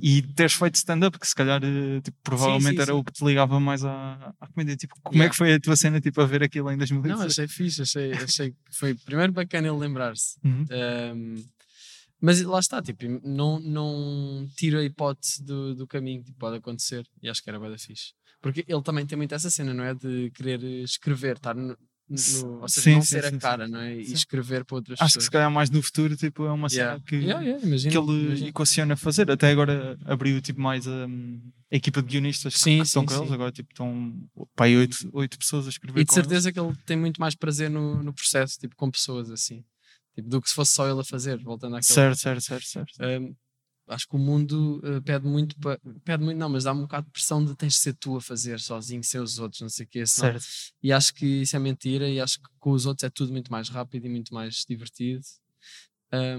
E 0.00 0.22
teres 0.22 0.54
feito 0.54 0.74
stand-up, 0.74 1.18
que 1.18 1.26
se 1.26 1.34
calhar 1.34 1.60
eh, 1.62 2.00
tipo, 2.00 2.18
provavelmente 2.24 2.74
sim, 2.74 2.82
era 2.82 2.92
sim. 2.92 2.98
o 2.98 3.04
que 3.04 3.12
te 3.12 3.24
ligava 3.24 3.60
mais 3.60 3.84
à, 3.84 4.34
à 4.40 4.46
comédia. 4.48 4.76
Tipo, 4.76 4.96
como 5.00 5.14
é 5.14 5.18
Yeah. 5.18 5.30
que 5.30 5.36
foi 5.36 5.54
a 5.54 5.60
tua 5.60 5.76
cena 5.76 6.00
tipo, 6.00 6.20
a 6.20 6.26
ver 6.26 6.42
aquilo 6.42 6.68
em 6.72 6.76
2018? 6.76 7.18
Não, 7.18 7.26
achei 7.26 7.46
fixe, 7.46 7.82
achei, 7.82 8.12
achei 8.12 8.50
que 8.50 8.56
foi 8.72 8.94
primeiro 8.94 9.32
bacana 9.32 9.68
ele 9.68 9.78
lembrar-se. 9.78 10.36
Uhum. 10.44 10.64
Mas 12.24 12.40
lá 12.42 12.58
está, 12.58 12.80
tipo, 12.82 13.04
não, 13.22 13.58
não 13.60 14.48
tiro 14.56 14.78
a 14.78 14.84
hipótese 14.84 15.42
do, 15.42 15.74
do 15.74 15.86
caminho, 15.86 16.22
tipo, 16.22 16.38
pode 16.38 16.56
acontecer, 16.56 17.06
e 17.22 17.28
acho 17.28 17.42
que 17.42 17.50
era 17.50 17.60
bem 17.60 17.70
da 17.70 17.78
fixe. 17.78 18.12
Porque 18.40 18.64
ele 18.66 18.82
também 18.82 19.06
tem 19.06 19.16
muito 19.16 19.34
essa 19.34 19.50
cena, 19.50 19.72
não 19.74 19.84
é? 19.84 19.94
De 19.94 20.30
querer 20.34 20.62
escrever, 20.82 21.36
estar 21.36 21.54
no, 21.54 21.68
no- 22.08 22.60
ou 22.60 22.68
seja, 22.68 22.82
Sim, 22.82 22.94
não 22.96 23.00
sim, 23.02 23.06
ser 23.08 23.24
sim, 23.30 23.36
a 23.36 23.38
cara, 23.38 23.66
não 23.66 23.80
é? 23.80 23.94
E 23.96 24.12
escrever 24.12 24.64
para 24.64 24.76
outras 24.76 25.00
Acho 25.00 25.12
que 25.14 25.18
pessoas. 25.18 25.24
se 25.24 25.30
calhar 25.30 25.50
mais 25.50 25.70
no 25.70 25.80
futuro 25.82 26.14
tipo, 26.16 26.44
é 26.44 26.52
uma 26.52 26.68
cena 26.68 26.82
Yeah. 26.84 27.04
que, 27.06 27.16
Yeah, 27.16 27.40
yeah, 27.42 27.66
imagino, 27.66 27.90
que 27.92 27.98
ele 27.98 28.24
imagino. 28.26 28.48
equaciona 28.48 28.96
fazer. 28.96 29.30
Até 29.30 29.50
agora 29.50 29.98
abriu 30.04 30.40
tipo, 30.42 30.60
mais 30.60 30.86
hum, 30.86 31.40
a 31.72 31.76
equipa 31.76 32.02
de 32.02 32.08
guionistas 32.08 32.54
Sim, 32.54 32.78
que 32.78 32.82
estão 32.86 33.06
com 33.06 33.14
eles. 33.14 33.32
Agora 33.32 33.50
tipo, 33.50 33.72
estão 33.72 34.14
pá, 34.54 34.66
aí 34.66 34.76
oito, 34.76 34.96
oito 35.14 35.38
pessoas 35.38 35.66
a 35.66 35.70
escrever. 35.70 36.00
E 36.00 36.04
de 36.04 36.08
com 36.10 36.14
eles. 36.16 36.26
certeza 36.26 36.52
que 36.52 36.60
ele 36.60 36.74
tem 36.84 36.96
muito 36.98 37.18
mais 37.18 37.34
prazer 37.34 37.70
no, 37.70 38.02
no 38.02 38.12
processo, 38.12 38.58
tipo, 38.58 38.76
com 38.76 38.90
pessoas 38.90 39.30
assim. 39.30 39.64
Tipo, 40.14 40.28
do 40.28 40.40
que 40.40 40.48
se 40.48 40.54
fosse 40.54 40.72
só 40.72 40.88
ele 40.88 41.00
a 41.00 41.04
fazer, 41.04 41.38
voltando 41.42 41.76
àquele 41.76 41.94
Certo, 41.94 42.18
certo, 42.18 42.40
certo, 42.42 42.66
certo. 42.66 42.92
Um, 43.02 43.34
acho 43.88 44.08
que 44.08 44.14
o 44.16 44.18
mundo 44.18 44.80
uh, 44.84 45.02
pede 45.02 45.26
muito, 45.26 45.58
pa- 45.58 45.78
pede 46.04 46.22
muito, 46.24 46.38
não, 46.38 46.48
mas 46.48 46.64
dá 46.64 46.72
um 46.72 46.82
bocado 46.82 47.06
de 47.06 47.12
pressão 47.12 47.44
de 47.44 47.54
tens 47.56 47.74
de 47.74 47.80
ser 47.80 47.94
tu 47.94 48.16
a 48.16 48.20
fazer 48.20 48.58
sozinho, 48.60 49.02
sem 49.04 49.20
os 49.20 49.38
outros, 49.38 49.60
não 49.60 49.68
sei 49.68 49.84
o 49.84 49.88
quê. 49.88 50.06
senão- 50.06 50.32
certo. 50.32 50.46
E 50.82 50.92
acho 50.92 51.12
que 51.14 51.26
isso 51.42 51.56
é 51.56 51.58
mentira 51.58 52.08
e 52.08 52.20
acho 52.20 52.38
que 52.40 52.48
com 52.58 52.70
os 52.70 52.86
outros 52.86 53.04
é 53.04 53.10
tudo 53.10 53.32
muito 53.32 53.50
mais 53.50 53.68
rápido 53.68 54.06
e 54.06 54.08
muito 54.08 54.32
mais 54.32 54.64
divertido. 54.68 55.22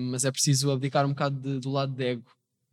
Mas 0.10 0.24
é 0.24 0.32
preciso 0.32 0.72
abdicar 0.72 1.06
um 1.06 1.10
bocado 1.10 1.38
de- 1.40 1.60
do 1.60 1.70
lado 1.70 1.94
de 1.94 2.04
ego, 2.06 2.24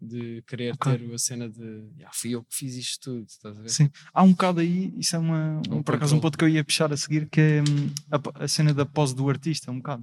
de 0.01 0.43
querer 0.47 0.73
Ok. 0.75 0.97
ter 0.99 1.13
a 1.15 1.19
cena 1.19 1.49
de 1.49 1.83
"Ah, 2.05 2.11
fui 2.13 2.31
eu 2.31 2.45
que 2.45 2.55
fiz 2.55 2.75
isto 2.77 3.01
tudo, 3.11 3.27
estás 3.29 3.59
a 3.59 3.61
ver? 3.61 3.69
Sim. 3.71 3.91
Há 4.15 4.23
um 4.23 4.31
bocado 4.31 4.61
aí, 4.61 4.93
isso 4.97 5.17
é 5.17 5.19
uma, 5.19 5.61
um, 5.69 5.79
Um 5.79 5.83
por 5.83 5.97
acaso 5.97 6.15
um 6.15 6.21
ponto 6.21 6.39
que 6.39 6.45
eu 6.45 6.49
ia 6.49 6.65
puxar 6.65 6.93
a 6.93 6.97
seguir, 6.97 7.29
que 7.29 7.41
é 7.41 7.61
hum, 7.63 7.93
a, 8.39 8.45
a 8.45 8.49
cena 8.49 8.73
da 8.73 8.87
pose 8.87 9.15
do 9.17 9.29
artista, 9.29 9.71
um 9.73 9.79
bocado. 9.79 10.03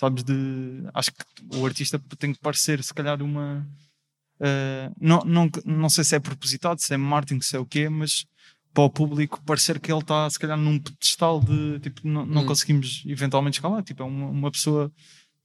Sabes, 0.00 0.24
de. 0.24 0.34
Acho 0.94 1.12
que 1.12 1.56
o 1.58 1.66
artista 1.66 1.98
tem 2.18 2.32
que 2.32 2.40
parecer, 2.40 2.82
se 2.82 2.94
calhar, 2.94 3.22
uma. 3.22 3.68
eh, 4.40 4.90
não, 5.00 5.20
não, 5.24 5.50
não 5.66 5.88
sei 5.90 6.04
se 6.04 6.16
é 6.16 6.18
propositado, 6.20 6.80
se 6.80 6.94
é 6.94 6.96
marketing, 6.96 7.40
se 7.42 7.54
é 7.56 7.58
o 7.58 7.66
quê, 7.66 7.88
mas 7.88 8.24
para 8.72 8.84
o 8.84 8.90
público 8.90 9.42
parecer 9.44 9.78
que 9.80 9.92
ele 9.92 10.00
está, 10.00 10.30
se 10.30 10.38
calhar, 10.38 10.56
num 10.56 10.78
pedestal 10.78 11.40
de. 11.40 11.80
Tipo, 11.80 12.06
não, 12.08 12.24
não 12.24 12.42
Hum. 12.42 12.46
conseguimos 12.46 13.02
eventualmente 13.06 13.58
escalar. 13.58 13.82
Tipo, 13.82 14.02
é 14.02 14.06
uma, 14.06 14.28
uma 14.28 14.50
pessoa 14.50 14.90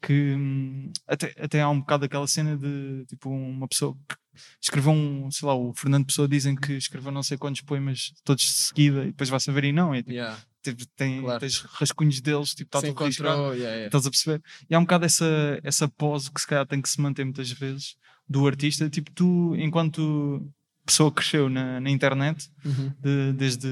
que. 0.01 0.13
hum, 0.35 0.91
Até, 1.07 1.35
até 1.39 1.61
há 1.61 1.69
um 1.69 1.79
bocado 1.81 2.05
aquela 2.05 2.27
cena 2.27 2.55
de. 2.57 3.05
Tipo, 3.07 3.29
uma 3.29 3.67
pessoa 3.67 3.93
que 4.07 4.15
escreveu 4.61 4.91
um, 4.93 5.29
sei 5.31 5.47
lá, 5.47 5.55
o 5.55 5.73
Fernando 5.73 6.05
Pessoa 6.05 6.27
dizem 6.27 6.55
que 6.55 6.73
escreveu 6.73 7.11
não 7.11 7.23
sei 7.23 7.37
quantos 7.37 7.61
poemas 7.61 8.13
todos 8.23 8.43
de 8.43 8.51
seguida 8.51 9.03
e 9.03 9.07
depois 9.07 9.29
vai 9.29 9.39
saber 9.39 9.63
e 9.65 9.71
não, 9.73 9.93
é, 9.93 9.97
tipo, 9.99 10.11
Yeah. 10.11 10.37
Tipo, 10.73 10.85
tem, 10.95 11.21
Claro. 11.21 11.39
tens 11.39 11.59
rascunhos 11.61 12.21
deles, 12.21 12.49
tipo, 12.55 12.75
está 12.75 12.87
tudo 12.87 13.03
riscado, 13.05 13.53
yeah, 13.53 13.57
yeah. 13.57 13.85
estás 13.85 14.05
a 14.05 14.09
perceber? 14.09 14.41
E 14.69 14.73
há 14.75 14.79
um 14.79 14.83
bocado 14.83 15.05
essa, 15.05 15.59
essa 15.63 15.87
pose 15.87 16.31
que 16.31 16.39
se 16.41 16.47
calhar 16.47 16.65
tem 16.65 16.81
que 16.81 16.89
se 16.89 16.99
manter 17.01 17.23
muitas 17.23 17.51
vezes 17.51 17.95
do 18.27 18.47
artista, 18.47 18.89
tipo, 18.89 19.11
tu, 19.11 19.55
enquanto 19.55 20.41
pessoa 20.85 21.09
que 21.09 21.15
cresceu 21.17 21.49
na, 21.49 21.79
na 21.81 21.89
internet 21.89 22.49
Uhum. 22.63 22.91
de- 22.99 23.33
desde 23.33 23.67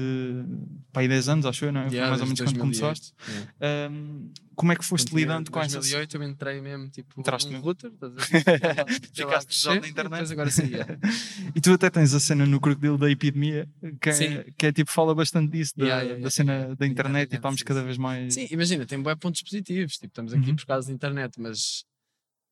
pá, 0.92 1.00
aí 1.00 1.08
10 1.08 1.28
anos, 1.28 1.46
acho 1.46 1.64
eu, 1.64 1.72
não 1.72 1.82
é? 1.82 1.86
Yeah, 1.88 2.08
mais 2.08 2.20
ou 2.20 2.26
menos 2.26 2.40
quando 2.40 2.56
2008. 2.56 2.60
começaste. 2.60 3.14
Yeah. 3.60 3.90
Um, 3.92 4.30
como 4.54 4.72
é 4.72 4.76
que 4.76 4.84
foste 4.84 5.12
lidando 5.14 5.48
em 5.48 5.52
com 5.52 5.58
essas 5.60 5.74
2008 5.90 6.16
eu 6.16 6.22
entrei 6.22 6.60
mesmo, 6.60 6.88
tipo, 6.88 7.18
Entraste 7.20 7.48
um 7.48 7.52
mesmo? 7.52 7.64
router, 7.64 7.90
estás 7.92 8.12
a 8.12 8.16
ver? 8.16 9.00
Ficaste 9.12 9.62
já 9.62 9.80
na 9.80 9.88
internet. 9.88 10.32
agora 10.32 10.50
sim, 10.50 10.66
yeah. 10.66 10.96
E 11.54 11.60
tu 11.60 11.72
até 11.72 11.90
tens 11.90 12.14
a 12.14 12.20
cena 12.20 12.46
no 12.46 12.60
Crocodilo 12.60 12.96
da 12.98 13.10
epidemia, 13.10 13.68
que 14.00 14.10
é, 14.10 14.44
que 14.56 14.66
é 14.66 14.72
tipo, 14.72 14.90
fala 14.92 15.14
bastante 15.14 15.50
disso, 15.50 15.72
da, 15.76 16.04
da 16.18 16.30
cena 16.30 16.74
da 16.76 16.86
internet, 16.86 17.32
e 17.32 17.36
estamos 17.36 17.62
cada 17.62 17.82
vez 17.82 17.98
mais. 17.98 18.34
Sim, 18.34 18.46
imagina, 18.50 18.86
tem 18.86 19.00
bué 19.02 19.14
pontos 19.16 19.42
positivos. 19.42 19.94
Tipo, 19.94 20.06
estamos 20.06 20.32
aqui 20.32 20.50
Uhum. 20.50 20.56
por 20.56 20.66
causa 20.66 20.86
da 20.88 20.94
internet, 20.94 21.40
mas 21.40 21.84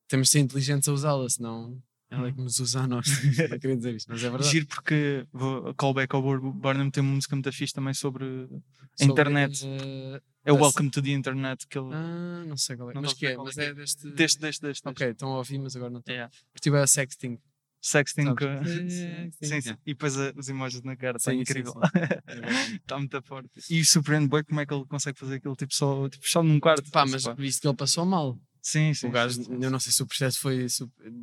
temos 0.09 0.27
de 0.27 0.31
ser 0.33 0.39
inteligentes 0.39 0.89
a 0.89 0.93
usá-la, 0.93 1.29
senão 1.29 1.77
ela 2.13 2.27
é 2.27 2.31
que 2.31 2.41
nos 2.41 2.59
usa 2.59 2.81
a 2.81 2.87
nós. 2.87 3.07
Não 3.49 3.59
queria 3.59 3.75
dizer 3.77 3.95
isto, 3.95 4.07
mas 4.11 4.23
é 4.23 4.29
verdade. 4.29 4.51
Giro 4.51 4.65
porque 4.67 5.25
vou, 5.31 5.73
callback 5.75 6.13
ao 6.15 6.21
Burnham 6.21 6.89
tem 6.91 7.01
uma 7.03 7.13
música 7.15 7.35
muito 7.35 7.51
fixe 7.51 7.73
também 7.73 7.93
sobre 7.93 8.25
a 8.25 8.47
Sobre, 8.95 9.11
internet. 9.11 9.65
eh, 9.65 10.21
É 10.45 10.51
o 10.53 10.55
Welcome 10.57 10.89
to 10.91 11.01
the 11.01 11.09
Internet 11.11 11.65
que 11.67 11.77
ele. 11.77 11.89
ah, 11.93 12.43
não 12.47 12.57
sei 12.57 12.75
qual 12.77 12.91
é. 12.91 12.93
Não 12.93 13.01
mas 13.01 13.13
que 13.13 13.25
é? 13.27 13.35
Mas 13.37 13.57
é 13.57 13.65
que 13.65 13.69
é 13.71 13.73
deste. 13.73 14.11
Deste, 14.11 14.39
deste, 14.41 14.61
deste. 14.61 14.87
Ok, 14.87 15.09
estão 15.09 15.31
a 15.33 15.37
ouvir, 15.37 15.57
mas 15.59 15.75
agora 15.75 15.89
não 15.91 15.99
estou. 15.99 16.13
Yeah. 16.13 16.31
Porque 16.51 16.61
tipo 16.61 16.75
é 16.75 16.81
a 16.83 16.87
sexting. 16.87 17.39
Sexting. 17.81 18.23
Sabes? 18.23 18.39
com- 18.39 18.63
Sim, 18.65 18.89
Sim, 18.89 19.31
sim. 19.41 19.53
yeah. 19.69 19.79
E 19.85 19.93
depois 19.93 20.17
a- 20.17 20.33
os 20.37 20.47
emojis 20.49 20.81
na 20.83 20.95
cara, 20.95 21.17
está 21.17 21.31
Sim, 21.31 21.37
sim, 21.37 21.41
incrível. 21.41 21.73
sim. 21.73 21.79
É. 21.99 22.23
Está 22.83 22.97
muito 22.97 23.21
forte. 23.23 23.49
E 23.69 23.83
surpreende 23.83 24.27
bem 24.27 24.43
como 24.43 24.59
é 24.61 24.65
que 24.65 24.73
ele 24.73 24.85
consegue 24.85 25.17
fazer 25.19 25.35
aquilo 25.35 25.55
tipo 25.55 25.73
só 25.73 26.07
tipo, 26.09 26.23
fechado 26.23 26.45
num 26.47 26.59
quarto. 26.59 26.89
Pá, 26.91 27.03
Assim, 27.03 27.11
mas 27.13 27.23
pá. 27.23 27.33
visto 27.33 27.61
que 27.61 27.67
ele 27.67 27.75
passou 27.77 28.05
mal. 28.05 28.37
Sim, 28.63 28.93
sim. 28.93 29.07
o 29.07 29.11
gajo, 29.11 29.35
sim, 29.35 29.43
sim. 29.43 29.59
eu 29.61 29.69
não 29.69 29.79
sei 29.79 29.91
se 29.91 30.01
o 30.01 30.07
processo 30.07 30.39
foi. 30.39 30.65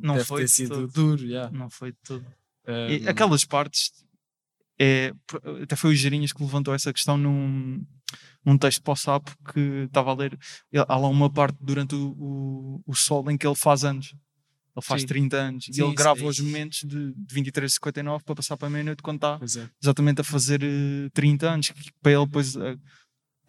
Não 0.01 0.13
deve 0.13 0.25
foi 0.25 0.41
ter 0.41 0.47
sido 0.47 0.87
duro. 0.87 1.25
Yeah. 1.25 1.51
Não 1.51 1.71
foi 1.71 1.91
de 1.91 1.97
tudo. 2.03 2.25
Um, 2.67 3.09
aquelas 3.09 3.43
partes 3.43 3.91
é, 4.79 5.11
até 5.61 5.75
foi 5.75 5.91
o 5.91 5.95
Gerinhas 5.95 6.31
que 6.33 6.41
levantou 6.41 6.73
essa 6.73 6.91
questão 6.91 7.17
num, 7.17 7.85
num 8.45 8.57
texto 8.57 8.81
para 8.81 8.93
o 8.93 8.95
Sapo 8.95 9.31
que 9.53 9.59
estava 9.85 10.11
a 10.11 10.15
ler. 10.15 10.37
Há 10.87 10.97
lá 10.97 11.07
uma 11.07 11.31
parte 11.31 11.57
durante 11.61 11.95
o, 11.95 12.15
o, 12.17 12.83
o 12.85 12.95
sol 12.95 13.29
em 13.29 13.37
que 13.37 13.45
ele 13.45 13.55
faz 13.55 13.83
anos. 13.83 14.15
Ele 14.75 14.85
faz 14.85 15.01
Sim. 15.01 15.07
30 15.07 15.37
anos 15.37 15.65
Sim, 15.65 15.71
e 15.75 15.83
ele 15.83 15.93
grava 15.93 16.21
é 16.21 16.23
os 16.23 16.39
momentos 16.39 16.79
de, 16.79 17.13
de 17.13 17.35
23h59 17.35 18.23
para 18.23 18.35
passar 18.35 18.55
para 18.55 18.67
a 18.67 18.71
meia-noite 18.71 19.03
quando 19.03 19.17
está 19.17 19.39
é. 19.41 19.69
exatamente 19.83 20.21
a 20.21 20.23
fazer 20.23 20.63
eh, 20.63 21.09
30 21.13 21.49
anos. 21.49 21.69
Que 21.69 21.91
para 22.01 22.13
ele 22.13 22.25
depois 22.25 22.55
eh, 22.55 22.77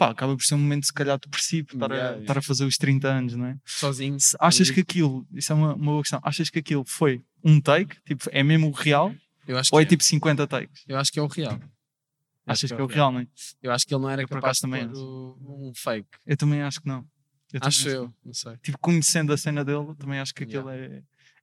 pá, 0.02 0.10
acaba 0.10 0.36
por 0.36 0.42
ser 0.42 0.54
um 0.54 0.58
momento 0.58 0.86
se 0.86 0.92
calhar 0.92 1.18
depressivo 1.18 1.68
estar, 1.72 1.90
Yeah, 1.90 2.16
a, 2.16 2.20
estar 2.20 2.38
a 2.38 2.42
fazer 2.42 2.64
os 2.64 2.76
30 2.76 3.08
anos, 3.08 3.36
não 3.36 3.46
é? 3.46 3.56
Sozinho. 3.64 4.18
Se 4.18 4.36
achas 4.40 4.70
que 4.70 4.80
aquilo, 4.80 5.26
isso 5.32 5.52
é 5.52 5.54
uma, 5.54 5.74
uma 5.74 5.92
boa 5.92 6.02
questão, 6.02 6.20
achas 6.22 6.50
que 6.50 6.58
aquilo 6.58 6.84
foi 6.84 7.22
um 7.44 7.60
take, 7.60 7.96
tipo, 8.04 8.28
é 8.32 8.42
mesmo 8.42 8.68
o 8.68 8.72
real, 8.72 9.14
Eu 9.46 9.58
acho 9.58 9.70
ou 9.72 9.80
é 9.80 9.84
que 9.84 9.90
tipo 9.90 10.02
50 10.02 10.46
takes? 10.46 10.84
Eu 10.88 10.98
acho 10.98 11.12
que 11.12 11.18
é 11.18 11.22
o 11.22 11.26
real. 11.26 11.52
Acho 11.52 12.66
Achas 12.66 12.72
que 12.72 12.80
é 12.80 12.82
o 12.82 12.86
real, 12.86 13.12
não 13.12 13.20
é? 13.20 13.26
Eu 13.62 13.70
acho 13.70 13.86
que 13.86 13.94
ele 13.94 14.02
não 14.02 14.10
era 14.10 14.22
Eu, 14.22 14.28
capaz 14.28 14.56
de 14.56 14.62
também 14.62 14.88
um 14.88 15.72
fake. 15.76 16.08
Eu 16.26 16.36
também 16.36 16.60
acho 16.62 16.80
que 16.80 16.88
não. 16.88 17.06
Eu 17.52 17.60
Acho 17.62 17.88
eu, 17.88 18.02
não. 18.04 18.14
não 18.24 18.34
sei. 18.34 18.56
Tipo, 18.62 18.78
conhecendo 18.78 19.32
a 19.32 19.36
cena 19.36 19.64
dele, 19.64 19.94
também 19.98 20.18
acho 20.18 20.34
que 20.34 20.42
aquilo 20.42 20.68
Yeah. 20.70 20.94
é. 20.94 21.02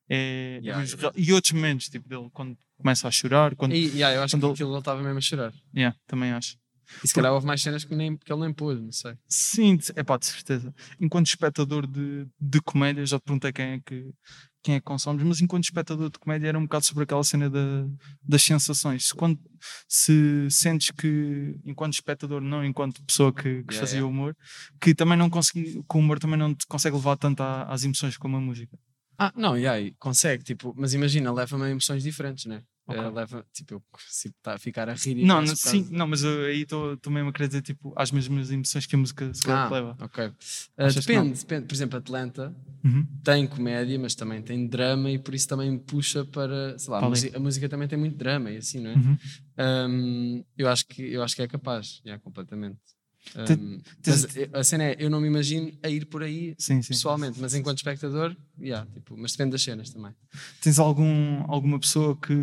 é, 0.10 0.58
é 0.58 0.60
Yeah, 0.62 0.84
yeah. 0.84 1.12
E 1.16 1.32
outros 1.32 1.54
momentos, 1.54 1.88
tipo, 1.88 2.10
dele, 2.10 2.30
quando 2.34 2.58
começa 2.78 3.08
a 3.08 3.12
chorar, 3.12 3.56
quando. 3.56 3.74
E, 3.76 3.86
yeah, 3.90 4.16
eu 4.16 4.24
acho 4.24 4.36
quando 4.36 4.54
que 4.56 4.64
ele 4.64 4.78
estava 4.78 5.02
mesmo 5.02 5.20
a 5.20 5.22
chorar. 5.22 5.54
Yeah, 5.74 5.96
também 6.08 6.32
acho. 6.32 6.58
E 7.04 7.08
se 7.08 7.14
calhar 7.14 7.32
houve 7.34 7.46
mais 7.46 7.62
cenas 7.62 7.84
que, 7.84 7.96
nem, 7.96 8.18
que 8.18 8.32
ele 8.32 8.42
nem 8.42 8.54
pôs, 8.54 8.80
não 8.82 8.92
sei. 8.92 9.14
Sim, 9.28 9.78
é 9.96 10.04
pá, 10.04 10.18
de 10.18 10.26
certeza. 10.26 10.74
Enquanto 11.00 11.28
espectador 11.28 11.86
de, 11.88 12.28
de 12.40 12.62
comédia, 12.62 13.06
já 13.06 13.20
te 13.20 13.24
perguntei 13.24 13.52
quem 13.54 13.66
é 13.66 13.80
que, 13.80 14.12
quem 14.64 14.76
é 14.76 14.80
que 14.80 14.86
consomes, 14.86 15.24
mas 15.24 15.40
enquanto 15.42 15.64
espectador 15.66 16.10
de 16.10 16.20
comédia 16.20 16.48
era 16.48 16.58
um 16.58 16.64
bocado 16.64 16.86
sobre 16.86 17.04
aquela 17.04 17.24
cena 17.24 17.50
da, 17.50 17.86
das 18.24 18.42
sensações. 18.44 19.08
Se, 19.08 19.14
quando, 19.16 19.40
se 19.88 20.48
sentes 20.50 20.92
que, 20.92 21.56
enquanto 21.64 21.94
espectador, 21.94 22.42
não 22.42 22.64
enquanto 22.66 23.04
pessoa 23.04 23.32
que, 23.34 23.42
que 23.64 23.74
Yeah, 23.74 23.80
fazia 23.80 24.00
yeah. 24.00 24.08
humor, 24.08 24.36
que 24.82 24.94
também 24.96 25.18
não 25.18 25.30
consegui, 25.30 25.74
que 25.74 25.96
o 25.98 26.00
humor 26.00 26.20
também 26.20 26.38
não 26.38 26.54
te 26.54 26.66
consegue 26.68 26.96
levar 26.96 27.18
tanto 27.18 27.42
à- 27.42 27.64
às 27.64 27.84
emoções 27.84 28.18
como 28.18 28.38
a 28.38 28.42
música. 28.42 28.78
Ah, 29.18 29.34
não, 29.36 29.58
e 29.58 29.68
aí, 29.68 29.94
consegue, 30.00 30.44
tipo, 30.44 30.74
mas 30.78 30.94
imagina, 30.94 31.32
leva-me 31.32 31.66
a 31.66 31.70
emoções 31.70 32.04
diferentes, 32.04 32.46
né? 32.46 32.64
Ok. 32.90 32.98
Eh, 33.00 33.10
leva, 33.10 33.46
tipo, 33.54 33.76
eu 33.76 33.84
consigo 33.92 34.34
tá, 34.42 34.58
ficar 34.58 34.90
a 34.90 34.94
rir 34.94 35.24
Não, 35.26 35.42
não, 35.42 35.56
sim, 35.56 35.88
não, 35.92 36.08
mas 36.08 36.24
eu 36.24 36.46
aí 36.46 36.62
estou 36.62 36.98
mesmo 37.08 37.30
a 37.30 37.34
querer 37.34 37.48
dizer 37.48 37.62
tipo, 37.62 37.94
às 37.96 38.12
mesmas 38.12 38.50
emoções 38.52 38.86
que 38.86 38.96
a 38.96 38.98
música 38.98 39.32
se 39.34 39.48
Ah, 39.50 39.70
leva. 39.70 39.96
ok. 40.00 40.32
Não? 40.78 40.88
depende, 40.90 41.40
depende. 41.40 41.66
Por 41.68 41.74
exemplo, 41.74 41.98
Atlanta 42.00 42.56
Uhum. 42.84 43.06
tem 43.24 43.46
comédia, 43.46 44.00
mas 44.00 44.16
também 44.16 44.42
tem 44.42 44.66
drama 44.68 45.12
e 45.12 45.20
por 45.20 45.36
isso 45.36 45.48
também 45.48 45.78
puxa 45.78 46.26
para, 46.26 46.78
sei 46.80 46.92
lá, 46.92 46.98
a, 46.98 47.02
ali. 47.02 47.10
música, 47.10 47.38
a 47.38 47.40
música 47.40 47.70
também 47.70 47.88
tem 47.88 48.00
muito 48.00 48.16
drama 48.18 48.50
e 48.52 48.58
assim, 48.58 48.80
não 48.80 48.92
é? 48.92 48.96
Uhum. 48.96 49.18
Um, 49.60 50.44
eu, 50.58 50.68
acho 50.70 50.86
que, 50.88 51.02
eu 51.04 51.22
acho 51.22 51.36
que 51.36 51.42
é 51.42 51.48
capaz, 51.48 52.02
já, 52.06 52.18
completamente. 52.20 52.80
Um, 53.36 53.80
mas 54.06 54.26
a 54.54 54.64
cena 54.64 54.84
é, 54.86 54.96
eu 55.00 55.10
não 55.10 55.22
me 55.22 55.28
imagino 55.28 55.72
a 55.84 55.90
ir 55.90 56.06
por 56.06 56.24
aí 56.24 56.56
Sim, 56.58 56.82
sim. 56.82 56.90
pessoalmente, 56.90 57.40
mas 57.40 57.54
enquanto 57.54 57.78
espectador, 57.78 58.36
yeah, 58.60 58.90
tipo, 58.92 59.16
mas 59.18 59.32
depende 59.34 59.52
das 59.52 59.62
cenas 59.62 59.90
também. 59.92 60.14
Tens 60.62 60.80
algum, 60.80 61.44
alguma 61.52 61.80
pessoa 61.80 62.16
que 62.18 62.34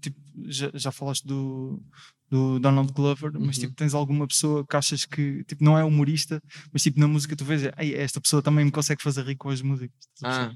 tipo, 0.00 0.20
já, 0.44 0.70
já 0.74 0.92
falaste 0.92 1.26
do, 1.26 1.82
do 2.30 2.58
Donald 2.60 2.92
Glover, 2.92 3.32
mas 3.34 3.56
Uhum. 3.56 3.62
tipo, 3.62 3.74
tens 3.74 3.94
alguma 3.94 4.26
pessoa 4.28 4.64
que 4.66 4.76
achas 4.76 5.04
que 5.04 5.42
tipo, 5.44 5.64
não 5.64 5.76
é 5.76 5.84
humorista, 5.84 6.40
mas 6.72 6.82
tipo, 6.82 7.00
na 7.00 7.08
música 7.08 7.34
tu 7.34 7.44
vês, 7.44 7.62
"Ei, 7.76 7.94
esta 7.94 8.20
pessoa 8.20 8.40
também 8.42 8.64
me 8.64 8.70
consegue 8.70 9.02
fazer 9.02 9.24
rir 9.24 9.36
com 9.36 9.50
as 9.50 9.60
músicas. 9.60 9.98
Ah, 10.22 10.54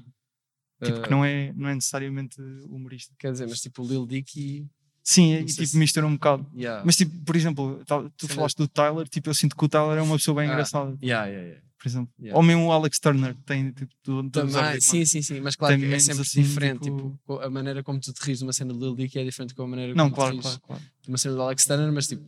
tipo, 0.83 1.01
que 1.01 1.07
uh, 1.07 1.11
não 1.11 1.25
é, 1.25 1.51
não 1.53 1.67
é 1.69 1.75
necessariamente 1.75 2.39
humorista. 2.69 3.13
quer 3.19 3.31
dizer, 3.31 3.47
mas 3.47 3.59
tipo, 3.61 3.83
o 3.83 3.87
Lil 3.87 4.05
Dicky, 4.05 4.65
Sim, 5.09 5.35
e 5.35 5.45
tipo, 5.45 5.65
se- 5.65 5.77
mistura 5.77 6.05
um 6.05 6.13
bocado. 6.15 6.45
yeah. 6.53 6.83
Mas 6.85 6.97
tipo, 6.97 7.17
por 7.23 7.35
exemplo, 7.35 7.81
tu 8.17 8.27
Cena- 8.27 8.35
falaste 8.35 8.57
do 8.57 8.67
Tyler, 8.67 9.07
tipo, 9.07 9.29
eu 9.29 9.33
sinto 9.33 9.55
que 9.55 9.63
o 9.63 9.69
Tyler 9.69 9.97
é 9.97 10.01
uma 10.01 10.17
pessoa 10.17 10.35
bem 10.41 10.49
Ah, 10.49 10.51
engraçada, 10.51 10.97
Yeah, 11.01 11.27
yeah, 11.27 11.47
yeah. 11.47 11.61
por 11.79 11.87
exemplo. 11.87 12.13
yeah. 12.19 12.35
Ou 12.37 12.43
mesmo 12.43 12.65
o 12.65 12.71
Alex 12.73 12.99
Turner, 12.99 13.33
tem 13.45 13.71
tipo, 13.71 13.91
do, 14.03 14.23
do 14.23 14.29
Também, 14.29 14.81
sim, 14.81 15.05
sim, 15.05 15.21
sim, 15.21 15.39
mas 15.39 15.55
claro 15.55 15.77
que 15.79 15.85
é 15.85 15.99
sempre 15.99 16.21
assim, 16.23 16.41
diferente. 16.41 16.81
tipo- 16.81 17.11
Tipo, 17.21 17.39
a 17.39 17.49
maneira 17.49 17.81
como 17.83 18.01
tu 18.01 18.11
te 18.11 18.19
rires 18.21 18.39
de 18.39 18.43
uma 18.45 18.51
cena 18.51 18.73
de 18.73 18.79
Lil 18.79 18.95
Dicky 18.95 19.17
é 19.19 19.23
diferente 19.23 19.55
com 19.55 19.63
a 19.63 19.67
maneira 19.67 19.93
Não, 19.95 20.05
como 20.09 20.15
claro, 20.15 20.31
te 20.31 20.35
rires 20.39 20.57
claro, 20.57 20.61
claro. 20.67 20.83
de 21.03 21.07
uma 21.09 21.17
cena 21.17 21.35
do 21.35 21.41
Alex 21.41 21.65
Turner, 21.65 21.91
mas 21.93 22.07
tipo, 22.09 22.25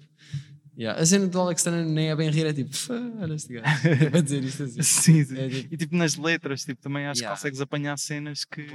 yeah. 0.77 1.01
a 1.01 1.05
cena 1.05 1.27
do 1.27 1.37
Alex 1.41 1.61
Turner 1.63 1.85
nem 1.85 2.09
é 2.11 2.15
bem 2.15 2.29
rir, 2.29 2.45
é 2.45 2.53
tipo, 2.53 2.73
"Fá, 2.73 2.93
olha 3.19 3.33
este 3.33 3.53
gajo, 3.55 3.67
para 4.11 4.21
dizer 4.21 4.41
isto 4.43 4.63
assim. 4.63 4.81
Sim, 4.83 5.25
sim. 5.25 5.37
É, 5.37 5.49
tipo, 5.49 5.73
E 5.73 5.77
tipo 5.77 5.95
nas 5.97 6.15
letras, 6.15 6.63
tipo, 6.63 6.81
também 6.81 7.05
acho 7.07 7.19
Yeah. 7.19 7.35
que 7.35 7.41
consegues 7.41 7.59
apanhar 7.59 7.97
cenas 7.99 8.45
que. 8.45 8.67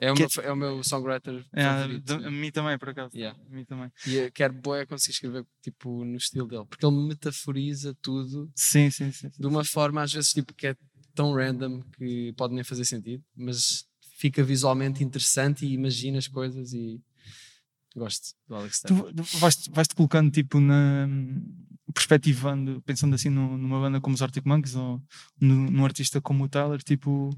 É. 0.00 0.06
é, 0.06 0.12
o 0.12 0.14
meu, 0.16 0.30
fa- 0.30 0.42
é 0.42 0.52
o 0.52 0.56
meu 0.56 0.82
songwriter 0.84 1.44
É, 1.52 1.64
favorito. 1.64 2.18
de- 2.18 2.30
mim 2.30 2.50
também, 2.50 2.78
por 2.78 2.88
acaso. 2.90 3.16
Yeah. 3.16 3.38
A 3.46 3.54
mim 3.54 3.64
também. 3.64 3.90
E 4.06 4.14
eu 4.16 4.32
quero 4.32 4.52
boé 4.54 4.86
conseguir 4.86 5.12
escrever 5.12 5.46
tipo, 5.62 6.04
no 6.04 6.16
estilo 6.16 6.46
dele, 6.48 6.64
porque 6.68 6.84
ele 6.84 6.96
metaforiza 7.08 7.94
tudo 8.00 8.50
Sim, 8.54 8.90
sim, 8.90 9.10
sim. 9.12 9.30
de 9.38 9.46
uma 9.46 9.64
forma 9.64 10.02
às 10.02 10.12
vezes 10.12 10.32
tipo, 10.32 10.54
que 10.54 10.68
é 10.68 10.76
tão 11.14 11.34
random 11.34 11.82
que 11.96 12.32
pode 12.36 12.54
nem 12.54 12.64
fazer 12.64 12.84
sentido, 12.84 13.22
mas 13.36 13.84
fica 14.16 14.42
visualmente 14.42 15.02
interessante 15.04 15.66
e 15.66 15.72
imagina 15.74 16.16
as 16.18 16.26
coisas 16.28 16.72
e 16.72 17.00
gosto 17.94 18.34
do 18.48 18.54
Alex 18.54 18.80
Turner. 18.80 19.12
Tu 19.14 19.22
vais-te 19.38 19.70
vais-te 19.70 19.94
colocando 19.94 20.30
tipo 20.30 20.58
na 20.58 21.06
perspectivando, 21.94 22.80
pensando 22.82 23.14
assim 23.14 23.28
no- 23.28 23.58
numa 23.58 23.80
banda 23.80 24.00
como 24.00 24.14
os 24.14 24.22
Arctic 24.22 24.44
Monkeys 24.46 24.74
ou 24.74 25.02
no- 25.40 25.70
num 25.70 25.84
artista 25.84 26.20
como 26.20 26.44
o 26.44 26.48
Tyler, 26.48 26.82
tipo 26.82 27.30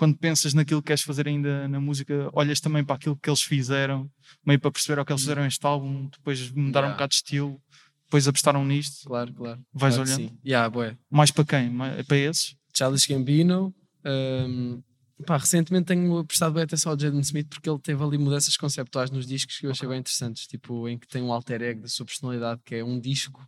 quando 0.00 0.16
pensas 0.16 0.54
naquilo 0.54 0.80
que 0.80 0.86
queres 0.86 1.02
fazer 1.02 1.28
ainda 1.28 1.68
na 1.68 1.78
música, 1.78 2.30
olhas 2.32 2.58
também 2.58 2.82
para 2.82 2.96
aquilo 2.96 3.16
que 3.16 3.28
eles 3.28 3.42
fizeram, 3.42 4.10
meio 4.46 4.58
para 4.58 4.70
perceber 4.70 4.98
o 4.98 5.04
que 5.04 5.12
eles 5.12 5.20
fizeram 5.20 5.44
este 5.44 5.66
álbum, 5.66 6.08
depois 6.08 6.50
mudaram 6.52 6.88
um 6.88 6.90
Yeah. 6.90 6.94
bocado 6.94 7.10
de 7.10 7.14
estilo, 7.16 7.60
depois 8.06 8.26
apostaram 8.26 8.64
nisto, 8.64 9.06
Claro, 9.06 9.32
claro. 9.34 9.60
vais 9.74 9.94
claro 9.96 10.10
olhando. 10.10 10.28
Sim. 10.30 10.38
Yeah, 10.44 10.70
bué. 10.70 10.96
Mais 11.10 11.30
para 11.30 11.44
quem? 11.44 11.68
Mais- 11.70 11.98
é 11.98 12.02
para 12.02 12.16
esses? 12.16 12.56
Childish 12.74 13.06
Gambino. 13.06 13.74
um, 14.02 14.82
pá, 15.26 15.36
recentemente 15.36 15.84
tenho 15.88 16.24
prestado 16.24 16.54
bem 16.54 16.62
atenção 16.62 16.92
ao 16.92 16.98
Jaden 16.98 17.20
Smith 17.20 17.48
porque 17.50 17.68
ele 17.68 17.78
teve 17.80 18.02
ali 18.02 18.16
mudanças 18.16 18.56
conceptuais 18.56 19.10
nos 19.10 19.26
discos 19.26 19.58
que 19.58 19.66
eu 19.66 19.70
achei 19.70 19.86
Ok. 19.86 19.90
bem 19.94 20.00
interessantes, 20.00 20.46
tipo 20.46 20.88
em 20.88 20.98
que 20.98 21.06
tem 21.06 21.22
um 21.22 21.30
alter 21.30 21.60
ego 21.60 21.82
da 21.82 21.88
sua 21.88 22.06
personalidade 22.06 22.62
que 22.64 22.76
é 22.76 22.82
um 22.82 22.98
disco. 22.98 23.46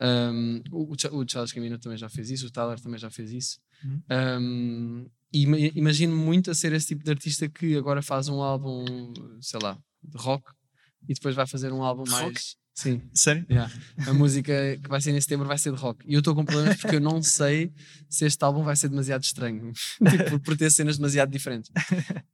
Um, 0.00 0.62
o, 0.72 0.92
o 0.92 0.96
Ch- 0.98 1.12
o 1.12 1.22
Childish 1.28 1.52
Gambino 1.52 1.78
também 1.78 1.98
já 1.98 2.08
fez 2.08 2.30
isso, 2.30 2.46
o 2.46 2.50
Tyler 2.50 2.80
também 2.80 2.98
já 2.98 3.10
fez 3.10 3.30
isso. 3.32 3.58
Uhum. 3.84 4.00
Um, 4.10 5.06
imagino 5.32 6.16
muito 6.16 6.50
a 6.50 6.54
ser 6.54 6.72
esse 6.72 6.88
tipo 6.88 7.04
de 7.04 7.10
artista 7.10 7.48
que 7.48 7.76
agora 7.76 8.02
faz 8.02 8.28
um 8.28 8.40
álbum, 8.42 9.12
sei 9.40 9.60
lá, 9.60 9.78
de 10.02 10.18
rock 10.18 10.44
e 11.08 11.14
depois 11.14 11.34
vai 11.34 11.46
fazer 11.46 11.72
um 11.72 11.82
álbum 11.82 12.04
Rock? 12.04 12.22
mais. 12.22 12.56
Sim. 12.82 13.02
Sério? 13.12 13.44
Yeah. 13.50 13.70
A 14.06 14.12
música 14.14 14.52
que 14.82 14.88
vai 14.88 15.00
ser 15.00 15.10
em 15.14 15.20
setembro 15.20 15.46
vai 15.46 15.58
ser 15.58 15.70
de 15.72 15.78
rock. 15.78 16.02
E 16.06 16.14
eu 16.14 16.20
estou 16.20 16.34
com 16.34 16.44
problemas 16.44 16.76
porque 16.80 16.96
eu 16.96 17.00
não 17.00 17.22
sei 17.22 17.70
se 18.08 18.24
este 18.24 18.42
álbum 18.42 18.62
vai 18.62 18.74
ser 18.74 18.88
demasiado 18.88 19.22
estranho. 19.22 19.70
tipo, 20.10 20.40
por 20.40 20.56
ter 20.56 20.70
cenas 20.70 20.96
demasiado 20.96 21.30
diferentes. 21.30 21.70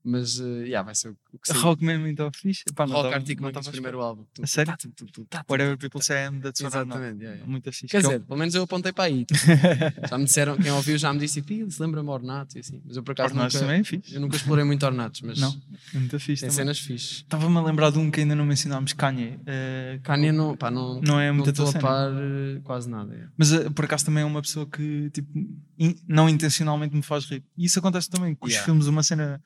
Mas, 0.05 0.39
uh, 0.39 0.63
yeah, 0.63 0.83
vai 0.85 0.95
ser 0.95 1.09
o 1.33 1.39
que 1.39 1.49
sei. 1.53 1.57
Rock 1.61 1.85
mesmo 1.85 2.07
então 2.07 2.31
fixe. 2.33 2.63
Pá, 2.75 2.85
Rock 2.85 3.13
Arctic 3.13 3.41
Monkeys, 3.41 3.69
primeiro 3.69 4.01
álbum. 4.01 4.25
A 4.41 4.47
sério? 4.47 4.73
tá, 4.77 4.89
tá, 5.29 5.45
Whatever 5.49 5.77
people 5.77 6.01
say 6.03 6.17
I 6.17 6.27
am, 6.29 6.41
that's 6.41 6.61
what 6.61 6.75
I'm. 6.77 6.83
Exatamente. 6.83 7.19
yeah, 7.23 7.35
yeah. 7.37 7.51
Muito 7.51 7.73
fixe. 7.73 7.89
Quer 7.89 8.01
Que 8.01 8.07
é 8.07 8.11
dizer, 8.11 8.21
pelo 8.21 8.39
menos 8.39 8.55
eu 8.55 8.63
apontei 8.63 8.93
para 8.93 9.05
aí. 9.05 9.25
tipo, 9.25 9.41
já 10.09 10.17
me 10.19 10.25
disseram, 10.25 10.57
quem 10.57 10.71
ouviu 10.71 10.97
já 10.97 11.13
me 11.13 11.19
disse, 11.19 11.41
"Ih, 11.41 11.71
se 11.71 11.83
lembra-me 11.83 12.09
Ornato 12.09 12.57
e 12.57 12.61
assim. 12.61 12.81
Mas 12.87 12.97
eu 12.97 13.03
por 13.03 13.13
acaso 13.13 13.35
nunca, 13.35 13.51
também 13.51 13.81
é 13.81 13.85
fixe. 13.85 14.15
eu 14.15 14.21
nunca 14.21 14.37
explorei 14.37 14.65
muito 14.65 14.87
Ornatos, 14.87 15.21
mas 15.23 15.39
Não, 15.41 15.61
é 15.95 15.99
muito 15.99 16.19
fixe 16.21 16.43
tem 16.43 16.51
cenas 16.51 16.79
fixes. 16.79 17.19
Estava-me 17.19 17.57
a 17.59 17.63
lembrar 17.63 17.91
de 17.91 17.99
um 17.99 18.11
que 18.11 18.21
ainda 18.21 18.35
não 18.37 18.45
mencionámos, 18.47 18.93
Kanye. 18.93 19.39
eh, 19.47 19.99
Kanye 20.03 20.33
não, 20.37 20.57
pá, 20.57 20.71
não, 20.71 21.01
Não 21.01 21.19
é 21.21 21.33
muita 21.33 21.51
estou 21.51 21.71
tua 21.71 21.79
a 21.79 21.83
par 21.83 22.11
eh, 22.13 22.61
quase 22.63 22.89
nada. 22.89 23.15
é. 23.15 23.29
Mas 23.37 23.53
eh, 23.53 23.69
por 23.71 23.85
acaso 23.87 24.05
também 24.05 24.23
é 24.23 24.27
uma 24.27 24.43
pessoa 24.43 24.67
que 24.67 25.11
tipo, 25.11 25.31
in- 25.79 25.97
não 26.07 26.29
intencionalmente 26.29 26.95
me 26.95 27.03
faz 27.03 27.25
rir. 27.25 27.43
E 27.57 27.65
isso 27.65 27.79
acontece 27.79 28.09
também 28.11 28.35
com 28.35 28.47
os 28.47 28.53
Yeah. 28.53 28.65
filmes, 28.65 28.87
uma 28.87 29.03
cena 29.03 29.43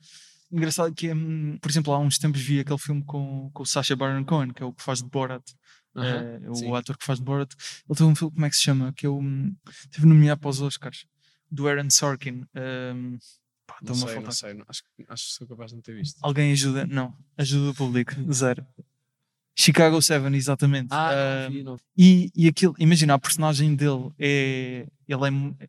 engraçada 0.51 0.91
que 0.91 1.07
é, 1.07 1.15
hum, 1.15 1.57
por 1.61 1.71
exemplo, 1.71 1.93
há 1.93 1.99
uns 1.99 2.17
tempos 2.17 2.41
vi 2.41 2.59
aquele 2.59 2.77
filme 2.77 3.03
com, 3.05 3.49
com 3.53 3.63
o 3.63 3.65
Sacha 3.65 3.95
Baron 3.95 4.23
Cohen, 4.25 4.51
que 4.53 4.61
é 4.61 4.65
o 4.65 4.73
que 4.73 4.83
faz 4.83 5.01
de 5.01 5.09
Borat, 5.09 5.43
Aham, 5.95 6.21
eh, 6.43 6.49
o 6.69 6.75
ator 6.75 6.97
que 6.97 7.05
faz 7.05 7.19
de 7.19 7.25
Borat. 7.25 7.51
Ele 7.89 7.97
tem 7.97 8.05
um 8.07 8.15
filme, 8.15 8.33
como 8.33 8.45
é 8.45 8.49
que 8.49 8.55
se 8.57 8.63
chama? 8.63 8.93
Que 8.93 9.07
eu 9.07 9.17
hum, 9.17 9.55
teve 9.91 10.05
nomeado 10.05 10.39
para 10.41 10.49
os 10.49 10.61
Oscars, 10.61 11.05
do 11.49 11.67
Aaron 11.67 11.89
Sorkin. 11.89 12.45
pá, 13.65 13.77
Não 13.81 13.95
sei, 13.95 14.19
não 14.19 14.31
sei. 14.31 14.53
não- 14.53 14.65
acho, 14.67 14.83
acho 15.09 15.25
que 15.27 15.31
sou 15.33 15.47
capaz 15.47 15.71
de 15.71 15.75
não 15.77 15.81
ter 15.81 15.95
visto. 15.95 16.17
Alguém 16.21 16.51
ajuda? 16.51 16.85
Não, 16.87 17.15
ajuda 17.37 17.71
o 17.71 17.75
público, 17.75 18.11
zero. 18.31 18.65
Chicago 19.55 20.01
7, 20.01 20.33
exatamente. 20.35 20.87
Ah, 20.91 21.43
não 21.47 21.51
vi, 21.51 21.63
não 21.63 21.77
e, 21.97 22.31
e 22.35 22.47
aquilo, 22.47 22.73
imagina, 22.79 23.13
a 23.13 23.19
personagem 23.19 23.75
dele 23.75 24.09
é. 24.19 24.87
Ele 25.07 25.21
é. 25.27 25.67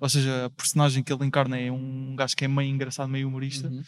Ou 0.00 0.08
seja, 0.08 0.46
a 0.46 0.50
personagem 0.50 1.02
que 1.02 1.12
ele 1.12 1.24
encarna 1.24 1.56
é 1.58 1.70
um 1.70 2.14
gajo 2.16 2.34
que 2.36 2.44
é 2.44 2.48
meio 2.48 2.68
engraçado, 2.68 3.08
meio 3.08 3.28
humorista, 3.28 3.68
Uhum. 3.68 3.82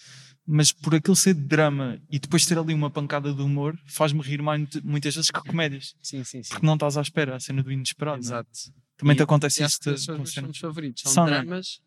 mas 0.46 0.70
por 0.70 0.94
aquilo 0.94 1.16
ser 1.16 1.34
de 1.34 1.40
drama 1.40 1.98
e 2.10 2.18
depois 2.20 2.46
ter 2.46 2.56
ali 2.58 2.72
uma 2.74 2.90
pancada 2.90 3.32
de 3.32 3.42
humor, 3.42 3.76
faz-me 3.86 4.20
rir 4.20 4.40
mais, 4.42 4.68
muitas 4.84 5.14
vezes 5.14 5.30
que 5.30 5.40
comédias, 5.40 5.94
Sim, 6.00 6.22
sim, 6.22 6.42
sim. 6.42 6.50
porque 6.50 6.64
não 6.66 6.74
estás 6.74 6.96
à 6.96 7.02
espera, 7.02 7.34
a 7.36 7.40
cena 7.40 7.62
do 7.64 7.72
inesperado. 7.72 8.18
é? 8.18 8.20
Exato. 8.20 8.50
Também 8.96 9.14
E- 9.14 9.16
te 9.16 9.22
acontece 9.22 9.64
isso 9.64 9.78
são 9.98 10.20
os 10.22 10.36
meus 10.36 10.58
favoritos. 10.58 11.02
São, 11.02 11.12
São, 11.12 11.26
é? 11.26 11.30
dramas 11.42 11.80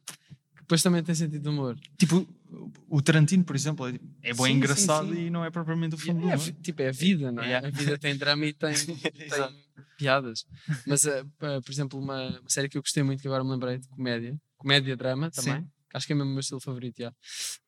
depois 0.65 0.81
também 0.81 1.03
têm 1.03 1.13
sentido 1.13 1.41
de 1.43 1.47
humor. 1.49 1.77
Tipo, 1.97 2.27
o 2.89 3.01
Tarantino, 3.01 3.43
por 3.43 3.55
exemplo, 3.55 3.87
é, 3.87 3.99
é 4.23 4.33
Sim, 4.33 4.43
sim, 4.43 4.51
engraçado 4.53 5.13
sim. 5.13 5.27
e 5.27 5.29
não 5.29 5.45
é 5.45 5.51
propriamente 5.51 5.95
o 5.95 5.97
E 5.97 6.01
filme 6.01 6.21
é, 6.21 6.23
do 6.23 6.31
é 6.31 6.37
vi- 6.37 6.53
tipo, 6.53 6.81
é 6.81 6.89
a 6.89 6.91
vida, 6.91 7.31
não 7.31 7.43
é? 7.43 7.47
Yeah. 7.47 7.67
A 7.67 7.71
vida 7.71 7.97
tem 7.97 8.17
drama 8.17 8.45
e 8.45 8.53
tem, 8.53 8.73
tem 9.13 9.55
piadas. 9.97 10.45
Mas, 10.87 11.05
eh, 11.05 11.23
pa- 11.37 11.61
por 11.61 11.71
exemplo, 11.71 11.99
uma, 11.99 12.39
uma 12.39 12.49
série 12.49 12.67
que 12.67 12.77
eu 12.77 12.81
gostei 12.81 13.03
muito, 13.03 13.21
que 13.21 13.27
agora 13.27 13.43
me 13.43 13.51
lembrei, 13.51 13.77
de 13.77 13.87
comédia, 13.89 14.35
comédia-drama 14.57 15.29
Sim. 15.31 15.41
também, 15.43 15.67
acho 15.93 16.07
que 16.07 16.13
é 16.13 16.15
mesmo 16.15 16.29
o 16.31 16.33
meu 16.33 16.39
estilo 16.41 16.59
favorito, 16.59 16.99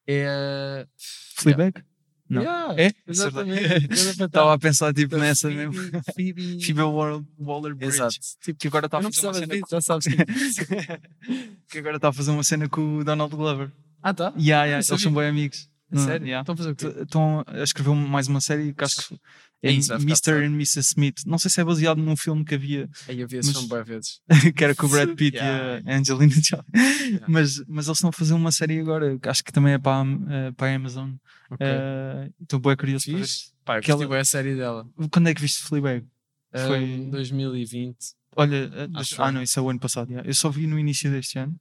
é... 0.08 0.88
Fleabag? 1.36 1.84
Não. 2.30 2.42
Yeah, 2.42 2.82
É? 2.82 2.92
Exatamente. 3.08 3.64
Estava 3.94 4.28
patata. 4.28 4.54
a 4.54 4.60
pensar 4.60 4.94
tipo 4.94 5.16
Da 5.16 5.18
nessa 5.20 5.48
Phoebe- 5.50 5.68
mesmo. 5.70 6.02
Phoebe... 6.16 6.60
Phoebe 6.66 6.82
Wall- 6.82 7.26
Waller-Bridge. 7.40 7.96
Exato. 7.96 8.16
Tipo, 8.44 8.60
Que 8.60 8.68
agora 8.68 8.86
está 8.88 8.98
a 8.98 9.04
fazer 9.04 9.26
uma 9.28 9.34
cena 9.34 9.48
ver, 9.48 9.62
já 9.70 9.82
sabes 9.82 10.08
que... 10.08 10.16
que 11.72 11.78
agora 11.80 11.96
está 11.98 12.10
a 12.10 12.14
fazer 12.14 12.32
uma 12.32 12.44
cena 12.44 12.68
com 12.70 12.98
o 13.00 13.04
Donald 13.04 13.36
Glover. 13.36 13.72
Ah, 14.02 14.14
tá? 14.14 14.34
Yeah, 14.38 14.66
yeah, 14.66 14.86
eles 14.88 15.02
são 15.02 15.14
bem 15.14 15.28
amigos. 15.28 15.70
A 15.92 15.96
Não, 15.96 16.06
sério? 16.06 16.28
yeah. 16.28 16.42
Estão 16.42 16.54
a 16.54 16.58
fazer 16.58 16.72
o 16.72 16.76
quê? 16.76 17.02
Estão 17.04 17.44
a 17.48 17.64
escrever 17.64 17.94
mais 17.96 18.28
uma 18.28 18.42
série 18.42 18.74
que 18.74 18.84
acho 18.84 19.08
que 19.08 19.16
é 19.64 19.70
É 19.70 19.72
Mr. 19.72 20.32
and 20.34 20.52
Mrs. 20.54 20.80
Smith. 20.82 21.22
Não 21.26 21.38
sei 21.40 21.50
se 21.50 21.60
é 21.62 21.64
baseado 21.64 21.98
num 21.98 22.16
filme 22.16 22.44
que 22.46 22.54
havia, 22.56 22.90
Aí 23.08 23.22
eu 23.22 23.28
vi 23.28 23.38
esse 23.38 23.54
Mas- 23.54 23.64
filme 23.66 23.84
vezes. 23.84 24.20
que 24.56 24.64
era 24.64 24.76
com 24.76 24.86
o 24.86 24.90
Brad 24.90 25.16
Pitt 25.16 25.38
Yeah. 25.38 25.82
e 25.86 25.90
a 25.92 25.98
Angelina 25.98 26.34
Jolie. 26.34 27.22
Mas, 27.28 27.64
mas 27.68 27.88
eles 27.88 27.98
estão 27.98 28.10
a 28.10 28.14
fazer 28.14 28.34
uma 28.34 28.52
série 28.52 28.80
agora, 28.80 29.18
acho 29.24 29.44
que 29.44 29.52
também 29.52 29.74
é 29.74 29.78
para, 29.78 30.06
eh, 30.30 30.52
para 30.52 30.68
a 30.72 30.76
Amazon. 30.76 31.12
Ok. 31.50 31.58
Eh, 31.66 32.30
Estou 32.42 32.60
bem 32.60 32.76
curioso 32.76 33.06
para 33.12 33.20
ver. 33.20 33.28
Pá, 33.66 33.82
curti 33.82 34.06
bué 34.06 34.20
a 34.20 34.26
série 34.26 34.56
dela. 34.56 34.88
Quando 35.12 35.30
é 35.30 35.34
que 35.34 35.42
viste 35.42 35.62
Fleabag? 35.64 36.06
Foi- 36.52 36.68
Foi 36.68 37.08
2020. 37.12 37.98
Olha, 38.36 38.70
ah 39.18 39.28
eu. 39.28 39.32
não, 39.34 39.42
isso 39.42 39.60
é 39.60 39.62
o 39.62 39.70
ano 39.70 39.80
passado. 39.80 40.10
yeah. 40.10 40.28
Eu 40.28 40.34
só 40.34 40.50
vi 40.50 40.68
no 40.68 40.78
início 40.78 41.10
deste 41.12 41.40
ano. 41.40 41.60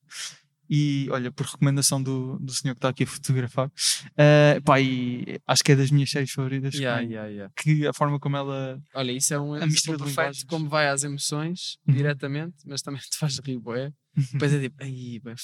E 0.69 1.07
olha, 1.13 1.31
por 1.31 1.47
recomendação 1.47 2.03
do, 2.03 2.41
do 2.41 2.53
senhor 2.53 2.75
que 2.75 2.79
está 2.79 2.89
aqui 2.89 3.05
a 3.05 3.07
fotografar, 3.07 3.71
eh, 4.17 4.61
pá, 4.65 4.81
e 4.81 5.41
acho 5.47 5.63
que 5.63 5.71
é 5.71 5.77
das 5.77 5.93
minhas 5.93 6.11
séries 6.11 6.33
favoritas. 6.33 6.75
Yeah, 6.75 7.01
pá, 7.01 7.09
yeah, 7.09 7.29
yeah. 7.31 7.53
Que 7.57 7.87
a 7.87 7.93
forma 7.93 8.19
como 8.19 8.37
ela. 8.37 8.83
Olha, 8.93 9.13
isso 9.13 9.33
é 9.33 9.39
um 9.39 9.55
A 9.55 9.65
mistura 9.65 9.97
de 9.97 10.03
perfeito 10.03 10.19
linguagens. 10.19 10.45
como 10.45 10.69
vai 10.69 10.89
às 10.89 11.05
emoções 11.05 11.79
Uhum. 11.87 11.95
diretamente, 11.95 12.57
mas 12.67 12.83
também 12.83 13.01
te 13.09 13.17
faz 13.17 13.39
rir, 13.39 13.59
bué. 13.61 13.93
Depois 14.33 14.53
é 14.53 14.61
tipo, 14.61 14.77
fodido, 14.85 15.35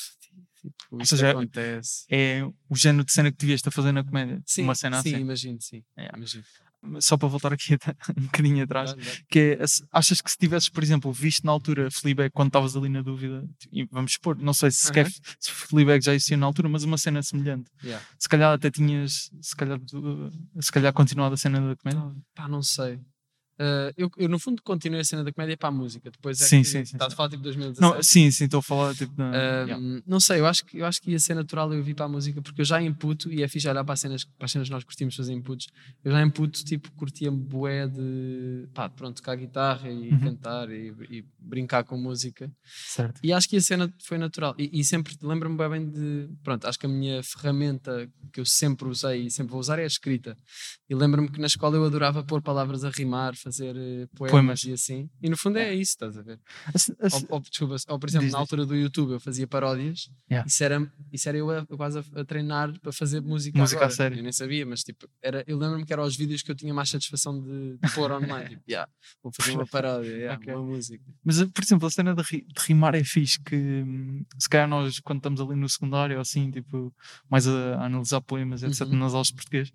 tipo, 0.70 1.02
isto 1.02 1.16
seja, 1.16 1.30
acontece. 1.30 2.04
É 2.10 2.42
o 2.68 2.76
género 2.76 3.04
de 3.04 3.12
cena 3.12 3.30
que 3.30 3.38
devias 3.38 3.58
estar 3.58 3.70
fazendo 3.70 3.94
na 3.96 4.04
comédia. 4.04 4.42
Sim, 4.46 4.62
uma 4.64 4.74
cena 4.74 5.02
sim, 5.02 5.14
assim. 5.14 5.22
imagino, 5.22 5.58
sim. 5.60 5.82
Yeah. 5.98 6.16
Imagino. 6.16 6.44
Só 7.00 7.16
para 7.16 7.28
voltar 7.28 7.52
aqui 7.52 7.74
um 8.18 8.22
bocadinho 8.22 8.64
atrás. 8.64 8.92
Dá- 8.92 9.00
dá. 9.02 9.10
Que 9.28 9.56
é, 9.60 9.64
achas 9.92 10.20
que 10.20 10.28
se 10.30 10.36
tivesses, 10.36 10.68
por 10.68 10.82
exemplo, 10.82 11.12
visto 11.12 11.44
na 11.44 11.52
altura 11.52 11.88
Fleabag 11.92 12.30
quando 12.32 12.48
estavas 12.48 12.76
ali 12.76 12.88
na 12.88 13.02
dúvida, 13.02 13.48
e 13.70 13.84
vamos 13.84 14.12
expor, 14.12 14.36
não 14.36 14.52
sei 14.52 14.70
se, 14.72 14.86
sequer, 14.86 15.06
Aham. 15.06 15.12
se 15.38 15.50
Fleabag 15.50 16.04
já 16.04 16.12
existia 16.12 16.36
na 16.36 16.46
altura, 16.46 16.68
mas 16.68 16.82
uma 16.82 16.98
cena 16.98 17.22
semelhante. 17.22 17.70
Yeah. 17.84 18.04
Se 18.18 18.28
calhar 18.28 18.52
até 18.52 18.68
tinhas, 18.70 19.30
se 19.40 19.54
calhar, 19.54 19.78
se 20.60 20.72
calhar 20.72 20.92
continuado 20.92 21.34
a 21.34 21.36
cena 21.38 21.60
da 21.68 21.76
comédia. 21.76 22.16
Pá, 22.34 22.48
não 22.48 22.62
sei. 22.62 22.98
Ah, 23.58 23.92
eu, 23.96 24.10
eu, 24.16 24.28
no 24.28 24.38
fundo, 24.38 24.62
continuei 24.62 25.00
a 25.02 25.04
cena 25.04 25.22
da 25.22 25.32
comédia 25.32 25.56
para 25.56 25.68
a 25.68 25.72
música. 25.72 26.10
Depois 26.10 26.40
é 26.40 26.44
Sim, 26.46 26.62
que 26.62 26.68
sim, 26.68 26.84
sim, 26.84 26.96
estás 26.96 27.12
a 27.12 27.16
falar 27.16 27.28
tipo 27.28 27.42
2017. 27.42 27.80
Não, 27.96 28.02
sim, 28.02 28.30
sim, 28.30 28.44
estou 28.44 28.58
a 28.58 28.62
falar 28.62 28.94
tipo. 28.94 29.12
na- 29.16 29.30
Ah, 29.32 29.62
yeah. 29.64 30.02
Não 30.06 30.18
sei, 30.20 30.40
eu 30.40 30.46
acho, 30.46 30.64
que, 30.64 30.78
eu 30.78 30.86
acho 30.86 31.00
que 31.00 31.10
ia 31.10 31.18
ser 31.18 31.34
natural 31.34 31.72
eu 31.72 31.82
vir 31.82 31.94
para 31.94 32.06
a 32.06 32.08
música 32.08 32.40
porque 32.42 32.60
eu 32.62 32.64
já 32.64 32.80
imputo, 32.82 33.30
e 33.32 33.42
é 33.42 33.48
fixe 33.48 33.68
olhar 33.68 33.84
para 33.84 33.92
as 33.94 34.00
cenas, 34.00 34.24
para 34.24 34.46
as 34.46 34.52
cenas 34.52 34.68
que 34.68 34.72
nós 34.74 34.84
curtimos 34.84 35.14
fazer 35.14 35.32
inputs. 35.32 35.66
Eu 36.04 36.12
já 36.12 36.22
imputo, 36.22 36.64
tipo, 36.64 36.90
curtia 36.92 37.30
bué 37.30 37.86
de 37.86 38.66
pá, 38.74 38.88
pronto, 38.88 39.16
tocar 39.16 39.36
guitarra 39.36 39.90
e 39.90 40.10
Uhum. 40.12 40.18
cantar 40.20 40.70
e, 40.70 40.92
e 41.10 41.24
brincar 41.38 41.84
com 41.84 41.96
música. 41.96 42.50
Certo. 42.64 43.20
E 43.22 43.32
acho 43.32 43.48
que 43.48 43.56
a 43.56 43.60
cena 43.60 43.92
foi 44.02 44.18
natural. 44.18 44.54
E, 44.58 44.70
e 44.80 44.84
sempre 44.84 45.14
lembro-me 45.22 45.56
bem 45.68 45.88
de. 45.88 46.28
Pronto, 46.42 46.66
acho 46.66 46.78
que 46.78 46.86
a 46.86 46.88
minha 46.88 47.22
ferramenta 47.22 48.08
que 48.32 48.40
eu 48.40 48.44
sempre 48.44 48.88
usei 48.88 49.26
e 49.26 49.30
sempre 49.30 49.52
vou 49.52 49.60
usar 49.60 49.78
é 49.78 49.84
a 49.84 49.86
escrita. 49.86 50.36
E 50.88 50.94
lembro-me 50.94 51.28
que 51.30 51.40
na 51.40 51.46
escola 51.46 51.76
eu 51.76 51.84
adorava 51.84 52.22
pôr 52.24 52.40
palavras 52.42 52.84
a 52.84 52.90
rimar, 52.90 53.34
fazer 53.42 53.74
eh, 53.76 54.06
poemas, 54.14 54.30
Poemas. 54.30 54.64
e 54.64 54.72
assim. 54.72 55.10
E 55.22 55.28
no 55.28 55.36
fundo 55.36 55.58
é 55.58 55.74
isso, 55.74 55.92
estás 55.92 56.16
a 56.16 56.22
ver? 56.22 56.38
A 56.66 56.70
a 56.70 57.16
Ou, 57.16 57.26
ou, 57.30 57.40
desculpa, 57.40 57.76
ou 57.88 57.98
por 57.98 58.08
exemplo, 58.08 58.26
Diz, 58.26 58.32
na 58.32 58.38
altura 58.38 58.64
do 58.64 58.74
YouTube 58.76 59.12
eu 59.12 59.20
fazia 59.20 59.46
paródias. 59.46 60.10
Yeah. 60.30 60.46
Isso, 60.46 60.62
era, 60.64 60.92
isso 61.12 61.28
era 61.28 61.38
eu 61.38 61.50
a, 61.50 61.66
quase 61.66 61.98
a, 61.98 62.20
a 62.20 62.24
treinar 62.24 62.72
para 62.80 62.92
fazer 62.92 63.20
música. 63.20 63.58
Música 63.58 63.80
a 63.80 63.84
agora. 63.84 63.96
sério. 63.96 64.18
Eu 64.18 64.22
nem 64.22 64.32
sabia, 64.32 64.64
mas 64.64 64.82
tipo, 64.82 65.08
era, 65.20 65.42
eu 65.46 65.58
lembro-me 65.58 65.84
que 65.84 65.92
eram 65.92 66.04
os 66.04 66.16
vídeos 66.16 66.42
que 66.42 66.50
eu 66.50 66.54
tinha 66.54 66.72
mais 66.72 66.88
satisfação 66.88 67.40
de, 67.42 67.76
de 67.78 67.92
pôr 67.94 68.10
online. 68.12 68.50
tipo, 68.50 68.62
yeah, 68.68 68.90
vou 69.22 69.32
fazer 69.32 69.52
uma 69.52 69.66
paródia, 69.66 70.10
yeah, 70.10 70.38
Ok. 70.40 70.54
uma 70.54 70.62
música. 70.64 71.04
Mas, 71.24 71.40
eh, 71.40 71.46
por 71.46 71.62
exemplo, 71.64 71.86
a 71.86 71.90
cena 71.90 72.14
de, 72.14 72.22
ri- 72.22 72.46
de 72.46 72.62
rimar 72.66 72.94
é 72.94 73.02
fixe, 73.04 73.40
que 73.40 73.56
hum, 73.56 74.24
se 74.38 74.48
calhar 74.48 74.68
nós, 74.68 75.00
quando 75.00 75.18
estamos 75.18 75.40
ali 75.40 75.56
no 75.56 75.68
secundário, 75.68 76.16
ou 76.16 76.22
assim, 76.22 76.50
tipo, 76.50 76.94
mais 77.28 77.46
a, 77.48 77.76
a 77.76 77.86
analisar 77.86 78.20
poemas, 78.20 78.62
etc., 78.62 78.82
Uhum. 78.88 78.98
nas 78.98 79.12
aulas 79.14 79.28
de 79.28 79.34
português, 79.34 79.72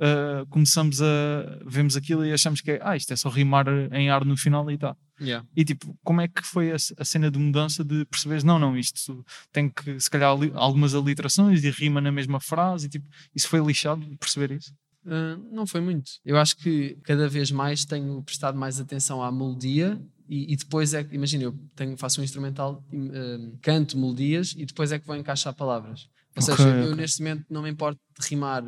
ah, 0.00 0.44
começamos 0.50 1.00
a. 1.02 1.58
vemos 1.66 1.96
aquilo 1.96 2.24
e 2.24 2.32
achamos 2.32 2.60
que 2.60 2.72
é, 2.72 2.80
ah, 2.82 2.96
isto 2.96 3.12
é 3.12 3.16
só 3.16 3.28
rimar 3.28 3.66
em 3.92 4.10
ar 4.10 4.24
no 4.24 4.36
final 4.36 4.70
e 4.70 4.78
tá. 4.78 4.96
Yeah. 5.20 5.46
E 5.56 5.64
tipo, 5.64 5.96
como 6.02 6.20
é 6.20 6.26
que 6.26 6.42
foi 6.44 6.72
a, 6.72 6.76
a 6.98 7.04
cena 7.04 7.30
de 7.30 7.38
mudança 7.38 7.84
de 7.84 8.04
perceberes, 8.06 8.42
não, 8.42 8.58
não, 8.58 8.76
isto 8.76 9.24
tem 9.52 9.68
que, 9.68 10.00
se 10.00 10.10
calhar, 10.10 10.32
ali- 10.32 10.50
algumas 10.54 10.94
aliterações 10.96 11.62
e 11.62 11.70
rima 11.70 12.00
na 12.00 12.10
mesma 12.10 12.40
frase, 12.40 12.86
e 12.86 12.88
tipo, 12.88 13.06
isso 13.34 13.46
foi 13.48 13.60
lixado, 13.64 14.04
perceber 14.18 14.50
isso? 14.56 14.74
Uh, 15.04 15.36
não 15.52 15.64
foi 15.66 15.80
muito. 15.80 16.10
Eu 16.24 16.36
acho 16.38 16.56
que 16.56 16.96
cada 17.04 17.28
vez 17.28 17.50
mais 17.52 17.84
tenho 17.84 18.20
prestado 18.22 18.58
mais 18.58 18.80
atenção 18.80 19.22
à 19.22 19.30
melodia 19.30 20.00
e, 20.28 20.52
e 20.52 20.56
depois 20.56 20.92
é 20.94 21.04
que, 21.04 21.14
imagina, 21.14 21.44
eu 21.44 21.52
tenho, 21.76 21.96
faço 21.96 22.20
um 22.20 22.24
instrumental, 22.24 22.84
uh, 22.92 23.58
canto 23.60 23.96
melodias 23.96 24.54
e 24.56 24.64
depois 24.66 24.90
é 24.90 24.98
que 24.98 25.06
vou 25.06 25.14
encaixar 25.16 25.54
palavras. 25.54 26.08
Ou 26.36 26.42
Ok, 26.42 26.56
seja, 26.56 26.68
eu 26.68 26.84
ok. 26.86 26.94
neste 26.96 27.20
momento 27.22 27.44
não 27.50 27.62
me 27.62 27.70
importo 27.70 28.00
de 28.18 28.26
rimar 28.28 28.64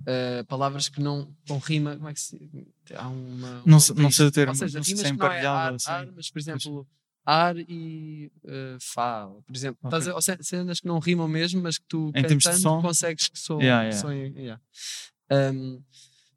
uh, 0.00 0.44
palavras 0.46 0.88
que 0.88 1.00
não 1.00 1.34
com 1.48 1.58
rima, 1.58 1.96
como 1.96 2.08
é 2.08 2.14
que 2.14 2.20
se 2.20 2.50
há 2.94 3.08
uma, 3.08 3.62
Não 3.66 3.80
sei- 3.80 3.94
não 3.96 4.10
sei 4.10 4.26
o 4.26 4.30
termo, 4.32 4.50
Ou 4.52 4.56
seja, 4.56 4.78
não 4.78 4.84
sei 4.84 4.94
rimas 4.94 5.06
se 5.06 5.12
é 5.12 5.16
que 5.16 5.18
não 5.22 5.32
é 5.32 5.46
ar, 5.46 5.74
assim. 5.74 5.90
ar, 5.90 6.12
mas 6.14 6.30
por 6.30 6.38
exemplo, 6.38 6.86
ar 7.24 7.56
e 7.58 8.30
uh, 8.44 8.78
fá, 8.80 9.26
por 9.46 9.54
exemplo, 9.56 9.78
Ok. 9.82 9.98
Estás 9.98 10.08
a- 10.08 10.14
ou 10.14 10.22
se- 10.22 10.42
cenas 10.42 10.80
que 10.80 10.86
não 10.86 10.98
rimam 10.98 11.26
mesmo, 11.28 11.62
mas 11.62 11.78
que 11.78 11.84
tu 11.88 12.10
Em 12.14 12.22
cantando 12.22 12.58
som? 12.58 12.82
consegues 12.82 13.28
que 13.28 13.38
sou, 13.38 13.60
Yeah, 13.60 13.84
yeah. 13.84 14.00
soem- 14.00 14.34
yeah. 14.36 14.62
Um, 15.30 15.82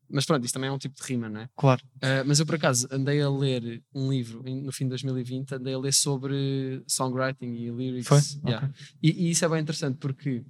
mas 0.09 0.25
pronto, 0.25 0.45
isto 0.45 0.53
também 0.53 0.69
é 0.69 0.71
um 0.71 0.77
tipo 0.77 0.95
de 0.95 1.03
rima, 1.05 1.27
não 1.27 1.41
é? 1.41 1.49
Claro. 1.57 1.83
Uh, 1.97 2.23
mas 2.25 2.39
eu 2.39 2.45
por 2.45 2.55
acaso 2.55 2.87
andei 2.89 3.21
a 3.21 3.29
ler 3.29 3.83
um 3.93 4.09
livro 4.09 4.41
no 4.41 4.71
fim 4.71 4.85
de 4.85 4.91
2020, 4.91 5.51
andei 5.55 5.73
a 5.73 5.77
ler 5.77 5.93
sobre 5.93 6.81
songwriting 6.87 7.53
e 7.53 7.69
lyrics. 7.69 8.07
Foi? 8.07 8.19
Yeah. 8.49 8.65
Ok. 8.67 8.75
E, 9.03 9.25
e 9.27 9.31
isso 9.31 9.43
é 9.43 9.49
bem 9.49 9.59
interessante 9.59 9.97
porque 9.97 10.45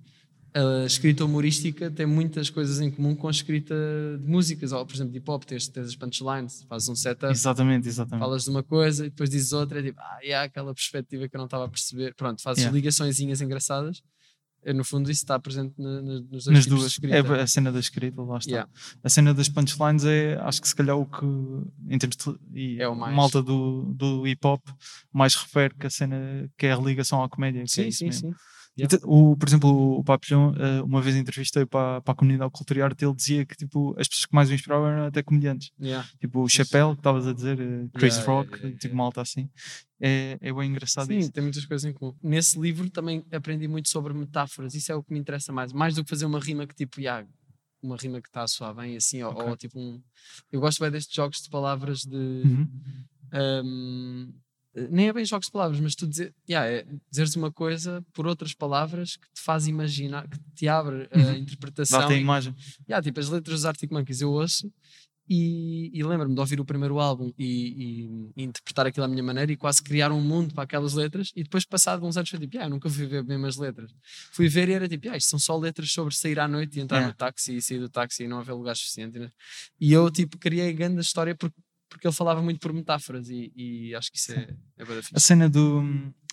a 0.57 0.85
escrita 0.85 1.23
humorística 1.25 1.91
tem 1.91 2.05
muitas 2.05 2.49
coisas 2.49 2.79
em 2.81 2.89
comum 2.89 3.15
com 3.15 3.27
a 3.27 3.31
escrita 3.31 3.75
de 4.19 4.27
músicas, 4.29 4.71
ou 4.71 4.85
por 4.85 4.95
exemplo 4.95 5.11
de 5.11 5.19
hip 5.19 5.29
hop, 5.29 5.43
tens, 5.43 5.67
tens 5.67 5.87
as 5.87 5.95
punchlines, 5.95 6.63
fazes 6.67 6.89
um 6.89 6.95
setup, 6.95 7.31
Exatamente, 7.31 7.87
exatamente. 7.87 8.23
falas 8.23 8.43
de 8.45 8.49
uma 8.49 8.63
coisa 8.63 9.05
e 9.05 9.09
depois 9.09 9.29
dizes 9.29 9.53
outra, 9.53 9.79
é 9.79 9.83
tipo, 9.83 9.99
ah, 9.99 10.19
e 10.23 10.33
há 10.33 10.43
aquela 10.43 10.73
perspectiva 10.73 11.27
que 11.29 11.35
eu 11.35 11.39
não 11.39 11.45
estava 11.45 11.65
a 11.65 11.69
perceber. 11.69 12.13
Pronto, 12.15 12.41
fazes 12.41 12.63
Yeah. 12.63 12.75
ligaçõezinhas 12.75 13.41
engraçadas. 13.41 14.01
No 14.75 14.83
fundo, 14.83 15.09
isso 15.09 15.21
está 15.23 15.39
presente 15.39 15.73
na- 15.77 16.01
na- 16.01 16.19
nos 16.19 16.43
dois 16.43 16.47
Nas 16.47 16.65
duas. 16.65 16.85
escrita. 16.87 17.15
É 17.15 17.41
a 17.41 17.47
cena 17.47 17.71
da 17.71 17.79
escrita, 17.79 18.21
lá 18.21 18.37
está. 18.39 18.49
Yeah. 18.51 18.69
A 19.03 19.07
cena 19.09 19.33
das 19.33 19.47
punchlines 19.47 20.03
é, 20.03 20.35
acho 20.41 20.61
que 20.61 20.67
se 20.67 20.75
calhar 20.75 20.97
o 20.97 21.05
que, 21.05 21.25
em 21.89 21.97
termos 21.97 22.17
de 22.49 22.81
É 22.81 22.87
o 22.87 22.95
mais- 22.95 23.15
malta 23.15 23.41
do, 23.41 23.83
do 23.95 24.27
hip 24.27 24.45
hop, 24.45 24.61
mais 25.13 25.35
refere 25.35 25.73
que 25.75 25.87
a 25.87 25.89
cena 25.89 26.49
que 26.57 26.65
é 26.65 26.73
a 26.73 26.77
ligação 26.77 27.23
à 27.23 27.29
comédia. 27.29 27.61
é 27.61 27.67
Sim, 27.67 27.87
isso 27.87 27.99
sim, 27.99 28.05
mesmo. 28.05 28.29
sim. 28.31 28.35
E 28.77 28.87
te- 28.87 28.99
O, 29.03 29.35
por 29.35 29.47
exemplo, 29.49 29.97
o 29.99 30.03
Papillon, 30.03 30.53
eh, 30.55 30.81
uma 30.83 31.01
vez 31.01 31.15
entrevistei 31.15 31.65
para, 31.65 31.99
para 32.01 32.11
a 32.11 32.15
comunidade 32.15 32.51
cultura 32.51 32.79
e 32.79 32.81
arte, 32.83 33.03
ele 33.03 33.15
dizia 33.15 33.45
que 33.45 33.55
tipo, 33.55 33.95
as 33.99 34.07
pessoas 34.07 34.25
que 34.27 34.35
mais 34.35 34.49
o 34.49 34.53
inspiravam 34.53 34.87
eram 34.87 35.05
até 35.07 35.23
comediantes. 35.23 35.71
Yeah. 35.81 36.07
Tipo 36.19 36.43
o 36.43 36.47
Chappelle, 36.49 36.93
que 36.93 36.99
estavas 36.99 37.25
a 37.25 37.33
dizer, 37.33 37.59
eh, 37.59 37.87
Chris 37.93 38.15
Yeah, 38.17 38.31
Rock, 38.31 38.47
yeah, 38.49 38.57
yeah, 38.67 38.79
tipo 38.79 38.85
yeah. 38.93 38.97
malta 38.97 39.21
assim. 39.21 39.49
É, 39.99 40.37
é 40.39 40.53
bem 40.53 40.69
engraçado 40.69 41.07
Sim, 41.07 41.17
isso. 41.17 41.31
tem 41.31 41.41
muitas 41.41 41.65
coisas 41.65 41.89
em 41.89 41.93
comum. 41.93 42.13
Nesse 42.21 42.59
livro 42.59 42.87
também 42.89 43.25
aprendi 43.31 43.67
muito 43.67 43.89
sobre 43.89 44.13
metáforas, 44.13 44.75
isso 44.75 44.91
é 44.91 44.95
o 44.95 45.01
que 45.03 45.11
me 45.11 45.19
interessa 45.19 45.51
mais. 45.51 45.73
Mais 45.73 45.95
do 45.95 46.03
que 46.03 46.09
fazer 46.09 46.25
uma 46.27 46.39
rima 46.39 46.67
que 46.67 46.75
tipo, 46.75 47.01
yeah, 47.01 47.27
uma 47.81 47.95
rima 47.97 48.21
que 48.21 48.27
está 48.29 48.43
a 48.43 48.47
soar 48.47 48.75
bem 48.75 48.95
assim, 48.95 49.23
ou- 49.23 49.31
Ok. 49.31 49.43
ou, 49.49 49.57
tipo 49.57 49.79
um. 49.79 49.99
Eu 50.51 50.59
gosto 50.59 50.79
bem 50.81 50.91
destes 50.91 51.15
jogos 51.15 51.41
de 51.41 51.49
palavras 51.49 52.01
de. 52.01 52.15
Uhum. 52.15 52.67
hum, 53.33 54.33
nem 54.89 55.07
é 55.07 55.13
bem 55.13 55.25
jogos 55.25 55.47
de 55.47 55.51
palavras, 55.51 55.79
mas 55.79 55.95
tu 55.95 56.05
dizer, 56.07 56.33
yeah, 56.49 56.69
é 56.69 56.85
dizeres 57.09 57.35
uma 57.35 57.51
coisa 57.51 58.05
por 58.13 58.27
outras 58.27 58.53
palavras 58.53 59.15
que 59.15 59.27
te 59.33 59.41
faz 59.41 59.67
imaginar, 59.67 60.27
que 60.27 60.37
te 60.55 60.67
abre 60.67 61.07
a 61.11 61.17
Uhum. 61.17 61.35
interpretação. 61.35 61.99
Dá-te 61.99 62.13
a 62.13 62.15
e- 62.17 62.21
imagem. 62.21 62.55
Yeah, 62.87 63.03
tipo, 63.03 63.19
as 63.19 63.29
letras 63.29 63.55
dos 63.57 63.65
Arctic 63.65 63.91
Monkeys 63.91 64.21
eu 64.21 64.31
ouço 64.31 64.71
e, 65.29 65.91
e 65.93 66.03
lembro-me 66.03 66.33
de 66.33 66.39
ouvir 66.39 66.59
o 66.59 66.63
primeiro 66.65 66.99
álbum 66.99 67.33
e, 67.37 67.45
e- 67.45 68.31
e 68.37 68.43
interpretar 68.43 68.87
aquilo 68.87 69.05
à 69.05 69.09
minha 69.09 69.21
maneira 69.23 69.51
e 69.51 69.57
quase 69.57 69.83
criar 69.83 70.09
um 70.11 70.21
mundo 70.21 70.53
para 70.53 70.63
aquelas 70.63 70.93
letras 70.93 71.31
e 71.35 71.43
depois 71.43 71.65
passado 71.65 72.05
uns 72.05 72.15
anos 72.15 72.29
foi 72.29 72.39
tipo, 72.39 72.55
yeah, 72.55 72.65
eu 72.69 72.73
nunca 72.73 72.89
fui 72.89 73.05
ver 73.05 73.23
bem 73.23 73.43
as 73.45 73.57
letras 73.57 73.91
fui 74.31 74.47
ver 74.47 74.69
e 74.69 74.73
era 74.73 74.87
tipo, 74.87 75.05
yeah, 75.05 75.17
isto 75.17 75.29
são 75.29 75.39
só 75.39 75.57
letras 75.57 75.91
sobre 75.91 76.15
sair 76.15 76.39
à 76.39 76.47
noite 76.47 76.77
e 76.79 76.81
entrar 76.81 77.05
no 77.05 77.13
táxi 77.13 77.57
e 77.57 77.61
sair 77.61 77.79
do 77.79 77.89
táxi 77.89 78.23
e 78.23 78.27
não 78.27 78.39
haver 78.39 78.53
lugar 78.53 78.75
suficiente 78.77 79.19
né? 79.19 79.29
e 79.81 79.91
eu 79.91 80.09
tipo 80.09 80.37
criei 80.37 80.71
grande 80.71 81.01
história 81.01 81.35
porque, 81.35 81.57
porque 81.89 82.07
ele 82.07 82.13
falava 82.15 82.41
muito 82.41 82.59
por 82.59 82.73
metáforas 82.73 83.29
e, 83.29 83.51
e 83.55 83.95
acho 83.95 84.11
que 84.11 84.17
isso 84.17 84.31
é, 84.33 84.49
é 84.77 84.83
A 85.13 85.19
cena 85.19 85.49
do. 85.49 85.79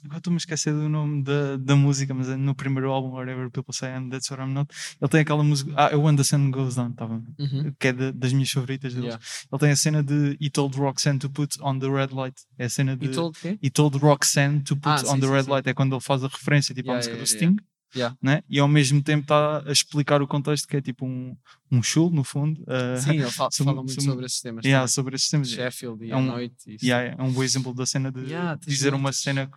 Agora 0.05 0.19
estou-me 0.19 0.37
a 0.37 0.39
esquecer 0.39 0.71
do 0.75 0.87
nome 0.87 1.23
da, 1.23 1.57
da 1.57 1.75
música, 1.75 2.13
mas 2.13 2.29
é 2.29 2.37
no 2.37 2.55
primeiro 2.55 2.91
álbum, 2.91 3.13
Whatever 3.17 3.51
People 3.51 3.75
Say 3.75 3.89
I'm 3.89 4.11
That's 4.11 4.31
What 4.31 4.43
I'm 4.43 4.53
Not, 4.53 4.69
ele 5.01 5.09
tem 5.11 5.21
aquela 5.21 5.43
música. 5.43 5.73
Ah, 5.77 5.89
é 5.91 5.97
When 5.97 6.15
the 6.15 6.23
Sun 6.25 6.51
Goes 6.51 6.75
Down, 6.75 6.93
tava, 6.93 7.23
Uhum. 7.39 7.73
que 7.79 7.89
é 7.89 7.93
de- 7.95 8.13
das 8.13 8.33
minhas 8.35 8.51
favoritas 8.51 8.93
deles. 8.93 9.09
Yeah. 9.15 9.25
Ele 9.51 9.59
tem 9.61 9.71
a 9.71 9.77
cena 9.77 10.03
de 10.03 10.37
He 10.39 10.51
told 10.51 10.77
Roxanne 10.77 11.19
to 11.21 11.31
put 11.31 11.57
on 11.63 11.79
the 11.79 11.89
red 11.89 12.09
light. 12.13 12.39
É 12.59 12.67
a 12.67 12.69
cena 12.69 12.95
de. 12.95 13.07
E 13.07 13.09
told 13.09 13.39
quê? 13.41 13.59
He 13.63 13.71
told 13.71 13.97
Roxanne 13.97 14.61
to 14.63 14.77
put 14.77 14.89
Ah, 14.89 15.03
on 15.11 15.15
sim, 15.15 15.21
the 15.21 15.27
sim, 15.27 15.33
red 15.33 15.45
sim. 15.45 15.51
light. 15.51 15.67
É 15.67 15.73
quando 15.73 15.95
ele 15.95 16.03
faz 16.03 16.23
a 16.23 16.29
referência 16.29 16.75
tipo, 16.75 16.91
à 16.91 16.95
Yeah, 16.95 16.99
música 16.99 17.17
yeah, 17.17 17.25
do 17.25 17.57
Sting. 17.57 17.74
Yeah. 17.95 18.17
Né? 18.23 18.43
E 18.49 18.59
ao 18.59 18.67
mesmo 18.69 19.03
tempo 19.03 19.23
está 19.23 19.63
a 19.67 19.71
explicar 19.73 20.21
o 20.23 20.27
contexto 20.27 20.67
que 20.67 20.77
é 20.77 20.81
tipo 20.83 21.07
um, 21.07 21.37
um 21.71 21.83
show, 21.83 22.11
no 22.11 22.25
fundo. 22.25 22.61
uh, 22.63 22.97
Sim, 23.03 23.21
ele 23.21 23.31
fala, 23.31 23.51
sobre- 23.53 23.73
fala 23.73 23.83
muito 23.85 23.93
sobre- 23.95 24.11
sobre 24.11 24.27
esses 24.27 24.41
temas 24.41 24.65
yeah, 24.65 24.81
também. 24.83 24.89
sobre 24.95 25.17
esses 25.17 25.29
temas. 25.29 25.49
Sheffield 25.51 26.05
e 26.05 26.11
É 26.11 26.15
à 26.15 26.17
um- 26.19 26.23
noite 26.27 26.55
e 26.67 26.75
isso. 26.77 26.85
Yeah, 26.85 27.17
é 27.19 27.23
um 27.23 27.33
bom 27.33 27.43
exemplo 27.45 27.73
da 27.75 27.87
cena 27.87 28.11
de 28.11 28.23
dizer 28.67 28.95
uma 28.95 29.13
cena 29.13 29.51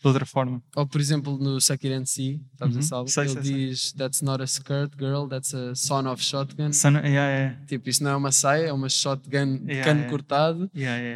de 0.00 0.06
outra 0.08 0.24
forma. 0.24 0.62
Ou 0.76 0.86
por 0.86 1.00
exemplo 1.00 1.36
no 1.38 1.58
and 1.92 2.04
See, 2.06 2.40
sabes 2.58 2.74
Uhum. 2.76 2.80
esse 2.80 2.94
álbum? 2.94 3.08
Sei, 3.10 3.24
Ele 3.24 3.32
sei, 3.34 3.42
sei. 3.42 3.54
diz 3.68 3.92
That's 3.92 4.22
not 4.22 4.42
a 4.42 4.46
skirt 4.46 4.92
girl, 4.98 5.26
that's 5.28 5.54
a 5.54 5.74
son 5.74 6.06
of 6.06 6.22
shotgun. 6.22 6.72
Son- 6.72 6.94
yeah, 6.94 7.10
yeah, 7.10 7.66
Tipo, 7.66 7.88
isto 7.90 8.02
não 8.04 8.12
é 8.12 8.16
uma 8.16 8.32
saia, 8.32 8.66
é 8.68 8.72
uma 8.72 8.88
shotgun 8.88 9.58
de 9.64 9.72
Yeah, 9.72 9.84
cano 9.84 10.08
cortado. 10.10 10.70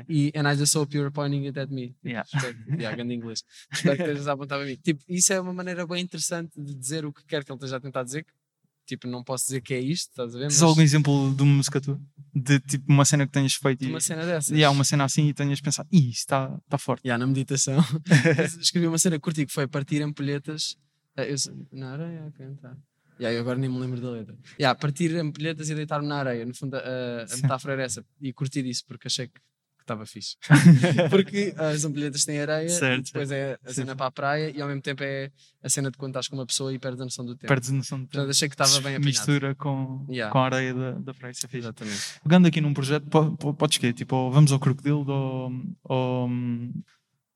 E 0.09 0.33
and 0.35 0.51
I 0.53 0.57
just 0.57 0.75
hope 0.77 0.95
you're 0.97 1.11
pointing 1.11 1.47
it 1.47 1.59
at 1.59 1.71
me. 1.71 1.89
Tipo, 1.89 2.09
Yeah. 2.09 2.29
Espero, 2.33 2.57
yeah, 2.79 2.95
grande 2.97 3.15
inglês. 3.15 3.43
Espero 3.73 3.97
que 3.97 4.03
estejas 4.03 4.29
a 4.29 4.33
apontar 4.33 4.59
para 4.59 4.67
mim. 4.69 4.77
Tipo, 4.77 5.03
isso 5.09 5.33
é 5.33 5.41
uma 5.41 5.53
maneira 5.53 5.87
bem 5.87 6.03
interessante 6.03 6.53
de 6.61 6.75
dizer 6.75 7.05
o 7.07 7.13
que 7.13 7.25
quer 7.25 7.43
que 7.45 7.51
ele 7.51 7.57
esteja 7.57 7.77
a 7.77 7.81
tentar 7.81 8.03
dizer. 8.03 8.25
que, 8.25 8.33
Tipo, 8.87 9.07
não 9.09 9.25
posso 9.25 9.47
dizer 9.47 9.61
que 9.63 9.73
é 9.73 9.81
isto, 9.81 10.11
estás 10.11 10.35
a 10.35 10.39
ver? 10.39 10.49
Tens 10.49 10.55
Mas 10.61 10.63
algum 10.63 10.83
exemplo 10.83 11.35
de 11.35 11.43
uma 11.43 11.55
música 11.55 11.81
tua? 11.81 11.99
De 12.35 12.61
tipo 12.61 12.85
uma 12.93 13.05
cena 13.05 13.27
que 13.27 13.33
tenhas 13.33 13.55
feito 13.55 13.85
e 13.85 13.89
uma 13.89 14.01
cena 14.01 14.27
dessas. 14.27 14.57
e 14.57 14.63
há 14.63 14.71
uma 14.71 14.85
cena 14.85 15.05
assim 15.05 15.27
e 15.29 15.33
tenhas 15.35 15.61
pensado, 15.61 15.89
ih, 15.91 16.11
isto 16.11 16.19
está 16.21 16.61
tá 16.69 16.77
forte. 16.77 17.07
Yeah, 17.07 17.19
na 17.19 17.27
meditação. 17.27 17.79
Escrevi 18.61 18.87
uma 18.87 18.99
cena 18.99 19.19
curti 19.19 19.47
que 19.47 19.53
foi 19.53 19.67
partir 19.67 20.03
ampulhetas. 20.03 20.77
eh, 21.17 21.33
eu 21.33 21.37
na 21.73 21.93
areia 21.93 22.27
a 22.27 22.31
cantar. 22.33 22.77
Yeah, 23.19 23.35
eu 23.37 23.41
agora 23.43 23.59
nem 23.59 23.71
me 23.71 23.79
lembro 23.79 24.01
da 24.01 24.11
letra. 24.11 24.37
Yeah, 24.59 24.79
partir 24.79 25.15
ampulhetas 25.17 25.71
e 25.71 25.75
deitar-me 25.75 26.09
na 26.09 26.17
areia. 26.17 26.45
No 26.45 26.55
fundo, 26.55 26.75
a, 26.77 26.81
a- 26.81 27.37
metáfora 27.37 27.75
era 27.75 27.85
essa. 27.85 28.05
E 28.21 28.33
curti 28.33 28.63
disso 28.63 28.85
porque 28.87 29.07
achei 29.07 29.29
que 29.29 29.41
estava 29.85 30.05
fixe. 30.07 30.37
porque 31.11 31.55
as 31.57 31.85
ampulhetas 31.85 32.25
têm 32.25 32.41
areia, 32.41 32.69
Certo, 32.69 33.05
depois 33.07 33.31
é 33.31 33.59
a 33.65 33.73
cena 33.73 33.93
sim. 33.93 33.97
para 33.97 34.07
a 34.07 34.11
praia 34.11 34.51
e 34.57 34.61
ao 34.61 34.67
mesmo 34.69 34.81
tempo 34.83 35.03
é 35.05 35.31
a 35.63 35.69
cena 35.69 35.91
de 35.91 35.97
quando 35.99 36.11
estás 36.13 36.27
com 36.29 36.37
uma 36.37 36.47
pessoa 36.47 36.73
e 36.73 36.79
perdes 36.79 37.01
a 37.01 37.05
noção 37.05 37.25
do 37.25 37.35
tempo. 37.37 37.47
Perdes 37.49 37.71
a 37.71 37.73
noção 37.75 37.99
Portanto, 37.99 38.21
tempo. 38.23 38.31
achei 38.31 38.49
que 38.49 38.55
estava 38.55 38.73
bem 38.81 38.97
apanhado. 38.97 39.05
Mistura 39.05 39.55
com, 39.55 40.07
Yeah. 40.09 40.33
com 40.33 40.39
a 40.39 40.45
areia 40.47 40.75
da, 40.75 40.91
da 40.93 41.15
praia, 41.15 41.33
isso 41.33 41.47
é 41.47 41.49
fixe. 41.49 41.59
Exatamente. 41.67 42.01
Pegando 42.23 42.49
aqui 42.49 42.61
num 42.61 42.75
projeto, 42.75 43.07
po- 43.09 43.37
po- 43.37 43.55
podes 43.55 43.79
que 43.79 43.93
Tipo, 43.93 44.31
vamos 44.31 44.51
ao 44.53 44.59
Crocodilo 44.59 45.05
ou. 45.09 45.53
ou 45.85 46.29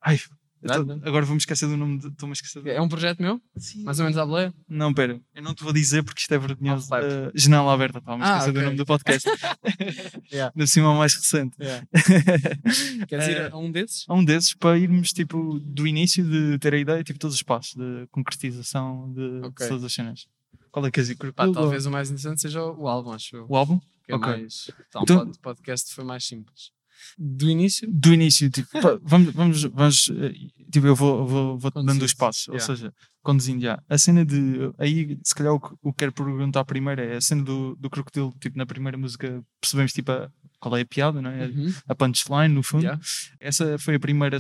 ai, 0.03 0.19
tô- 0.63 1.09
agora 1.09 1.25
vou-me 1.25 1.39
esquecer 1.39 1.67
do 1.69 1.77
nome. 1.77 1.99
de- 1.99 2.09
Estou-me 2.09 2.33
a 2.33 2.35
esquecer 2.35 2.61
do 2.63 2.69
É 2.69 2.81
um 2.81 2.89
projeto 2.89 3.21
meu? 3.21 3.41
Sim. 3.57 3.85
Mais 3.85 3.99
ou 3.99 4.05
menos 4.05 4.19
à 4.19 4.25
boleia? 4.27 4.53
Não, 4.69 4.93
pera, 4.93 5.21
eu 5.35 5.43
não 5.43 5.55
te 5.55 5.63
vou 5.63 5.73
dizer 5.73 6.03
porque 6.03 6.21
isto 6.21 6.33
é 6.35 6.39
vergonhoso. 6.39 6.89
Uh, 6.93 7.31
janela 7.35 7.73
aberta, 7.73 7.99
estava-me 7.99 8.23
a 8.25 8.27
Ah, 8.27 8.39
esquecer 8.39 8.53
do 8.53 8.59
ok. 8.59 8.65
nome 8.67 8.77
do 8.77 8.87
podcast. 8.87 9.29
Yeah. 10.33 10.53
Na 10.55 10.67
cima 10.67 10.95
mais 10.95 11.15
recente. 11.15 11.57
Yeah. 11.61 11.87
Queres 13.09 13.29
ir 13.29 13.37
Eh, 13.39 13.49
a 13.53 13.57
um 13.57 13.71
desses? 13.71 14.05
a 14.09 14.15
um 14.15 14.25
desses 14.25 14.55
para 14.55 14.79
irmos 14.79 15.13
tipo 15.13 15.59
do 15.61 15.87
início 15.87 16.23
de 16.25 16.59
ter 16.59 16.75
a 16.75 16.79
ideia, 16.79 17.03
tipo 17.03 17.19
todos 17.19 17.35
os 17.37 17.43
passos 17.43 17.75
de 17.75 18.07
concretização 18.11 19.13
de, 19.13 19.41
de 19.41 19.47
Ok. 19.47 19.69
todas 19.69 19.85
as 19.85 19.93
cenas. 19.93 20.27
Qual 20.71 20.85
é 20.87 20.91
que 20.91 21.01
és? 21.01 21.13
Pá, 21.35 21.51
talvez 21.51 21.87
o 21.87 21.91
mais 21.91 22.09
interessante 22.11 22.43
seja 22.43 22.63
o 22.63 22.87
álbum, 22.87 23.13
acho 23.13 23.37
eu. 23.37 23.47
o 23.49 23.57
álbum? 23.57 23.81
que 24.05 24.13
é 24.13 24.17
Ok. 24.17 24.27
mais. 24.29 24.71
Tá, 24.91 25.01
um 25.01 25.03
Então- 25.03 25.19
pod- 25.27 25.39
podcast 25.41 25.95
foi 25.95 26.05
mais 26.05 26.25
simples. 26.27 26.71
Do 27.19 27.49
início, 27.51 27.89
Do 27.91 28.13
início, 28.13 28.51
tipo, 28.51 28.69
vamos, 29.03 29.33
vamos, 29.35 29.63
vamos 29.65 30.11
eh, 30.11 30.33
tipo, 30.71 30.87
eu 30.87 30.95
vou, 30.95 31.27
vou, 31.27 31.59
vou 31.59 31.71
dando 31.71 32.03
os 32.05 32.15
passos, 32.15 32.49
ou 32.49 32.55
yeah. 32.55 32.67
seja, 32.67 32.93
conduzindo 33.23 33.63
já. 33.63 33.83
A 33.89 33.99
cena 33.99 34.25
de, 34.25 34.73
aí 34.79 35.19
se 35.25 35.35
calhar 35.35 35.53
o 35.53 35.61
que, 35.61 35.75
o 35.83 35.93
que 35.93 35.99
quero 35.99 36.13
perguntar 36.13 36.65
primeiro 36.65 37.01
é 37.01 37.17
a 37.17 37.21
cena 37.21 37.43
do, 37.43 37.77
do 37.77 37.91
crocodilo, 37.91 38.35
tipo, 38.41 38.57
na 38.57 38.67
primeira 38.67 38.97
música 38.97 39.43
percebemos 39.61 39.93
tipo 39.93 40.11
a- 40.13 40.31
qual 40.61 40.77
é 40.77 40.81
a 40.81 40.87
piada, 40.87 41.21
não 41.23 41.31
é? 41.31 41.47
Uhum. 41.47 41.73
A 41.89 41.95
punchline, 41.95 42.53
no 42.55 42.63
fundo. 42.63 42.83
Yeah. 42.85 43.01
Essa 43.41 43.79
foi 43.79 43.95
a 43.95 44.01
primeira 44.01 44.39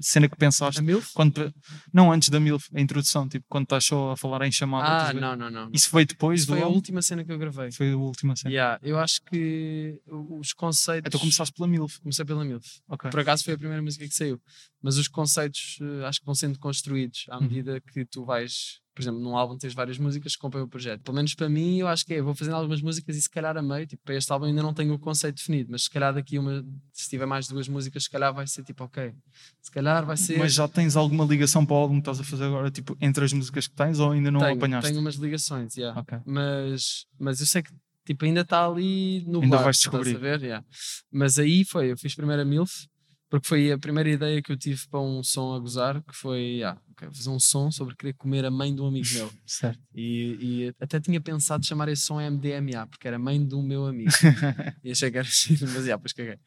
cena 0.00 0.28
que 0.28 0.36
pensaste 0.36 0.80
a 0.80 0.82
MILF? 0.82 1.12
quando, 1.12 1.52
não 1.92 2.12
antes 2.12 2.28
da 2.28 2.38
MILF, 2.38 2.68
a 2.74 2.80
introdução, 2.80 3.28
tipo, 3.28 3.44
quando 3.48 3.64
estás 3.64 3.84
só 3.84 4.12
a 4.12 4.16
falar 4.16 4.46
em 4.46 4.52
chamada. 4.52 5.08
Ah, 5.08 5.12
não, 5.12 5.36
não, 5.36 5.50
não. 5.50 5.70
Isso 5.72 5.88
foi 5.90 6.04
depois 6.06 6.40
Isso 6.40 6.48
do 6.52 6.54
foi 6.54 6.62
a 6.62 6.68
última 6.68 7.02
cena 7.02 7.24
que 7.24 7.32
eu 7.32 7.38
gravei. 7.38 7.72
Foi 7.72 7.92
a 7.92 7.96
última 7.96 8.36
cena. 8.36 8.50
Yeah, 8.52 8.78
eu 8.82 8.98
acho 8.98 9.20
que 9.24 10.00
os 10.06 10.52
conceitos. 10.52 11.08
Então 11.08 11.20
começaste 11.20 11.52
pela 11.54 11.68
MILF. 11.68 12.00
Comecei 12.00 12.24
pela 12.24 12.44
MILF. 12.44 12.66
Ok. 12.88 13.10
Por 13.10 13.20
acaso 13.20 13.44
foi 13.44 13.54
a 13.54 13.58
primeira 13.58 13.82
música 13.82 14.06
que 14.06 14.14
saiu. 14.14 14.40
Mas 14.82 14.96
os 14.96 15.08
conceitos 15.08 15.78
eh, 15.80 16.06
acho 16.06 16.20
que 16.20 16.26
vão 16.26 16.34
sendo 16.34 16.58
construídos 16.58 17.24
à 17.28 17.36
Uhum. 17.36 17.42
medida 17.42 17.80
que 17.80 18.04
tu 18.04 18.24
vais. 18.24 18.80
Por 18.96 19.02
exemplo, 19.02 19.20
num 19.20 19.36
álbum 19.36 19.58
tens 19.58 19.74
várias 19.74 19.98
músicas 19.98 20.34
que 20.34 20.40
compõem 20.40 20.62
o 20.62 20.68
projeto. 20.68 21.02
Pelo 21.02 21.14
menos 21.14 21.34
para 21.34 21.50
mim, 21.50 21.76
eu 21.76 21.86
acho 21.86 22.02
que 22.06 22.14
é. 22.14 22.22
Vou 22.22 22.34
fazendo 22.34 22.54
algumas 22.54 22.80
músicas 22.80 23.14
e 23.14 23.20
se 23.20 23.28
calhar 23.28 23.54
a 23.54 23.60
meio, 23.60 23.86
tipo, 23.86 24.02
para 24.02 24.14
este 24.14 24.32
álbum 24.32 24.46
ainda 24.46 24.62
não 24.62 24.72
tenho 24.72 24.94
o 24.94 24.98
conceito 24.98 25.36
definido, 25.36 25.70
mas 25.70 25.82
se 25.82 25.90
calhar 25.90 26.14
daqui 26.14 26.38
uma, 26.38 26.64
se 26.94 27.10
tiver 27.10 27.26
mais 27.26 27.46
duas 27.46 27.68
músicas, 27.68 28.04
se 28.04 28.10
calhar 28.10 28.32
vai 28.32 28.46
ser 28.46 28.64
tipo, 28.64 28.84
ok. 28.84 29.12
Se 29.60 29.70
calhar 29.70 30.06
vai 30.06 30.16
ser. 30.16 30.38
Mas 30.38 30.54
já 30.54 30.66
tens 30.66 30.96
alguma 30.96 31.26
ligação 31.26 31.66
para 31.66 31.74
o 31.74 31.76
álbum 31.76 31.96
que 31.96 32.08
estás 32.08 32.20
a 32.20 32.24
fazer 32.24 32.44
agora, 32.44 32.70
tipo, 32.70 32.96
entre 32.98 33.22
as 33.22 33.34
músicas 33.34 33.66
que 33.66 33.74
tens 33.74 34.00
ou 34.00 34.12
ainda 34.12 34.30
não 34.30 34.40
tenho, 34.40 34.56
apanhaste? 34.56 34.88
tenho 34.88 35.02
umas 35.02 35.16
ligações, 35.16 35.76
yeah. 35.76 36.00
Ok. 36.00 36.18
mas, 36.24 37.04
mas 37.18 37.38
eu 37.40 37.46
sei 37.46 37.62
que 37.62 37.70
tipo, 38.06 38.24
ainda 38.24 38.40
está 38.40 38.64
ali 38.64 39.24
no 39.26 39.42
Ainda 39.42 39.58
bar, 39.58 39.64
vais 39.64 39.76
descobrir. 39.76 40.16
a 40.16 40.18
ver? 40.18 40.40
Yeah. 40.40 40.66
Mas 41.12 41.38
aí 41.38 41.64
foi, 41.64 41.92
eu 41.92 41.98
fiz 41.98 42.14
primeiro 42.14 42.40
a 42.40 42.44
MILF, 42.46 42.86
porque 43.28 43.46
foi 43.46 43.72
a 43.72 43.78
primeira 43.78 44.08
ideia 44.08 44.40
que 44.40 44.52
eu 44.52 44.56
tive 44.56 44.86
para 44.88 45.00
um 45.00 45.22
som 45.22 45.54
a 45.54 45.58
gozar, 45.58 46.02
que 46.02 46.14
foi 46.14 46.58
yeah, 46.58 46.80
ok, 46.92 47.08
fazer 47.12 47.30
um 47.30 47.40
som 47.40 47.70
sobre 47.70 47.96
querer 47.96 48.12
comer 48.14 48.44
a 48.44 48.50
mãe 48.50 48.74
de 48.74 48.80
um 48.80 48.86
amigo 48.86 49.06
meu. 49.14 49.30
Certo. 49.44 49.80
E, 49.94 50.38
e 50.40 50.74
até 50.80 51.00
tinha 51.00 51.20
pensado 51.20 51.66
chamar 51.66 51.88
esse 51.88 52.02
som 52.02 52.20
MDMA, 52.20 52.86
porque 52.86 53.08
era 53.08 53.18
mãe 53.18 53.46
um 53.52 53.62
meu 53.62 53.86
amigo. 53.86 54.10
e 54.84 54.90
achei 54.90 55.10
que 55.10 55.18
era 55.18 55.26
giro, 55.26 55.66
mas 55.66 55.84
yeah, 55.84 55.96
depois 55.96 56.12
caguei. 56.12 56.38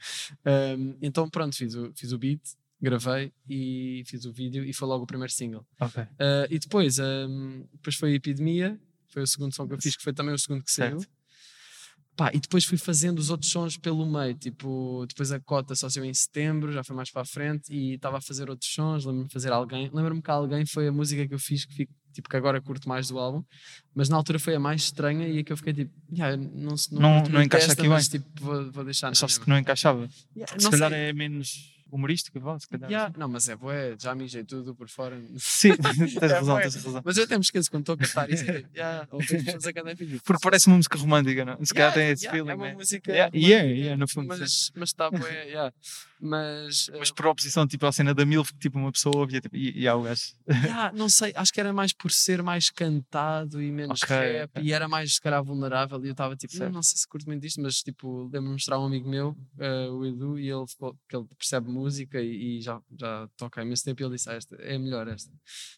Um, 0.78 0.98
então 1.02 1.30
pronto, 1.30 1.56
fiz 1.56 1.76
o, 1.76 1.92
fiz 1.96 2.12
o 2.12 2.18
beat, 2.18 2.42
gravei 2.82 3.34
e 3.48 4.04
fiz 4.06 4.26
o 4.26 4.32
vídeo 4.32 4.64
e 4.64 4.74
foi 4.74 4.88
logo 4.88 5.04
o 5.04 5.08
primeiro 5.08 5.32
single. 5.34 5.66
Ok. 5.80 6.02
Uh, 6.02 6.08
e 6.50 6.60
depois, 6.60 6.98
um, 7.00 7.66
depois 7.74 7.96
foi 7.96 8.14
a 8.14 8.16
Epidemia, 8.16 8.80
foi 9.10 9.24
o 9.24 9.28
segundo 9.28 9.54
som 9.54 9.68
que 9.68 9.74
eu 9.74 9.82
fiz, 9.82 9.98
que 9.98 10.04
foi 10.04 10.14
também 10.14 10.34
o 10.34 10.40
segundo 10.40 10.64
que 10.64 10.72
saiu. 10.72 11.00
Pá, 12.20 12.32
e 12.34 12.40
depois 12.42 12.66
fui 12.66 12.78
fazendo 12.78 13.18
os 13.18 13.30
outros 13.30 13.50
sons 13.50 13.78
pelo 13.78 14.06
meio, 14.06 14.34
tipo, 14.36 15.06
depois 15.08 15.32
a 15.32 15.40
cota 15.40 15.74
só 15.74 15.88
saiu 15.90 16.04
em 16.04 16.14
setembro, 16.14 16.70
já 16.74 16.84
foi 16.84 16.94
mais 16.94 17.10
para 17.10 17.22
a 17.22 17.26
frente 17.26 17.74
e 17.74 17.94
estava 17.94 18.18
a 18.18 18.22
fazer 18.22 18.50
outros 18.50 18.70
sons, 18.74 19.06
lembro-me 19.06 19.28
de 19.30 19.34
fazer 19.34 19.54
alguém, 19.54 19.90
lembro-me 19.94 20.22
que 20.22 20.30
alguém 20.30 20.66
foi 20.66 20.90
a 20.90 20.92
música 20.92 21.26
que 21.26 21.34
eu 21.34 21.40
fiz 21.40 21.64
que 21.64 21.74
fico, 21.74 21.94
tipo, 22.14 22.28
que 22.28 22.36
agora 22.36 22.60
curto 22.60 22.90
mais 22.90 23.08
do 23.08 23.18
álbum, 23.18 23.42
mas 23.96 24.10
na 24.10 24.18
altura 24.18 24.38
foi 24.38 24.54
a 24.54 24.60
mais 24.60 24.82
estranha 24.82 25.30
e 25.30 25.40
a 25.40 25.44
que 25.46 25.54
eu 25.54 25.56
fiquei 25.56 25.72
tipo, 25.74 25.94
yeah, 26.12 26.36
não, 26.36 26.76
não, 26.92 27.00
Não- 27.00 27.24
não 27.30 27.42
encaixa 27.42 27.68
esta, 27.68 27.82
aqui 27.82 27.88
mas, 27.88 28.10
bem. 28.10 28.20
tipo, 28.20 28.44
vou, 28.44 28.70
vou 28.70 28.84
deixar 28.84 29.08
Achaste 29.08 29.40
que 29.40 29.50
não 29.50 29.58
encaixava? 29.58 30.10
Yeah, 30.36 30.60
Se 30.60 30.70
calhar 30.70 30.92
é 30.92 31.14
menos 31.14 31.79
humorístico, 31.92 32.40
vá, 32.40 32.60
se 32.60 32.68
calhar. 32.68 32.90
Yeah, 32.90 33.14
não, 33.18 33.28
mas 33.28 33.48
é 33.50 33.56
boé, 33.56 33.96
já 34.00 34.14
mijei 34.16 34.44
tudo 34.44 34.76
por 34.76 34.88
fora. 34.90 35.20
Sim, 35.38 35.76
tens 36.20 36.32
razão, 36.32 36.56
bué. 36.56 36.62
tens 36.64 36.76
razão. 36.84 37.02
Mas 37.04 37.18
eu 37.18 37.24
até 37.24 37.36
me 37.36 37.42
esqueço 37.42 37.70
quando 37.72 37.82
estou 37.82 37.96
a 37.96 37.98
cantar 37.98 38.30
isso. 38.30 38.44
é 38.50 38.62
tipo, 38.62 38.70
yeah, 38.76 39.08
Porque 40.24 40.42
parece 40.42 40.68
uma 40.68 40.78
música 40.78 40.98
romântica, 40.98 41.46
não? 41.46 41.64
Se 41.66 41.74
calhar 41.74 41.90
Yeah, 41.90 41.94
tem 41.94 42.10
esse 42.12 42.26
yeah, 42.26 42.38
feeling. 42.38 42.52
É 42.52 42.56
uma 42.56 42.66
né? 42.68 42.74
música. 42.74 43.12
Yeah, 43.12 43.32
yeah, 43.36 43.68
yeah, 43.68 43.98
no 43.98 44.08
fundo. 44.08 44.28
Mas 44.28 44.72
mas 44.76 44.90
está 44.90 45.10
bué, 45.10 45.46
yeah. 45.48 45.74
Mas, 46.20 46.90
Mas 47.00 47.10
eh, 47.10 47.14
por 47.16 47.28
oposição, 47.28 47.66
tipo, 47.68 47.86
à 47.86 47.92
cena 47.92 48.14
da 48.14 48.26
Milf, 48.26 48.52
que 48.52 48.60
tipo, 48.60 48.78
uma 48.78 48.92
pessoa 48.92 49.18
ouvia, 49.18 49.40
tipo, 49.42 49.56
e, 49.56 49.80
e 49.82 49.88
há 49.88 49.96
o 49.96 50.04
gajo. 50.04 50.22
yeah, 50.50 50.92
não 50.94 51.08
sei, 51.10 51.32
acho 51.36 51.52
que 51.54 51.60
era 51.60 51.72
mais 51.74 51.94
por 51.94 52.12
ser 52.12 52.44
mais 52.44 52.70
cantado 52.70 53.62
e 53.62 53.72
menos 53.72 54.04
Ok, 54.04 54.16
rap 54.16 54.50
ok. 54.52 54.64
e 54.64 54.74
era 54.74 54.88
mais, 54.88 55.16
se 55.16 55.22
calhar, 55.22 55.44
vulnerável. 55.44 56.04
E 56.04 56.08
eu 56.08 56.12
estava 56.12 56.36
tipo, 56.36 56.54
Certo. 56.54 56.70
"Hum, 56.70 56.74
não 56.74 56.84
sei 56.84 56.98
se 56.98 57.08
curto 57.08 57.26
muito 57.28 57.42
disto, 57.42 57.62
mas 57.62 57.82
tipo, 57.82 58.24
lembro-me 58.26 58.48
de 58.50 58.54
mostrar 58.54 58.76
a 58.76 58.80
um 58.80 58.86
amigo 58.86 59.10
meu, 59.10 59.36
eh, 59.60 59.88
o 59.90 60.06
Edu, 60.06 60.38
e 60.40 60.50
ele 60.50 60.68
ficou, 60.68 60.96
que 61.08 61.16
ele 61.16 61.26
percebe 61.38 61.70
música 61.80 62.22
e, 62.22 62.58
e 62.58 62.62
já, 62.62 62.82
já 62.98 63.28
toca 63.38 63.62
há 63.62 63.64
imenso 63.64 63.84
tempo. 63.84 64.02
E 64.02 64.06
ele 64.06 64.16
disse, 64.16 64.30
ah, 64.30 64.34
esta 64.34 64.56
é 64.58 64.78
melhor 64.78 65.08
esta. 65.08 65.32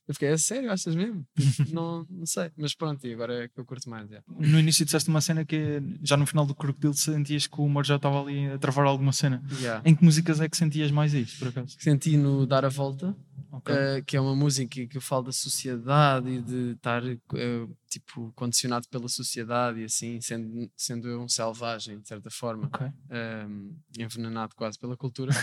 Eu 0.07 0.13
fiquei, 0.13 0.29
é 0.29 0.37
sério, 0.37 0.71
achas 0.71 0.95
mesmo? 0.95 1.25
não, 1.71 2.05
não 2.09 2.25
sei, 2.25 2.51
mas 2.57 2.75
pronto, 2.75 3.05
e 3.05 3.13
agora 3.13 3.45
é 3.45 3.47
que 3.47 3.59
eu 3.59 3.65
curto 3.65 3.89
mais. 3.89 4.09
yeah. 4.09 4.25
No 4.29 4.59
início 4.59 4.83
disseste 4.85 5.09
uma 5.09 5.21
cena 5.21 5.45
que 5.45 5.81
já 6.03 6.17
no 6.17 6.25
final 6.25 6.45
do 6.45 6.55
Crocodile 6.55 6.93
sentias 6.93 7.47
que 7.47 7.59
o 7.59 7.65
humor 7.65 7.85
já 7.85 7.95
estava 7.95 8.21
ali 8.21 8.47
a 8.47 8.57
travar 8.57 8.85
alguma 8.85 9.13
cena. 9.13 9.43
Yeah. 9.59 9.81
Em 9.85 9.95
que 9.95 10.03
músicas 10.03 10.41
é 10.41 10.49
que 10.49 10.57
sentias 10.57 10.91
mais 10.91 11.13
isso, 11.13 11.39
por 11.39 11.49
acaso? 11.49 11.75
Senti 11.79 12.17
no 12.17 12.45
Dar 12.45 12.65
a 12.65 12.69
Volta, 12.69 13.15
Ok. 13.53 13.75
Uh, 13.75 14.03
que 14.05 14.15
é 14.15 14.21
uma 14.21 14.33
música 14.33 14.87
que 14.87 14.97
eu 14.97 15.01
falo 15.01 15.23
da 15.23 15.31
sociedade 15.33 16.29
e 16.29 16.41
de 16.41 16.71
estar 16.71 17.03
uh, 17.03 17.77
tipo 17.89 18.31
condicionado 18.33 18.87
pela 18.87 19.09
sociedade 19.09 19.81
e 19.81 19.83
assim 19.83 20.21
sendo, 20.21 20.71
sendo 20.77 21.09
eu 21.09 21.21
um 21.21 21.27
selvagem 21.27 21.99
de 21.99 22.07
certa 22.07 22.29
forma 22.31 22.67
Ok. 22.73 22.87
um, 22.87 23.75
envenenado 23.99 24.55
quase 24.55 24.79
pela 24.79 24.95
cultura 24.95 25.33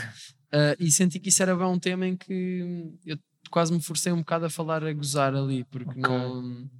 Uh, 0.48 0.72
e 0.80 0.90
senti 0.90 1.20
que 1.20 1.28
isso 1.28 1.42
era 1.42 1.54
um 1.68 1.78
tema 1.78 2.06
em 2.06 2.16
que 2.16 2.96
eu 3.04 3.18
quase 3.50 3.70
me 3.72 3.82
forcei 3.82 4.10
um 4.10 4.20
bocado 4.20 4.46
a 4.46 4.50
falar 4.50 4.82
a 4.82 4.92
gozar 4.94 5.34
ali 5.34 5.64
porque 5.64 5.90
Ok. 5.90 6.02
não 6.02 6.70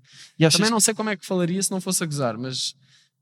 também 0.51 0.71
não 0.71 0.81
sei 0.81 0.95
como 0.95 1.11
é 1.11 1.17
que 1.17 1.27
falaria 1.27 1.63
se 1.63 1.71
não 1.71 1.81
fosse 1.81 2.03
a 2.03 2.07
gozar 2.07 2.39
mas 2.39 2.71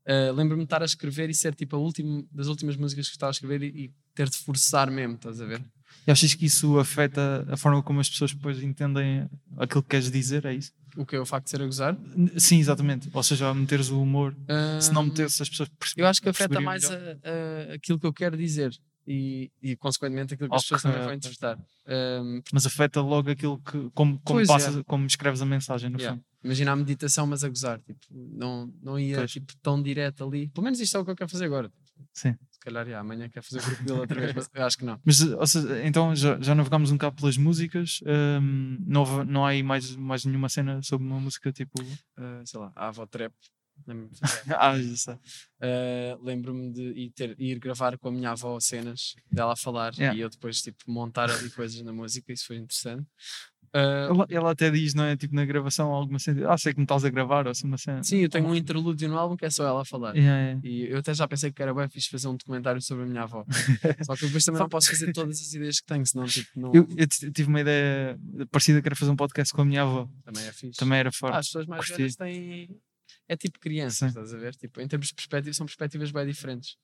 uh, 0.07 0.31
lembro-me 0.33 0.63
de 0.63 0.67
estar 0.67 0.81
a 0.81 0.85
escrever 0.85 1.29
e 1.29 1.33
ser 1.33 1.53
tipo 1.53 1.75
a 1.75 1.79
última 1.79 2.23
das 2.31 2.47
últimas 2.47 2.77
músicas 2.77 3.07
que 3.09 3.15
estava 3.15 3.31
a 3.31 3.35
escrever 3.35 3.63
e, 3.63 3.67
e 3.85 3.93
ter 4.15 4.29
de 4.29 4.37
forçar 4.37 4.89
mesmo 4.89 5.15
estás 5.15 5.41
a 5.41 5.45
ver 5.45 5.61
E 6.05 6.11
achas 6.11 6.33
que 6.33 6.45
isso 6.45 6.77
afeta 6.79 7.45
a 7.49 7.57
forma 7.57 7.81
como 7.83 7.99
as 7.99 8.09
pessoas 8.09 8.33
depois 8.33 8.61
entendem 8.61 9.29
aquilo 9.57 9.81
que 9.83 9.89
queres 9.89 10.11
dizer? 10.11 10.45
É 10.45 10.53
isso? 10.53 10.71
o 10.95 11.05
que 11.05 11.15
é 11.15 11.19
o 11.19 11.25
facto 11.27 11.43
de 11.45 11.51
ser 11.51 11.61
a 11.61 11.65
gozar 11.65 11.95
Sim, 12.37 12.57
exatamente. 12.57 13.07
Ou 13.13 13.21
seja, 13.21 13.53
meteres 13.53 13.89
o 13.91 14.01
humor, 14.01 14.35
se 14.81 14.91
não 14.91 15.03
Um, 15.03 15.05
metesse 15.05 15.43
as 15.43 15.47
pessoas 15.49 15.69
perce- 15.77 15.93
Eu 15.95 16.07
acho 16.07 16.19
que 16.19 16.27
afeta 16.29 16.59
mais 16.59 16.85
a- 16.89 16.95
a- 16.95 17.73
aquilo 17.75 17.99
que 17.99 18.07
eu 18.07 18.11
quero 18.13 18.35
dizer 18.35 18.75
e, 19.07 19.51
e 19.61 19.75
consequentemente, 19.75 20.33
aquilo 20.33 20.49
que 20.49 20.55
as 20.55 20.63
pessoas 20.63 20.81
também 20.81 20.99
vão 21.01 21.13
interpretar. 21.13 21.57
Um, 21.87 22.41
Mas 22.51 22.65
afeta 22.65 22.99
logo 22.99 23.29
aquilo 23.29 23.57
que. 23.59 23.89
Como, 23.93 24.19
como, 24.23 24.41
é. 24.41 24.45
passas, 24.47 24.83
como 24.87 25.05
escreves 25.05 25.39
a 25.41 25.45
mensagem, 25.45 25.89
no 25.89 25.97
yeah. 25.99 26.15
fundo. 26.17 26.25
Imagina 26.43 26.71
a 26.71 26.75
meditação, 26.75 27.25
mas 27.27 27.43
a 27.43 27.47
gozar. 27.49 27.79
Tipo, 27.79 27.99
não, 28.11 28.73
não 28.81 28.99
ia 28.99 29.17
Pois. 29.17 29.31
tipo, 29.31 29.53
tão 29.61 29.81
direto 29.81 30.25
ali. 30.25 30.49
Pelo 30.49 30.63
menos 30.65 30.79
isto 30.79 30.97
é 30.97 30.99
o 30.99 31.05
que 31.05 31.11
eu 31.11 31.15
quero 31.15 31.29
fazer 31.29 31.45
agora. 31.45 31.71
Sim. 32.11 32.35
Se 32.67 32.73
calhar, 32.73 32.85
yeah, 32.85 32.99
amanhã 32.99 33.29
quero 33.29 33.45
fazer 33.45 33.59
o 33.61 33.65
grupo 33.65 33.83
dele 33.85 33.99
outra 34.01 34.19
vez, 34.19 34.33
mas 34.35 34.49
eu 34.53 34.65
acho 34.65 34.77
que 34.77 34.83
não. 34.83 34.99
Mas, 35.05 35.21
ou 35.21 35.47
seja, 35.47 35.85
então 35.87 36.13
já, 36.13 36.37
já 36.41 36.53
navegámos 36.53 36.91
um 36.91 36.95
bocado 36.95 37.15
pelas 37.15 37.37
músicas. 37.37 38.01
hum, 38.41 38.77
não, 38.85 39.01
houve- 39.01 39.23
não 39.23 39.45
há 39.45 39.49
aí 39.51 39.63
mais, 39.63 39.95
mais 39.95 40.25
nenhuma 40.25 40.49
cena 40.49 40.81
sobre 40.83 41.07
uma 41.07 41.17
música 41.17 41.49
tipo. 41.53 41.81
Uh, 41.81 42.45
sei 42.45 42.59
lá, 42.59 42.73
a 42.75 42.89
avó 42.89 43.05
trap. 43.05 43.33
Lembro-me 43.87 44.09
de- 44.09 44.19
ah, 44.59 44.73
já. 44.81 45.13
Uh, 45.13 46.21
Lembro-me 46.25 46.73
de 46.73 46.81
ir, 46.89 47.11
ter- 47.11 47.35
ir 47.39 47.57
gravar 47.57 47.97
com 47.97 48.09
a 48.09 48.11
minha 48.11 48.31
avó 48.31 48.59
cenas 48.59 49.15
dela 49.31 49.53
a 49.53 49.55
falar 49.55 49.93
Yeah. 49.95 50.17
e 50.17 50.21
eu 50.21 50.29
depois 50.29 50.61
tipo, 50.61 50.91
montar 50.91 51.29
ali 51.31 51.49
coisas 51.51 51.81
na 51.83 51.93
música. 51.93 52.33
Isso 52.33 52.47
foi 52.47 52.57
interessante. 52.57 53.07
Uh, 53.77 54.13
Ela, 54.13 54.27
ela 54.29 54.51
até 54.51 54.71
diz, 54.71 54.93
não 54.93 55.03
é? 55.03 55.15
Tipo 55.15 55.35
na 55.35 55.45
gravação, 55.45 55.91
alguma 55.91 56.17
cena. 56.19 56.49
Ah, 56.51 56.57
sei 56.57 56.73
que 56.73 56.79
me 56.79 56.85
estás 56.85 57.05
a 57.05 57.09
gravar, 57.09 57.45
ou 57.45 57.51
assim 57.51 57.67
uma 57.67 57.77
cena. 57.77 58.01
sim, 58.03 58.17
eu 58.19 58.29
tenho 58.29 58.47
um 58.47 58.55
interlúdio 58.55 59.07
no 59.07 59.17
álbum 59.17 59.35
que 59.37 59.45
é 59.45 59.49
só 59.49 59.65
ela 59.67 59.81
a 59.81 59.85
falar. 59.85 60.15
Yeah, 60.15 60.41
yeah. 60.41 60.61
E 60.63 60.91
eu 60.91 60.97
até 60.99 61.13
já 61.13 61.27
pensei 61.27 61.51
que 61.51 61.61
era 61.61 61.73
bem 61.73 61.87
fixe 61.89 62.09
fazer 62.09 62.27
um 62.27 62.35
documentário 62.35 62.81
sobre 62.81 63.03
a 63.03 63.07
minha 63.07 63.23
avó. 63.23 63.45
Só 64.05 64.15
que 64.15 64.25
depois 64.25 64.43
também 64.45 64.59
não 64.61 64.69
posso 64.69 64.89
fazer 64.89 65.11
todas 65.13 65.39
as 65.39 65.53
ideias 65.53 65.79
que 65.79 65.85
tenho, 65.87 66.05
senão 66.05 66.25
tipo, 66.25 66.49
não, 66.59 66.73
Eu, 66.73 66.87
eu 66.97 67.07
tive 67.07 67.47
uma 67.49 67.61
ideia 67.61 68.17
parecida 68.51 68.81
que 68.81 68.87
era 68.87 68.95
fazer 68.95 69.11
um 69.11 69.15
podcast 69.15 69.53
com 69.53 69.61
a 69.61 69.65
minha 69.65 69.81
avó. 69.83 70.09
também 70.23 70.45
é 70.47 70.51
fixe. 70.51 70.79
Também 70.79 70.99
era 70.99 71.09
Ah, 71.09 71.11
forte. 71.11 71.35
as 71.37 71.45
pessoas 71.47 71.65
mais 71.67 71.85
curti. 71.85 71.97
velhas 71.97 72.15
têm. 72.15 72.69
É 73.29 73.35
tipo 73.35 73.59
crianças, 73.59 73.97
Sim. 73.99 74.07
estás 74.07 74.33
a 74.33 74.37
ver? 74.37 74.55
Tipo, 74.55 74.79
em 74.81 74.87
termos 74.87 75.07
de 75.09 75.13
perspectiva, 75.15 75.53
são 75.53 75.65
perspectivas 75.65 76.11
bem 76.11 76.25
diferentes. 76.25 76.77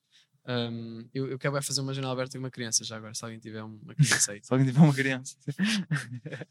Um, 0.46 1.08
eu, 1.14 1.28
eu 1.30 1.40
quero 1.40 1.54
bem 1.54 1.62
fazer 1.62 1.80
uma 1.82 1.94
janela 1.94 2.14
aberta 2.14 2.34
com 2.34 2.44
uma 2.44 2.52
criança 2.52 2.84
já 2.84 2.98
agora, 2.98 3.14
se 3.14 3.24
alguém 3.24 3.40
tiver 3.40 3.64
uma 3.64 3.96
criança 3.96 4.32
aí. 4.34 4.42
Se 4.44 4.52
alguém 4.54 4.68
tiver 4.68 4.82
uma 4.82 4.94
criança. 4.94 5.36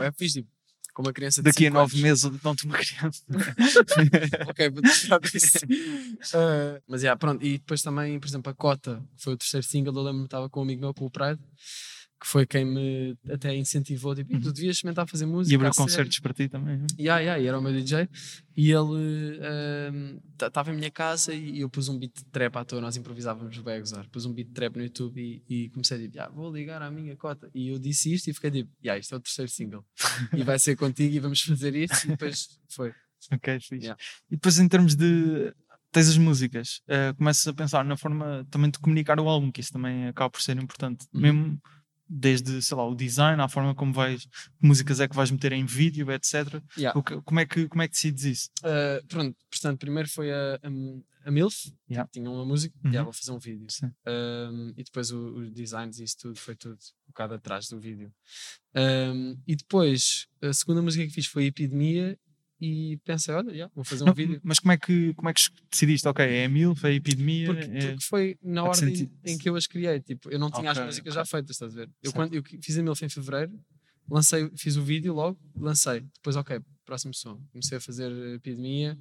É 0.00 0.12
fixe, 0.12 0.42
tipo, 0.42 0.50
com 0.92 1.02
uma 1.02 1.12
criança 1.12 1.42
Daqui 1.42 1.66
a 1.66 1.70
nove 1.70 1.94
anos. 1.94 2.02
meses 2.02 2.24
eu 2.24 2.30
dou-te 2.30 2.66
uma 2.66 2.76
criança. 2.76 3.22
ok, 4.48 4.70
vou 4.70 4.82
deixar 4.82 5.18
disso. 5.20 5.58
Uh, 5.64 6.82
mas 6.86 7.02
yeah, 7.02 7.18
pronto, 7.18 7.44
e 7.44 7.58
depois 7.58 7.82
também, 7.82 8.20
por 8.20 8.28
exemplo, 8.28 8.50
a 8.52 8.54
Cota, 8.54 9.02
que 9.16 9.22
foi 9.24 9.32
o 9.34 9.36
terceiro 9.36 9.66
single, 9.66 9.94
eu 9.94 10.02
lembro-me 10.02 10.24
que 10.24 10.26
estava 10.26 10.50
com 10.50 10.60
um 10.60 10.64
amigo 10.64 10.80
meu, 10.82 10.94
com 10.94 11.06
o 11.06 11.10
Pride, 11.10 11.40
que 12.22 12.28
foi 12.28 12.46
quem 12.46 12.64
me 12.64 13.18
até 13.28 13.52
incentivou, 13.56 14.14
tipo, 14.14 14.32
"Ih, 14.32 14.38
tu 14.38 14.52
devias 14.52 14.76
experimentar 14.76 15.08
fazer 15.08 15.26
música. 15.26 15.52
E 15.52 15.56
abriu 15.56 15.70
a 15.70 15.72
sério." 15.72 15.90
concertos 15.90 16.20
para 16.20 16.32
ti 16.32 16.48
também. 16.48 16.86
Yeah, 16.96 17.20
yeah, 17.20 17.42
e 17.42 17.46
era 17.48 17.58
o 17.58 17.62
meu 17.62 17.72
DJ 17.72 18.08
e 18.56 18.70
ele 18.70 19.40
estava 20.40 20.70
em 20.70 20.76
minha 20.76 20.90
casa 20.90 21.34
e 21.34 21.60
eu 21.60 21.68
pus 21.68 21.88
um 21.88 21.98
beat 21.98 22.14
de 22.14 22.24
trap 22.26 22.56
à 22.56 22.64
toa, 22.64 22.80
nós 22.80 22.96
improvisávamos 22.96 23.58
bem 23.58 23.74
a 23.74 23.78
gozar. 23.80 24.08
Pus 24.08 24.24
um 24.24 24.32
beat 24.32 24.46
de 24.46 24.54
trap 24.54 24.76
no 24.76 24.84
YouTube 24.84 25.20
e, 25.20 25.42
e 25.48 25.68
comecei 25.70 25.96
a 25.96 26.00
dizer, 26.00 26.16
"Ya, 26.16 26.28
vou 26.28 26.52
ligar 26.52 26.80
à 26.80 26.90
minha 26.92 27.16
cota. 27.16 27.50
E 27.52 27.70
eu 27.70 27.78
disse 27.78 28.14
isto 28.14 28.30
e 28.30 28.34
fiquei 28.34 28.52
tipo, 28.52 28.70
yeah, 28.84 28.98
isto 29.00 29.14
é 29.14 29.18
o 29.18 29.20
terceiro 29.20 29.50
single 29.50 29.84
e 30.32 30.44
vai 30.44 30.60
ser 30.60 30.76
contigo 30.76 31.16
e 31.16 31.18
vamos 31.18 31.40
fazer 31.40 31.74
isto. 31.74 32.04
E 32.04 32.08
depois 32.10 32.60
foi. 32.68 32.94
Ok, 33.32 33.60
fixe. 33.60 33.86
Yeah. 33.86 34.02
E 34.30 34.36
depois 34.36 34.58
em 34.58 34.68
termos 34.68 34.94
de. 34.94 35.52
Tens 35.90 36.08
as 36.08 36.16
músicas, 36.16 36.80
eh, 36.88 37.12
começas 37.12 37.46
a 37.46 37.52
pensar 37.52 37.84
na 37.84 37.98
forma 37.98 38.46
também 38.50 38.70
de 38.70 38.78
comunicar 38.78 39.20
o 39.20 39.28
álbum, 39.28 39.52
que 39.52 39.60
isso 39.60 39.74
também 39.74 40.08
acaba 40.08 40.30
por 40.30 40.40
ser 40.40 40.56
importante. 40.56 41.06
Uhum. 41.12 41.20
Mesmo 41.20 41.60
desde, 42.14 42.60
sei 42.60 42.76
lá, 42.76 42.86
o 42.86 42.94
design, 42.94 43.40
a 43.40 43.48
forma 43.48 43.74
como 43.74 43.92
vais, 43.92 44.26
que 44.26 44.66
músicas 44.66 45.00
é 45.00 45.08
que 45.08 45.16
vais 45.16 45.30
meter 45.30 45.52
em 45.52 45.64
vídeo, 45.64 46.10
etc. 46.12 46.62
Yeah. 46.76 46.98
O 46.98 47.02
que- 47.02 47.20
como, 47.22 47.40
é 47.40 47.46
que, 47.46 47.66
como 47.68 47.80
é 47.82 47.88
que 47.88 47.94
decides 47.94 48.24
isso? 48.24 48.50
Uh, 48.60 49.06
pronto, 49.06 49.36
portanto, 49.50 49.78
primeiro 49.78 50.08
foi 50.08 50.30
a, 50.30 50.60
a, 50.62 51.28
a 51.28 51.30
MILF, 51.30 51.72
Yeah. 51.90 52.06
que 52.08 52.18
tinha 52.20 52.30
uma 52.30 52.44
música, 52.44 52.74
Uhum. 52.84 52.92
e 52.92 52.96
ela 52.96 53.04
vou 53.04 53.12
fazer 53.12 53.32
um 53.32 53.38
vídeo. 53.38 53.66
Um, 54.06 54.72
e 54.76 54.84
depois 54.84 55.10
os 55.10 55.50
designs 55.52 55.98
e 55.98 56.04
isso 56.04 56.16
tudo 56.18 56.38
foi 56.38 56.54
tudo 56.54 56.74
um 56.74 57.08
bocado 57.12 57.34
atrás 57.34 57.68
do 57.68 57.78
vídeo. 57.80 58.12
Um, 58.74 59.38
e 59.46 59.54
depois 59.56 60.26
a 60.42 60.52
segunda 60.52 60.82
música 60.82 61.04
que 61.06 61.12
fiz 61.12 61.26
foi 61.26 61.46
Epidemia 61.46 62.18
e 62.64 62.96
pensei, 63.04 63.34
olha, 63.34 63.50
yeah, 63.50 63.72
vou 63.74 63.84
fazer 63.84 64.04
um 64.04 64.06
Não, 64.06 64.14
vídeo. 64.14 64.40
Mas 64.44 64.60
como 64.60 64.70
é, 64.70 64.76
que, 64.76 65.12
como 65.14 65.28
é 65.28 65.34
que 65.34 65.40
decidiste? 65.68 66.06
Ok, 66.06 66.24
é 66.24 66.44
a 66.44 66.48
Milf, 66.48 66.84
é 66.84 66.88
a 66.88 66.92
epidemia. 66.92 67.46
Porque, 67.46 67.64
é- 67.64 67.80
porque 67.90 68.04
foi 68.04 68.38
na 68.40 68.62
ordem 68.62 68.88
sentido. 68.94 69.12
em 69.24 69.36
que 69.36 69.48
eu 69.48 69.56
as 69.56 69.66
criei. 69.66 69.98
Tipo, 70.00 70.30
eu 70.30 70.38
não 70.38 70.48
tinha 70.50 70.70
Ok, 70.70 70.80
as 70.80 70.86
músicas 70.86 71.12
ok. 71.12 71.20
já 71.22 71.26
feitas, 71.26 71.50
estás 71.56 71.72
a 71.72 71.76
ver? 71.76 71.88
Eu, 72.02 72.10
Certo. 72.10 72.14
quando, 72.14 72.34
eu 72.34 72.42
fiz 72.62 72.78
a 72.78 72.82
MILF 72.82 73.04
em 73.04 73.08
fevereiro, 73.08 73.52
lancei, 74.08 74.48
fiz 74.56 74.76
o 74.76 74.82
vídeo 74.84 75.12
logo, 75.12 75.38
lancei. 75.56 76.02
Depois, 76.14 76.36
ok, 76.36 76.60
próximo 76.84 77.12
som. 77.12 77.40
Comecei 77.50 77.78
a 77.78 77.80
fazer 77.80 78.12
Epidemia 78.36 78.96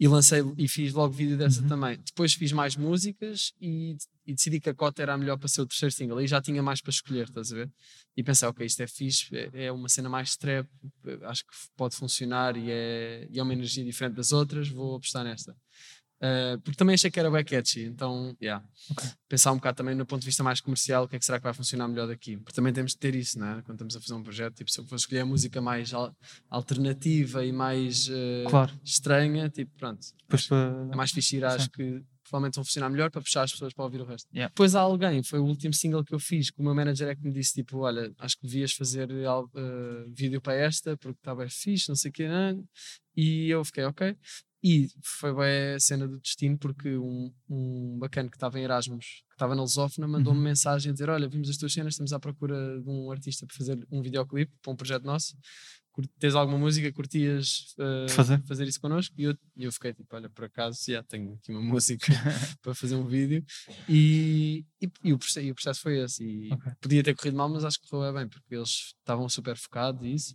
e 0.00 0.08
lancei 0.08 0.42
e 0.56 0.66
fiz 0.66 0.94
logo 0.94 1.12
vídeo 1.12 1.36
dessa 1.36 1.60
Uhum. 1.60 1.68
também. 1.68 1.98
Depois 2.02 2.32
fiz 2.32 2.52
mais 2.52 2.74
músicas 2.74 3.52
e, 3.60 3.98
e 4.26 4.32
decidi 4.32 4.58
que 4.58 4.70
a 4.70 4.74
cota 4.74 5.02
era 5.02 5.12
a 5.12 5.18
melhor 5.18 5.36
para 5.36 5.46
ser 5.46 5.60
o 5.60 5.66
terceiro 5.66 5.94
single. 5.94 6.16
Aí 6.16 6.26
já 6.26 6.40
tinha 6.40 6.62
mais 6.62 6.80
para 6.80 6.90
escolher, 6.90 7.28
estás 7.28 7.52
a 7.52 7.56
ver? 7.56 7.70
E 8.16 8.22
pensei, 8.22 8.48
ok, 8.48 8.64
isto 8.64 8.80
é 8.82 8.86
fixe, 8.86 9.28
é, 9.36 9.66
é 9.66 9.72
uma 9.72 9.90
cena 9.90 10.08
mais 10.08 10.36
trap, 10.38 10.66
acho 11.24 11.42
que 11.44 11.52
pode 11.76 11.94
funcionar 11.96 12.56
e 12.56 12.70
é, 12.70 13.28
e 13.30 13.38
é 13.38 13.42
uma 13.42 13.52
energia 13.52 13.84
diferente 13.84 14.14
das 14.14 14.32
outras, 14.32 14.70
vou 14.70 14.96
apostar 14.96 15.22
nesta. 15.22 15.54
Uh, 16.22 16.60
porque 16.60 16.76
também 16.76 16.92
achei 16.94 17.10
que 17.10 17.18
era 17.18 17.30
bem 17.30 17.42
catchy, 17.42 17.84
então, 17.84 18.36
yeah. 18.42 18.62
pensar 19.26 19.52
um 19.52 19.56
bocado 19.56 19.78
também 19.78 19.94
no 19.94 20.04
ponto 20.04 20.20
de 20.20 20.26
vista 20.26 20.42
mais 20.42 20.60
comercial, 20.60 21.04
o 21.04 21.08
que 21.08 21.16
é 21.16 21.18
que 21.18 21.24
será 21.24 21.38
que 21.38 21.44
vai 21.44 21.54
funcionar 21.54 21.88
melhor 21.88 22.06
daqui? 22.06 22.36
Porque 22.36 22.52
também 22.52 22.74
temos 22.74 22.92
de 22.92 22.98
ter 22.98 23.14
isso, 23.14 23.38
né? 23.38 23.62
quando 23.64 23.76
estamos 23.76 23.96
a 23.96 24.00
fazer 24.00 24.12
um 24.12 24.22
projeto, 24.22 24.54
tipo, 24.54 24.70
se 24.70 24.78
eu 24.78 24.84
for 24.84 24.96
escolher 24.96 25.20
a 25.20 25.26
música 25.26 25.62
mais 25.62 25.94
al- 25.94 26.14
alternativa 26.50 27.42
e 27.42 27.52
mais 27.52 28.08
uh, 28.08 28.50
Claro, 28.50 28.70
estranha, 28.84 29.48
tipo, 29.48 29.72
pronto, 29.78 30.06
para. 30.28 30.38
é 30.92 30.94
mais 30.94 31.10
fixe 31.10 31.36
ir 31.36 31.44
às 31.44 31.66
que 31.66 32.02
provavelmente 32.22 32.56
vão 32.56 32.64
funcionar 32.64 32.90
melhor 32.90 33.10
para 33.10 33.22
puxar 33.22 33.42
as 33.42 33.52
pessoas 33.52 33.72
para 33.72 33.84
ouvir 33.84 34.00
o 34.00 34.04
resto. 34.04 34.28
Yeah. 34.32 34.50
Depois 34.50 34.74
há 34.74 34.80
alguém, 34.80 35.22
foi 35.22 35.38
o 35.38 35.44
último 35.44 35.72
single 35.72 36.04
que 36.04 36.14
eu 36.14 36.20
fiz, 36.20 36.50
que 36.50 36.60
o 36.60 36.62
meu 36.62 36.74
manager 36.74 37.08
é 37.08 37.16
que 37.16 37.22
me 37.22 37.32
disse, 37.32 37.54
tipo, 37.54 37.78
olha, 37.78 38.12
acho 38.18 38.36
que 38.38 38.46
devias 38.46 38.72
fazer 38.72 39.10
uh, 39.10 39.48
vídeo 40.14 40.40
para 40.40 40.54
esta, 40.54 40.96
porque 40.98 41.18
está 41.18 41.34
bem 41.34 41.48
fixe, 41.48 41.88
não 41.88 41.96
sei 41.96 42.10
o 42.10 42.12
quê, 42.12 42.28
né? 42.28 42.56
e 43.16 43.50
eu 43.50 43.64
fiquei, 43.64 43.84
ok. 43.84 44.16
E 44.62 44.88
foi 45.02 45.34
bem 45.34 45.74
a 45.74 45.80
cena 45.80 46.06
do 46.06 46.20
destino, 46.20 46.58
porque 46.58 46.96
um, 46.96 47.32
um 47.48 47.98
bacana 47.98 48.28
que 48.28 48.36
estava 48.36 48.58
em 48.60 48.62
Erasmus, 48.64 49.06
que 49.28 49.34
estava 49.34 49.54
na 49.54 49.62
Lusófona, 49.62 50.06
mandou-me 50.06 50.38
Uhum. 50.38 50.44
mensagem 50.44 50.90
a 50.90 50.92
dizer: 50.92 51.08
Olha, 51.08 51.28
vimos 51.28 51.48
as 51.48 51.56
tuas 51.56 51.72
cenas, 51.72 51.94
estamos 51.94 52.12
à 52.12 52.20
procura 52.20 52.80
de 52.80 52.88
um 52.88 53.10
artista 53.10 53.46
para 53.46 53.56
fazer 53.56 53.86
um 53.90 54.02
videoclipe 54.02 54.52
para 54.60 54.72
um 54.72 54.76
projeto 54.76 55.04
nosso. 55.04 55.34
Tens 56.18 56.34
alguma 56.34 56.56
música? 56.58 56.90
Curtias 56.92 57.74
uh, 57.78 58.08
Fazer? 58.46 58.66
isso 58.68 58.80
connosco? 58.80 59.14
E 59.18 59.24
eu, 59.24 59.36
eu 59.56 59.72
fiquei 59.72 59.92
tipo: 59.92 60.14
Olha, 60.14 60.28
por 60.30 60.44
acaso, 60.44 60.78
já 60.86 61.02
tenho 61.02 61.34
aqui 61.34 61.50
uma 61.52 61.60
música 61.62 62.06
para 62.62 62.74
fazer 62.74 62.94
um 62.96 63.06
vídeo. 63.06 63.44
E, 63.88 64.64
e, 64.80 64.88
e 65.04 65.12
o, 65.12 65.18
processo, 65.18 65.46
e 65.46 65.50
o 65.50 65.54
processo 65.54 65.80
foi 65.80 65.98
esse. 66.00 66.22
E 66.24 66.52
Ok. 66.52 66.72
podia 66.80 67.02
ter 67.02 67.14
corrido 67.14 67.36
mal, 67.36 67.48
mas 67.48 67.64
acho 67.64 67.80
que 67.80 67.88
correu 67.88 68.12
bem, 68.14 68.28
porque 68.28 68.54
eles 68.54 68.94
estavam 68.98 69.28
super 69.28 69.56
focados 69.56 70.02
e 70.04 70.12
isso. 70.14 70.34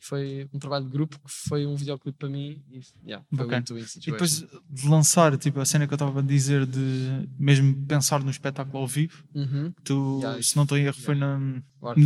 Foi 0.00 0.48
um 0.52 0.58
trabalho 0.58 0.84
de 0.86 0.90
grupo 0.90 1.18
que 1.18 1.30
foi 1.30 1.66
um 1.66 1.74
videoclipe 1.76 2.18
para 2.18 2.28
mim 2.28 2.62
e 2.70 2.80
yeah, 3.06 3.24
foi 3.34 3.46
muito 3.46 3.78
E 3.78 4.10
depois 4.10 4.44
de 4.70 4.88
lançar, 4.88 5.36
tipo, 5.36 5.60
a 5.60 5.64
cena 5.64 5.86
que 5.86 5.92
eu 5.92 5.96
estava 5.96 6.20
a 6.20 6.22
dizer 6.22 6.66
de 6.66 7.28
mesmo 7.38 7.74
pensar 7.86 8.22
no 8.22 8.30
espetáculo 8.30 8.78
ao 8.78 8.86
vivo, 8.86 9.24
Uhum. 9.34 9.72
tu, 9.84 10.20
Yeah, 10.22 10.42
se 10.42 10.56
não 10.56 10.62
estou 10.62 10.78
em 10.78 10.84
erro, 10.84 10.96
yeah. 10.96 11.04
foi 11.04 11.14
na 11.14 11.62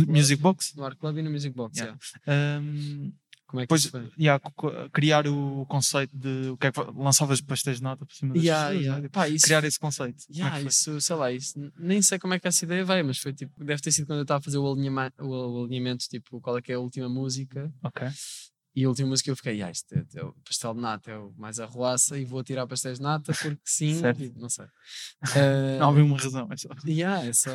Music 0.07 0.41
Box. 0.41 0.75
No 0.75 0.83
Art 0.83 0.97
Club 0.97 1.17
e 1.17 1.21
no 1.21 1.31
Music 1.31 1.55
Box, 1.55 1.77
Yeah. 1.79 1.97
yeah. 2.27 2.61
Um, 2.61 3.13
Como 3.49 3.61
é 3.61 3.65
que 3.65 3.73
depois, 3.73 4.11
yeah, 4.15 4.39
criar 4.93 5.27
o 5.27 5.65
conceito 5.65 6.15
de 6.15 6.49
o 6.49 6.57
que 6.57 6.67
é 6.67 6.71
que 6.71 6.79
lançavas 6.95 7.41
pastéis 7.41 7.77
de 7.77 7.83
nata 7.83 8.05
por 8.05 8.13
cima 8.13 8.35
das 8.35 8.43
Yeah, 8.43 8.67
pessoas, 8.67 8.85
yeah. 8.85 9.01
né? 9.01 9.09
Pá, 9.09 9.27
isso, 9.27 9.43
criar 9.43 9.63
esse 9.63 9.79
conceito. 9.79 10.23
É 10.29 10.37
yeah, 10.37 10.59
foi? 10.59 10.67
isso, 10.67 11.01
sei 11.01 11.15
lá, 11.15 11.31
isso, 11.31 11.71
nem 11.79 11.99
sei 11.99 12.19
como 12.19 12.35
é 12.35 12.39
que 12.39 12.47
essa 12.47 12.63
ideia 12.63 12.85
veio, 12.85 13.03
mas 13.05 13.17
foi 13.17 13.33
tipo, 13.33 13.51
deve 13.65 13.81
ter 13.81 13.91
sido 13.91 14.05
quando 14.05 14.19
eu 14.19 14.21
estava 14.21 14.37
a 14.37 14.43
fazer 14.43 14.59
o, 14.59 14.71
alinhama, 14.71 15.11
o 15.19 15.63
alinhamento, 15.65 16.07
tipo, 16.07 16.39
qual 16.39 16.59
é 16.59 16.61
que 16.61 16.71
é 16.71 16.75
a 16.75 16.79
última 16.79 17.09
música. 17.09 17.73
Ok. 17.81 18.07
E 18.75 18.85
a 18.85 18.87
última 18.87 19.09
música 19.09 19.29
eu 19.31 19.35
fiquei, 19.35 19.61
ah, 19.63 19.71
isto 19.71 19.93
é, 19.93 20.05
é 20.15 20.23
o 20.23 20.31
pastel 20.45 20.73
de 20.75 20.79
nata, 20.81 21.11
é 21.11 21.17
o 21.17 21.33
mais 21.37 21.59
arruaça 21.59 22.17
e 22.19 22.23
vou 22.23 22.43
tirar 22.43 22.67
pastéis 22.67 22.97
de 22.97 23.03
nata 23.03 23.33
porque 23.33 23.59
sim, 23.65 23.99
e 24.19 24.31
não 24.39 24.47
sei. 24.49 24.65
Eh, 25.35 25.77
Não 25.79 25.89
havia 25.89 26.03
uma 26.03 26.17
razão. 26.17 26.47
É 26.51 26.55
só. 26.57 26.69
Yeah, 26.87 27.25
é 27.25 27.33
só... 27.33 27.49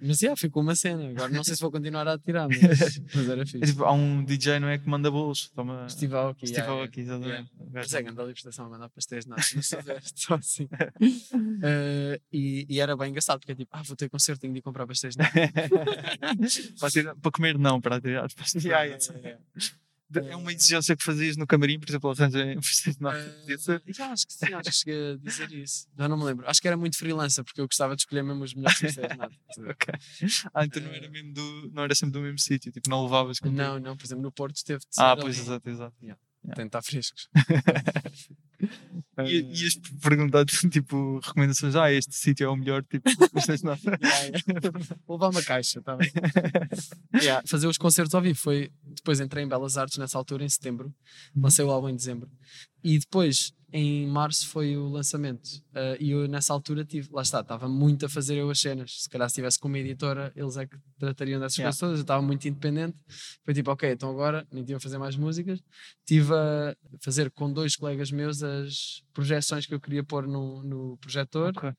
Mas 0.00 0.20
yeah, 0.22 0.36
ficou 0.36 0.62
uma 0.62 0.74
cena. 0.74 1.08
Agora 1.10 1.28
não 1.28 1.44
sei 1.44 1.54
se 1.54 1.60
vou 1.60 1.70
continuar 1.70 2.08
a 2.08 2.18
tirar, 2.18 2.48
mas, 2.48 3.00
mas 3.14 3.28
era 3.28 3.42
É 3.42 3.46
fixe. 3.46 3.72
tipo, 3.72 3.84
há 3.84 3.92
um 3.92 4.24
DJ, 4.24 4.58
não 4.60 4.68
é? 4.68 4.78
Que 4.78 4.88
manda 4.88 5.10
bolos. 5.10 5.50
Toma. 5.54 5.86
Estive 5.86 6.16
aqui. 6.16 6.44
Estive 6.46 6.60
yeah, 6.62 6.72
yeah. 6.72 6.84
aqui, 6.84 7.00
exatamente. 7.00 7.50
Gajo 7.56 7.70
Mas 7.72 7.94
é, 7.94 8.02
grande 8.02 8.20
libertação 8.22 8.66
a 8.66 8.68
mandar 8.70 8.88
pastéis 8.88 9.24
de 9.24 9.30
nata, 9.30 9.42
só 10.14 10.34
assim. 10.34 10.68
Eh, 11.62 12.20
e, 12.32 12.66
e 12.68 12.80
era 12.80 12.96
bem 12.96 13.10
engraçado, 13.10 13.38
porque 13.40 13.52
é 13.52 13.54
tipo, 13.54 13.70
ah, 13.72 13.82
vou 13.82 13.96
ter 13.96 14.08
concerto, 14.08 14.40
tenho 14.40 14.54
de 14.54 14.62
comprar 14.62 14.86
pastéis 14.86 15.14
de 15.16 15.22
nata. 15.22 15.52
para, 16.80 16.90
tirar- 16.90 17.16
para 17.16 17.30
comer, 17.30 17.58
não, 17.58 17.80
para 17.80 18.00
tirar 18.00 18.24
as 18.24 18.34
pastéis. 18.34 18.64
Yeah, 18.64 18.84
yeah, 18.84 19.18
yeah. 19.18 19.40
É 20.14 20.36
uma 20.36 20.52
exigência 20.52 20.96
que 20.96 21.02
fazias 21.02 21.36
no 21.36 21.46
camarim, 21.46 21.80
por 21.80 21.88
exemplo, 21.88 22.14
nata. 23.00 23.18
Eh, 23.18 23.40
Podia 23.40 23.58
ser. 23.58 23.82
já, 23.88 24.12
acho 24.12 24.26
que 24.26 24.32
sim, 24.32 24.54
acho 24.54 24.70
que 24.70 24.76
cheguei 24.76 25.12
a 25.12 25.16
dizer 25.16 25.52
isso. 25.52 25.88
Já 25.98 26.08
não 26.08 26.16
me 26.16 26.24
lembro. 26.24 26.48
Acho 26.48 26.60
que 26.62 26.68
era 26.68 26.76
muito 26.76 26.96
freelancer, 26.96 27.42
porque 27.44 27.60
eu 27.60 27.66
gostava 27.66 27.96
de 27.96 28.02
escolher 28.02 28.22
mesmo 28.22 28.44
os 28.44 28.54
melhores 28.54 28.80
nata. 28.96 29.30
Ok. 29.58 29.94
Ah, 30.54 30.64
então 30.64 30.82
não 30.82 30.92
era, 30.92 31.08
mesmo 31.10 31.32
do, 31.32 31.70
não 31.72 31.82
era 31.82 31.94
sempre 31.94 32.12
do 32.12 32.20
mesmo 32.20 32.38
sítio, 32.38 32.70
tipo, 32.70 32.88
não 32.88 33.02
levavas 33.04 33.40
contigo. 33.40 33.56
Não, 33.60 33.78
não, 33.80 33.96
por 33.96 34.04
exemplo, 34.06 34.22
no 34.22 34.30
Porto 34.30 34.62
teve 34.64 34.80
de 34.80 34.94
ser 34.94 35.00
Ah, 35.02 35.12
ali. 35.12 35.22
pois, 35.22 35.38
exato, 35.38 35.68
exato. 35.68 35.96
Tem 36.00 36.14
de 36.56 36.62
estar 36.66 36.82
frescos. 36.82 37.28
E, 39.24 39.40
ias 39.40 39.76
perguntar, 40.02 40.44
tipo, 40.70 41.20
recomendações, 41.22 41.74
ah, 41.74 41.90
este 41.90 42.14
sítio 42.14 42.44
é 42.44 42.48
o 42.48 42.56
melhor, 42.56 42.84
tipo, 42.84 43.08
levar 45.08 45.30
uma 45.30 45.42
caixa, 45.42 45.80
tá 45.80 45.96
bem? 45.96 46.10
Yeah, 47.14 47.42
Fazer 47.46 47.66
os 47.66 47.78
concertos 47.78 48.14
ao 48.14 48.20
vivo 48.20 48.38
foi. 48.38 48.70
Depois 48.84 49.20
entrei 49.20 49.44
em 49.44 49.48
Belas 49.48 49.78
Artes 49.78 49.98
nessa 49.98 50.18
altura, 50.18 50.44
em 50.44 50.48
setembro. 50.48 50.94
Lancei 51.34 51.64
o 51.64 51.70
álbum 51.70 51.88
em 51.88 51.96
dezembro. 51.96 52.30
E 52.84 52.98
depois, 52.98 53.52
em 53.72 54.06
março, 54.06 54.48
foi 54.48 54.76
o 54.76 54.88
lançamento. 54.88 55.48
Ah, 55.74 55.96
e 55.98 56.10
eu, 56.10 56.28
nessa 56.28 56.52
altura, 56.52 56.84
tive. 56.84 57.08
Lá 57.10 57.22
está, 57.22 57.40
estava 57.40 57.68
muito 57.68 58.06
a 58.06 58.08
fazer 58.08 58.36
eu 58.36 58.50
as 58.50 58.60
cenas. 58.60 59.02
Se 59.02 59.08
calhar, 59.08 59.28
se 59.28 59.32
estivesse 59.32 59.58
com 59.58 59.68
uma 59.68 59.78
editora, 59.78 60.32
eles 60.36 60.56
é 60.56 60.66
que 60.66 60.76
tratariam 60.98 61.40
dessas 61.40 61.58
Yeah. 61.58 61.70
coisas 61.70 61.80
todas. 61.80 61.98
Eu 61.98 62.02
estava 62.02 62.22
muito 62.22 62.46
independente. 62.46 62.96
Foi 63.44 63.54
tipo, 63.54 63.70
ok, 63.70 63.90
então 63.90 64.10
agora 64.10 64.46
nem 64.52 64.64
tinha 64.64 64.76
a 64.76 64.80
fazer 64.80 64.98
mais 64.98 65.16
músicas. 65.16 65.60
Estive 66.00 66.34
a 66.34 66.76
fazer 67.00 67.30
com 67.30 67.52
dois 67.52 67.76
colegas 67.76 68.10
meus 68.10 68.42
as 68.42 69.02
projeções 69.16 69.64
que 69.66 69.72
eu 69.74 69.80
queria 69.80 70.04
pôr 70.04 70.28
no, 70.28 70.62
no 70.62 70.96
projetor. 70.98 71.48
Ok. 71.56 71.72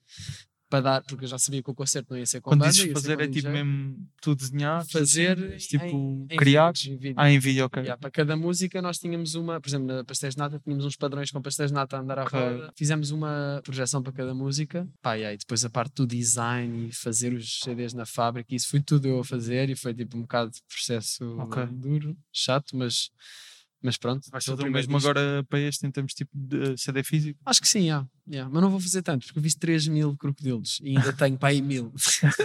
Para 0.69 0.81
dar, 0.81 1.01
porque 1.03 1.23
eu 1.23 1.29
já 1.29 1.37
sabia 1.39 1.63
que 1.63 1.71
o 1.71 1.73
concerto 1.73 2.11
não 2.11 2.17
ia 2.19 2.25
ser 2.25 2.41
com 2.41 2.49
Quando 2.49 2.59
banda, 2.59 2.73
dizes 2.73 2.91
fazer, 2.91 3.17
é 3.21 3.27
tipo 3.29 3.47
mesmo 3.49 4.05
tu 4.21 4.35
desenhar, 4.35 4.85
fazer 4.85 5.53
assim, 5.55 5.65
tipo, 5.65 6.27
em, 6.29 6.35
criar. 6.35 6.73
em 6.85 6.97
vídeo. 6.97 7.13
Ah, 7.15 7.31
em 7.31 7.39
vídeo, 7.39 7.63
ok. 7.63 7.83
Yeah, 7.83 7.97
para 7.97 8.11
cada 8.11 8.35
música 8.35 8.81
nós 8.81 8.97
tínhamos 8.99 9.33
uma, 9.35 9.61
por 9.61 9.69
exemplo, 9.69 9.87
na 9.87 10.03
Pastéis 10.03 10.33
de 10.33 10.39
Nata 10.39 10.59
tínhamos 10.59 10.83
uns 10.83 10.97
padrões 10.97 11.31
com 11.31 11.41
Pastéis 11.41 11.69
de 11.69 11.73
Nata 11.73 11.95
a 11.95 12.01
andar 12.01 12.19
à 12.19 12.23
Ok. 12.23 12.37
roda. 12.37 12.73
Fizemos 12.75 13.11
uma 13.11 13.61
projeção 13.63 14.03
para 14.03 14.11
cada 14.11 14.33
música. 14.35 14.85
Pá, 15.01 15.17
e 15.17 15.23
aí 15.23 15.37
depois 15.37 15.63
a 15.63 15.69
parte 15.69 15.93
do 15.95 16.05
design 16.05 16.89
e 16.89 16.91
fazer 16.93 17.31
os 17.33 17.59
CDs 17.61 17.93
na 17.93 18.05
fábrica, 18.05 18.53
isso 18.53 18.67
foi 18.67 18.81
tudo 18.81 19.07
eu 19.07 19.21
a 19.21 19.23
fazer 19.23 19.69
e 19.69 19.75
foi 19.75 19.93
tipo 19.93 20.17
um 20.17 20.21
bocado 20.23 20.51
de 20.51 20.61
processo 20.67 21.23
Ok. 21.39 21.65
duro, 21.67 22.13
chato, 22.33 22.75
mas, 22.75 23.09
mas 23.81 23.97
pronto. 23.97 24.27
Vais 24.31 24.43
foi 24.43 24.55
o 24.55 24.71
mesmo 24.71 24.95
disco. 24.95 25.09
agora 25.09 25.43
para 25.43 25.59
este 25.59 25.85
em 25.85 25.91
termos 25.91 26.13
tipo 26.13 26.31
de 26.33 26.77
CD 26.77 27.03
físico? 27.03 27.39
Acho 27.45 27.61
que 27.61 27.67
sim, 27.67 27.83
yeah, 27.85 28.07
yeah. 28.27 28.49
mas 28.51 28.61
não 28.61 28.69
vou 28.69 28.79
fazer 28.79 29.01
tanto, 29.01 29.25
porque 29.25 29.39
eu 29.39 29.43
vi 29.43 29.55
3 29.55 29.87
mil 29.87 30.15
crocodilos 30.17 30.79
e 30.81 30.97
ainda 30.97 31.13
tenho 31.13 31.37
para 31.37 31.49
aí 31.49 31.61
mil. 31.61 31.93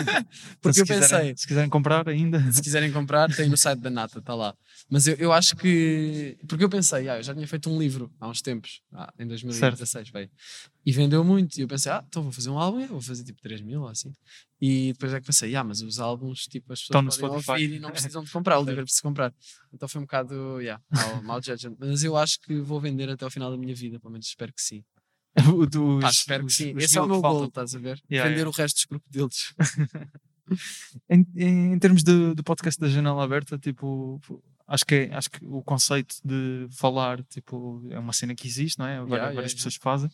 porque 0.61 0.74
se 0.74 0.80
eu 0.80 0.87
quiserem, 0.87 1.01
pensei, 1.01 1.37
Se 1.37 1.47
quiserem 1.47 1.70
comprar 1.70 2.09
ainda. 2.09 2.53
se 2.53 2.62
quiserem 2.62 2.93
comprar, 2.93 3.35
tem 3.35 3.49
no 3.49 3.57
site 3.57 3.80
da 3.80 3.91
Nata, 3.91 4.18
está 4.18 4.35
lá. 4.35 4.55
Mas 4.91 5.07
eu, 5.07 5.14
eu 5.16 5.33
acho 5.33 5.57
que. 5.57 6.37
Porque 6.47 6.64
eu 6.64 6.68
pensei, 6.68 7.09
ah, 7.09 7.16
eu 7.16 7.22
já 7.22 7.35
tinha 7.35 7.49
feito 7.49 7.70
um 7.70 7.78
livro 7.78 8.12
há 8.20 8.28
uns 8.28 8.43
tempos, 8.43 8.83
ah, 8.93 9.12
em 9.18 9.26
2016, 9.26 10.11
bem, 10.11 10.30
e 10.85 10.93
vendeu 10.93 11.22
muito. 11.24 11.57
E 11.59 11.62
eu 11.62 11.68
pensei, 11.68 11.93
ah, 11.93 12.05
então 12.09 12.22
vou 12.22 12.33
fazer 12.33 12.51
um 12.51 12.59
álbum, 12.59 12.87
vou 12.87 13.01
fazer 13.01 13.24
tipo 13.24 13.41
3 13.41 13.61
mil 13.61 13.83
ou 13.83 13.89
assim. 13.89 14.12
E 14.61 14.93
depois 14.93 15.12
é 15.12 15.20
que 15.20 15.26
pensei, 15.26 15.55
ah, 15.57 15.64
mas 15.64 15.80
os 15.83 15.99
álbuns, 15.99 16.47
tipo, 16.47 16.72
as 16.72 16.80
Estão 16.80 17.05
pessoas 17.05 17.20
podem 17.20 17.43
Spotify. 17.43 17.64
ouvir 17.64 17.76
e 17.76 17.80
não 17.80 17.91
precisam 17.91 18.22
de 18.24 18.30
comprar, 18.30 18.59
o 18.59 18.64
livro 18.64 18.80
é 18.80 18.85
preciso 18.85 19.03
comprar. 19.03 19.33
Então 19.72 19.89
foi 19.89 20.01
um 20.01 20.05
bocado, 20.05 20.61
yeah, 20.61 20.83
mau, 20.91 21.22
mau 21.22 21.43
judgment. 21.43 21.76
Mas 21.78 22.03
eu 22.05 22.16
acho 22.16 22.41
que 22.41 22.61
vou 22.61 22.80
vender 22.80 23.09
até 23.11 23.24
ao 23.24 23.30
final 23.30 23.51
da 23.51 23.57
minha 23.57 23.74
vida, 23.74 23.99
pelo 24.01 24.12
menos 24.12 24.26
espero 24.26 24.53
que 24.53 24.62
sim. 24.62 24.85
O 25.55 25.66
dos- 25.66 26.03
Pá, 26.03 26.11
espero 26.11 26.47
que 26.47 26.53
sim. 26.53 26.74
os 26.76 26.85
Esse 26.85 26.99
é 26.99 27.01
o 27.01 27.07
meu 27.07 27.20
gol, 27.20 27.45
estás 27.47 27.74
a 27.74 27.78
ver? 27.78 28.01
Yeah, 28.11 28.28
vender 28.28 28.41
yeah. 28.43 28.49
o 28.51 28.53
resto 28.53 28.76
dos 28.76 28.85
crocodilos. 28.85 29.55
Em, 31.09 31.26
em, 31.37 31.72
em 31.72 31.78
termos 31.78 32.03
do 32.03 32.35
podcast 32.45 32.78
da 32.80 32.89
Janela 32.89 33.24
Aberta, 33.24 33.59
tipo, 33.59 34.20
acho 34.75 34.85
que, 34.87 34.95
é- 34.95 35.14
acho 35.14 35.31
que 35.31 35.39
o 35.45 35.62
conceito 35.62 36.16
de 36.25 36.66
falar 36.70 37.23
tipo, 37.25 37.87
é 37.91 37.99
uma 37.99 38.12
cena 38.12 38.35
que 38.35 38.47
existe, 38.49 38.79
não 38.79 38.87
é? 38.87 38.97
Várias, 38.97 39.09
Yeah, 39.11 39.25
yeah, 39.25 39.35
várias 39.35 39.53
yeah. 39.53 39.57
pessoas 39.59 39.77
fazem. 39.77 40.11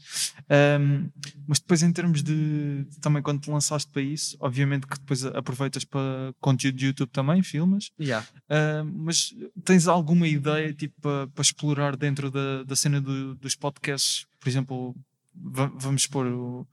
Um, 0.81 1.11
mas 1.47 1.59
depois, 1.61 1.83
em 1.83 1.93
termos 1.93 2.23
de 2.23 2.87
também 3.01 3.23
quando 3.23 3.41
te 3.41 3.51
lançaste 3.51 3.91
para 3.93 4.03
isso, 4.03 4.37
obviamente 4.41 4.87
que 4.87 4.99
depois 4.99 5.25
aproveitas 5.25 5.85
para 5.85 6.35
conteúdo 6.41 6.77
de 6.77 6.87
YouTube 6.87 7.11
também, 7.11 7.43
filmas. 7.43 7.91
Yeah. 8.01 8.27
Uh, 8.51 8.85
mas 8.85 9.35
tens 9.65 9.87
alguma 9.87 10.27
ideia 10.27 10.73
tipo, 10.75 10.95
para, 11.01 11.27
para 11.29 11.43
explorar 11.43 11.97
dentro 11.97 12.31
da, 12.31 12.65
da 12.65 12.77
cena 12.77 13.01
do- 13.01 13.35
dos 13.37 13.55
podcasts? 13.55 14.27
Por 14.41 14.49
exemplo, 14.49 14.97
va- 15.35 15.73
vamos 15.75 16.07
pôr. 16.07 16.27
o- 16.27 16.67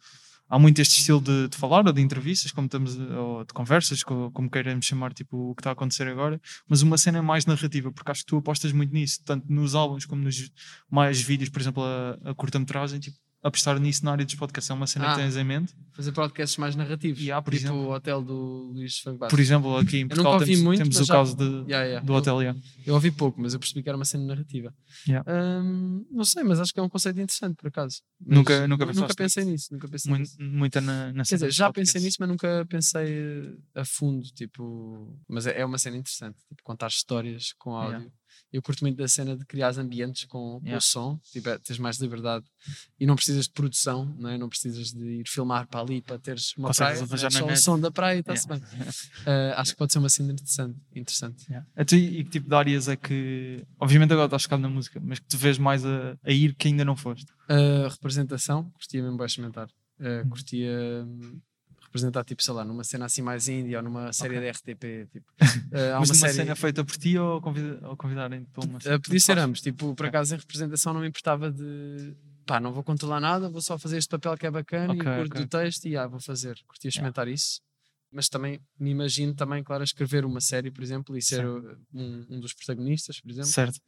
há 0.50 0.60
muito 0.60 0.82
este 0.82 1.00
estilo 1.00 1.22
de, 1.22 1.48
de 1.50 1.58
falar 1.58 1.86
ou 1.86 1.94
de 1.94 2.02
entrevistas, 2.02 2.52
como 2.52 2.66
estamos, 2.68 2.98
ou 2.98 3.44
de 3.46 3.54
conversas, 3.54 4.04
co- 4.04 4.32
como, 4.32 4.50
queiramos 4.50 4.86
chamar 4.86 5.14
tipo, 5.14 5.52
o 5.52 5.56
que 5.56 5.62
está 5.62 5.72
a 5.72 5.74
acontecer 5.74 6.08
agora, 6.08 6.40
mas 6.68 6.82
uma 6.82 6.98
cena 6.98 7.22
mais 7.24 7.46
narrativa, 7.46 7.92
porque 7.92 8.12
acho 8.12 8.22
que 8.22 8.28
tu 8.28 8.38
apostas 8.38 8.72
muito 8.72 8.94
nisso, 8.94 9.20
tanto 9.26 9.46
nos 9.52 9.76
álbuns 9.76 10.06
como 10.06 10.22
nos 10.24 10.52
mais 10.90 11.22
vídeos, 11.22 11.50
por 11.50 11.62
exemplo, 11.62 11.84
a, 11.84 12.32
a 12.32 12.36
curta-metragem, 12.36 13.00
tipo, 13.00 13.18
apostar 13.48 13.80
nisso 13.80 14.04
na 14.04 14.12
área 14.12 14.26
dos 14.26 14.36
podcasts. 14.36 14.70
É 14.70 14.74
uma 14.74 14.88
cena 14.88 15.06
Ah. 15.12 15.16
que 15.16 15.22
tens 15.22 15.38
em 15.38 15.44
mente. 15.44 15.74
Fazer 15.94 16.12
podcasts 16.12 16.58
mais 16.58 16.76
narrativos. 16.76 17.22
Yeah, 17.22 17.42
por 17.42 17.54
tipo 17.54 17.66
exemplo. 17.68 17.82
o 17.88 17.92
hotel 17.94 18.22
do 18.22 18.72
Luís 18.74 19.00
Fagbato. 19.00 19.30
Por 19.30 19.40
exemplo, 19.40 19.78
aqui 19.78 19.98
em 20.00 20.04
nunca 20.04 20.16
Portugal 20.16 20.40
temos, 20.40 20.62
muito, 20.62 20.80
temos 20.80 21.00
o 21.00 21.06
já- 21.06 21.14
caso 21.14 21.36
de, 21.38 21.44
Yeah, 21.44 21.84
yeah. 21.86 22.06
do 22.06 22.12
Eu- 22.12 22.18
hotel. 22.18 22.42
yeah. 22.42 22.60
Eu 22.86 22.94
ouvi 22.96 23.12
pouco, 23.12 23.40
mas 23.40 23.54
eu 23.54 23.60
percebi 23.60 23.82
que 23.84 23.88
era 23.90 23.96
uma 23.98 24.04
cena 24.04 24.26
narrativa. 24.26 24.74
Hum, 25.28 26.06
não 26.12 26.24
sei, 26.26 26.44
mas 26.44 26.60
acho 26.60 26.74
que 26.74 26.80
é 26.80 26.84
um 26.84 26.90
conceito 26.90 27.20
interessante, 27.20 27.56
por 27.56 27.68
acaso. 27.68 28.02
Mas 28.20 28.38
Nunca- 28.38 28.68
nunca 28.68 28.86
nu- 28.86 28.92
pensaste 28.94 29.16
pensei 29.16 29.46
nisso. 29.46 29.68
Nunca 29.72 29.88
pensei 29.88 30.10
Muito, 30.10 30.22
nisso. 30.24 30.38
muita 30.42 30.82
na, 30.82 31.14
na 31.14 31.24
Quer 31.24 31.36
dizer, 31.36 31.52
já 31.52 31.66
podcasts. 31.68 31.94
pensei 31.94 32.06
nisso, 32.08 32.18
mas 32.20 32.30
nunca 32.30 32.66
pensei 32.70 33.58
a 33.76 33.86
fundo, 33.86 34.24
tipo... 34.34 35.18
Mas 35.30 35.48
é 35.48 35.60
é 35.62 35.66
uma 35.66 35.78
cena 35.78 35.98
interessante, 35.98 36.38
tipo, 36.50 36.62
contar 36.64 36.88
histórias 36.88 37.54
com 37.58 37.76
áudio. 37.76 38.12
Yeah. 38.56 38.58
Eu 38.58 38.62
curto 38.62 38.84
muito 38.84 38.98
da 38.98 39.08
cena 39.08 39.36
de 39.36 39.46
criar 39.46 39.78
ambientes 39.78 40.26
com, 40.26 40.60
com 40.60 40.66
Yeah. 40.66 40.78
o 40.78 40.82
som, 40.82 41.20
tipo, 41.32 41.50
é, 41.50 41.58
tens 41.58 41.78
mais 41.78 41.98
liberdade 41.98 42.46
e 43.00 43.06
não 43.06 43.16
precisas 43.16 43.46
de 43.46 43.52
produção, 43.52 44.06
não, 44.18 44.30
é? 44.30 44.38
não 44.38 44.50
precisas 44.50 44.92
de 44.92 45.06
ir 45.06 45.28
filmar 45.28 45.68
para 45.68 45.82
ali 45.82 46.02
para 46.02 46.18
teres 46.18 46.54
uma 46.58 46.70
Consegues 46.70 47.02
praia, 47.08 47.20
é 47.20 47.24
na 47.24 47.30
só 47.30 47.46
o 47.46 47.56
som 47.58 47.80
da 47.80 47.92
praia 47.92 48.18
e 48.18 48.20
está-se 48.22 48.48
bem. 48.48 48.58
Uh, 48.58 49.54
acho 49.58 49.72
que 49.72 49.78
pode 49.78 49.94
ser 49.94 50.00
uma 50.00 50.10
cena 50.10 50.32
interessante. 50.32 50.80
interessante. 50.96 51.46
Yeah. 51.50 51.68
Então, 51.78 51.98
e 51.98 52.24
que 52.24 52.30
tipo 52.30 52.50
de 52.50 52.56
áreas 52.56 52.88
é 52.88 52.96
que. 52.96 53.66
Obviamente 53.80 54.14
agora 54.14 54.28
estás 54.28 54.44
focado 54.44 54.62
na 54.62 54.70
música, 54.70 55.00
mas 55.04 55.20
que 55.20 55.28
te 55.28 55.38
vês 55.38 55.58
mais 55.58 55.86
a, 55.86 56.18
a 56.24 56.32
ir 56.32 56.56
que 56.56 56.68
ainda 56.68 56.86
não 56.86 56.96
foste. 56.96 57.32
A 57.48 57.90
representação, 57.90 58.70
curtia 58.72 59.02
mesmo 59.02 59.18
bem 59.18 59.26
experimentar. 59.26 59.70
Uh, 60.00 60.28
curtia 60.30 61.06
hum, 61.06 61.40
representar, 61.96 62.24
tipo, 62.26 62.44
sei 62.44 62.54
lá, 62.54 62.66
numa 62.66 62.84
cena 62.84 63.06
assim 63.06 63.22
mais 63.22 63.48
indie 63.48 63.76
ou 63.76 63.82
numa 63.82 64.12
série 64.12 64.38
Ok. 64.38 64.46
da 64.46 64.52
RTP. 64.52 65.08
Tipo. 65.12 65.32
Uh, 65.40 65.94
há 65.96 66.00
uma 66.00 66.06
série. 66.14 66.34
cena 66.34 66.56
feita 66.56 66.84
por 66.84 66.98
ti 66.98 67.18
ou, 67.18 67.42
convida, 67.42 67.80
ou 67.88 67.96
convidarem-te 67.96 68.50
para 68.52 68.66
uma 68.66 68.78
Uh, 68.80 69.00
podia 69.02 69.20
ser 69.20 69.38
ambos. 69.38 69.62
Tipo, 69.62 69.96
por 69.96 70.06
acaso 70.06 70.36
em 70.36 70.38
representação 70.38 70.94
não 70.94 71.02
me 71.02 71.08
importava 71.08 71.52
de 71.52 72.14
pá, 72.46 72.60
não 72.60 72.72
vou 72.72 72.84
controlar 72.84 73.20
nada, 73.20 73.50
vou 73.50 73.62
só 73.62 73.78
fazer 73.80 73.98
este 73.98 74.10
papel 74.10 74.38
que 74.38 74.46
é 74.46 74.52
bacana 74.52 74.94
Ok, 74.94 75.02
e 75.02 75.16
curto 75.18 75.32
ok. 75.34 75.42
do 75.42 75.48
texto 75.50 75.88
e 75.88 75.98
ah, 75.98 76.06
vou 76.08 76.20
fazer. 76.20 76.56
Curti 76.68 76.88
a 76.88 76.90
Yeah. 76.90 76.90
experimentar 76.90 77.28
isso. 77.28 77.62
Mas 78.12 78.30
também 78.30 78.60
me 78.80 78.92
imagino 78.92 79.34
também, 79.34 79.64
claro, 79.64 79.84
escrever 79.84 80.26
uma 80.26 80.40
série, 80.40 80.70
por 80.72 80.84
exemplo, 80.84 81.18
e 81.18 81.22
ser 81.22 81.46
uh, 81.46 81.78
um, 81.94 82.26
um 82.30 82.40
dos 82.40 82.54
protagonistas, 82.54 83.20
por 83.20 83.32
exemplo. 83.32 83.50
Certo. 83.50 83.80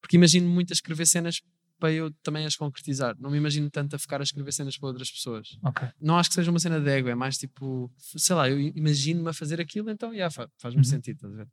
Porque 0.00 0.16
imagino 0.16 0.48
muito 0.48 0.72
a 0.72 0.74
escrever 0.74 1.06
cenas 1.06 1.40
para 1.78 1.92
eu 1.92 2.10
também 2.22 2.44
as 2.44 2.56
concretizar. 2.56 3.16
Não 3.18 3.30
me 3.30 3.36
imagino 3.38 3.70
tanto 3.70 3.94
a 3.96 3.98
ficar 3.98 4.20
a 4.20 4.22
escrever 4.24 4.52
cenas 4.52 4.76
para 4.76 4.88
outras 4.88 5.10
pessoas. 5.10 5.58
Ok. 5.62 5.88
Não 6.00 6.18
acho 6.18 6.28
que 6.30 6.34
seja 6.34 6.50
uma 6.50 6.58
cena 6.60 6.80
de 6.80 6.88
ego, 6.90 7.08
é 7.08 7.14
mais 7.14 7.38
tipo, 7.38 7.90
sei 7.96 8.34
lá, 8.36 8.48
eu 8.48 8.58
imagino-me 8.60 9.28
a 9.28 9.32
fazer 9.32 9.60
aquilo, 9.60 9.90
então 9.90 10.12
yeah, 10.12 10.30
fa- 10.30 10.48
faz-me 10.58 10.80
Uhum. 10.80 10.84
sentido? 10.84 11.46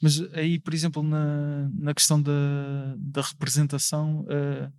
Mas 0.00 0.20
aí, 0.34 0.58
por 0.58 0.72
exemplo, 0.74 1.02
na, 1.02 1.68
na 1.74 1.94
questão 1.94 2.20
da, 2.22 2.94
da 2.98 3.22
representação, 3.22 4.24
eh, 4.28 4.70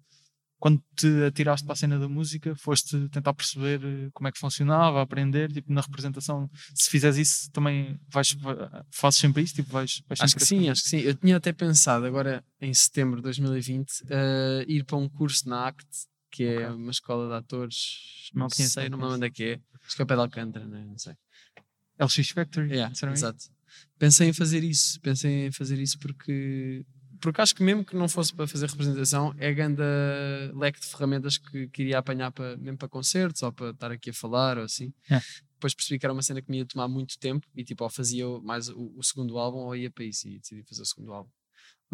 quando 0.63 0.81
te 0.95 1.25
atiraste 1.25 1.65
para 1.65 1.73
a 1.73 1.75
cena 1.75 1.99
da 1.99 2.07
música, 2.07 2.55
foste 2.55 3.09
tentar 3.09 3.33
perceber 3.33 3.81
eh, 3.83 4.09
como 4.13 4.29
é 4.29 4.31
que 4.31 4.39
funcionava, 4.39 5.01
aprender, 5.01 5.51
tipo, 5.51 5.73
na 5.73 5.81
representação, 5.81 6.49
se 6.73 6.89
fizeres 6.89 7.17
isso, 7.17 7.51
também 7.51 7.99
vais, 8.07 8.31
va- 8.35 8.85
fazes 8.89 9.19
sempre 9.19 9.43
isso, 9.43 9.55
tipo, 9.55 9.69
vais, 9.73 10.01
vais 10.07 10.21
Acho 10.21 10.37
que 10.37 10.45
sim, 10.45 10.69
acho 10.69 10.83
que 10.83 10.89
sim. 10.89 10.99
Eu 10.99 11.15
tinha 11.15 11.35
até 11.35 11.51
pensado 11.51 12.05
agora 12.05 12.41
em 12.61 12.73
setembro 12.73 13.17
de 13.17 13.23
2020 13.23 14.03
uh, 14.03 14.05
ir 14.65 14.85
para 14.85 14.95
um 14.95 15.09
curso 15.09 15.49
na 15.49 15.67
ACT, 15.67 16.07
que 16.31 16.45
é 16.45 16.69
Ok. 16.69 16.77
uma 16.77 16.91
escola 16.91 17.27
de 17.27 17.35
atores. 17.43 18.29
Não 18.33 18.43
Não, 18.43 18.49
sei, 18.49 18.87
não 18.87 18.97
me 18.97 19.03
lembro 19.03 19.15
onde 19.17 19.25
é 19.27 19.29
que 19.29 19.43
é. 19.43 19.59
Acho 19.85 19.97
que 19.97 20.01
é 20.01 20.05
o 20.05 20.07
pé 20.07 20.15
de 20.15 20.21
Alcântara, 20.21 20.65
né? 20.65 20.85
não 20.87 20.97
sei. 20.97 21.13
LX 21.99 22.29
Factory, 22.29 22.69
Yeah, 22.71 22.93
exato. 23.11 23.49
Pensei 23.99 24.29
em 24.29 24.33
fazer 24.33 24.63
isso, 24.63 24.97
pensei 25.01 25.47
em 25.47 25.51
fazer 25.51 25.77
isso 25.77 25.99
porque 25.99 26.85
porque 27.23 27.39
acho 27.39 27.55
que 27.55 27.63
mesmo 27.63 27.85
que 27.85 27.95
não 27.95 28.09
fosse 28.09 28.33
para 28.33 28.45
fazer 28.45 28.69
representação, 28.69 29.33
é 29.37 29.53
grande 29.53 29.81
leque 30.53 30.77
de 30.77 30.85
ferramentas 30.87 31.37
que 31.37 31.69
queria 31.69 31.97
apanhar 31.97 32.31
para, 32.33 32.57
mesmo 32.57 32.77
para 32.77 32.89
concertos 32.89 33.41
ou 33.43 33.51
para 33.53 33.69
estar 33.69 33.91
aqui 33.93 34.09
a 34.09 34.13
falar 34.13 34.57
ou 34.57 34.65
assim. 34.65 34.93
Yeah. 35.09 35.25
Depois 35.53 35.73
percebi 35.73 35.97
que 35.97 36.05
era 36.05 36.11
uma 36.11 36.21
cena 36.21 36.41
que 36.41 36.51
me 36.51 36.57
ia 36.57 36.65
tomar 36.65 36.89
muito 36.89 37.17
tempo 37.17 37.47
e 37.55 37.63
tipo, 37.63 37.81
ou 37.81 37.89
fazia 37.89 38.25
mais 38.41 38.67
o, 38.67 38.91
o 38.97 39.01
segundo 39.01 39.37
álbum 39.37 39.59
ou 39.59 39.73
ia 39.73 39.89
para 39.89 40.03
isso 40.03 40.27
e 40.27 40.37
decidi 40.37 40.63
fazer 40.63 40.81
o 40.81 40.85
segundo 40.85 41.13
álbum. 41.13 41.29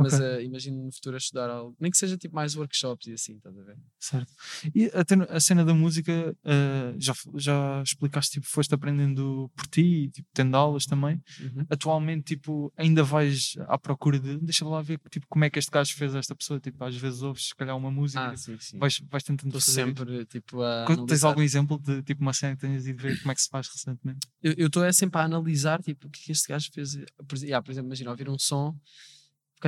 Mas 0.01 0.13
Ok. 0.13 0.25
eh, 0.25 0.43
imagino 0.43 0.83
no 0.85 0.91
futuro 0.93 1.15
a 1.15 1.17
estudar 1.17 1.49
algo, 1.49 1.75
nem 1.79 1.91
que 1.91 1.97
seja 1.97 2.17
tipo 2.17 2.33
mais 2.33 2.55
workshops 2.55 3.05
e 3.07 3.13
assim, 3.13 3.35
estás 3.35 3.57
a 3.57 3.61
ver? 3.63 3.77
Certo. 3.99 4.31
E 4.73 4.85
até 4.93 5.15
a 5.29 5.39
cena 5.39 5.65
da 5.65 5.73
música, 5.73 6.35
eh, 6.45 6.95
já, 6.97 7.13
já 7.35 7.83
explicaste, 7.83 8.33
tipo, 8.35 8.47
foste 8.47 8.73
aprendendo 8.73 9.51
por 9.55 9.67
ti, 9.67 9.81
e, 10.05 10.09
tipo, 10.09 10.27
tendo 10.33 10.55
aulas 10.55 10.85
também. 10.85 11.21
Uhum. 11.41 11.65
atualmente 11.69 12.35
tipo, 12.35 12.71
ainda 12.77 13.03
vais 13.03 13.55
à 13.67 13.77
procura 13.77 14.19
de 14.19 14.37
deixa 14.37 14.65
lá 14.65 14.81
ver 14.81 14.99
tipo, 15.11 15.25
como 15.27 15.43
é 15.45 15.49
que 15.49 15.59
este 15.59 15.71
gajo 15.71 15.93
fez 15.95 16.15
esta 16.15 16.33
pessoa. 16.35 16.59
Tipo, 16.59 16.83
às 16.83 16.95
vezes 16.95 17.21
ouves 17.21 17.47
se 17.49 17.55
calhar 17.55 17.75
uma 17.75 17.91
música 17.91 18.21
Ah, 18.21 18.29
tipo, 18.29 18.39
sim, 18.39 18.57
sim. 18.59 18.77
vais, 18.79 18.99
vais 19.09 19.23
tentando 19.23 19.49
Estou 19.49 19.61
fazer. 19.61 19.81
isso. 19.81 19.87
sempre 19.99 20.25
tipo 20.25 20.61
a. 20.61 20.85
Quando 20.85 21.05
Tens 21.05 21.23
algum 21.23 21.41
exemplo 21.41 21.77
de 21.79 22.01
tipo 22.03 22.21
uma 22.21 22.33
cena 22.33 22.55
que 22.55 22.61
tenhas 22.61 22.87
ido 22.87 23.01
ver 23.01 23.19
como 23.19 23.31
é 23.31 23.35
que 23.35 23.41
se 23.41 23.49
faz 23.49 23.67
recentemente? 23.67 24.27
eu 24.41 24.67
estou 24.67 24.83
é 24.83 24.93
sempre 24.93 25.19
a 25.19 25.23
analisar 25.25 25.81
tipo, 25.81 26.07
o 26.07 26.09
que 26.09 26.29
é 26.29 26.31
este 26.31 26.47
gajo 26.47 26.69
fez. 26.73 26.97
Por, 27.27 27.37
yeah, 27.39 27.61
por 27.63 27.71
exemplo, 27.71 27.87
imagina 27.89 28.11
ouvir 28.11 28.29
um 28.29 28.37
som, 28.39 28.75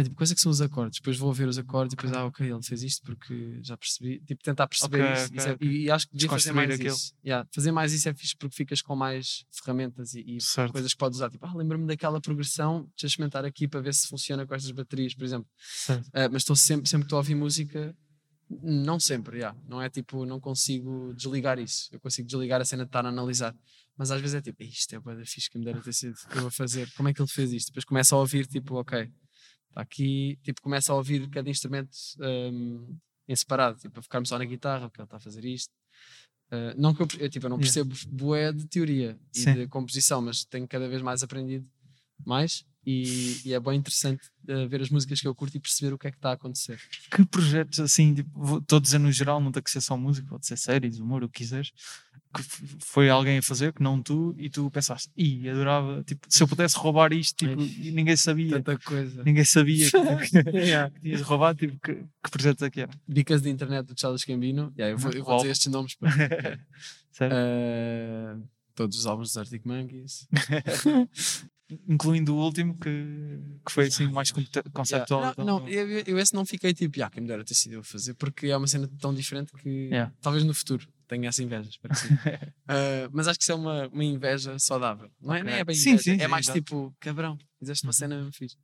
tipo, 0.03 0.15
quais 0.15 0.31
é 0.31 0.35
que 0.35 0.39
são 0.41 0.49
os 0.51 0.61
acordes? 0.61 0.99
Depois 0.99 1.17
vou 1.17 1.27
ouvir 1.27 1.47
os 1.47 1.57
acordes 1.57 1.93
e 1.93 1.95
depois, 1.97 2.13
ah, 2.13 2.25
ok, 2.25 2.49
ele 2.49 2.63
fez 2.63 2.81
isto 2.81 3.03
porque 3.03 3.59
já 3.61 3.75
percebi. 3.75 4.21
Tipo, 4.21 4.41
tentar 4.41 4.65
perceber 4.67 5.01
Ok, 5.03 5.13
isso. 5.13 5.25
ok, 5.25 5.37
isso 5.37 5.47
é- 5.47 5.51
ok. 5.53 5.67
e, 5.67 5.81
e 5.83 5.91
acho 5.91 6.07
que 6.07 6.13
devia 6.15 6.29
fazer 6.29 6.51
mais 6.53 6.71
aquilo. 6.71 6.95
isso. 6.95 7.13
Yeah, 7.25 7.47
fazer 7.53 7.71
mais 7.71 7.91
isso 7.93 8.07
é 8.09 8.13
fixe 8.13 8.35
porque 8.37 8.55
ficas 8.55 8.81
com 8.81 8.95
mais 8.95 9.43
ferramentas 9.51 10.13
e, 10.13 10.19
e 10.21 10.37
coisas 10.71 10.93
que 10.93 10.97
podes 10.97 11.17
usar. 11.17 11.29
Tipo, 11.29 11.45
ah, 11.45 11.53
lembro-me 11.53 11.85
daquela 11.87 12.21
progressão, 12.21 12.83
deixa 12.95 13.07
experimentar 13.07 13.43
aqui 13.43 13.67
para 13.67 13.81
ver 13.81 13.93
se 13.93 14.07
funciona 14.07 14.47
com 14.47 14.55
estas 14.55 14.71
baterias, 14.71 15.13
por 15.13 15.25
exemplo. 15.25 15.47
Ah, 16.13 16.29
mas 16.31 16.43
estou 16.43 16.55
sempre, 16.55 16.87
sempre 16.89 17.03
que 17.03 17.07
estou 17.07 17.17
a 17.17 17.19
ouvir 17.19 17.35
música, 17.35 17.95
não 18.63 18.99
sempre, 18.99 19.37
yeah. 19.37 19.57
não 19.67 19.81
é 19.81 19.89
tipo, 19.89 20.25
não 20.25 20.39
consigo 20.39 21.13
desligar 21.15 21.57
isso. 21.59 21.87
Eu 21.91 21.99
consigo 21.99 22.27
desligar 22.27 22.59
a 22.61 22.65
cena 22.65 22.83
de 22.83 22.89
estar 22.89 23.05
a 23.05 23.09
analisar. 23.09 23.55
Mas 23.97 24.09
às 24.11 24.19
vezes 24.19 24.35
é 24.35 24.41
tipo, 24.41 24.63
isto 24.63 24.95
é 24.95 24.99
da 24.99 25.25
fixe 25.25 25.49
que 25.49 25.57
me 25.59 25.65
dera 25.65 25.79
ter 25.81 25.93
sido 25.93 26.15
eu 26.35 26.47
a 26.47 26.51
fazer. 26.51 26.89
Como 26.93 27.07
é 27.09 27.13
que 27.13 27.21
ele 27.21 27.29
fez 27.29 27.53
isto? 27.53 27.67
Depois 27.67 27.85
começa 27.85 28.15
a 28.15 28.19
ouvir, 28.19 28.47
tipo, 28.47 28.75
ok, 28.75 29.09
aqui, 29.75 30.37
tipo, 30.43 30.61
começa 30.61 30.91
a 30.91 30.95
ouvir 30.95 31.29
cada 31.29 31.49
instrumento 31.49 31.91
hum, 32.19 32.97
em 33.27 33.35
separado, 33.35 33.79
tipo, 33.79 33.99
a 33.99 34.03
focar-me 34.03 34.27
só 34.27 34.37
na 34.37 34.45
guitarra, 34.45 34.89
porque 34.89 35.01
ele 35.01 35.05
está 35.05 35.17
a 35.17 35.19
fazer 35.19 35.45
isto. 35.45 35.71
Ah, 36.51 36.73
não 36.77 36.93
que 36.93 37.01
eu, 37.01 37.07
eu, 37.19 37.29
tipo, 37.29 37.45
eu 37.45 37.49
não 37.49 37.57
Yeah. 37.57 37.63
percebo 37.73 37.95
bué 38.13 38.51
de 38.51 38.65
teoria 38.67 39.17
e 39.33 39.39
Sim. 39.39 39.53
de 39.53 39.67
composição, 39.67 40.21
mas 40.21 40.43
tenho 40.43 40.67
cada 40.67 40.87
vez 40.89 41.01
mais 41.01 41.23
aprendido 41.23 41.65
mais 42.25 42.65
e, 42.85 43.41
e 43.45 43.53
é 43.53 43.59
bem 43.59 43.79
interessante 43.79 44.21
ah, 44.49 44.65
ver 44.67 44.81
as 44.81 44.89
músicas 44.89 45.21
que 45.21 45.27
eu 45.27 45.33
curto 45.33 45.55
e 45.55 45.59
perceber 45.59 45.93
o 45.93 45.97
que 45.97 46.07
é 46.07 46.11
que 46.11 46.17
está 46.17 46.31
a 46.31 46.33
acontecer. 46.33 46.79
Que 47.09 47.25
projetos 47.25 47.79
assim, 47.79 48.13
tipo, 48.13 48.57
estou 48.57 48.77
a 48.79 48.81
dizer 48.81 48.99
no 48.99 49.11
geral, 49.11 49.39
não 49.39 49.51
tem 49.51 49.63
que 49.63 49.71
ser 49.71 49.81
só 49.81 49.95
música, 49.95 50.27
pode 50.27 50.45
ser 50.45 50.57
séries, 50.57 50.99
humor, 50.99 51.23
o 51.23 51.29
que 51.29 51.39
quiseres, 51.39 51.71
que 52.33 52.41
foi 52.79 53.09
alguém 53.09 53.37
a 53.37 53.41
fazer, 53.41 53.73
que 53.73 53.81
não 53.83 54.01
tu, 54.01 54.33
e 54.37 54.49
tu 54.49 54.69
pensaste, 54.71 55.09
ih, 55.17 55.49
adorava, 55.49 56.03
tipo, 56.03 56.25
se 56.29 56.41
eu 56.43 56.47
pudesse 56.47 56.77
roubar 56.77 57.11
isto, 57.13 57.35
tipo, 57.45 57.61
e 57.61 57.91
ninguém 57.91 58.15
sabia, 58.15 58.61
Tanta 58.61 58.77
coisa. 58.79 59.23
ninguém 59.23 59.43
sabia 59.45 59.89
que, 59.89 59.91
que 60.93 60.99
tinhas 61.01 61.21
roubado, 61.21 61.59
tipo, 61.59 61.79
que, 61.79 61.95
que 61.95 62.31
projetos 62.31 62.61
é 62.63 62.69
que 62.69 62.81
era? 62.81 62.91
Dicas 63.07 63.41
de 63.41 63.49
internet 63.49 63.85
do 63.87 63.99
Charles 63.99 64.23
Gambino. 64.23 64.73
Yeah, 64.77 64.93
eu 64.93 64.97
vou, 64.97 65.11
eu 65.11 65.23
vou 65.23 65.37
dizer 65.37 65.51
estes 65.51 65.67
nomes. 65.71 65.97
Sério? 67.11 67.35
Ah, 68.33 68.37
todos 68.73 68.97
os 68.97 69.05
álbuns 69.05 69.27
dos 69.29 69.37
Arctic 69.37 69.65
Monkeys. 69.65 70.27
incluindo 71.87 72.35
o 72.35 72.39
último 72.43 72.77
que, 72.77 72.89
que 73.65 73.71
foi 73.71 73.87
assim 73.87 74.07
mais 74.11 74.31
conceptual. 74.31 75.21
Yeah. 75.21 75.31
então, 75.33 75.45
Não, 75.45 75.59
não, 75.61 75.67
eu, 75.69 75.87
eu- 76.05 76.19
esse 76.19 76.33
não 76.33 76.45
fiquei 76.45 76.73
tipo, 76.73 77.01
ah, 77.03 77.09
quem 77.09 77.21
me 77.21 77.27
dera 77.27 77.43
ter 77.45 77.53
sido 77.53 77.73
eu 77.73 77.79
a 77.81 77.83
fazer, 77.83 78.13
porque 78.15 78.47
é 78.47 78.57
uma 78.57 78.67
cena 78.67 78.89
tão 78.99 79.13
diferente 79.13 79.51
que 79.53 79.89
talvez 80.21 80.43
no 80.43 80.53
futuro 80.53 80.85
tenha 81.11 81.27
essa 81.27 81.43
inveja. 81.43 81.69
espero 81.69 81.93
que 81.93 81.99
sim. 81.99 82.07
Ah, 82.67 83.09
mas 83.11 83.27
acho 83.27 83.37
que 83.37 83.43
isso 83.43 83.51
é 83.51 83.55
uma, 83.55 83.87
uma 83.89 84.03
inveja 84.03 84.57
saudável. 84.57 85.11
Não 85.21 85.33
é, 85.35 85.39
Ok. 85.39 85.51
nem 85.51 85.59
é 85.59 85.63
bem 85.65 85.75
Sim, 85.75 85.89
inveja, 85.91 86.03
sim, 86.03 86.13
é 86.13 86.19
sim, 86.19 86.27
mais 86.27 86.45
exato. 86.45 86.59
tipo, 86.59 86.95
cabrão, 87.01 87.37
fizeste 87.59 87.85
uma 87.85 87.89
Uhum. 87.89 87.93
cena 87.93 88.15
mesmo 88.15 88.31
fixe. 88.33 88.57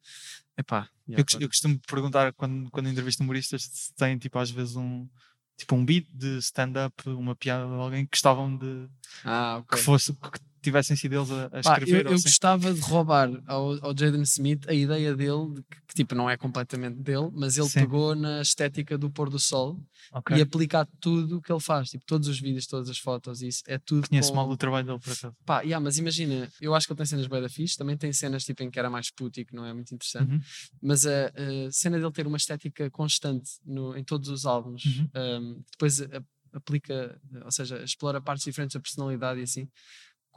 Epá, 0.57 0.89
eu, 1.07 1.11
yeah, 1.13 1.43
eu 1.45 1.47
costumo 1.49 1.79
perguntar 1.87 2.31
quando, 2.33 2.71
quando 2.71 2.87
entrevisto 2.89 3.21
humoristas 3.21 3.63
se 3.63 3.93
têm 3.95 4.17
tipo 4.17 4.39
às 4.39 4.49
vezes 4.49 4.75
um 4.77 5.07
tipo 5.57 5.75
um 5.75 5.83
beat 5.83 6.07
de 6.13 6.37
stand-up, 6.37 7.09
uma 7.09 7.35
piada 7.35 7.65
de 7.67 7.73
alguém 7.73 8.05
que 8.05 8.11
gostavam 8.11 8.55
de 8.57 8.87
ah, 9.25 9.57
ok. 9.57 9.77
que 9.77 9.83
fosse 9.83 10.13
que 10.13 10.39
tivessem 10.67 10.95
sido 10.95 11.13
eles 11.15 11.31
a, 11.31 11.45
a 11.45 11.49
Pá, 11.49 11.59
escrever. 11.59 12.01
eu, 12.01 12.05
ou 12.05 12.11
eu 12.11 12.15
assim. 12.15 12.23
gostava 12.23 12.73
de 12.73 12.79
roubar 12.81 13.29
ao, 13.45 13.73
ao 13.85 13.97
Jaden 13.97 14.21
Smith 14.23 14.67
a 14.67 14.73
ideia 14.73 15.15
dele, 15.15 15.53
de 15.55 15.61
que, 15.63 15.77
que, 15.87 15.93
tipo 15.95 16.13
não 16.15 16.29
é 16.29 16.35
completamente 16.37 16.97
dele, 16.99 17.29
mas 17.33 17.57
ele 17.57 17.67
Sim. 17.69 17.79
pegou 17.81 18.15
na 18.15 18.41
estética 18.41 18.97
do 18.97 19.09
pôr 19.09 19.29
do 19.29 19.39
sol 19.39 19.79
Ok. 20.11 20.35
e 20.37 20.41
aplicar 20.41 20.87
tudo 20.99 21.37
o 21.37 21.41
que 21.41 21.51
ele 21.51 21.59
faz, 21.59 21.89
tipo 21.89 22.05
todos 22.05 22.27
os 22.27 22.39
vídeos, 22.39 22.65
todas 22.67 22.89
as 22.89 22.97
fotos, 22.97 23.41
isso 23.41 23.63
é 23.67 23.77
tudo. 23.77 24.07
Conheço 24.07 24.29
com... 24.29 24.35
mal 24.35 24.49
o 24.49 24.55
trabalho 24.57 24.85
dele 24.85 24.99
por 24.99 25.11
acaso. 25.13 25.35
Pá, 25.45 25.61
yeah, 25.61 25.83
mas 25.83 25.97
imagina, 25.97 26.49
eu 26.61 26.73
acho 26.75 26.85
que 26.87 26.93
ele 26.93 26.97
tem 26.97 27.05
cenas 27.05 27.27
bem 27.27 27.41
da 27.41 27.49
fixe, 27.49 27.77
também 27.77 27.97
tem 27.97 28.11
cenas 28.13 28.43
tipo 28.43 28.63
em 28.63 28.69
que 28.69 28.77
era 28.79 28.89
mais 28.89 29.09
puto 29.11 29.39
e 29.39 29.45
que 29.45 29.55
não 29.55 29.65
é 29.65 29.73
muito 29.73 29.93
interessante, 29.93 30.31
Uhum. 30.31 30.41
mas 30.81 31.05
a, 31.05 31.27
a 31.27 31.71
cena 31.71 31.97
dele 31.99 32.11
ter 32.11 32.25
uma 32.27 32.37
estética 32.37 32.89
constante 32.89 33.49
no, 33.65 33.95
em 33.97 34.03
todos 34.03 34.29
os 34.29 34.45
álbuns, 34.45 34.83
Uhum. 34.85 35.09
um, 35.15 35.61
depois 35.71 36.01
a- 36.01 36.07
aplica, 36.53 37.19
ou 37.45 37.51
seja, 37.51 37.83
explora 37.83 38.21
partes 38.21 38.45
diferentes 38.45 38.73
da 38.73 38.79
personalidade 38.79 39.39
e 39.39 39.43
assim, 39.43 39.67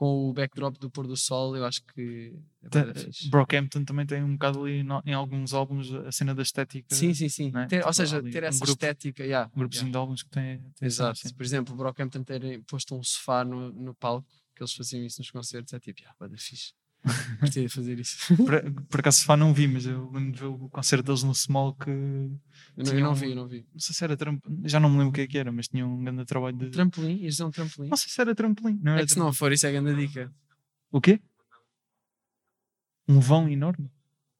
com 0.01 0.30
o 0.30 0.32
backdrop 0.32 0.78
do 0.78 0.88
pôr 0.90 1.07
do 1.07 1.14
sol, 1.14 1.55
eu 1.55 1.66
acho 1.66 1.82
que 1.84 2.32
é. 2.64 3.28
Brockhampton 3.28 3.84
também 3.84 4.07
tem 4.07 4.22
um 4.24 4.32
bocado 4.32 4.64
ali 4.64 4.82
no- 4.82 5.03
em 5.05 5.12
alguns 5.12 5.53
álbuns 5.53 5.92
a 5.92 6.11
cena 6.11 6.34
da 6.34 6.40
estética. 6.42 6.94
Sim, 6.94 7.12
sim, 7.12 7.28
sim. 7.28 7.51
né? 7.51 7.66
Ter- 7.66 7.76
ou 7.76 7.82
Tipo, 7.82 7.92
seja, 7.94 8.22
ter 8.22 8.42
um 8.42 8.46
essa 8.46 8.59
grupo- 8.61 8.70
estética, 8.72 9.22
yeah, 9.22 9.51
Um 9.55 9.59
grupozinho 9.59 9.88
yeah. 9.88 9.92
de 9.92 9.96
álbuns 9.98 10.22
que 10.22 10.30
tem. 10.30 10.59
tem 10.78 10.86
Exato. 10.86 11.18
cena, 11.18 11.34
Por 11.34 11.42
exemplo, 11.42 11.74
o 11.74 11.76
Brockhampton 11.76 12.24
terem 12.24 12.62
posto 12.62 12.94
um 12.96 13.03
sofá 13.03 13.44
no, 13.44 13.70
no 13.72 13.94
palco, 13.94 14.26
que 14.57 14.62
eles 14.62 14.72
faziam 14.72 15.05
isso 15.05 15.20
nos 15.20 15.30
concertos, 15.30 15.74
é 15.74 15.78
tipo, 15.78 16.01
yeah, 16.01 16.16
bué 16.18 16.30
da 16.30 16.36
fixe. 16.38 16.72
Curtia 17.40 17.62
de 17.62 17.68
fazer 17.68 17.98
isso. 17.98 18.36
Por, 18.36 18.72
por 18.88 19.01
acaso 19.01 19.24
Fá 19.24 19.36
não 19.36 19.55
vi, 19.55 19.66
mas 19.66 19.86
eu 19.86 20.11
lembro 20.12 20.32
de 20.32 20.40
ver 20.40 20.46
o 20.46 20.68
concerto 20.68 21.05
deles 21.05 21.22
no 21.22 21.34
Small 21.34 21.74
que 21.74 21.88
Eu 21.90 22.30
não, 22.76 22.92
eu 22.92 23.01
não 23.01 23.14
vi, 23.14 23.30
eu 23.30 23.36
não 23.36 23.48
vi. 23.48 23.66
não 23.72 23.80
sei 23.80 23.94
se 23.94 24.05
era 24.05 24.16
trampolim, 24.16 24.61
já 24.64 24.78
não 24.78 24.90
me 24.90 24.98
lembro 24.98 25.11
o 25.11 25.12
que 25.12 25.22
é 25.22 25.26
que 25.26 25.38
era, 25.38 25.51
mas 25.51 25.68
tinha 25.68 25.86
um 25.86 26.05
grande 26.05 26.24
trabalho 26.26 26.57
de. 26.57 26.70
Trampolim? 26.70 27.16
Ias 27.22 27.34
dizer 27.34 27.44
um 27.44 27.51
trampolim? 27.51 27.88
Não 27.88 27.96
sei 27.96 28.11
se 28.11 28.20
era 28.20 28.34
trampolim. 28.34 28.78
Não 28.82 28.92
era 28.92 29.03
É 29.03 29.05
que 29.07 29.12
se 29.12 29.18
não 29.18 29.32
for, 29.32 29.51
isso 29.51 29.66
é 29.66 29.72
grande 29.72 29.94
dica. 29.94 30.30
O 30.90 31.01
quê? 31.01 31.20
Um 33.09 33.18
vão 33.18 33.48
enorme? 33.48 33.90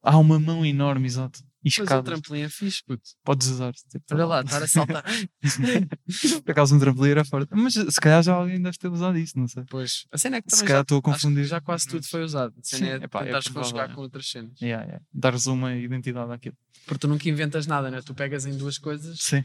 Ah, 0.01 0.17
uma 0.17 0.39
mão 0.39 0.65
enorme, 0.65 1.05
exato. 1.07 1.43
E 1.63 1.69
Pois 1.69 1.77
o 1.77 1.83
escadas. 1.83 2.05
trampolim 2.05 2.41
é 2.41 2.49
fixe, 2.49 2.81
puto. 2.83 3.03
Podes 3.23 3.47
usar. 3.47 3.71
Tipo, 3.73 4.03
Olha 4.13 4.25
lá, 4.25 4.41
estar 4.41 4.63
a 4.63 4.67
saltar. 4.67 5.03
Por 6.43 6.51
acaso 6.51 6.75
um 6.75 6.79
trampolim 6.79 7.11
era 7.11 7.23
forte. 7.25 7.49
Mas 7.53 7.73
se 7.73 8.01
calhar 8.01 8.23
já 8.23 8.33
alguém 8.33 8.61
deve 8.61 8.77
ter 8.77 8.87
usado 8.89 9.17
isso, 9.17 9.37
não 9.37 9.47
sei. 9.47 9.63
pois. 9.69 10.05
A 10.11 10.17
cena 10.17 10.37
é 10.37 10.41
que 10.41 10.49
Se 10.49 10.57
também 10.57 10.67
calhar 10.67 10.79
já, 10.79 10.81
estou 10.81 10.97
a 10.97 11.01
confundir. 11.01 11.45
já 11.45 11.61
quase 11.61 11.87
tudo 11.87 12.05
foi 12.07 12.23
usado. 12.23 12.53
A 12.57 12.63
cena 12.63 12.85
Sim, 12.87 12.91
é 12.93 13.05
epá, 13.05 13.21
é 13.21 13.25
tentar 13.25 13.41
provável, 13.43 13.61
conjugar 13.61 13.91
é. 13.91 13.93
com 13.93 14.01
outras 14.01 14.27
cenas. 14.29 14.59
Yeah, 14.61 14.83
yeah. 14.85 15.05
Dares 15.13 15.45
uma 15.45 15.75
identidade 15.75 16.31
àquilo. 16.31 16.55
Porque 16.85 16.99
tu 16.99 17.07
nunca 17.07 17.29
inventas 17.29 17.67
nada, 17.67 17.91
né? 17.91 18.01
Tu 18.01 18.13
pegas 18.15 18.45
em 18.47 18.57
duas 18.57 18.79
coisas, 18.79 19.19
Sim. 19.21 19.43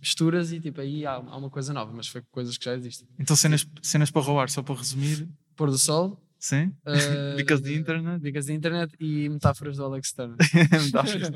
misturas 0.00 0.50
e 0.52 0.60
tipo 0.60 0.80
aí 0.80 1.04
há, 1.04 1.12
há 1.12 1.36
uma 1.36 1.50
coisa 1.50 1.74
nova, 1.74 1.92
mas 1.92 2.08
foi 2.08 2.22
coisas 2.30 2.56
que 2.56 2.64
já 2.64 2.74
existem. 2.74 3.06
Então 3.18 3.36
cenas, 3.36 3.66
cenas 3.82 4.10
para 4.10 4.22
roubar, 4.22 4.48
só 4.48 4.62
para 4.62 4.76
resumir. 4.76 5.28
Pôr 5.56 5.70
do 5.70 5.76
sol, 5.76 6.18
Sim? 6.42 6.72
Uh, 6.86 7.36
Because 7.36 7.62
the 7.62 7.74
internet? 7.74 8.18
Because 8.22 8.46
the 8.48 8.54
internet 8.54 8.94
e 8.98 9.28
metáforas 9.28 9.76
do 9.76 9.84
Alex 9.84 10.10
Turner. 10.12 10.36
Metáforas. 10.86 11.30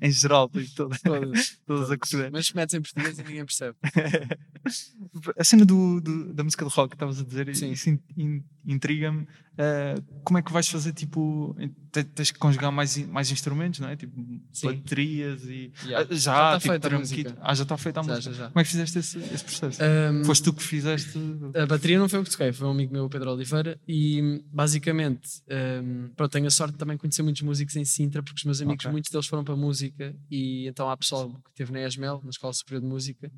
em 0.00 0.10
geral, 0.12 0.48
tipo, 0.48 0.72
todas, 0.74 1.00
Todas, 1.02 1.58
todas 1.66 1.90
a 1.90 1.98
correr. 1.98 2.30
Mas 2.30 2.52
metes 2.52 2.74
em 2.74 2.80
português 2.80 3.18
e 3.18 3.22
ninguém 3.24 3.44
percebe. 3.44 3.76
a 5.36 5.44
cena 5.44 5.64
do, 5.64 6.00
do- 6.00 6.32
da 6.32 6.44
música 6.44 6.64
de 6.64 6.70
rock 6.72 6.90
que 6.90 6.94
estavas 6.94 7.20
a 7.20 7.24
dizer, 7.24 7.54
Sim. 7.56 7.72
isso 7.72 7.90
in- 7.90 8.00
in- 8.16 8.44
intriga-me. 8.66 9.26
Eh, 9.58 9.94
como 10.22 10.38
é 10.38 10.42
que 10.42 10.52
vais 10.52 10.68
fazer? 10.68 10.92
Tipo, 10.92 11.56
te- 11.90 12.04
tens 12.04 12.30
que 12.30 12.38
conjugar 12.38 12.70
mais, 12.70 12.96
mais 13.06 13.30
instrumentos, 13.30 13.80
não 13.80 13.88
é? 13.88 13.96
Tipo, 13.96 14.14
Sim. 14.52 14.66
baterias 14.66 15.44
e. 15.44 15.72
Yeah. 15.84 16.06
Ah, 16.10 16.14
já, 16.14 16.16
Já 16.16 16.32
tá 16.34 16.58
tipo, 16.60 16.72
feita 16.72 16.88
a 16.94 16.98
música. 16.98 17.38
Ah, 17.40 17.54
já 17.54 17.62
está 17.62 17.76
feita 17.78 18.00
a 18.00 18.02
Já, 18.02 18.14
música. 18.14 18.34
já. 18.34 18.46
Como 18.48 18.60
é 18.60 18.64
que 18.64 18.70
fizeste 18.70 18.98
esse, 18.98 19.18
esse 19.18 19.44
processo? 19.44 19.80
Um, 19.82 20.24
Foste 20.24 20.44
tu 20.44 20.52
que 20.52 20.62
fizeste. 20.62 21.18
A 21.54 21.64
bateria 21.66 21.98
não 21.98 22.08
foi 22.08 22.18
eu 22.18 22.24
que 22.24 22.30
toquei, 22.30 22.52
foi 22.52 22.66
um 22.66 22.70
amigo 22.72 22.92
meu, 22.92 23.08
Pedro 23.08 23.30
Oliveira, 23.32 23.80
e 23.88 24.42
basicamente, 24.52 25.42
um, 25.82 26.10
pronto, 26.14 26.32
tenho 26.32 26.46
a 26.46 26.50
sorte 26.50 26.72
de 26.72 26.78
também 26.78 26.96
conhecer 26.98 27.22
muitos 27.22 27.42
músicos 27.42 27.76
em 27.76 27.84
Sintra, 27.84 28.22
porque 28.22 28.38
os 28.38 28.44
meus 28.44 28.60
amigos, 28.60 28.84
Ok. 28.84 28.92
muitos 28.92 29.10
deles 29.10 29.26
foram 29.26 29.42
para 29.44 29.54
a 29.54 29.56
música, 29.56 30.14
e 30.30 30.66
então 30.68 30.90
há 30.90 30.96
pessoal 30.96 31.30
que 31.30 31.54
teve 31.54 31.72
na 31.72 31.80
ESMEL, 31.86 32.20
na 32.22 32.30
Escola 32.30 32.52
Superior 32.52 32.82
de 32.82 32.88
Música, 32.88 33.30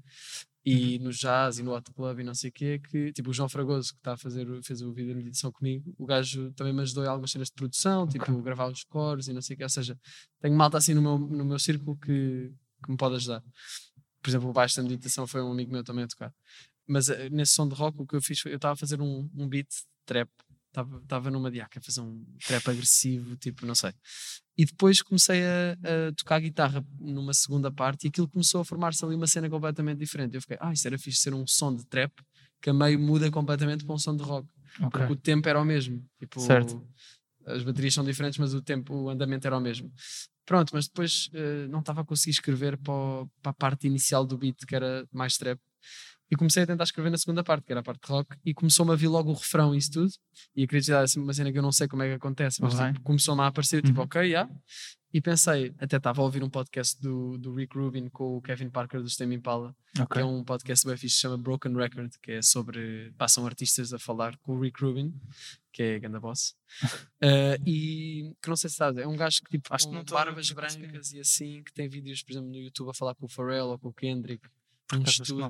e 0.64 0.98
no 0.98 1.10
jazz 1.10 1.58
e 1.58 1.62
no 1.62 1.74
hot 1.74 1.90
club 1.92 2.20
e 2.20 2.24
não 2.24 2.34
sei 2.34 2.50
o 2.50 2.52
quê, 2.52 2.78
que 2.78 3.12
tipo 3.12 3.30
o 3.30 3.32
João 3.32 3.48
Fragoso, 3.48 3.92
que 3.92 4.00
está 4.00 4.12
a 4.14 4.16
fazer, 4.16 4.46
fez 4.62 4.82
o 4.82 4.92
vídeo 4.92 5.10
de 5.10 5.16
meditação 5.16 5.50
comigo, 5.50 5.94
o 5.96 6.04
gajo 6.04 6.52
também 6.52 6.72
me 6.72 6.82
ajudou 6.82 7.04
em 7.04 7.08
algumas 7.08 7.30
cenas 7.30 7.48
de 7.48 7.54
produção, 7.54 8.06
tipo 8.06 8.42
gravar 8.42 8.68
os 8.68 8.84
cores 8.84 9.28
e 9.28 9.32
não 9.32 9.40
sei 9.40 9.54
o 9.54 9.56
quê, 9.56 9.62
ou 9.64 9.70
seja, 9.70 9.98
tenho 10.40 10.54
malta 10.54 10.78
assim 10.78 10.94
no 10.94 11.02
meu, 11.02 11.18
no 11.18 11.44
meu 11.44 11.58
círculo 11.58 11.96
que, 11.96 12.52
que 12.84 12.90
me 12.90 12.96
pode 12.96 13.16
ajudar. 13.16 13.42
Por 14.20 14.30
exemplo, 14.30 14.50
o 14.50 14.52
baixo 14.52 14.76
da 14.76 14.82
meditação 14.82 15.26
foi 15.26 15.40
um 15.42 15.52
amigo 15.52 15.72
meu 15.72 15.84
também 15.84 16.04
a 16.04 16.08
tocar. 16.08 16.34
Mas 16.86 17.08
eh, 17.08 17.30
nesse 17.30 17.52
som 17.52 17.68
de 17.68 17.74
rock, 17.74 18.00
o 18.00 18.06
que 18.06 18.16
eu 18.16 18.22
fiz 18.22 18.40
foi, 18.40 18.52
eu 18.52 18.56
estava 18.56 18.72
a 18.72 18.76
fazer 18.76 19.00
um, 19.00 19.30
um 19.34 19.48
beat 19.48 19.68
trap, 20.04 20.28
estava 21.02 21.30
numa 21.30 21.50
diaca 21.50 21.78
a 21.78 21.82
fazer 21.82 22.00
um 22.00 22.24
trap 22.46 22.68
agressivo, 22.68 23.36
tipo, 23.36 23.64
não 23.64 23.74
sei. 23.74 23.92
E 24.58 24.64
depois 24.64 25.00
comecei 25.00 25.40
a, 25.44 25.72
a 26.08 26.12
tocar 26.16 26.40
guitarra 26.40 26.84
numa 26.98 27.32
segunda 27.32 27.70
parte 27.70 28.04
e 28.04 28.08
aquilo 28.08 28.26
começou 28.28 28.60
a 28.60 28.64
formar-se 28.64 29.04
ali 29.04 29.14
uma 29.14 29.28
cena 29.28 29.48
completamente 29.48 29.98
diferente. 29.98 30.34
Eu 30.34 30.40
fiquei, 30.40 30.56
ah, 30.60 30.72
isto 30.72 30.84
era 30.86 30.98
fixe 30.98 31.20
ser 31.20 31.32
um 31.32 31.46
som 31.46 31.72
de 31.74 31.86
trap 31.86 32.12
que 32.60 32.68
a 32.70 32.74
meio 32.74 32.98
muda 32.98 33.30
completamente 33.30 33.84
para 33.84 33.94
um 33.94 33.98
som 33.98 34.16
de 34.16 34.22
rock. 34.24 34.48
Ok. 34.80 34.90
Porque 34.90 35.12
o 35.12 35.16
tempo 35.16 35.48
era 35.48 35.60
o 35.60 35.64
mesmo. 35.64 36.04
Tipo, 36.18 36.40
Certo. 36.40 36.84
As 37.46 37.62
baterias 37.62 37.94
são 37.94 38.04
diferentes, 38.04 38.38
mas 38.38 38.52
o 38.52 38.60
tempo, 38.60 38.92
o 38.94 39.08
andamento 39.08 39.46
era 39.46 39.56
o 39.56 39.60
mesmo. 39.60 39.90
Pronto, 40.44 40.70
mas 40.74 40.86
depois 40.88 41.30
eh, 41.32 41.66
não 41.68 41.78
estava 41.80 42.00
a 42.00 42.04
conseguir 42.04 42.32
escrever 42.32 42.76
para, 42.78 42.92
o- 42.92 43.30
para 43.40 43.50
a 43.50 43.54
parte 43.54 43.86
inicial 43.86 44.26
do 44.26 44.36
beat, 44.36 44.56
que 44.66 44.74
era 44.74 45.06
mais 45.12 45.38
trap. 45.38 45.58
E 46.30 46.36
comecei 46.36 46.62
a 46.62 46.66
tentar 46.66 46.84
escrever 46.84 47.10
na 47.10 47.16
segunda 47.18 47.42
parte, 47.42 47.64
que 47.64 47.72
era 47.72 47.80
a 47.80 47.82
parte 47.82 48.02
de 48.06 48.12
rock, 48.12 48.36
e 48.44 48.52
começou-me 48.52 48.92
a 48.92 48.94
vir 48.96 49.08
logo 49.08 49.30
o 49.30 49.34
refrão 49.34 49.74
e 49.74 49.78
isso 49.78 49.90
tudo. 49.92 50.12
E 50.54 50.64
a 50.64 50.66
criatividade 50.66 51.04
é 51.04 51.06
sempre 51.06 51.24
uma 51.26 51.32
cena 51.32 51.50
que 51.50 51.58
eu 51.58 51.62
não 51.62 51.72
sei 51.72 51.88
como 51.88 52.02
é 52.02 52.08
que 52.08 52.14
acontece, 52.14 52.60
mas 52.60 52.74
tipo, 52.74 53.00
começou-me 53.02 53.40
a 53.42 53.46
aparecer, 53.46 53.82
tipo, 53.82 53.98
Uhum. 54.00 54.04
ok, 54.04 54.22
yeah. 54.22 54.50
E 55.10 55.22
pensei, 55.22 55.74
até 55.78 55.96
estava 55.96 56.20
a 56.20 56.24
ouvir 56.24 56.44
um 56.44 56.50
podcast 56.50 57.00
do, 57.00 57.38
do 57.38 57.54
Rick 57.54 57.74
Rubin 57.78 58.10
com 58.10 58.36
o 58.36 58.42
Kevin 58.42 58.68
Parker 58.68 59.00
do 59.00 59.08
Stem 59.08 59.32
Impala, 59.32 59.74
que 59.94 60.02
Ok. 60.02 60.20
é 60.20 60.24
um 60.26 60.44
podcast 60.44 60.86
bem 60.86 60.98
fixe, 60.98 61.14
se 61.14 61.20
chama 61.22 61.38
Broken 61.38 61.74
Record, 61.74 62.12
que 62.22 62.32
é 62.32 62.42
sobre. 62.42 63.10
passam 63.16 63.46
artistas 63.46 63.94
a 63.94 63.98
falar 63.98 64.36
com 64.42 64.52
o 64.54 64.60
Rick 64.60 64.84
Rubin, 64.84 65.14
que 65.72 65.82
é 65.82 65.98
ganda 65.98 66.20
boss. 66.20 66.54
Eh, 67.22 67.58
e 67.66 68.36
que 68.42 68.48
não 68.50 68.54
sei 68.56 68.68
se 68.68 68.76
sabes, 68.76 69.02
é 69.02 69.06
um 69.06 69.16
gajo 69.16 69.40
que 69.42 69.50
tipo, 69.52 69.74
Acho 69.74 69.88
que 69.88 69.94
não 69.94 70.04
barbas 70.04 70.50
brancas 70.52 71.10
e 71.12 71.20
assim, 71.20 71.62
que 71.64 71.72
tem 71.72 71.88
vídeos, 71.88 72.22
por 72.22 72.32
exemplo, 72.32 72.50
no 72.50 72.56
YouTube 72.56 72.90
a 72.90 72.94
falar 72.94 73.14
com 73.14 73.24
o 73.24 73.28
Pharrell 73.30 73.68
ou 73.68 73.78
com 73.78 73.88
o 73.88 73.92
Kendrick, 73.94 74.46
num 74.92 75.02
que 75.02 75.08
estúdio, 75.10 75.48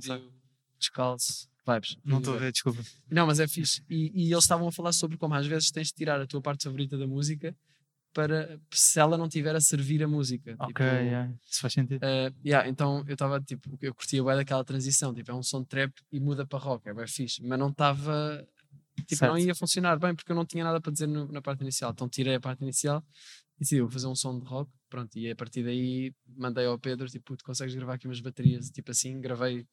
descalço, 0.79 1.49
vibes. 1.67 1.97
Não 2.05 2.19
estou 2.19 2.35
a 2.35 2.39
ver, 2.39 2.53
desculpa. 2.53 2.81
Não, 3.11 3.27
mas 3.27 3.41
é 3.41 3.47
fixe. 3.49 3.83
E, 3.89 4.11
e 4.15 4.33
eles 4.33 4.45
estavam 4.45 4.69
a 4.69 4.73
falar 4.73 4.93
sobre 4.93 5.17
como 5.17 5.35
às 5.35 5.47
vezes 5.47 5.71
tens 5.71 5.89
de 5.89 5.95
tirar 5.95 6.21
a 6.21 6.27
tua 6.27 6.41
parte 6.41 6.65
favorita 6.65 6.97
da 6.97 7.07
música 7.07 7.55
para 8.15 8.59
se 8.73 8.99
ela 8.99 9.19
não 9.19 9.29
tiver 9.29 9.55
a 9.55 9.61
servir 9.61 10.03
a 10.03 10.09
música. 10.09 10.57
Ok, 10.59 10.69
Tipo, 10.69 10.83
yeah. 10.83 11.33
isso 11.49 11.61
faz 11.61 11.73
sentido. 11.75 12.01
Uh, 12.03 12.35
yeah, 12.45 12.69
então 12.69 13.05
eu 13.07 13.13
estava 13.13 13.41
tipo, 13.41 13.79
eu 13.81 13.95
curtia 13.95 14.25
bem 14.25 14.35
daquela 14.35 14.65
transição, 14.65 15.15
tipo, 15.15 15.31
é 15.31 15.35
um 15.35 15.43
som 15.43 15.61
de 15.61 15.69
trap 15.69 15.93
e 16.11 16.19
muda 16.19 16.47
para 16.47 16.59
rock, 16.59 16.89
é 16.89 16.95
bem 16.95 17.07
fixe, 17.07 17.43
mas 17.45 17.59
não 17.59 17.69
estava, 17.69 18.47
tipo, 19.07 19.15
Certo. 19.17 19.31
não 19.31 19.39
ia 19.39 19.55
funcionar 19.55 19.99
bem 19.99 20.15
porque 20.15 20.33
eu 20.33 20.37
não 20.37 20.47
tinha 20.47 20.65
nada 20.65 20.81
para 20.81 20.91
dizer 20.91 21.07
no- 21.07 21.31
na 21.31 21.43
parte 21.43 21.61
inicial, 21.61 21.93
então 21.93 22.09
tirei 22.09 22.35
a 22.37 22.41
parte 22.41 22.63
inicial 22.63 23.05
e 23.57 23.61
decidi, 23.61 23.83
vou 23.83 23.91
fazer 23.91 24.07
um 24.07 24.15
som 24.15 24.39
de 24.41 24.47
rock, 24.47 24.71
pronto, 24.89 25.17
e 25.19 25.31
a 25.31 25.37
partir 25.37 25.63
daí 25.63 26.13
mandei 26.35 26.65
ao 26.65 26.79
Pedro, 26.79 27.07
tipo, 27.09 27.37
tu 27.37 27.45
consegues 27.45 27.75
gravar 27.75 27.95
aqui 27.95 28.09
umas 28.09 28.21
baterias, 28.21 28.71
tipo 28.71 28.91
assim, 28.91 29.21
gravei, 29.21 29.67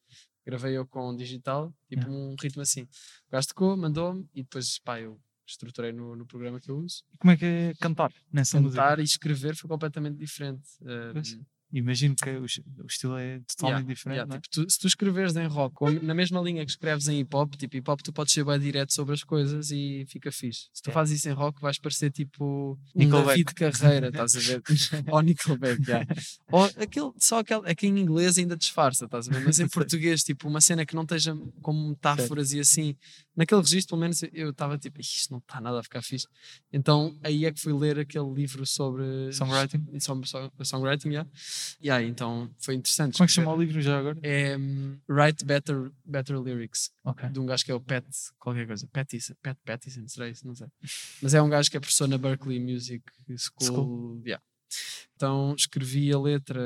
gravei 0.46 0.78
eu 0.78 0.86
com 0.86 1.16
digital, 1.16 1.74
tipo 1.90 2.08
um 2.10 2.36
ritmo 2.40 2.62
assim, 2.62 2.84
o 2.84 3.32
gajo 3.32 3.48
tocou, 3.48 3.76
mandou-me 3.76 4.30
e 4.34 4.44
depois, 4.44 4.78
pá, 4.80 5.00
eu 5.00 5.20
estruturei 5.48 5.92
no, 5.92 6.16
no 6.16 6.26
programa 6.26 6.60
que 6.60 6.70
eu 6.70 6.78
uso, 6.78 7.04
E 7.14 7.18
Como 7.18 7.32
é 7.32 7.38
que 7.38 7.46
é 7.46 7.74
cantar 7.80 8.12
nessa 8.32 8.60
música? 8.60 8.82
cantar 8.82 9.00
e 9.00 9.04
escrever 9.04 9.56
foi 9.56 9.70
completamente 9.70 10.18
diferente. 10.18 10.68
Uh. 10.82 11.46
Imagino 11.78 12.16
que 12.16 12.30
o, 12.30 12.44
o 12.44 12.86
estilo 12.88 13.18
é 13.18 13.40
totalmente 13.48 13.66
Yeah, 13.66 13.94
diferente. 13.94 14.18
yeah, 14.18 14.36
é? 14.36 14.40
tipo, 14.40 14.50
tu- 14.50 14.70
se 14.72 14.80
tu 14.80 14.88
escreveres 14.88 15.36
em 15.36 15.46
rock, 15.46 15.76
na 16.02 16.14
mesma 16.14 16.40
linha 16.42 16.64
que 16.66 16.72
escreves 16.72 17.08
em 17.08 17.20
hip 17.20 17.36
hop, 17.36 17.54
tipo 17.56 17.76
hip 17.76 17.90
hop, 17.92 18.02
tu 18.02 18.14
podes 18.14 18.34
ser 18.34 18.46
bem 18.46 18.60
direto 18.60 18.94
sobre 18.94 19.14
as 19.14 19.24
coisas 19.24 19.72
e 19.72 20.06
fica 20.08 20.32
fixe. 20.32 20.70
Se 20.74 20.82
tu 20.82 20.92
fazes 20.92 21.20
isso 21.20 21.28
em 21.30 21.34
rock, 21.34 21.60
vais 21.62 21.78
parecer 21.78 22.12
tipo 22.12 22.80
um 22.96 23.00
Nickelback. 23.00 23.44
David 23.44 23.54
Carreira, 23.56 24.08
estás 24.08 24.36
a 24.36 24.40
ver? 24.40 24.62
ou 25.12 25.22
Nickelback, 25.22 25.82
yeah. 25.88 26.08
ou 26.52 26.64
aquele, 26.64 27.12
só 27.20 27.40
aquele, 27.40 27.70
aqui 27.70 27.88
em 27.88 28.00
inglês 28.00 28.38
ainda 28.38 28.56
disfarça, 28.56 29.06
estás 29.06 29.28
a 29.28 29.32
ver? 29.32 29.44
Mas 29.44 29.60
em 29.60 29.68
português, 29.70 30.24
tipo, 30.24 30.48
uma 30.48 30.62
cena 30.62 30.86
que 30.86 30.96
não 30.96 31.04
esteja 31.04 31.36
como 31.62 31.90
metáforas 31.90 32.54
e 32.54 32.60
assim, 32.60 32.96
naquele 33.36 33.62
registro, 33.62 33.90
pelo 33.96 34.02
menos 34.02 34.22
eu 34.32 34.52
estava 34.52 34.78
tipo, 34.78 35.00
"Ih, 35.00 35.04
isto 35.04 35.32
não 35.32 35.40
está 35.40 35.60
nada 35.60 35.80
a 35.80 35.84
ficar 35.84 36.02
fixe. 36.02 36.28
Então 36.72 37.18
aí 37.22 37.46
é 37.46 37.52
que 37.52 37.60
fui 37.60 37.74
ler 37.74 38.00
aquele 38.00 38.32
livro 38.34 38.66
sobre 38.66 39.04
Songwriting? 39.34 40.00
sobre 40.00 40.28
song- 40.28 40.52
songwriting, 40.64 41.10
yeah. 41.10 41.30
E 41.82 41.90
aí, 41.90 42.08
então 42.08 42.50
foi 42.58 42.76
interessante. 42.76 43.14
Como 43.14 43.24
é 43.26 43.28
que 43.28 43.34
chama 43.34 43.54
o 43.54 43.60
livro 43.62 43.82
já 43.82 43.98
agora? 44.00 44.18
É 44.22 44.58
hum, 44.58 44.98
Write 45.10 45.44
Better, 45.46 45.92
Better 46.06 46.40
Lyrics, 46.42 46.92
Ok. 47.04 47.30
de 47.30 47.40
um 47.40 47.46
gajo 47.46 47.64
que 47.66 47.72
é 47.72 47.76
o 47.76 47.80
Pat, 47.82 48.06
qualquer 48.40 48.66
coisa, 48.68 48.88
Pattison, 48.92 49.34
Pat 49.42 49.58
Pattison, 49.66 50.08
será 50.08 50.30
isso? 50.30 50.46
Não 50.48 50.56
sei. 50.56 50.68
Mas 51.22 51.34
é 51.34 51.42
um 51.42 51.50
gajo 51.50 51.70
que 51.70 51.78
é 51.78 51.80
professor 51.80 52.08
na 52.08 52.18
Berkeley 52.18 52.60
Music 52.60 53.04
School. 53.38 53.66
School. 53.68 54.22
yeah. 54.26 54.44
Então 55.16 55.56
escrevi 55.58 56.12
a 56.14 56.20
letra, 56.20 56.62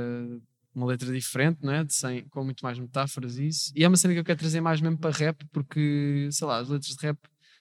uma 0.73 0.85
letra 0.87 1.11
diferente, 1.11 1.59
não 1.61 1.73
é? 1.73 1.83
De 1.83 1.93
sem, 1.93 2.25
com 2.29 2.43
muito 2.43 2.61
mais 2.63 2.77
metáforas 2.79 3.37
e 3.37 3.47
isso. 3.47 3.71
E 3.75 3.83
é 3.83 3.87
uma 3.87 3.97
cena 3.97 4.13
que 4.13 4.19
eu 4.19 4.23
quero 4.23 4.39
trazer 4.39 4.61
mais 4.61 4.81
mesmo 4.81 4.97
para 4.97 5.15
rap, 5.15 5.45
porque, 5.51 6.29
sei 6.31 6.47
lá, 6.47 6.57
as 6.59 6.69
letras 6.69 6.95
de 6.95 7.05
rap, 7.05 7.17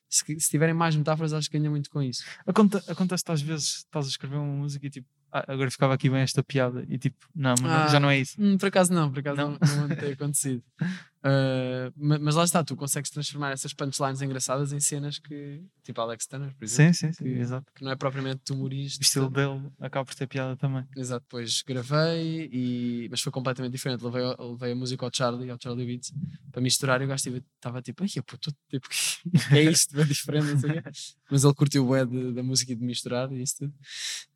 se, 0.08 0.24
se 0.40 0.48
tiverem 0.50 0.74
mais 0.74 0.96
metáforas, 0.96 1.32
acho 1.34 1.50
que 1.50 1.58
ganha 1.58 1.68
muito 1.70 1.90
com 1.90 2.02
isso. 2.02 2.24
Aconte- 2.46 2.82
Acontece-te 2.90 3.30
às 3.30 3.42
vezes, 3.42 3.68
estás 3.78 4.06
a 4.06 4.08
escrever 4.08 4.36
uma 4.36 4.46
música 4.56 4.86
e 4.86 4.90
tipo, 4.90 5.06
ah, 5.32 5.44
agora 5.48 5.70
ficava 5.70 5.94
aqui 5.94 6.08
bem 6.10 6.20
esta 6.20 6.42
piada 6.42 6.84
e 6.88 6.98
tipo, 6.98 7.16
não, 7.34 7.50
mas 7.50 7.60
não- 7.60 7.70
Ah. 7.70 7.88
já 7.88 8.00
não 8.00 8.10
é 8.10 8.18
isso. 8.18 8.36
Hum, 8.40 8.56
por 8.58 8.66
acaso 8.66 8.92
não, 8.92 9.10
por 9.10 9.18
acaso 9.20 9.36
Não? 9.36 9.50
não, 9.50 9.88
não, 9.88 9.96
tem 9.96 10.12
acontecido. 10.12 10.62
Uh, 11.18 11.92
ma- 11.96 12.18
mas 12.18 12.36
lá 12.36 12.44
está, 12.44 12.62
tu 12.62 12.76
consegues 12.76 13.10
transformar 13.10 13.50
essas 13.50 13.72
punchlines 13.72 14.22
engraçadas 14.22 14.72
em 14.72 14.78
cenas 14.78 15.18
que, 15.18 15.60
tipo 15.82 16.00
Alex 16.00 16.26
Turner, 16.26 16.54
por 16.54 16.64
exemplo, 16.64 16.94
Sim, 16.94 17.06
sim, 17.08 17.12
sim, 17.12 17.24
que- 17.24 17.30
exato. 17.40 17.72
que 17.74 17.82
não 17.82 17.90
é 17.90 17.96
propriamente 17.96 18.52
humorista. 18.52 19.00
O 19.00 19.02
estilo 19.02 19.28
dele 19.28 19.68
acaba 19.80 20.04
por 20.04 20.14
ter 20.14 20.28
piada 20.28 20.56
também. 20.56 20.84
Exato, 20.96 21.24
depois 21.24 21.62
gravei, 21.62 22.48
e, 22.52 23.08
mas 23.10 23.20
foi 23.20 23.32
completamente 23.32 23.72
diferente. 23.72 24.04
Levei, 24.04 24.22
a- 24.22 24.36
levei 24.38 24.72
a 24.72 24.76
música 24.76 25.04
ao 25.04 25.10
Charlie, 25.12 25.50
ao 25.50 25.58
Charlie 25.60 25.86
Beats, 25.86 26.12
para 26.52 26.60
misturar 26.62 27.00
e 27.02 27.04
o 27.04 27.08
gajo 27.08 27.36
estava 27.36 27.82
tipo, 27.82 28.04
ai, 28.04 28.08
puto, 28.24 28.52
tipo, 28.68 28.88
que 28.88 28.94
é 29.58 29.62
isto, 29.64 30.00
é 30.00 30.04
diferente, 30.04 30.46
não 30.52 30.58
sei 30.60 30.70
o 30.70 30.82
quê. 30.82 30.90
Mas 31.30 31.42
ele 31.44 31.54
curtiu 31.54 31.88
o 31.90 32.04
de- 32.06 32.32
da 32.32 32.42
música 32.44 32.72
e 32.72 32.76
de 32.76 32.84
misturar 32.84 33.32
e 33.32 33.42
isso 33.42 33.56
tudo. 33.58 33.74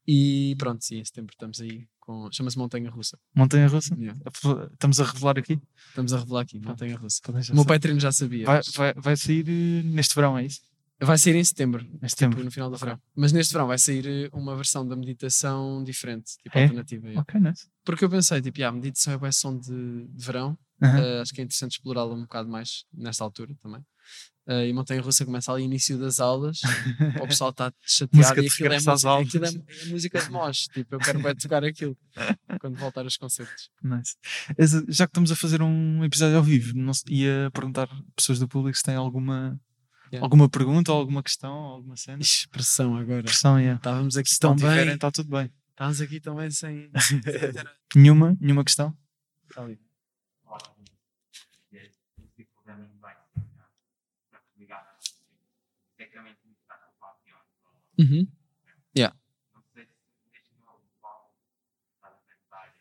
E 0.07 0.57
pronto, 0.59 0.85
sim, 0.85 0.97
em 0.99 1.05
setembro 1.05 1.33
estamos 1.33 1.61
aí 1.61 1.87
com. 2.12 2.32
Chama-se 2.32 2.58
Montanha 2.58 2.90
Russa. 2.90 3.18
Montanha 3.34 3.66
Russa? 3.68 3.94
Yeah. 3.98 4.18
Estamos 4.72 5.00
a 5.00 5.04
revelar 5.04 5.38
aqui? 5.38 5.60
Estamos 5.88 6.12
a 6.12 6.18
revelar 6.18 6.40
aqui, 6.42 6.60
Montanha 6.60 6.96
Russa. 6.96 7.20
Já 7.26 7.30
O 7.30 7.32
meu 7.34 7.44
saber. 7.64 7.64
Patreon 7.66 7.98
já 7.98 8.12
sabia. 8.12 8.46
vai, 8.46 8.60
vai, 8.74 8.94
vai 8.94 9.16
sair 9.16 9.44
eh, 9.48 9.82
neste 9.84 10.14
verão, 10.14 10.36
é 10.38 10.44
isso? 10.46 10.60
Vai 11.00 11.18
sair 11.18 11.34
em 11.34 11.42
setembro, 11.42 11.84
Neste 12.00 12.16
tipo, 12.28 12.40
no 12.44 12.50
final 12.50 12.70
do 12.70 12.76
verão. 12.76 12.96
Mas 13.16 13.32
neste 13.32 13.52
verão 13.52 13.66
vai 13.66 13.76
sair 13.78 14.06
eh, 14.06 14.28
uma 14.32 14.54
versão 14.54 14.86
da 14.86 14.94
meditação 14.94 15.82
diferente, 15.82 16.36
tipo 16.40 16.56
É? 16.56 16.62
alternativa. 16.62 17.08
Ok, 17.16 17.40
nice. 17.40 17.66
Porque 17.84 18.04
eu 18.04 18.08
pensei, 18.10 18.40
tipo, 18.40 18.58
yeah, 18.60 18.72
a 18.72 18.80
meditação 18.80 19.12
é 19.12 19.18
boa 19.18 19.32
som 19.32 19.58
de, 19.58 20.06
de 20.06 20.24
verão, 20.24 20.56
Aham. 20.80 20.98
eh, 21.00 21.20
acho 21.20 21.32
que 21.34 21.40
é 21.40 21.44
interessante 21.44 21.72
explorá-la 21.72 22.14
um 22.14 22.20
bocado 22.22 22.48
mais 22.48 22.84
nesta 22.94 23.24
altura 23.24 23.52
também. 23.60 23.80
Eh, 24.46 24.68
e 24.68 24.72
Montanha 24.72 25.00
Russa 25.00 25.24
começa 25.24 25.53
ali 25.53 25.62
início 25.62 25.96
das 25.96 26.18
aulas, 26.18 26.61
o 27.22 27.28
pessoal 27.28 27.50
está 27.50 27.72
chateado 27.80 28.42
e 28.42 28.48
aquilo, 28.48 28.72
é, 28.72 28.80
música, 28.80 29.18
aquilo 29.20 29.44
é, 29.44 29.48
é 29.48 29.84
música 29.86 30.20
de 30.20 30.30
mosh, 30.30 30.66
tipo, 30.66 30.96
eu 30.96 30.98
quero 30.98 31.22
bem 31.22 31.34
tocar 31.36 31.64
aquilo 31.64 31.96
quando 32.61 32.76
voltar 32.76 33.03
aos 33.03 33.16
concertos. 33.16 33.70
Nice. 33.82 34.16
Já 34.88 35.07
que 35.07 35.11
estamos 35.11 35.30
a 35.30 35.36
fazer 35.36 35.62
um 35.62 36.05
episódio 36.05 36.36
ao 36.36 36.42
vivo, 36.42 36.76
não 36.76 36.92
ia 37.09 37.50
perguntar 37.53 37.84
a 37.84 38.03
pessoas 38.16 38.40
do 38.40 38.48
público 38.48 38.76
se 38.76 38.82
têm 38.82 38.96
alguma, 38.96 39.59
Yeah. 40.12 40.26
alguma 40.26 40.46
pergunta, 40.46 40.92
ou 40.92 40.98
alguma 40.98 41.22
questão, 41.22 41.50
alguma 41.50 41.96
cena. 41.96 42.20
Expressão 42.20 42.98
agora. 42.98 43.22
Pressão, 43.22 43.59
yeah. 43.59 43.78
Estávamos 43.78 44.14
aqui 44.14 44.28
Se 44.28 44.38
tão 44.38 44.55
tiverem, 44.55 44.84
bem, 44.84 44.94
está 44.96 45.11
tudo 45.11 45.30
bem. 45.30 45.50
estávamos 45.70 46.03
aqui 46.03 46.20
tão 46.20 46.36
bem 46.36 46.50
sem... 46.50 46.90
Nenhuma, 47.96 48.36
nenhuma 48.38 48.62
questão? 48.62 48.94
Ali. 49.57 49.80
Uhum. 58.03 58.26
Yeah. 58.96 59.14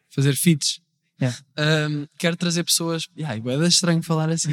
Fazer 0.09 0.35
feats. 0.35 0.81
Yeah. 1.21 1.37
Um, 1.57 2.07
quero 2.17 2.35
trazer 2.35 2.63
pessoas. 2.63 3.07
Yeah, 3.15 3.37
é 3.37 3.67
estranho 3.67 4.01
falar 4.01 4.29
assim. 4.29 4.51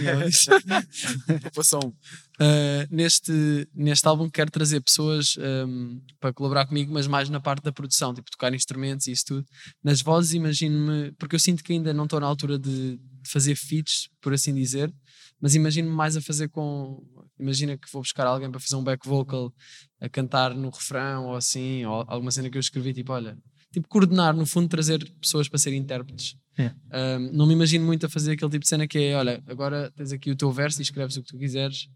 Passou 1.54 1.80
um. 1.86 1.92
Uh, 2.40 2.86
neste, 2.88 3.32
neste 3.74 4.06
álbum 4.06 4.30
quero 4.30 4.48
trazer 4.48 4.80
pessoas 4.80 5.36
um, 5.66 6.00
para 6.20 6.32
colaborar 6.32 6.66
comigo, 6.66 6.92
mas 6.92 7.08
mais 7.08 7.28
na 7.28 7.40
parte 7.40 7.64
da 7.64 7.72
produção, 7.72 8.14
tipo 8.14 8.30
tocar 8.30 8.54
instrumentos 8.54 9.08
e 9.08 9.12
isso 9.12 9.24
tudo. 9.26 9.46
Nas 9.82 10.00
vozes, 10.00 10.34
imagino-me, 10.34 11.10
porque 11.18 11.34
eu 11.34 11.40
sinto 11.40 11.64
que 11.64 11.72
ainda 11.72 11.92
não 11.92 12.04
estou 12.04 12.20
na 12.20 12.26
altura 12.28 12.56
de, 12.56 12.96
de 12.96 13.30
fazer 13.30 13.56
feats, 13.56 14.08
por 14.20 14.32
assim 14.32 14.54
dizer, 14.54 14.94
mas 15.40 15.56
imagino-me 15.56 15.94
mais 15.94 16.16
a 16.16 16.20
fazer 16.20 16.48
com. 16.48 17.02
Imagina 17.38 17.76
que 17.76 17.90
vou 17.92 18.02
buscar 18.02 18.26
alguém 18.26 18.50
para 18.50 18.60
fazer 18.60 18.76
um 18.76 18.84
back 18.84 19.06
vocal, 19.06 19.52
a 20.00 20.08
cantar 20.08 20.54
no 20.54 20.70
refrão 20.70 21.26
ou 21.26 21.36
assim, 21.36 21.84
ou 21.84 22.04
alguma 22.06 22.30
cena 22.30 22.50
que 22.50 22.56
eu 22.56 22.60
escrevi, 22.60 22.92
tipo, 22.92 23.12
olha, 23.12 23.36
tipo, 23.72 23.88
coordenar, 23.88 24.34
no 24.34 24.46
fundo, 24.46 24.68
trazer 24.68 25.04
pessoas 25.20 25.48
para 25.48 25.58
serem 25.58 25.80
intérpretes. 25.80 26.36
Um, 26.60 27.32
não 27.32 27.46
me 27.46 27.54
imagino 27.54 27.84
muito 27.84 28.06
a 28.06 28.08
fazer 28.08 28.32
aquele 28.32 28.50
tipo 28.50 28.62
de 28.62 28.68
cena 28.68 28.86
que 28.86 28.98
é: 28.98 29.16
olha, 29.16 29.42
agora 29.46 29.92
tens 29.94 30.12
aqui 30.12 30.30
o 30.30 30.36
teu 30.36 30.50
verso 30.50 30.80
e 30.80 30.82
escreves 30.82 31.16
o 31.16 31.22
que 31.22 31.28
tu 31.28 31.38
quiseres. 31.38 31.88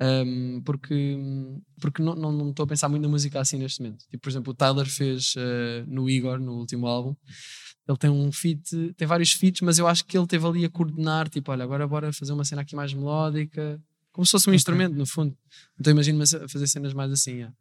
Um, 0.00 0.60
porque 0.62 1.18
porque 1.80 2.02
não, 2.02 2.14
não, 2.14 2.30
não 2.30 2.50
estou 2.50 2.64
a 2.64 2.66
pensar 2.66 2.88
muito 2.88 3.02
na 3.02 3.08
música 3.08 3.40
assim 3.40 3.58
neste 3.58 3.82
momento. 3.82 4.04
Tipo, 4.08 4.22
por 4.22 4.28
exemplo, 4.28 4.52
o 4.52 4.54
Tyler 4.54 4.86
fez 4.86 5.34
uh, 5.36 5.84
no 5.86 6.08
Igor, 6.08 6.38
no 6.38 6.52
último 6.58 6.86
álbum. 6.86 7.16
Ele 7.88 7.98
tem 7.98 8.10
um 8.10 8.32
feat, 8.32 8.94
tem 8.96 9.06
vários 9.06 9.32
feats, 9.32 9.60
mas 9.60 9.78
eu 9.78 9.86
acho 9.86 10.04
que 10.04 10.18
ele 10.18 10.26
teve 10.26 10.44
ali 10.44 10.64
a 10.64 10.68
coordenar, 10.68 11.28
tipo, 11.28 11.52
olha, 11.52 11.62
agora 11.62 11.86
bora 11.86 12.12
fazer 12.12 12.32
uma 12.32 12.44
cena 12.44 12.62
aqui 12.62 12.74
mais 12.74 12.92
melódica, 12.92 13.80
como 14.12 14.26
se 14.26 14.32
fosse 14.32 14.48
um 14.48 14.50
okay. 14.50 14.56
instrumento, 14.56 14.94
no 14.96 15.06
fundo. 15.06 15.36
Então 15.78 15.92
imagino-me 15.92 16.24
a 16.24 16.48
fazer 16.48 16.66
cenas 16.66 16.92
mais 16.92 17.12
assim, 17.12 17.34
yeah. 17.34 17.54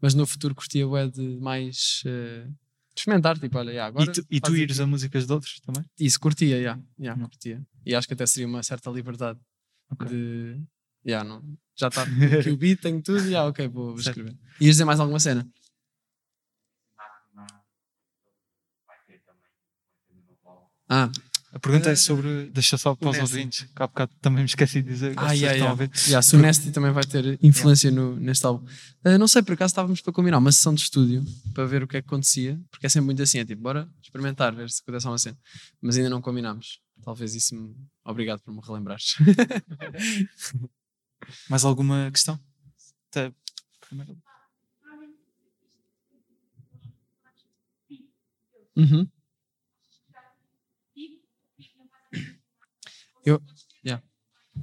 mas 0.00 0.14
no 0.14 0.26
futuro 0.26 0.54
curtia 0.54 0.88
o 0.88 1.10
de 1.10 1.38
mais 1.38 2.02
uh, 2.06 2.50
experimentar, 2.98 3.38
tipo, 3.38 3.58
olha, 3.58 3.70
yeah, 3.70 3.88
agora. 3.88 4.10
E 4.10 4.12
tu, 4.12 4.26
e 4.30 4.40
tu 4.40 4.56
ires 4.56 4.78
aqui. 4.78 4.82
a 4.82 4.86
músicas 4.86 5.26
de 5.26 5.32
outros 5.32 5.60
também? 5.60 5.84
Isso, 5.98 6.18
curtia, 6.20 6.56
yeah, 6.56 6.80
yeah, 6.98 7.20
curtia. 7.22 7.62
E 7.84 7.94
acho 7.94 8.06
que 8.06 8.14
até 8.14 8.26
seria 8.26 8.46
uma 8.46 8.62
certa 8.62 8.90
liberdade 8.90 9.38
okay. 9.90 10.08
de. 10.08 10.62
Yeah, 11.06 11.28
não, 11.28 11.42
já 11.76 11.88
está 11.88 12.02
aqui 12.38 12.50
o 12.50 12.56
beat, 12.56 12.80
tenho 12.80 13.00
tudo, 13.02 13.20
e 13.20 13.28
yeah, 13.28 13.48
ok, 13.48 13.68
vou, 13.68 13.90
vou 13.92 14.00
escrever. 14.00 14.36
Ias 14.60 14.74
dizer 14.74 14.84
mais 14.84 15.00
alguma 15.00 15.20
cena? 15.20 15.48
Ah, 20.90 21.10
a 21.58 21.60
pergunta 21.60 21.90
é 21.90 21.96
sobre. 21.96 22.48
Deixa 22.50 22.78
só 22.78 22.94
para 22.94 23.10
os 23.10 23.18
ouvintes, 23.18 23.62
que 23.62 23.82
há 23.82 23.88
bocado 23.88 24.12
também 24.20 24.44
me 24.44 24.46
esqueci 24.46 24.80
de 24.80 24.90
dizer. 24.90 25.12
Ah, 25.16 25.32
yeah, 25.32 25.58
yeah. 25.58 25.90
yeah, 26.06 26.24
o 26.32 26.38
Nasty 26.38 26.70
também 26.70 26.92
vai 26.92 27.02
ter 27.02 27.36
influência 27.42 27.90
no, 27.90 28.14
neste 28.14 28.46
álbum. 28.46 28.64
Uh, 29.04 29.18
não 29.18 29.26
sei, 29.26 29.42
por 29.42 29.54
acaso 29.54 29.72
estávamos 29.72 30.00
para 30.00 30.12
combinar 30.12 30.38
uma 30.38 30.52
sessão 30.52 30.72
de 30.72 30.82
estúdio 30.82 31.26
para 31.52 31.66
ver 31.66 31.82
o 31.82 31.88
que 31.88 31.96
é 31.96 32.00
que 32.00 32.06
acontecia, 32.06 32.60
porque 32.70 32.86
é 32.86 32.88
sempre 32.88 33.06
muito 33.06 33.20
assim: 33.20 33.40
é 33.40 33.44
tipo, 33.44 33.60
bora 33.60 33.88
experimentar, 34.00 34.54
ver 34.54 34.70
se 34.70 34.82
acontece 34.82 35.08
uma 35.08 35.18
cena. 35.18 35.36
Mas 35.82 35.96
ainda 35.96 36.08
não 36.08 36.22
combinámos. 36.22 36.80
Talvez 37.02 37.34
isso 37.34 37.56
me. 37.56 37.74
Obrigado 38.04 38.38
por 38.40 38.54
me 38.54 38.60
relembrares. 38.64 39.16
Mais 41.50 41.64
alguma 41.64 42.08
questão? 42.12 42.38
Até 43.10 43.32
primeiro. 43.80 44.16
Uhum. 48.76 49.08
Eu. 53.28 53.42
Yeah. 53.84 54.02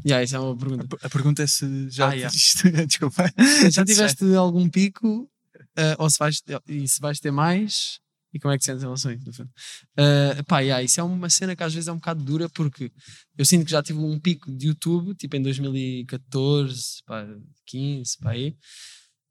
Yeah, 0.05 0.23
isso 0.23 0.35
é 0.35 0.39
uma 0.39 0.57
pergunta. 0.57 0.97
A, 1.01 1.07
a 1.07 1.09
pergunta 1.09 1.43
é 1.43 1.47
se 1.47 1.89
já. 1.89 2.09
Ah, 2.09 2.13
yeah. 2.13 2.35
Desculpa. 2.85 3.23
Já 3.69 3.85
tiveste 3.85 4.23
algum 4.35 4.67
pico? 4.69 5.29
Uh, 5.77 5.95
ou 5.99 6.09
se 6.09 6.17
vais, 6.17 6.41
e 6.67 6.87
se 6.87 6.99
vais 6.99 7.19
ter 7.19 7.31
mais? 7.31 7.99
E 8.33 8.39
como 8.39 8.53
é 8.53 8.57
que 8.57 8.63
te 8.63 8.65
sentes 8.65 8.83
em 8.83 8.85
relação 8.85 9.11
a 9.11 9.13
isso? 9.13 9.43
Uh, 9.43 10.43
pá, 10.45 10.59
yeah, 10.59 10.83
isso 10.83 10.99
é 10.99 11.03
uma 11.03 11.29
cena 11.29 11.55
que 11.55 11.63
às 11.63 11.73
vezes 11.73 11.87
é 11.87 11.91
um 11.91 11.97
bocado 11.97 12.23
dura 12.23 12.49
porque 12.49 12.91
eu 13.37 13.45
sinto 13.45 13.63
que 13.63 13.71
já 13.71 13.81
tive 13.81 13.99
um 13.99 14.19
pico 14.19 14.51
de 14.51 14.67
YouTube, 14.67 15.15
tipo 15.15 15.37
em 15.37 15.41
2014, 15.41 17.03
pá, 17.05 17.25
15, 17.65 18.17
pá, 18.17 18.31
aí, 18.31 18.57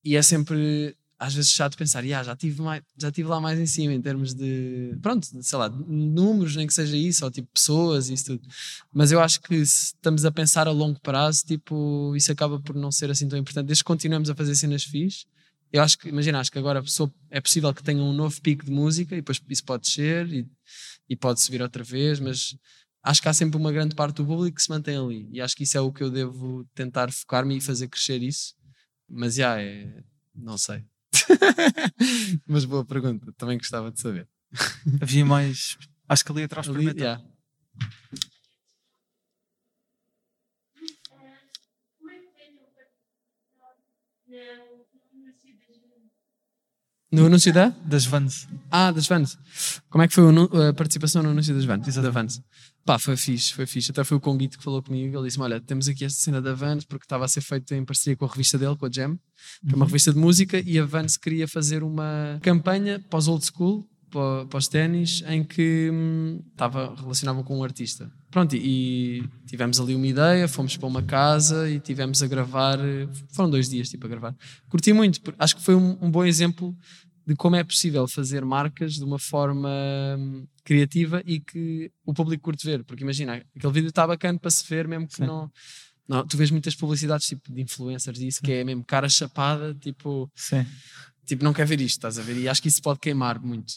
e 0.02 0.16
é 0.16 0.22
sempre 0.22 0.96
às 1.24 1.34
vezes 1.34 1.52
chato 1.52 1.76
pensar, 1.76 2.04
yeah, 2.04 2.22
já 2.22 2.36
tive 2.36 2.60
mais, 2.60 2.82
já 2.98 3.10
tive 3.10 3.28
lá 3.28 3.40
mais 3.40 3.58
em 3.58 3.64
cima 3.64 3.94
em 3.94 4.00
termos 4.00 4.34
de, 4.34 4.94
pronto, 5.00 5.26
sei 5.42 5.58
lá, 5.58 5.70
números, 5.70 6.54
nem 6.54 6.66
que 6.66 6.74
seja 6.74 6.96
isso, 6.96 7.24
ou 7.24 7.30
tipo 7.30 7.48
pessoas 7.52 8.10
e 8.10 8.14
isso 8.14 8.26
tudo. 8.26 8.46
Mas 8.92 9.10
eu 9.10 9.20
acho 9.20 9.40
que 9.40 9.64
se 9.64 9.94
estamos 9.94 10.24
a 10.26 10.30
pensar 10.30 10.68
a 10.68 10.70
longo 10.70 11.00
prazo, 11.00 11.42
tipo, 11.46 12.14
isso 12.14 12.30
acaba 12.30 12.60
por 12.60 12.76
não 12.76 12.92
ser 12.92 13.10
assim 13.10 13.26
tão 13.26 13.38
importante. 13.38 13.66
Desde 13.66 13.82
que 13.82 13.88
continuemos 13.88 14.28
a 14.28 14.34
fazer 14.34 14.54
cenas 14.54 14.84
fixe, 14.84 15.24
eu 15.72 15.82
acho 15.82 15.98
que, 15.98 16.08
imagina, 16.10 16.40
acho 16.40 16.52
que 16.52 16.58
agora 16.58 16.82
é 17.30 17.40
possível 17.40 17.72
que 17.72 17.82
tenha 17.82 18.02
um 18.02 18.12
novo 18.12 18.40
pico 18.42 18.64
de 18.64 18.70
música 18.70 19.14
e 19.14 19.18
depois 19.18 19.40
isso 19.48 19.64
pode 19.64 19.84
descer 19.84 20.30
e, 20.30 20.46
e 21.08 21.16
pode 21.16 21.40
subir 21.40 21.62
outra 21.62 21.82
vez, 21.82 22.20
mas 22.20 22.54
acho 23.02 23.22
que 23.22 23.28
há 23.28 23.32
sempre 23.32 23.56
uma 23.56 23.72
grande 23.72 23.94
parte 23.94 24.16
do 24.16 24.26
público 24.26 24.56
que 24.56 24.62
se 24.62 24.70
mantém 24.70 24.96
ali 24.96 25.28
e 25.32 25.40
acho 25.40 25.56
que 25.56 25.62
isso 25.62 25.76
é 25.78 25.80
o 25.80 25.90
que 25.90 26.02
eu 26.02 26.10
devo 26.10 26.66
tentar 26.74 27.10
focar-me 27.10 27.56
e 27.56 27.60
fazer 27.60 27.88
crescer 27.88 28.22
isso. 28.22 28.54
Mas 29.08 29.34
já, 29.36 29.60
é, 29.60 30.04
não 30.34 30.58
sei. 30.58 30.84
Mas 32.46 32.64
boa 32.64 32.84
pergunta, 32.84 33.32
também 33.36 33.58
gostava 33.58 33.90
de 33.90 34.00
saber. 34.00 34.28
Havia 35.00 35.24
mais. 35.24 35.76
Acho 36.08 36.24
que 36.24 36.32
ali 36.32 36.42
atrás 36.44 36.68
ali, 36.68 36.86
yeah. 36.86 37.22
No 47.14 47.26
anúncio 47.26 47.52
da? 47.52 47.68
Das 47.86 48.04
Vans. 48.06 48.48
Ah, 48.68 48.90
das 48.90 49.06
Vans. 49.06 49.38
Como 49.88 50.02
é 50.02 50.08
que 50.08 50.14
foi 50.14 50.24
a 50.68 50.72
participação 50.72 51.22
no 51.22 51.30
anúncio 51.30 51.54
das 51.54 51.64
Vans? 51.64 51.94
Da 51.94 52.10
Vans. 52.10 52.42
Pá, 52.84 52.98
foi 52.98 53.16
fixe, 53.16 53.52
foi 53.52 53.66
fixe. 53.66 53.90
Até 53.90 54.04
foi 54.04 54.16
o 54.16 54.20
Conguito 54.20 54.58
que 54.58 54.64
falou 54.64 54.82
comigo. 54.82 55.16
Ele 55.16 55.26
disse-me: 55.26 55.44
Olha, 55.44 55.60
temos 55.60 55.88
aqui 55.88 56.04
esta 56.04 56.20
cena 56.20 56.42
da 56.42 56.52
Vans 56.52 56.84
porque 56.84 57.04
estava 57.04 57.24
a 57.24 57.28
ser 57.28 57.40
feita 57.40 57.74
em 57.74 57.84
parceria 57.84 58.16
com 58.16 58.24
a 58.24 58.28
revista 58.28 58.58
dele, 58.58 58.76
com 58.76 58.86
a 58.86 58.90
Jam, 58.90 59.16
que 59.66 59.72
é 59.72 59.74
uma 59.74 59.84
uhum. 59.84 59.86
revista 59.86 60.12
de 60.12 60.18
música, 60.18 60.60
e 60.60 60.78
a 60.78 60.84
Vans 60.84 61.16
queria 61.16 61.48
fazer 61.48 61.82
uma 61.82 62.38
campanha 62.42 63.02
os 63.12 63.28
old 63.28 63.44
school, 63.44 63.88
para, 64.10 64.58
os 64.58 64.68
ténis, 64.68 65.24
em 65.26 65.42
que 65.42 65.90
hum, 65.92 66.40
estava 66.52 66.94
relacionava 66.94 67.42
com 67.42 67.58
um 67.58 67.64
artista. 67.64 68.10
Pronto, 68.30 68.54
e, 68.54 69.18
e 69.18 69.24
tivemos 69.46 69.80
ali 69.80 69.94
uma 69.94 70.06
ideia, 70.06 70.46
fomos 70.46 70.76
para 70.76 70.86
uma 70.86 71.02
casa 71.02 71.68
e 71.68 71.80
tivemos 71.80 72.22
a 72.22 72.26
gravar. 72.26 72.78
Foram 73.28 73.50
dois 73.50 73.68
dias, 73.68 73.88
tipo, 73.88 74.06
a 74.06 74.08
gravar. 74.08 74.34
Curti 74.68 74.92
muito, 74.92 75.20
acho 75.38 75.56
que 75.56 75.62
foi 75.62 75.74
um, 75.74 75.98
um 76.00 76.10
bom 76.10 76.24
exemplo 76.24 76.76
de 77.26 77.34
como 77.34 77.56
é 77.56 77.64
possível 77.64 78.06
fazer 78.06 78.44
marcas 78.44 78.94
de 78.94 79.04
uma 79.04 79.18
forma 79.18 79.70
hum, 80.18 80.46
criativa 80.62 81.22
e 81.24 81.40
que 81.40 81.90
o 82.04 82.12
público 82.12 82.44
curte 82.44 82.66
ver. 82.66 82.84
Porque 82.84 83.02
imagina, 83.02 83.42
aquele 83.56 83.72
vídeo 83.72 83.88
está 83.88 84.06
bacana 84.06 84.38
para 84.38 84.50
se 84.50 84.64
ver, 84.68 84.86
mesmo 84.86 85.08
que 85.08 85.20
não, 85.20 85.50
não. 86.06 86.26
Tu 86.26 86.36
vês 86.36 86.50
muitas 86.50 86.74
publicidades 86.74 87.26
tipo 87.26 87.52
de 87.52 87.62
influencers 87.62 88.18
e 88.20 88.26
isso, 88.26 88.42
que 88.42 88.52
é 88.52 88.64
mesmo 88.64 88.84
cara 88.84 89.08
chapada, 89.08 89.74
tipo. 89.74 90.30
Sim. 90.34 90.66
Tipo, 91.26 91.42
não 91.42 91.54
quer 91.54 91.66
ver 91.66 91.80
isto, 91.80 91.96
estás 91.96 92.18
a 92.18 92.22
ver? 92.22 92.36
E 92.36 92.48
acho 92.48 92.60
que 92.60 92.68
isso 92.68 92.82
pode 92.82 93.00
queimar 93.00 93.40
muito. 93.40 93.74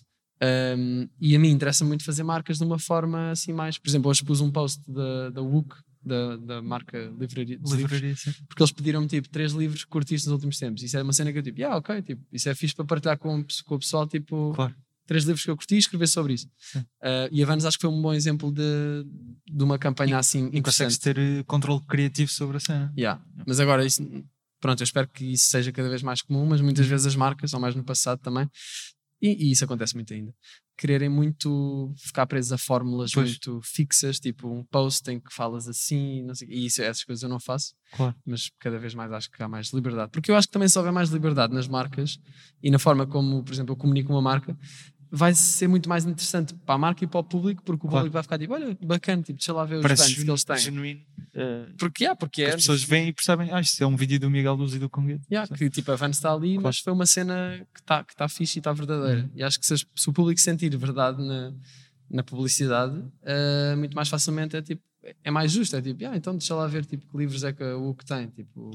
Um, 0.78 1.08
e 1.20 1.36
a 1.36 1.40
mim 1.40 1.50
interessa 1.50 1.84
muito 1.84 2.04
fazer 2.04 2.24
marcas 2.24 2.58
de 2.58 2.64
uma 2.64 2.78
forma 2.78 3.32
assim 3.32 3.54
mais. 3.54 3.78
Por 3.78 3.90
exemplo, 3.90 4.12
hoje 4.12 4.24
pus 4.24 4.42
um 4.42 4.52
post 4.52 4.82
da, 4.88 5.30
da 5.30 5.42
WUC 5.42 5.76
da, 6.04 6.38
da 6.38 6.62
marca 6.62 7.12
Livraria, 7.20 7.60
livraria 7.66 8.16
porque 8.48 8.62
eles 8.62 8.72
pediram-me 8.72 9.08
tipo 9.08 9.30
três 9.30 9.52
livros 9.54 9.84
que 9.84 9.90
curtiste 9.90 10.28
nos 10.28 10.34
últimos 10.34 10.58
tempos. 10.58 10.84
Isso 10.84 10.98
é 10.98 11.04
uma 11.04 11.14
cena 11.14 11.32
que 11.32 11.40
eu 11.40 11.44
tipo, 11.44 11.60
yeah, 11.60 11.78
ok, 11.78 12.02
tipo, 12.02 12.26
isso 12.32 12.50
é 12.50 12.56
fixe 12.56 12.76
para 12.76 12.86
partilhar 12.86 13.18
com, 13.18 13.44
com 13.66 13.76
o 13.76 13.80
pessoal, 13.80 14.08
tipo, 14.08 14.54
claro. 14.56 14.76
três 15.06 15.24
livros 15.24 15.44
que 15.44 15.52
eu 15.52 15.58
curti 15.58 15.76
e 15.76 15.80
escrever 15.80 16.08
sobre 16.08 16.34
isso. 16.34 16.48
Uh, 16.76 17.28
e 17.32 17.44
a 17.44 17.46
Vans 17.46 17.66
acho 17.66 17.78
que 17.78 17.82
foi 17.82 17.90
um 17.90 18.02
bom 18.02 18.14
exemplo 18.14 18.52
de, 18.52 19.06
de 19.46 19.64
uma 19.64 19.78
campanha 19.78 20.16
e, 20.16 20.20
assim 20.20 20.50
e 20.54 20.62
consegues 20.62 20.98
ter 20.98 21.18
eh, 21.18 21.44
controle 21.44 21.82
criativo 21.88 22.32
sobre 22.32 22.58
a 22.58 22.60
cena. 22.60 22.94
Yeah. 22.98 23.22
Mas 23.46 23.60
agora 23.60 23.86
isso 23.86 24.04
pronto, 24.60 24.82
eu 24.82 24.86
espero 24.86 25.08
que 25.08 25.26
isso 25.34 25.50
seja 25.50 25.72
cada 25.72 25.90
vez 25.90 26.02
mais 26.02 26.22
comum, 26.22 26.46
mas 26.46 26.62
muitas 26.62 26.86
vezes 26.88 27.06
as 27.06 27.16
marcas, 27.16 27.54
ou 27.54 27.60
mais 27.60 27.76
no 27.76 27.84
passado 27.84 28.20
também, 28.20 28.50
e, 29.22 29.48
e, 29.48 29.52
isso 29.52 29.66
acontece 29.66 29.96
muito 29.96 30.14
ainda. 30.14 30.34
Quererem 30.78 31.10
muito 31.10 31.92
ficar 31.98 32.28
presos 32.28 32.52
a 32.52 32.58
fórmulas 32.58 33.12
pois. 33.12 33.30
muito 33.30 33.60
fixas, 33.64 34.20
tipo 34.20 34.48
um 34.48 34.64
post 34.64 35.10
em 35.10 35.20
que 35.20 35.34
falas 35.34 35.68
assim, 35.68 36.22
não 36.24 36.36
sei, 36.36 36.48
e 36.50 36.66
isso, 36.66 36.82
essas 36.82 37.04
coisas 37.04 37.24
eu 37.24 37.30
não 37.30 37.40
faço, 37.40 37.74
claro. 37.94 38.16
mas 38.26 38.52
cada 38.60 38.78
vez 38.78 38.94
mais 38.94 39.12
acho 39.12 39.32
que 39.32 39.42
há 39.42 39.48
mais 39.48 39.74
liberdade. 39.74 40.12
Porque 40.12 40.30
eu 40.30 40.36
acho 40.36 40.48
que 40.48 40.54
também 40.54 40.68
se 40.68 40.78
houver 40.78 40.92
mais 40.92 41.10
liberdade 41.10 41.54
nas 41.54 41.68
marcas 41.68 42.20
e 42.62 42.70
na 42.70 42.78
forma 42.78 43.08
como, 43.08 43.44
por 43.44 43.54
exemplo, 43.54 43.74
eu 43.74 43.78
comunico 43.78 44.14
uma 44.14 44.22
marca, 44.22 44.58
vai 45.12 45.34
ser 45.34 45.68
muito 45.68 45.88
mais 45.88 46.06
interessante 46.06 46.54
para 46.54 46.76
a 46.76 46.78
marca 46.78 47.04
e 47.04 47.08
para 47.08 47.20
o 47.20 47.24
público, 47.24 47.64
porque 47.64 47.86
o 47.86 47.90
claro. 47.90 48.04
público 48.04 48.14
vai 48.14 48.24
ficar 48.24 48.38
tipo, 48.38 48.54
olha, 48.54 48.78
bacana, 48.82 49.22
tipo, 49.22 49.38
deixa 49.38 49.54
lá 49.54 49.64
ver 49.66 49.76
os 49.76 49.82
Parece 49.82 50.16
que 50.16 50.30
eles 50.30 50.44
têm. 50.44 50.58
genuíno. 50.58 51.02
Uh, 51.34 51.74
porque, 51.78 52.04
yeah, 52.04 52.18
porque 52.18 52.44
é. 52.44 52.50
As 52.50 52.56
pessoas 52.56 52.84
veem 52.84 53.10
e 53.10 53.14
percebem, 53.14 53.52
ah, 53.52 53.62
isto 53.62 53.82
é 53.82 53.88
um 53.88 53.96
vídeo 53.96 54.20
do 54.20 54.30
Miguel 54.30 54.56
Luz 54.56 54.74
e 54.74 54.80
do 54.80 54.90
Conguete. 54.90 55.24
Yeah, 55.32 55.54
que 55.56 55.70
tipo, 55.70 55.92
a 55.92 55.96
van 55.96 56.10
está 56.10 56.34
ali, 56.34 56.54
claro. 56.54 56.64
mas 56.64 56.80
foi 56.80 56.94
uma 56.94 57.06
cena 57.06 57.66
que 57.74 57.80
está 57.80 58.04
que 58.04 58.16
tá 58.16 58.28
fixe 58.28 58.58
e 58.58 58.60
está 58.60 58.74
verdadeira. 58.74 59.22
Uhum. 59.22 59.30
E 59.36 59.44
acho 59.44 59.60
que 59.60 59.66
se, 59.66 59.76
se, 59.78 60.10
o 60.10 60.14
público 60.14 60.42
sentir 60.42 60.76
verdade 60.76 61.24
na, 61.24 61.54
na 62.10 62.24
publicidade, 62.24 62.98
uh, 62.98 63.78
muito 63.78 63.96
mais 63.96 64.10
facilmente 64.10 64.56
é 64.58 64.62
tipo, 64.62 64.82
é 65.24 65.32
mais 65.32 65.52
justo. 65.52 65.76
É 65.76 65.82
tipo, 65.82 66.06
ah, 66.06 66.18
então 66.18 66.36
deixa 66.36 66.56
lá 66.56 66.68
ver 66.68 66.86
tipo, 66.86 67.06
que 67.08 67.18
livros 67.18 67.44
é 67.44 67.54
que 67.54 67.64
o 67.64 67.94
que 67.94 68.06
tem. 68.06 68.28
Tipo, 68.28 68.72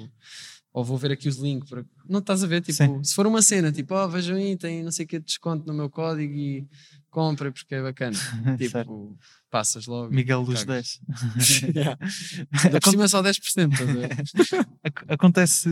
ou 0.72 0.82
vou 0.82 0.96
ver 0.96 1.12
aqui 1.12 1.28
os 1.28 1.36
links. 1.36 1.68
Para... 1.68 1.84
Não 2.08 2.20
estás 2.20 2.42
a 2.42 2.46
ver? 2.46 2.62
Tipo, 2.62 2.76
Sim. 2.76 3.04
se 3.04 3.14
for 3.14 3.26
uma 3.26 3.42
cena, 3.42 3.70
tipo, 3.70 3.94
oh, 3.94 4.08
vejam 4.08 4.36
aí, 4.36 4.56
tem 4.56 4.82
não 4.82 4.90
sei 4.90 5.04
o 5.04 5.08
que 5.08 5.18
de 5.18 5.26
desconto 5.26 5.66
no 5.66 5.74
meu 5.74 5.90
código 5.90 6.32
e 6.32 6.66
comprem 7.10 7.52
porque 7.52 7.74
é 7.74 7.82
bacana. 7.82 8.16
Tipo, 8.58 9.16
passas 9.50 9.86
logo. 9.86 10.12
Miguel 10.12 10.44
dos 10.44 10.64
Cagas. 10.64 10.98
10. 11.36 11.62
Yeah. 11.76 11.98
Ainda 12.64 12.80
por 12.80 12.90
cima 12.90 13.04
é 13.04 13.08
só 13.08 13.22
10%. 13.22 13.72
Estás 14.24 14.52
a 14.52 15.12
Acontece 15.14 15.68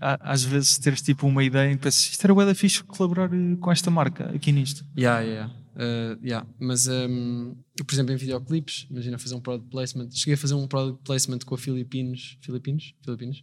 às 0.00 0.42
vezes 0.42 0.78
teres 0.78 1.02
tipo 1.02 1.26
uma 1.26 1.44
ideia 1.44 1.70
e 1.70 1.76
pensas 1.76 2.00
isto 2.00 2.24
era 2.24 2.34
bué 2.34 2.46
da 2.46 2.54
fixe 2.54 2.82
colaborar 2.82 3.32
eh, 3.32 3.56
com 3.60 3.70
esta 3.70 3.90
marca 3.90 4.34
aqui 4.34 4.50
nisto. 4.50 4.84
Yeah, 4.96 5.20
yeah. 5.20 5.54
Uh, 5.74 6.18
yeah. 6.22 6.46
Mas, 6.58 6.86
um, 6.86 7.54
por 7.76 7.94
exemplo, 7.94 8.12
em 8.12 8.16
videoclipes, 8.16 8.86
imagina 8.90 9.18
fazer 9.18 9.34
um 9.34 9.40
product 9.40 9.70
placement. 9.70 10.10
Cheguei 10.12 10.34
a 10.34 10.38
fazer 10.38 10.54
um 10.54 10.66
product 10.66 11.02
placement 11.04 11.40
com 11.40 11.54
a 11.54 11.58
Filipinos, 11.58 12.38
Filipinos, 12.40 12.94
Filipinos 13.02 13.42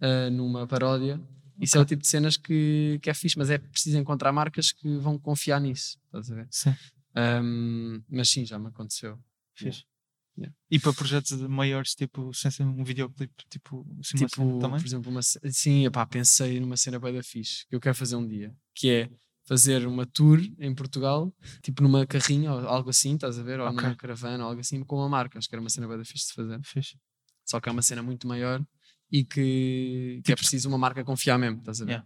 uh, 0.00 0.30
numa 0.30 0.66
paródia. 0.66 1.20
Isso 1.60 1.76
é 1.76 1.80
o 1.80 1.84
tipo 1.84 2.02
de 2.02 2.08
cenas 2.08 2.36
que, 2.36 2.98
que 3.02 3.10
é 3.10 3.14
fixe, 3.14 3.36
mas 3.36 3.50
é 3.50 3.58
preciso 3.58 3.98
encontrar 3.98 4.32
marcas 4.32 4.70
que 4.70 4.96
vão 4.98 5.18
confiar 5.18 5.60
nisso. 5.60 5.98
Estás 6.06 6.30
a 6.30 6.34
ver? 6.36 6.48
Sim. 6.50 6.74
Um, 7.16 8.02
mas 8.08 8.30
sim, 8.30 8.44
já 8.44 8.58
me 8.58 8.68
aconteceu. 8.68 9.18
Fixe. 9.54 9.84
Yeah. 10.38 10.54
E 10.70 10.78
para 10.78 10.92
projetos 10.92 11.32
maiores, 11.48 11.96
tipo, 11.96 12.32
sem 12.32 12.48
ser 12.48 12.62
um 12.62 12.84
videoclipe, 12.84 13.34
tipo, 13.50 13.84
assim, 13.98 14.18
uma 14.18 14.26
Tipo, 14.28 14.58
também? 14.60 14.78
por 14.78 14.86
exemplo, 14.86 15.10
uma, 15.10 15.20
sim, 15.22 15.84
epá, 15.84 16.06
pensei 16.06 16.60
numa 16.60 16.76
cena 16.76 17.00
bem 17.00 17.12
da 17.12 17.24
fixe 17.24 17.66
que 17.66 17.74
eu 17.74 17.80
quero 17.80 17.96
fazer 17.96 18.14
um 18.14 18.24
dia, 18.24 18.54
que 18.72 18.88
é 18.88 19.10
fazer 19.44 19.84
uma 19.84 20.06
tour 20.06 20.38
em 20.60 20.72
Portugal, 20.72 21.34
tipo 21.60 21.82
numa 21.82 22.06
carrinha 22.06 22.52
ou 22.52 22.68
algo 22.68 22.90
assim, 22.90 23.14
estás 23.16 23.36
a 23.36 23.42
ver? 23.42 23.58
Ou 23.58 23.66
Ok. 23.66 23.82
numa 23.82 23.96
caravana 23.96 24.44
ou 24.44 24.50
algo 24.50 24.60
assim, 24.60 24.80
com 24.84 24.96
uma 24.96 25.08
marca. 25.08 25.38
Acho 25.38 25.48
que 25.48 25.54
era 25.56 25.60
uma 25.60 25.70
cena 25.70 25.88
bem 25.88 25.98
da 25.98 26.04
fixe 26.04 26.28
de 26.28 26.34
fazer. 26.34 26.60
Fixe. 26.62 26.96
Só 27.44 27.58
que 27.58 27.68
é 27.68 27.72
uma 27.72 27.82
cena 27.82 28.00
muito 28.02 28.28
maior 28.28 28.64
e 29.10 29.24
que, 29.24 30.20
que 30.24 30.32
é 30.32 30.36
preciso 30.36 30.68
uma 30.68 30.78
marca 30.78 31.02
confiar 31.04 31.38
mesmo, 31.38 31.58
estás 31.58 31.80
a 31.80 31.84
ver? 31.84 32.04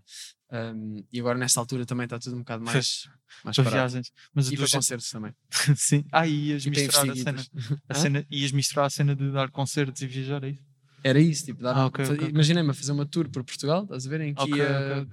Um, 0.51 1.03
e 1.11 1.19
agora 1.19 1.39
nesta 1.39 1.59
altura 1.61 1.87
também 1.87 2.05
está 2.05 2.19
tudo 2.19 2.37
um 2.37 2.41
bocado 2.41 2.63
mais, 2.63 3.09
mais 3.43 3.57
Para 3.57 3.71
viagens. 3.71 4.13
Mas 4.35 4.51
E 4.53 4.57
para 4.57 4.67
já... 4.67 4.77
concertos 4.79 5.09
também. 5.11 5.33
Sim. 5.77 6.05
Ah, 6.13 6.27
e 6.27 6.49
ias 6.51 6.67
E 6.67 6.71
misturar 6.71 7.09
a 7.11 7.15
cena. 7.17 7.47
A 7.89 7.95
cena. 7.95 8.27
Ias 8.31 8.53
misturar 8.53 8.87
a 8.87 8.91
cena 8.91 9.17
de 9.17 9.31
dar 9.33 9.51
concertos 9.51 10.03
e 10.03 10.07
viajar, 10.07 10.45
é 10.45 10.51
isso? 10.51 10.63
Era 11.05 11.19
isso, 11.19 11.45
tipo, 11.47 11.63
dar 11.63 11.75
Ah, 11.75 11.85
um- 11.85 11.87
ok, 11.87 12.05
fa- 12.05 12.13
ok, 12.13 12.23
ok. 12.25 12.31
imaginei-me 12.35 12.71
a 12.71 12.75
fazer 12.75 12.93
uma 12.93 13.07
tour 13.07 13.29
por 13.31 13.43
Portugal, 13.43 13.85
estás 13.85 14.07
a 14.07 14.11
ver? 14.11 14.21
Em 14.21 14.35
que 14.35 14.49
ia-. 14.51 15.07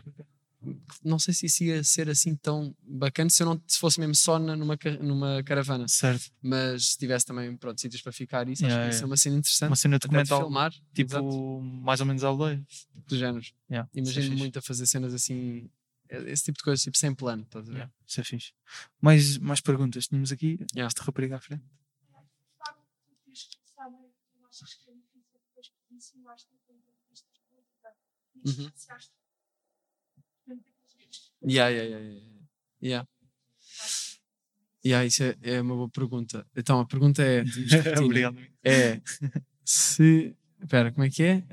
Não 1.04 1.18
sei 1.18 1.34
se 1.34 1.46
isso 1.46 1.64
ia 1.64 1.84
ser 1.84 2.10
assim 2.10 2.36
tão 2.36 2.76
bacana 2.82 3.30
se 3.30 3.42
eu 3.42 3.48
não 3.48 3.62
se 3.66 3.80
fosse 3.80 4.00
mesmo 4.00 4.14
só 4.16 4.38
na- 4.38 4.56
numa, 4.58 4.78
numa 5.02 5.42
caravana, 5.44 5.88
Certo. 5.88 6.32
mas 6.42 6.90
se 6.92 6.98
tivesse 6.98 7.26
também 7.26 7.56
pronto, 7.56 7.80
sítios 7.80 8.02
para 8.02 8.12
ficar, 8.12 8.48
isso 8.50 8.64
Yeah, 8.64 8.82
acho 8.84 8.90
que 8.90 8.96
ia 8.96 9.00
ser 9.00 9.06
uma 9.06 9.16
cena 9.18 9.38
interessante. 9.38 9.70
Uma 9.70 9.76
cena 9.76 9.98
documental. 10.00 10.42
filmar, 10.42 10.72
Tipo, 10.94 11.12
exato, 11.16 11.62
mais 11.62 12.00
ou 12.02 12.06
menos 12.06 12.24
aldeia. 12.24 12.62
do 13.08 13.18
género. 13.18 13.46
Yeah, 13.72 13.90
é 13.94 14.00
Imagino 14.00 14.26
fixe. 14.28 14.36
muito 14.38 14.60
a 14.60 14.62
fazer 14.62 14.86
cenas 14.86 15.14
assim, 15.14 15.70
esse 16.10 16.44
tipo 16.44 16.58
de 16.58 16.64
coisas, 16.64 16.84
tipo 16.84 16.98
sem 16.98 17.14
plano, 17.16 17.44
estás 17.44 17.64
a 17.66 17.72
ver? 17.72 17.78
Yeah, 17.78 17.94
Isso 18.06 18.20
é 18.20 18.24
fixe. 18.24 18.54
Mais, 19.02 19.38
mais 19.38 19.62
perguntas. 19.62 20.08
Tínhamos 20.08 20.32
aqui 20.32 20.60
Yeah. 20.76 20.88
esta 20.88 21.04
rapariga 21.04 21.38
à 21.38 21.40
frente. 21.40 21.64
e 28.36 28.50
Uhum. 28.50 28.68
iniciaste 28.68 29.12
portanto, 30.46 30.70
aqueles 30.70 30.94
vídeos 30.96 31.20
Yeah, 31.46 31.70
yeah, 31.70 31.90
yeah, 31.90 32.20
yeah, 32.82 33.08
yeah. 34.84 35.06
Isso 35.06 35.24
é, 35.24 35.36
é 35.42 35.62
uma 35.62 35.76
boa 35.76 35.90
pergunta. 35.90 36.46
Então 36.56 36.80
a 36.80 36.86
pergunta 36.86 37.24
é? 37.24 37.44
Obrigado. 38.04 38.38
é 38.64 39.02
se. 39.64 40.36
Espera, 40.62 40.92
como 40.92 41.06
é 41.06 41.10
que 41.10 41.24
é? 41.24 41.44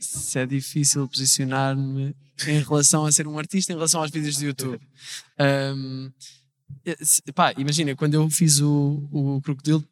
Se 0.00 0.40
é 0.40 0.46
difícil 0.46 1.06
posicionar-me 1.06 2.16
em 2.48 2.60
relação 2.60 3.04
a 3.06 3.12
ser 3.12 3.28
um 3.28 3.38
artista 3.38 3.72
em 3.72 3.76
relação 3.76 4.00
aos 4.00 4.10
vídeos 4.10 4.36
do 4.36 4.44
YouTube. 4.46 4.80
Um, 5.38 6.10
eh, 6.84 6.96
pá, 7.32 7.52
imagina, 7.56 7.94
quando 7.94 8.14
eu 8.14 8.28
fiz 8.28 8.60
o, 8.60 9.08
o 9.12 9.40
Crocodilo, 9.42 9.86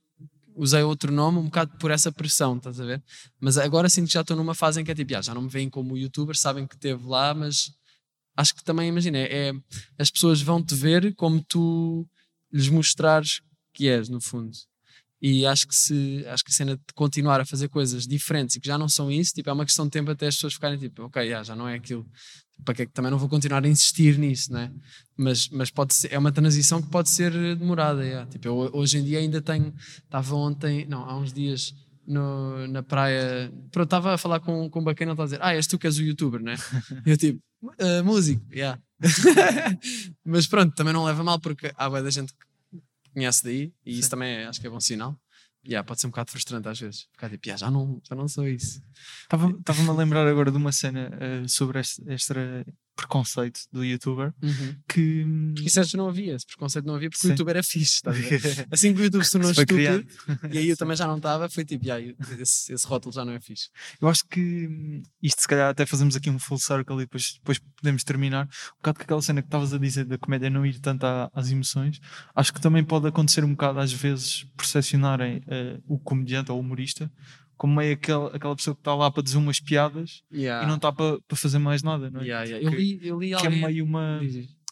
usei 0.57 0.83
outro 0.83 1.13
nome 1.13 1.39
um 1.39 1.45
bocado 1.45 1.77
por 1.79 1.93
essa 1.93 2.11
pressão, 2.11 2.57
estás 2.57 2.81
a 2.81 2.85
ver? 2.85 3.03
Mas 3.39 3.57
agora 3.57 3.89
sinto 3.89 4.09
que 4.09 4.15
já 4.15 4.23
estou 4.23 4.37
numa 4.37 4.55
fase 4.55 4.81
em 4.81 4.85
que 4.85 4.91
é 4.91 4.95
tipo, 4.95 5.15
"Ah, 5.17 5.23
já 5.23 5.33
não 5.33 5.43
me 5.43 5.49
veem 5.49 5.71
como 5.71 5.97
youtuber, 5.97 6.37
sabem 6.37 6.67
que 6.67 6.75
esteve 6.75 7.07
lá, 7.07 7.33
mas 7.33 7.73
acho 8.41 8.55
que 8.55 8.65
também, 8.65 8.89
imagina, 8.89 9.19
é, 9.19 9.53
as 9.99 10.11
pessoas 10.11 10.41
vão 10.41 10.63
te 10.63 10.75
ver 10.75 11.15
como 11.15 11.43
tu 11.43 12.09
lhes 12.53 12.69
mostrares 12.69 13.43
que 13.73 13.89
és, 13.89 14.09
no 14.09 14.21
fundo. 14.21 14.57
E 15.23 15.45
acho 15.45 15.69
que 15.69 15.75
se 15.77 16.25
acho 16.29 16.43
que 16.43 16.51
a 16.51 16.55
cena 16.55 16.77
de 16.77 16.95
continuar 16.95 17.41
a 17.41 17.45
fazer 17.45 17.69
coisas 17.69 18.07
diferentes 18.07 18.57
e 18.57 18.61
que 18.61 18.67
já 18.67 18.79
não 18.79 18.89
são 18.89 19.11
isso, 19.11 19.35
tipo, 19.35 19.51
é 19.51 19.53
uma 19.53 19.67
questão 19.67 19.85
de 19.85 19.91
tempo 19.91 20.11
até 20.11 20.27
as 20.27 20.35
pessoas 20.35 20.55
ficarem 20.55 20.79
tipo, 20.79 21.03
ok, 21.03 21.29
já, 21.29 21.43
já 21.43 21.55
não 21.55 21.69
é 21.69 21.75
aquilo. 21.75 22.07
Para 22.65 22.75
que 22.75 22.83
é 22.83 22.87
que 22.87 22.93
também 22.93 23.11
não 23.11 23.19
vou 23.19 23.29
continuar 23.29 23.65
a 23.65 23.69
insistir 23.69 24.19
nisso, 24.19 24.53
né? 24.53 24.73
Mas, 25.17 25.49
mas 25.49 25.71
pode 25.71 25.95
ser, 25.95 26.13
é 26.13 26.19
uma 26.19 26.33
transição 26.33 26.81
que 26.81 26.89
pode 26.89 27.11
ser 27.11 27.33
demorada. 27.57 28.05
yeah. 28.05 28.31
Tipo, 28.31 28.49
eu 28.49 28.71
hoje 28.73 28.99
em 28.99 29.05
dia 29.05 29.19
ainda 29.19 29.41
tenho. 29.41 29.75
Estava 30.05 30.35
ontem, 30.35 30.87
não, 30.87 31.05
há 31.05 31.17
uns 31.17 31.33
dias 31.33 31.75
no, 32.11 32.67
na 32.69 32.83
praia. 32.83 33.51
Pronto, 33.71 33.87
estava 33.87 34.15
a 34.15 34.19
falar 34.19 34.41
com, 34.41 34.69
com 34.69 34.81
um 34.81 34.85
bacana, 34.85 35.11
ele 35.11 35.15
está 35.15 35.23
a 35.23 35.27
dizer: 35.27 35.39
Ah, 35.43 35.55
és 35.55 35.67
tu 35.67 35.79
que 35.79 35.87
és 35.87 35.97
o 35.99 36.03
youtuber, 36.03 36.41
né? 36.43 36.55
Eu 37.07 37.17
tipo, 37.17 37.41
"Ah, 37.79 38.03
músico, 38.03 38.45
yeah. 38.53 38.81
mas 40.25 40.47
pronto, 40.47 40.75
também 40.75 40.93
não 40.93 41.05
leva 41.05 41.23
mal 41.25 41.39
porque 41.41 41.73
há 41.77 41.89
boa 41.89 42.03
da 42.03 42.11
gente 42.11 42.33
que 42.33 42.81
conhece 43.15 43.43
daí 43.45 43.73
e 43.85 43.99
isso 43.99 44.11
também 44.11 44.29
é- 44.31 44.47
acho 44.47 44.61
que 44.61 44.67
é 44.67 44.71
bom 44.71 44.81
sinal. 44.81 45.19
Yeah, 45.67 45.87
pode 45.87 46.01
ser 46.01 46.07
um 46.07 46.11
bocado 46.11 46.31
frustrante 46.31 46.69
às 46.69 46.81
vezes. 46.81 47.07
Ficar 47.13 47.29
tipo, 47.29 47.47
"Yeah, 47.47 47.59
já, 47.67 47.71
não, 47.71 48.01
já 48.09 48.15
não 48.17 48.27
sou 48.29 48.49
isso. 48.49 48.81
Estava- 49.23 49.51
Estava-me 49.51 49.91
a 49.91 49.93
lembrar 49.93 50.27
agora 50.27 50.51
de 50.51 50.57
uma 50.57 50.73
cena 50.73 51.11
eh, 51.21 51.47
sobre 51.49 51.81
este, 51.81 52.03
este 52.09 52.33
preconceito 53.01 53.61
do 53.73 53.85
youtuber 53.85 54.33
que. 54.89 55.25
Porque 55.55 55.67
isso 55.67 55.81
antes 55.81 55.95
não 55.95 56.09
havia, 56.09 56.35
esse 56.35 56.47
preconceito 56.47 56.85
não 56.85 56.95
havia 56.95 57.09
porque 57.09 57.21
Sim. 57.23 57.29
o 57.29 57.31
YouTube 57.33 57.49
era 57.49 57.63
fixe. 57.63 58.01
ver? 58.05 58.67
Assim 58.71 58.95
que 58.95 59.01
o 59.01 59.05
YouTube 59.05 59.25
se 59.25 59.33
tornou 59.33 59.51
estúpido 59.51 60.07
e 60.53 60.59
aí 60.59 60.69
eu 60.69 60.77
também 60.79 60.97
já 60.97 61.07
não 61.07 61.17
estava, 61.17 61.49
foi 61.49 61.65
tipo, 61.65 61.85
"Yeah, 61.87 62.15
esse, 62.39 62.73
esse 62.73 62.87
rótulo 62.87 63.15
já 63.15 63.25
não 63.25 63.33
é 63.33 63.41
fixe. 63.41 63.69
Eu 64.01 64.09
acho 64.09 64.25
que 64.29 64.67
hum, 64.69 65.03
isto, 65.23 65.41
se 65.43 65.49
calhar, 65.49 65.71
até 65.71 65.87
fazemos 65.87 66.15
aqui 66.17 66.29
um 66.31 66.39
full 66.39 66.59
circle 66.59 66.97
e 66.97 67.01
depois, 67.01 67.35
depois 67.35 67.59
podemos 67.77 68.05
terminar. 68.05 68.45
Um 68.47 68.77
bocado 68.77 68.99
com 68.99 69.05
aquela 69.05 69.23
cena 69.23 69.43
que 69.43 69.49
estavas 69.49 69.73
a 69.73 69.79
dizer 69.79 70.05
da 70.05 70.19
comédia 70.19 70.51
não 70.51 70.65
ir 70.67 70.79
tanto 70.79 71.05
à- 71.05 71.31
às 71.35 71.51
emoções. 71.51 72.01
Acho 72.35 72.53
que 72.53 72.61
também 72.61 72.85
pode 72.85 73.07
acontecer 73.07 73.45
um 73.45 73.51
bocado, 73.53 73.81
às 73.81 73.93
vezes, 73.93 74.45
percepcionarem 74.57 75.43
eh, 75.47 75.79
o 75.87 75.99
comediante 75.99 76.51
ou 76.53 76.59
o 76.59 76.61
humorista 76.61 77.11
como 77.61 77.75
meio 77.77 77.93
aquela, 77.93 78.35
aquela 78.35 78.57
pessoa 78.57 78.75
que 78.75 78.81
está 78.81 78.95
lá 78.95 79.11
para 79.11 79.23
dizer 79.23 79.37
umas 79.37 79.61
piadas 79.61 80.23
Yeah. 80.33 80.65
e 80.65 80.67
não 80.67 80.77
está 80.77 80.91
para, 80.91 81.21
para 81.29 81.37
fazer 81.37 81.59
mais 81.59 81.83
nada, 81.83 82.11
não 82.11 82.23
é? 82.23 82.25
Yeah, 82.25 82.45
yeah. 82.47 82.65
Eu 82.67 82.71
Que- 82.71 82.77
li, 82.79 83.07
eu 83.07 83.21
li 83.21 83.27
que 83.29 83.35
é 83.35 83.37
alguém. 83.37 83.61
meio 83.61 83.85
uma. 83.85 84.19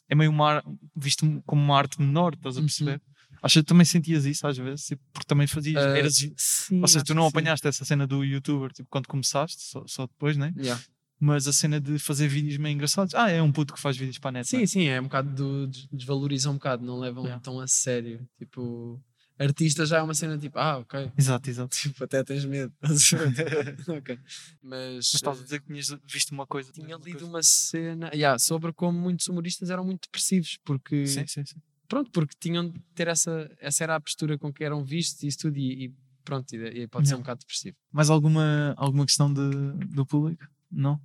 É 0.08 0.14
meio 0.14 0.30
uma 0.30 0.64
visto 0.96 1.42
como 1.44 1.60
uma 1.62 1.76
arte 1.76 2.00
menor, 2.00 2.32
estás 2.32 2.56
a 2.56 2.60
Uhum. 2.60 2.64
perceber? 2.66 3.02
Acho 3.42 3.60
que 3.60 3.66
também 3.66 3.84
sentias 3.84 4.24
isso 4.24 4.46
às 4.46 4.56
vezes, 4.56 4.86
tipo, 4.86 5.02
porque 5.12 5.26
também 5.26 5.46
fazias. 5.46 5.76
Ah, 5.84 5.98
eras, 5.98 6.14
sim, 6.38 6.80
ou 6.80 6.88
seja, 6.88 7.04
tu 7.04 7.14
não 7.14 7.24
que 7.26 7.30
sim. 7.32 7.38
apanhaste 7.38 7.68
essa 7.68 7.84
cena 7.84 8.06
do 8.06 8.24
youtuber 8.24 8.72
tipo, 8.72 8.88
quando 8.90 9.06
começaste, 9.06 9.60
só, 9.62 9.84
só 9.86 10.06
depois, 10.06 10.38
né? 10.38 10.54
Yeah. 10.56 10.82
Mas 11.20 11.46
a 11.46 11.52
cena 11.52 11.78
de 11.80 11.98
fazer 11.98 12.26
vídeos 12.26 12.56
meio 12.56 12.72
engraçados. 12.74 13.12
Ah, 13.14 13.28
é 13.30 13.42
um 13.42 13.52
puto 13.52 13.74
que 13.74 13.80
faz 13.80 13.96
vídeos 13.98 14.18
para 14.18 14.30
a 14.30 14.32
net. 14.32 14.48
Sim, 14.48 14.58
né? 14.60 14.66
sim, 14.66 14.84
é 14.86 14.98
um 14.98 15.04
bocado 15.04 15.34
do, 15.34 15.66
des- 15.66 15.86
desvaloriza 15.92 16.48
um 16.48 16.54
bocado, 16.54 16.86
não 16.86 16.98
levam 16.98 17.24
Yeah. 17.24 17.42
tão 17.42 17.60
a 17.60 17.66
sério. 17.66 18.26
Tipo, 18.38 18.98
artista 19.38 19.86
já 19.86 19.98
é 19.98 20.02
uma 20.02 20.14
cena 20.14 20.36
tipo, 20.38 20.58
ah, 20.58 20.78
ok. 20.78 21.12
Exato, 21.16 21.48
exato. 21.50 21.76
Tipo, 21.76 22.04
até 22.04 22.24
tens 22.24 22.44
medo. 22.44 22.72
ok. 23.98 24.18
Mas, 24.62 24.94
Mas 24.94 25.14
estavas 25.14 25.40
a 25.40 25.44
dizer 25.44 25.60
que 25.60 25.66
tinhas 25.66 25.94
visto 26.06 26.30
uma 26.32 26.46
coisa. 26.46 26.72
tinha 26.72 26.96
uma 26.96 27.04
lido 27.04 27.18
coisa. 27.18 27.26
uma 27.26 27.42
cena 27.42 28.10
yeah, 28.12 28.38
sobre 28.38 28.72
como 28.72 28.98
muitos 28.98 29.26
humoristas 29.28 29.70
eram 29.70 29.84
muito 29.84 30.02
depressivos, 30.02 30.58
porque 30.64 31.06
Sim, 31.06 31.26
sim, 31.26 31.44
sim. 31.44 31.56
pronto, 31.88 32.10
porque 32.10 32.34
tinham 32.38 32.68
de 32.68 32.78
ter 32.94 33.08
essa, 33.08 33.50
essa 33.60 33.84
era 33.84 33.96
a 33.96 34.00
postura 34.00 34.36
com 34.38 34.52
que 34.52 34.64
eram 34.64 34.84
vistos 34.84 35.22
e 35.22 35.28
isso 35.28 35.38
tudo, 35.38 35.56
e, 35.56 35.86
e 35.86 35.94
pronto, 36.24 36.52
e, 36.54 36.82
e 36.82 36.88
pode 36.88 37.08
ser 37.08 37.14
um 37.14 37.18
bocado 37.18 37.40
depressivo. 37.40 37.76
Mais 37.92 38.10
alguma, 38.10 38.74
alguma 38.76 39.06
questão 39.06 39.32
de, 39.32 39.50
do 39.86 40.04
público? 40.04 40.44
Não? 40.70 41.00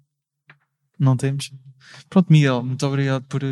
Não 1.04 1.18
temos? 1.18 1.52
Pronto, 2.10 2.32
Miguel, 2.32 2.64
muito 2.64 2.88
obrigado 2.88 3.24
por, 3.26 3.44
eh, 3.44 3.48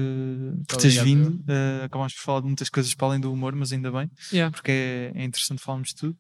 por 0.68 0.78
teres 0.78 0.96
vindo. 0.98 1.44
Eh, 1.48 1.84
acabámos 1.86 2.14
por 2.14 2.22
falar 2.24 2.40
de 2.40 2.48
muitas 2.48 2.70
coisas 2.70 2.94
para 2.96 3.08
além 3.10 3.20
do 3.20 3.32
humor, 3.32 3.54
mas 3.54 3.72
ainda 3.74 3.92
bem. 3.92 4.10
Yeah. 4.32 4.52
porque 4.52 4.72
é, 4.72 5.12
é 5.14 5.24
interessante 5.26 5.62
falarmos 5.62 5.90
de 5.90 5.96
tudo. 5.96 6.18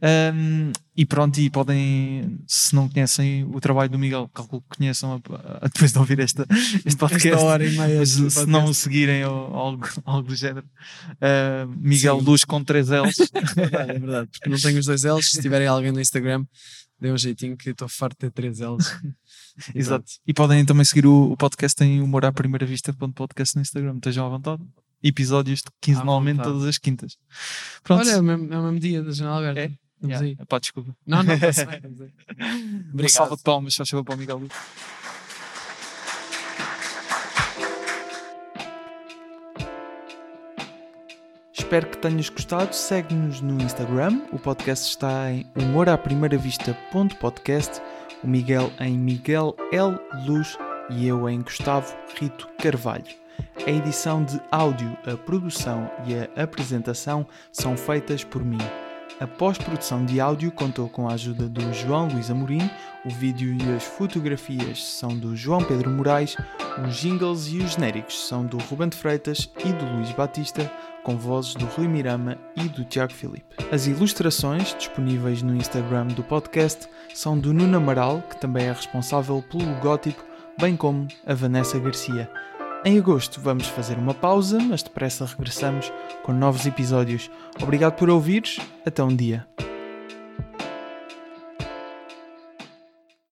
Ahm, 0.00 0.70
e 0.96 1.04
pronto, 1.04 1.38
e 1.38 1.50
podem, 1.50 2.38
se 2.46 2.74
não 2.74 2.88
conhecem 2.88 3.44
o 3.44 3.60
trabalho 3.60 3.90
do 3.90 3.98
Miguel, 3.98 4.30
calculo 4.32 4.62
que 4.70 4.78
conheçam 4.78 5.14
a- 5.14 5.64
a- 5.64 5.68
depois 5.68 5.92
de 5.92 5.98
ouvir 5.98 6.20
esta, 6.20 6.46
este 6.86 6.96
podcast. 6.96 7.28
Esta 7.28 7.44
hora 7.44 7.66
e 7.66 7.76
meia 7.76 7.98
Mas, 7.98 8.10
se 8.10 8.46
não 8.46 8.64
o 8.66 8.72
seguirem 8.74 9.24
ou 9.24 9.54
algo, 9.54 9.86
algo 10.06 10.28
do 10.28 10.36
género, 10.36 10.66
Ah, 11.20 11.66
Miguel 11.76 12.20
Sim. 12.20 12.24
Luz 12.24 12.44
com 12.44 12.62
3 12.64 12.88
L's. 12.88 13.16
É 13.34 13.40
verdade, 13.60 13.90
é 13.90 13.98
verdade. 13.98 14.28
Porque 14.32 14.48
não 14.48 14.58
tenho 14.58 14.78
os 14.78 14.86
dois 14.86 15.02
L's. 15.04 15.30
Se 15.32 15.42
tiverem 15.42 15.66
alguém 15.66 15.92
no 15.92 16.00
Instagram, 16.00 16.44
dê 17.00 17.10
um 17.12 17.18
jeitinho 17.18 17.56
que 17.56 17.70
estou 17.70 17.88
farto 17.88 18.14
de 18.14 18.18
ter 18.18 18.30
três 18.32 18.58
L's. 18.60 18.98
Exato. 19.74 20.04
E 20.26 20.32
podem 20.34 20.64
também 20.64 20.84
seguir 20.84 21.06
o, 21.06 21.32
o 21.32 21.36
podcast 21.36 21.82
em 21.84 22.00
humor 22.00 22.24
à 22.24 22.32
primeira 22.32 22.66
vista 22.66 22.92
podcast 23.14 23.56
no 23.56 23.62
Instagram. 23.62 23.96
Estejam 23.96 24.26
à 24.26 24.28
vontade. 24.28 24.62
Episódios 25.02 25.60
de 25.60 25.70
quinzenalmente 25.80 26.42
todas 26.42 26.64
as 26.64 26.76
quintas. 26.78 27.16
Pronto. 27.84 28.00
Olha, 28.00 28.10
é 28.12 28.18
o 28.18 28.22
mesmo, 28.22 28.52
é 28.52 28.58
o 28.58 28.62
mesmo 28.64 28.80
dia 28.80 29.02
da 29.02 29.12
janela 29.12 29.38
aberta. 29.38 29.60
É? 29.60 29.68
Vamos 30.00 30.16
Yeah. 30.20 30.26
aí. 30.40 30.46
Pá, 30.46 30.58
desculpa. 30.60 30.96
Não, 31.06 31.22
não, 31.24 31.34
está-se 31.34 31.64
bem. 31.66 31.80
aí. 31.82 32.12
Uma 32.40 32.90
Obrigado. 32.92 33.08
salva 33.10 33.36
de 33.36 33.42
palmas, 33.42 33.74
só 33.74 33.84
chama 33.84 34.04
para 34.04 34.14
o 34.14 34.18
Miguel. 34.18 34.42
Espero 41.68 41.86
que 41.86 41.98
tenhas 41.98 42.30
gostado. 42.30 42.74
Segue-nos 42.74 43.42
no 43.42 43.62
Instagram. 43.62 44.22
O 44.32 44.38
podcast 44.38 44.88
está 44.88 45.30
em 45.30 45.44
humoraprimeira-vista.podcast. 45.54 47.82
O 48.24 48.26
Miguel 48.26 48.72
em 48.80 48.96
Miguel 48.96 49.54
L. 49.70 49.98
Luz 50.26 50.56
e 50.88 51.06
eu 51.06 51.28
em 51.28 51.42
Gustavo 51.42 51.94
Rito 52.18 52.48
Carvalho. 52.56 53.04
A 53.66 53.70
edição 53.70 54.24
de 54.24 54.40
áudio, 54.50 54.96
a 55.06 55.14
produção 55.14 55.90
e 56.06 56.14
a 56.14 56.30
apresentação 56.42 57.26
são 57.52 57.76
feitas 57.76 58.24
por 58.24 58.42
mim. 58.42 58.56
A 59.20 59.26
pós-produção 59.26 60.06
de 60.06 60.20
áudio 60.20 60.52
contou 60.52 60.88
com 60.88 61.08
a 61.08 61.14
ajuda 61.14 61.48
do 61.48 61.74
João 61.74 62.06
Luís 62.06 62.30
Amorim, 62.30 62.70
o 63.04 63.10
vídeo 63.10 63.52
e 63.52 63.74
as 63.74 63.82
fotografias 63.82 64.84
são 64.84 65.18
do 65.18 65.34
João 65.34 65.64
Pedro 65.64 65.90
Moraes, 65.90 66.36
os 66.86 66.96
jingles 66.96 67.48
e 67.48 67.58
os 67.58 67.72
genéricos 67.72 68.28
são 68.28 68.46
do 68.46 68.58
Ruben 68.58 68.88
de 68.88 68.96
Freitas 68.96 69.50
e 69.64 69.72
do 69.72 69.84
Luís 69.96 70.12
Batista, 70.12 70.70
com 71.02 71.16
vozes 71.16 71.54
do 71.54 71.64
Rui 71.66 71.88
Mirama 71.88 72.36
e 72.56 72.68
do 72.68 72.84
Tiago 72.84 73.12
Filipe. 73.12 73.56
As 73.72 73.86
ilustrações, 73.86 74.74
disponíveis 74.76 75.42
no 75.42 75.54
Instagram 75.54 76.08
do 76.08 76.22
podcast, 76.22 76.88
são 77.14 77.38
do 77.38 77.52
Nuno 77.52 77.76
Amaral, 77.76 78.22
que 78.28 78.40
também 78.40 78.66
é 78.66 78.72
responsável 78.72 79.42
pelo 79.50 79.64
logótipo, 79.64 80.22
bem 80.58 80.76
como 80.76 81.08
a 81.26 81.34
Vanessa 81.34 81.78
Garcia. 81.78 82.30
Em 82.84 82.98
agosto 82.98 83.40
vamos 83.40 83.66
fazer 83.66 83.98
uma 83.98 84.14
pausa, 84.14 84.58
mas 84.60 84.82
depressa 84.82 85.26
regressamos 85.26 85.92
com 86.22 86.32
novos 86.32 86.64
episódios. 86.66 87.30
Obrigado 87.60 87.94
por 87.94 88.08
ouvires, 88.08 88.58
até 88.86 89.02
um 89.02 89.14
dia. 89.14 89.46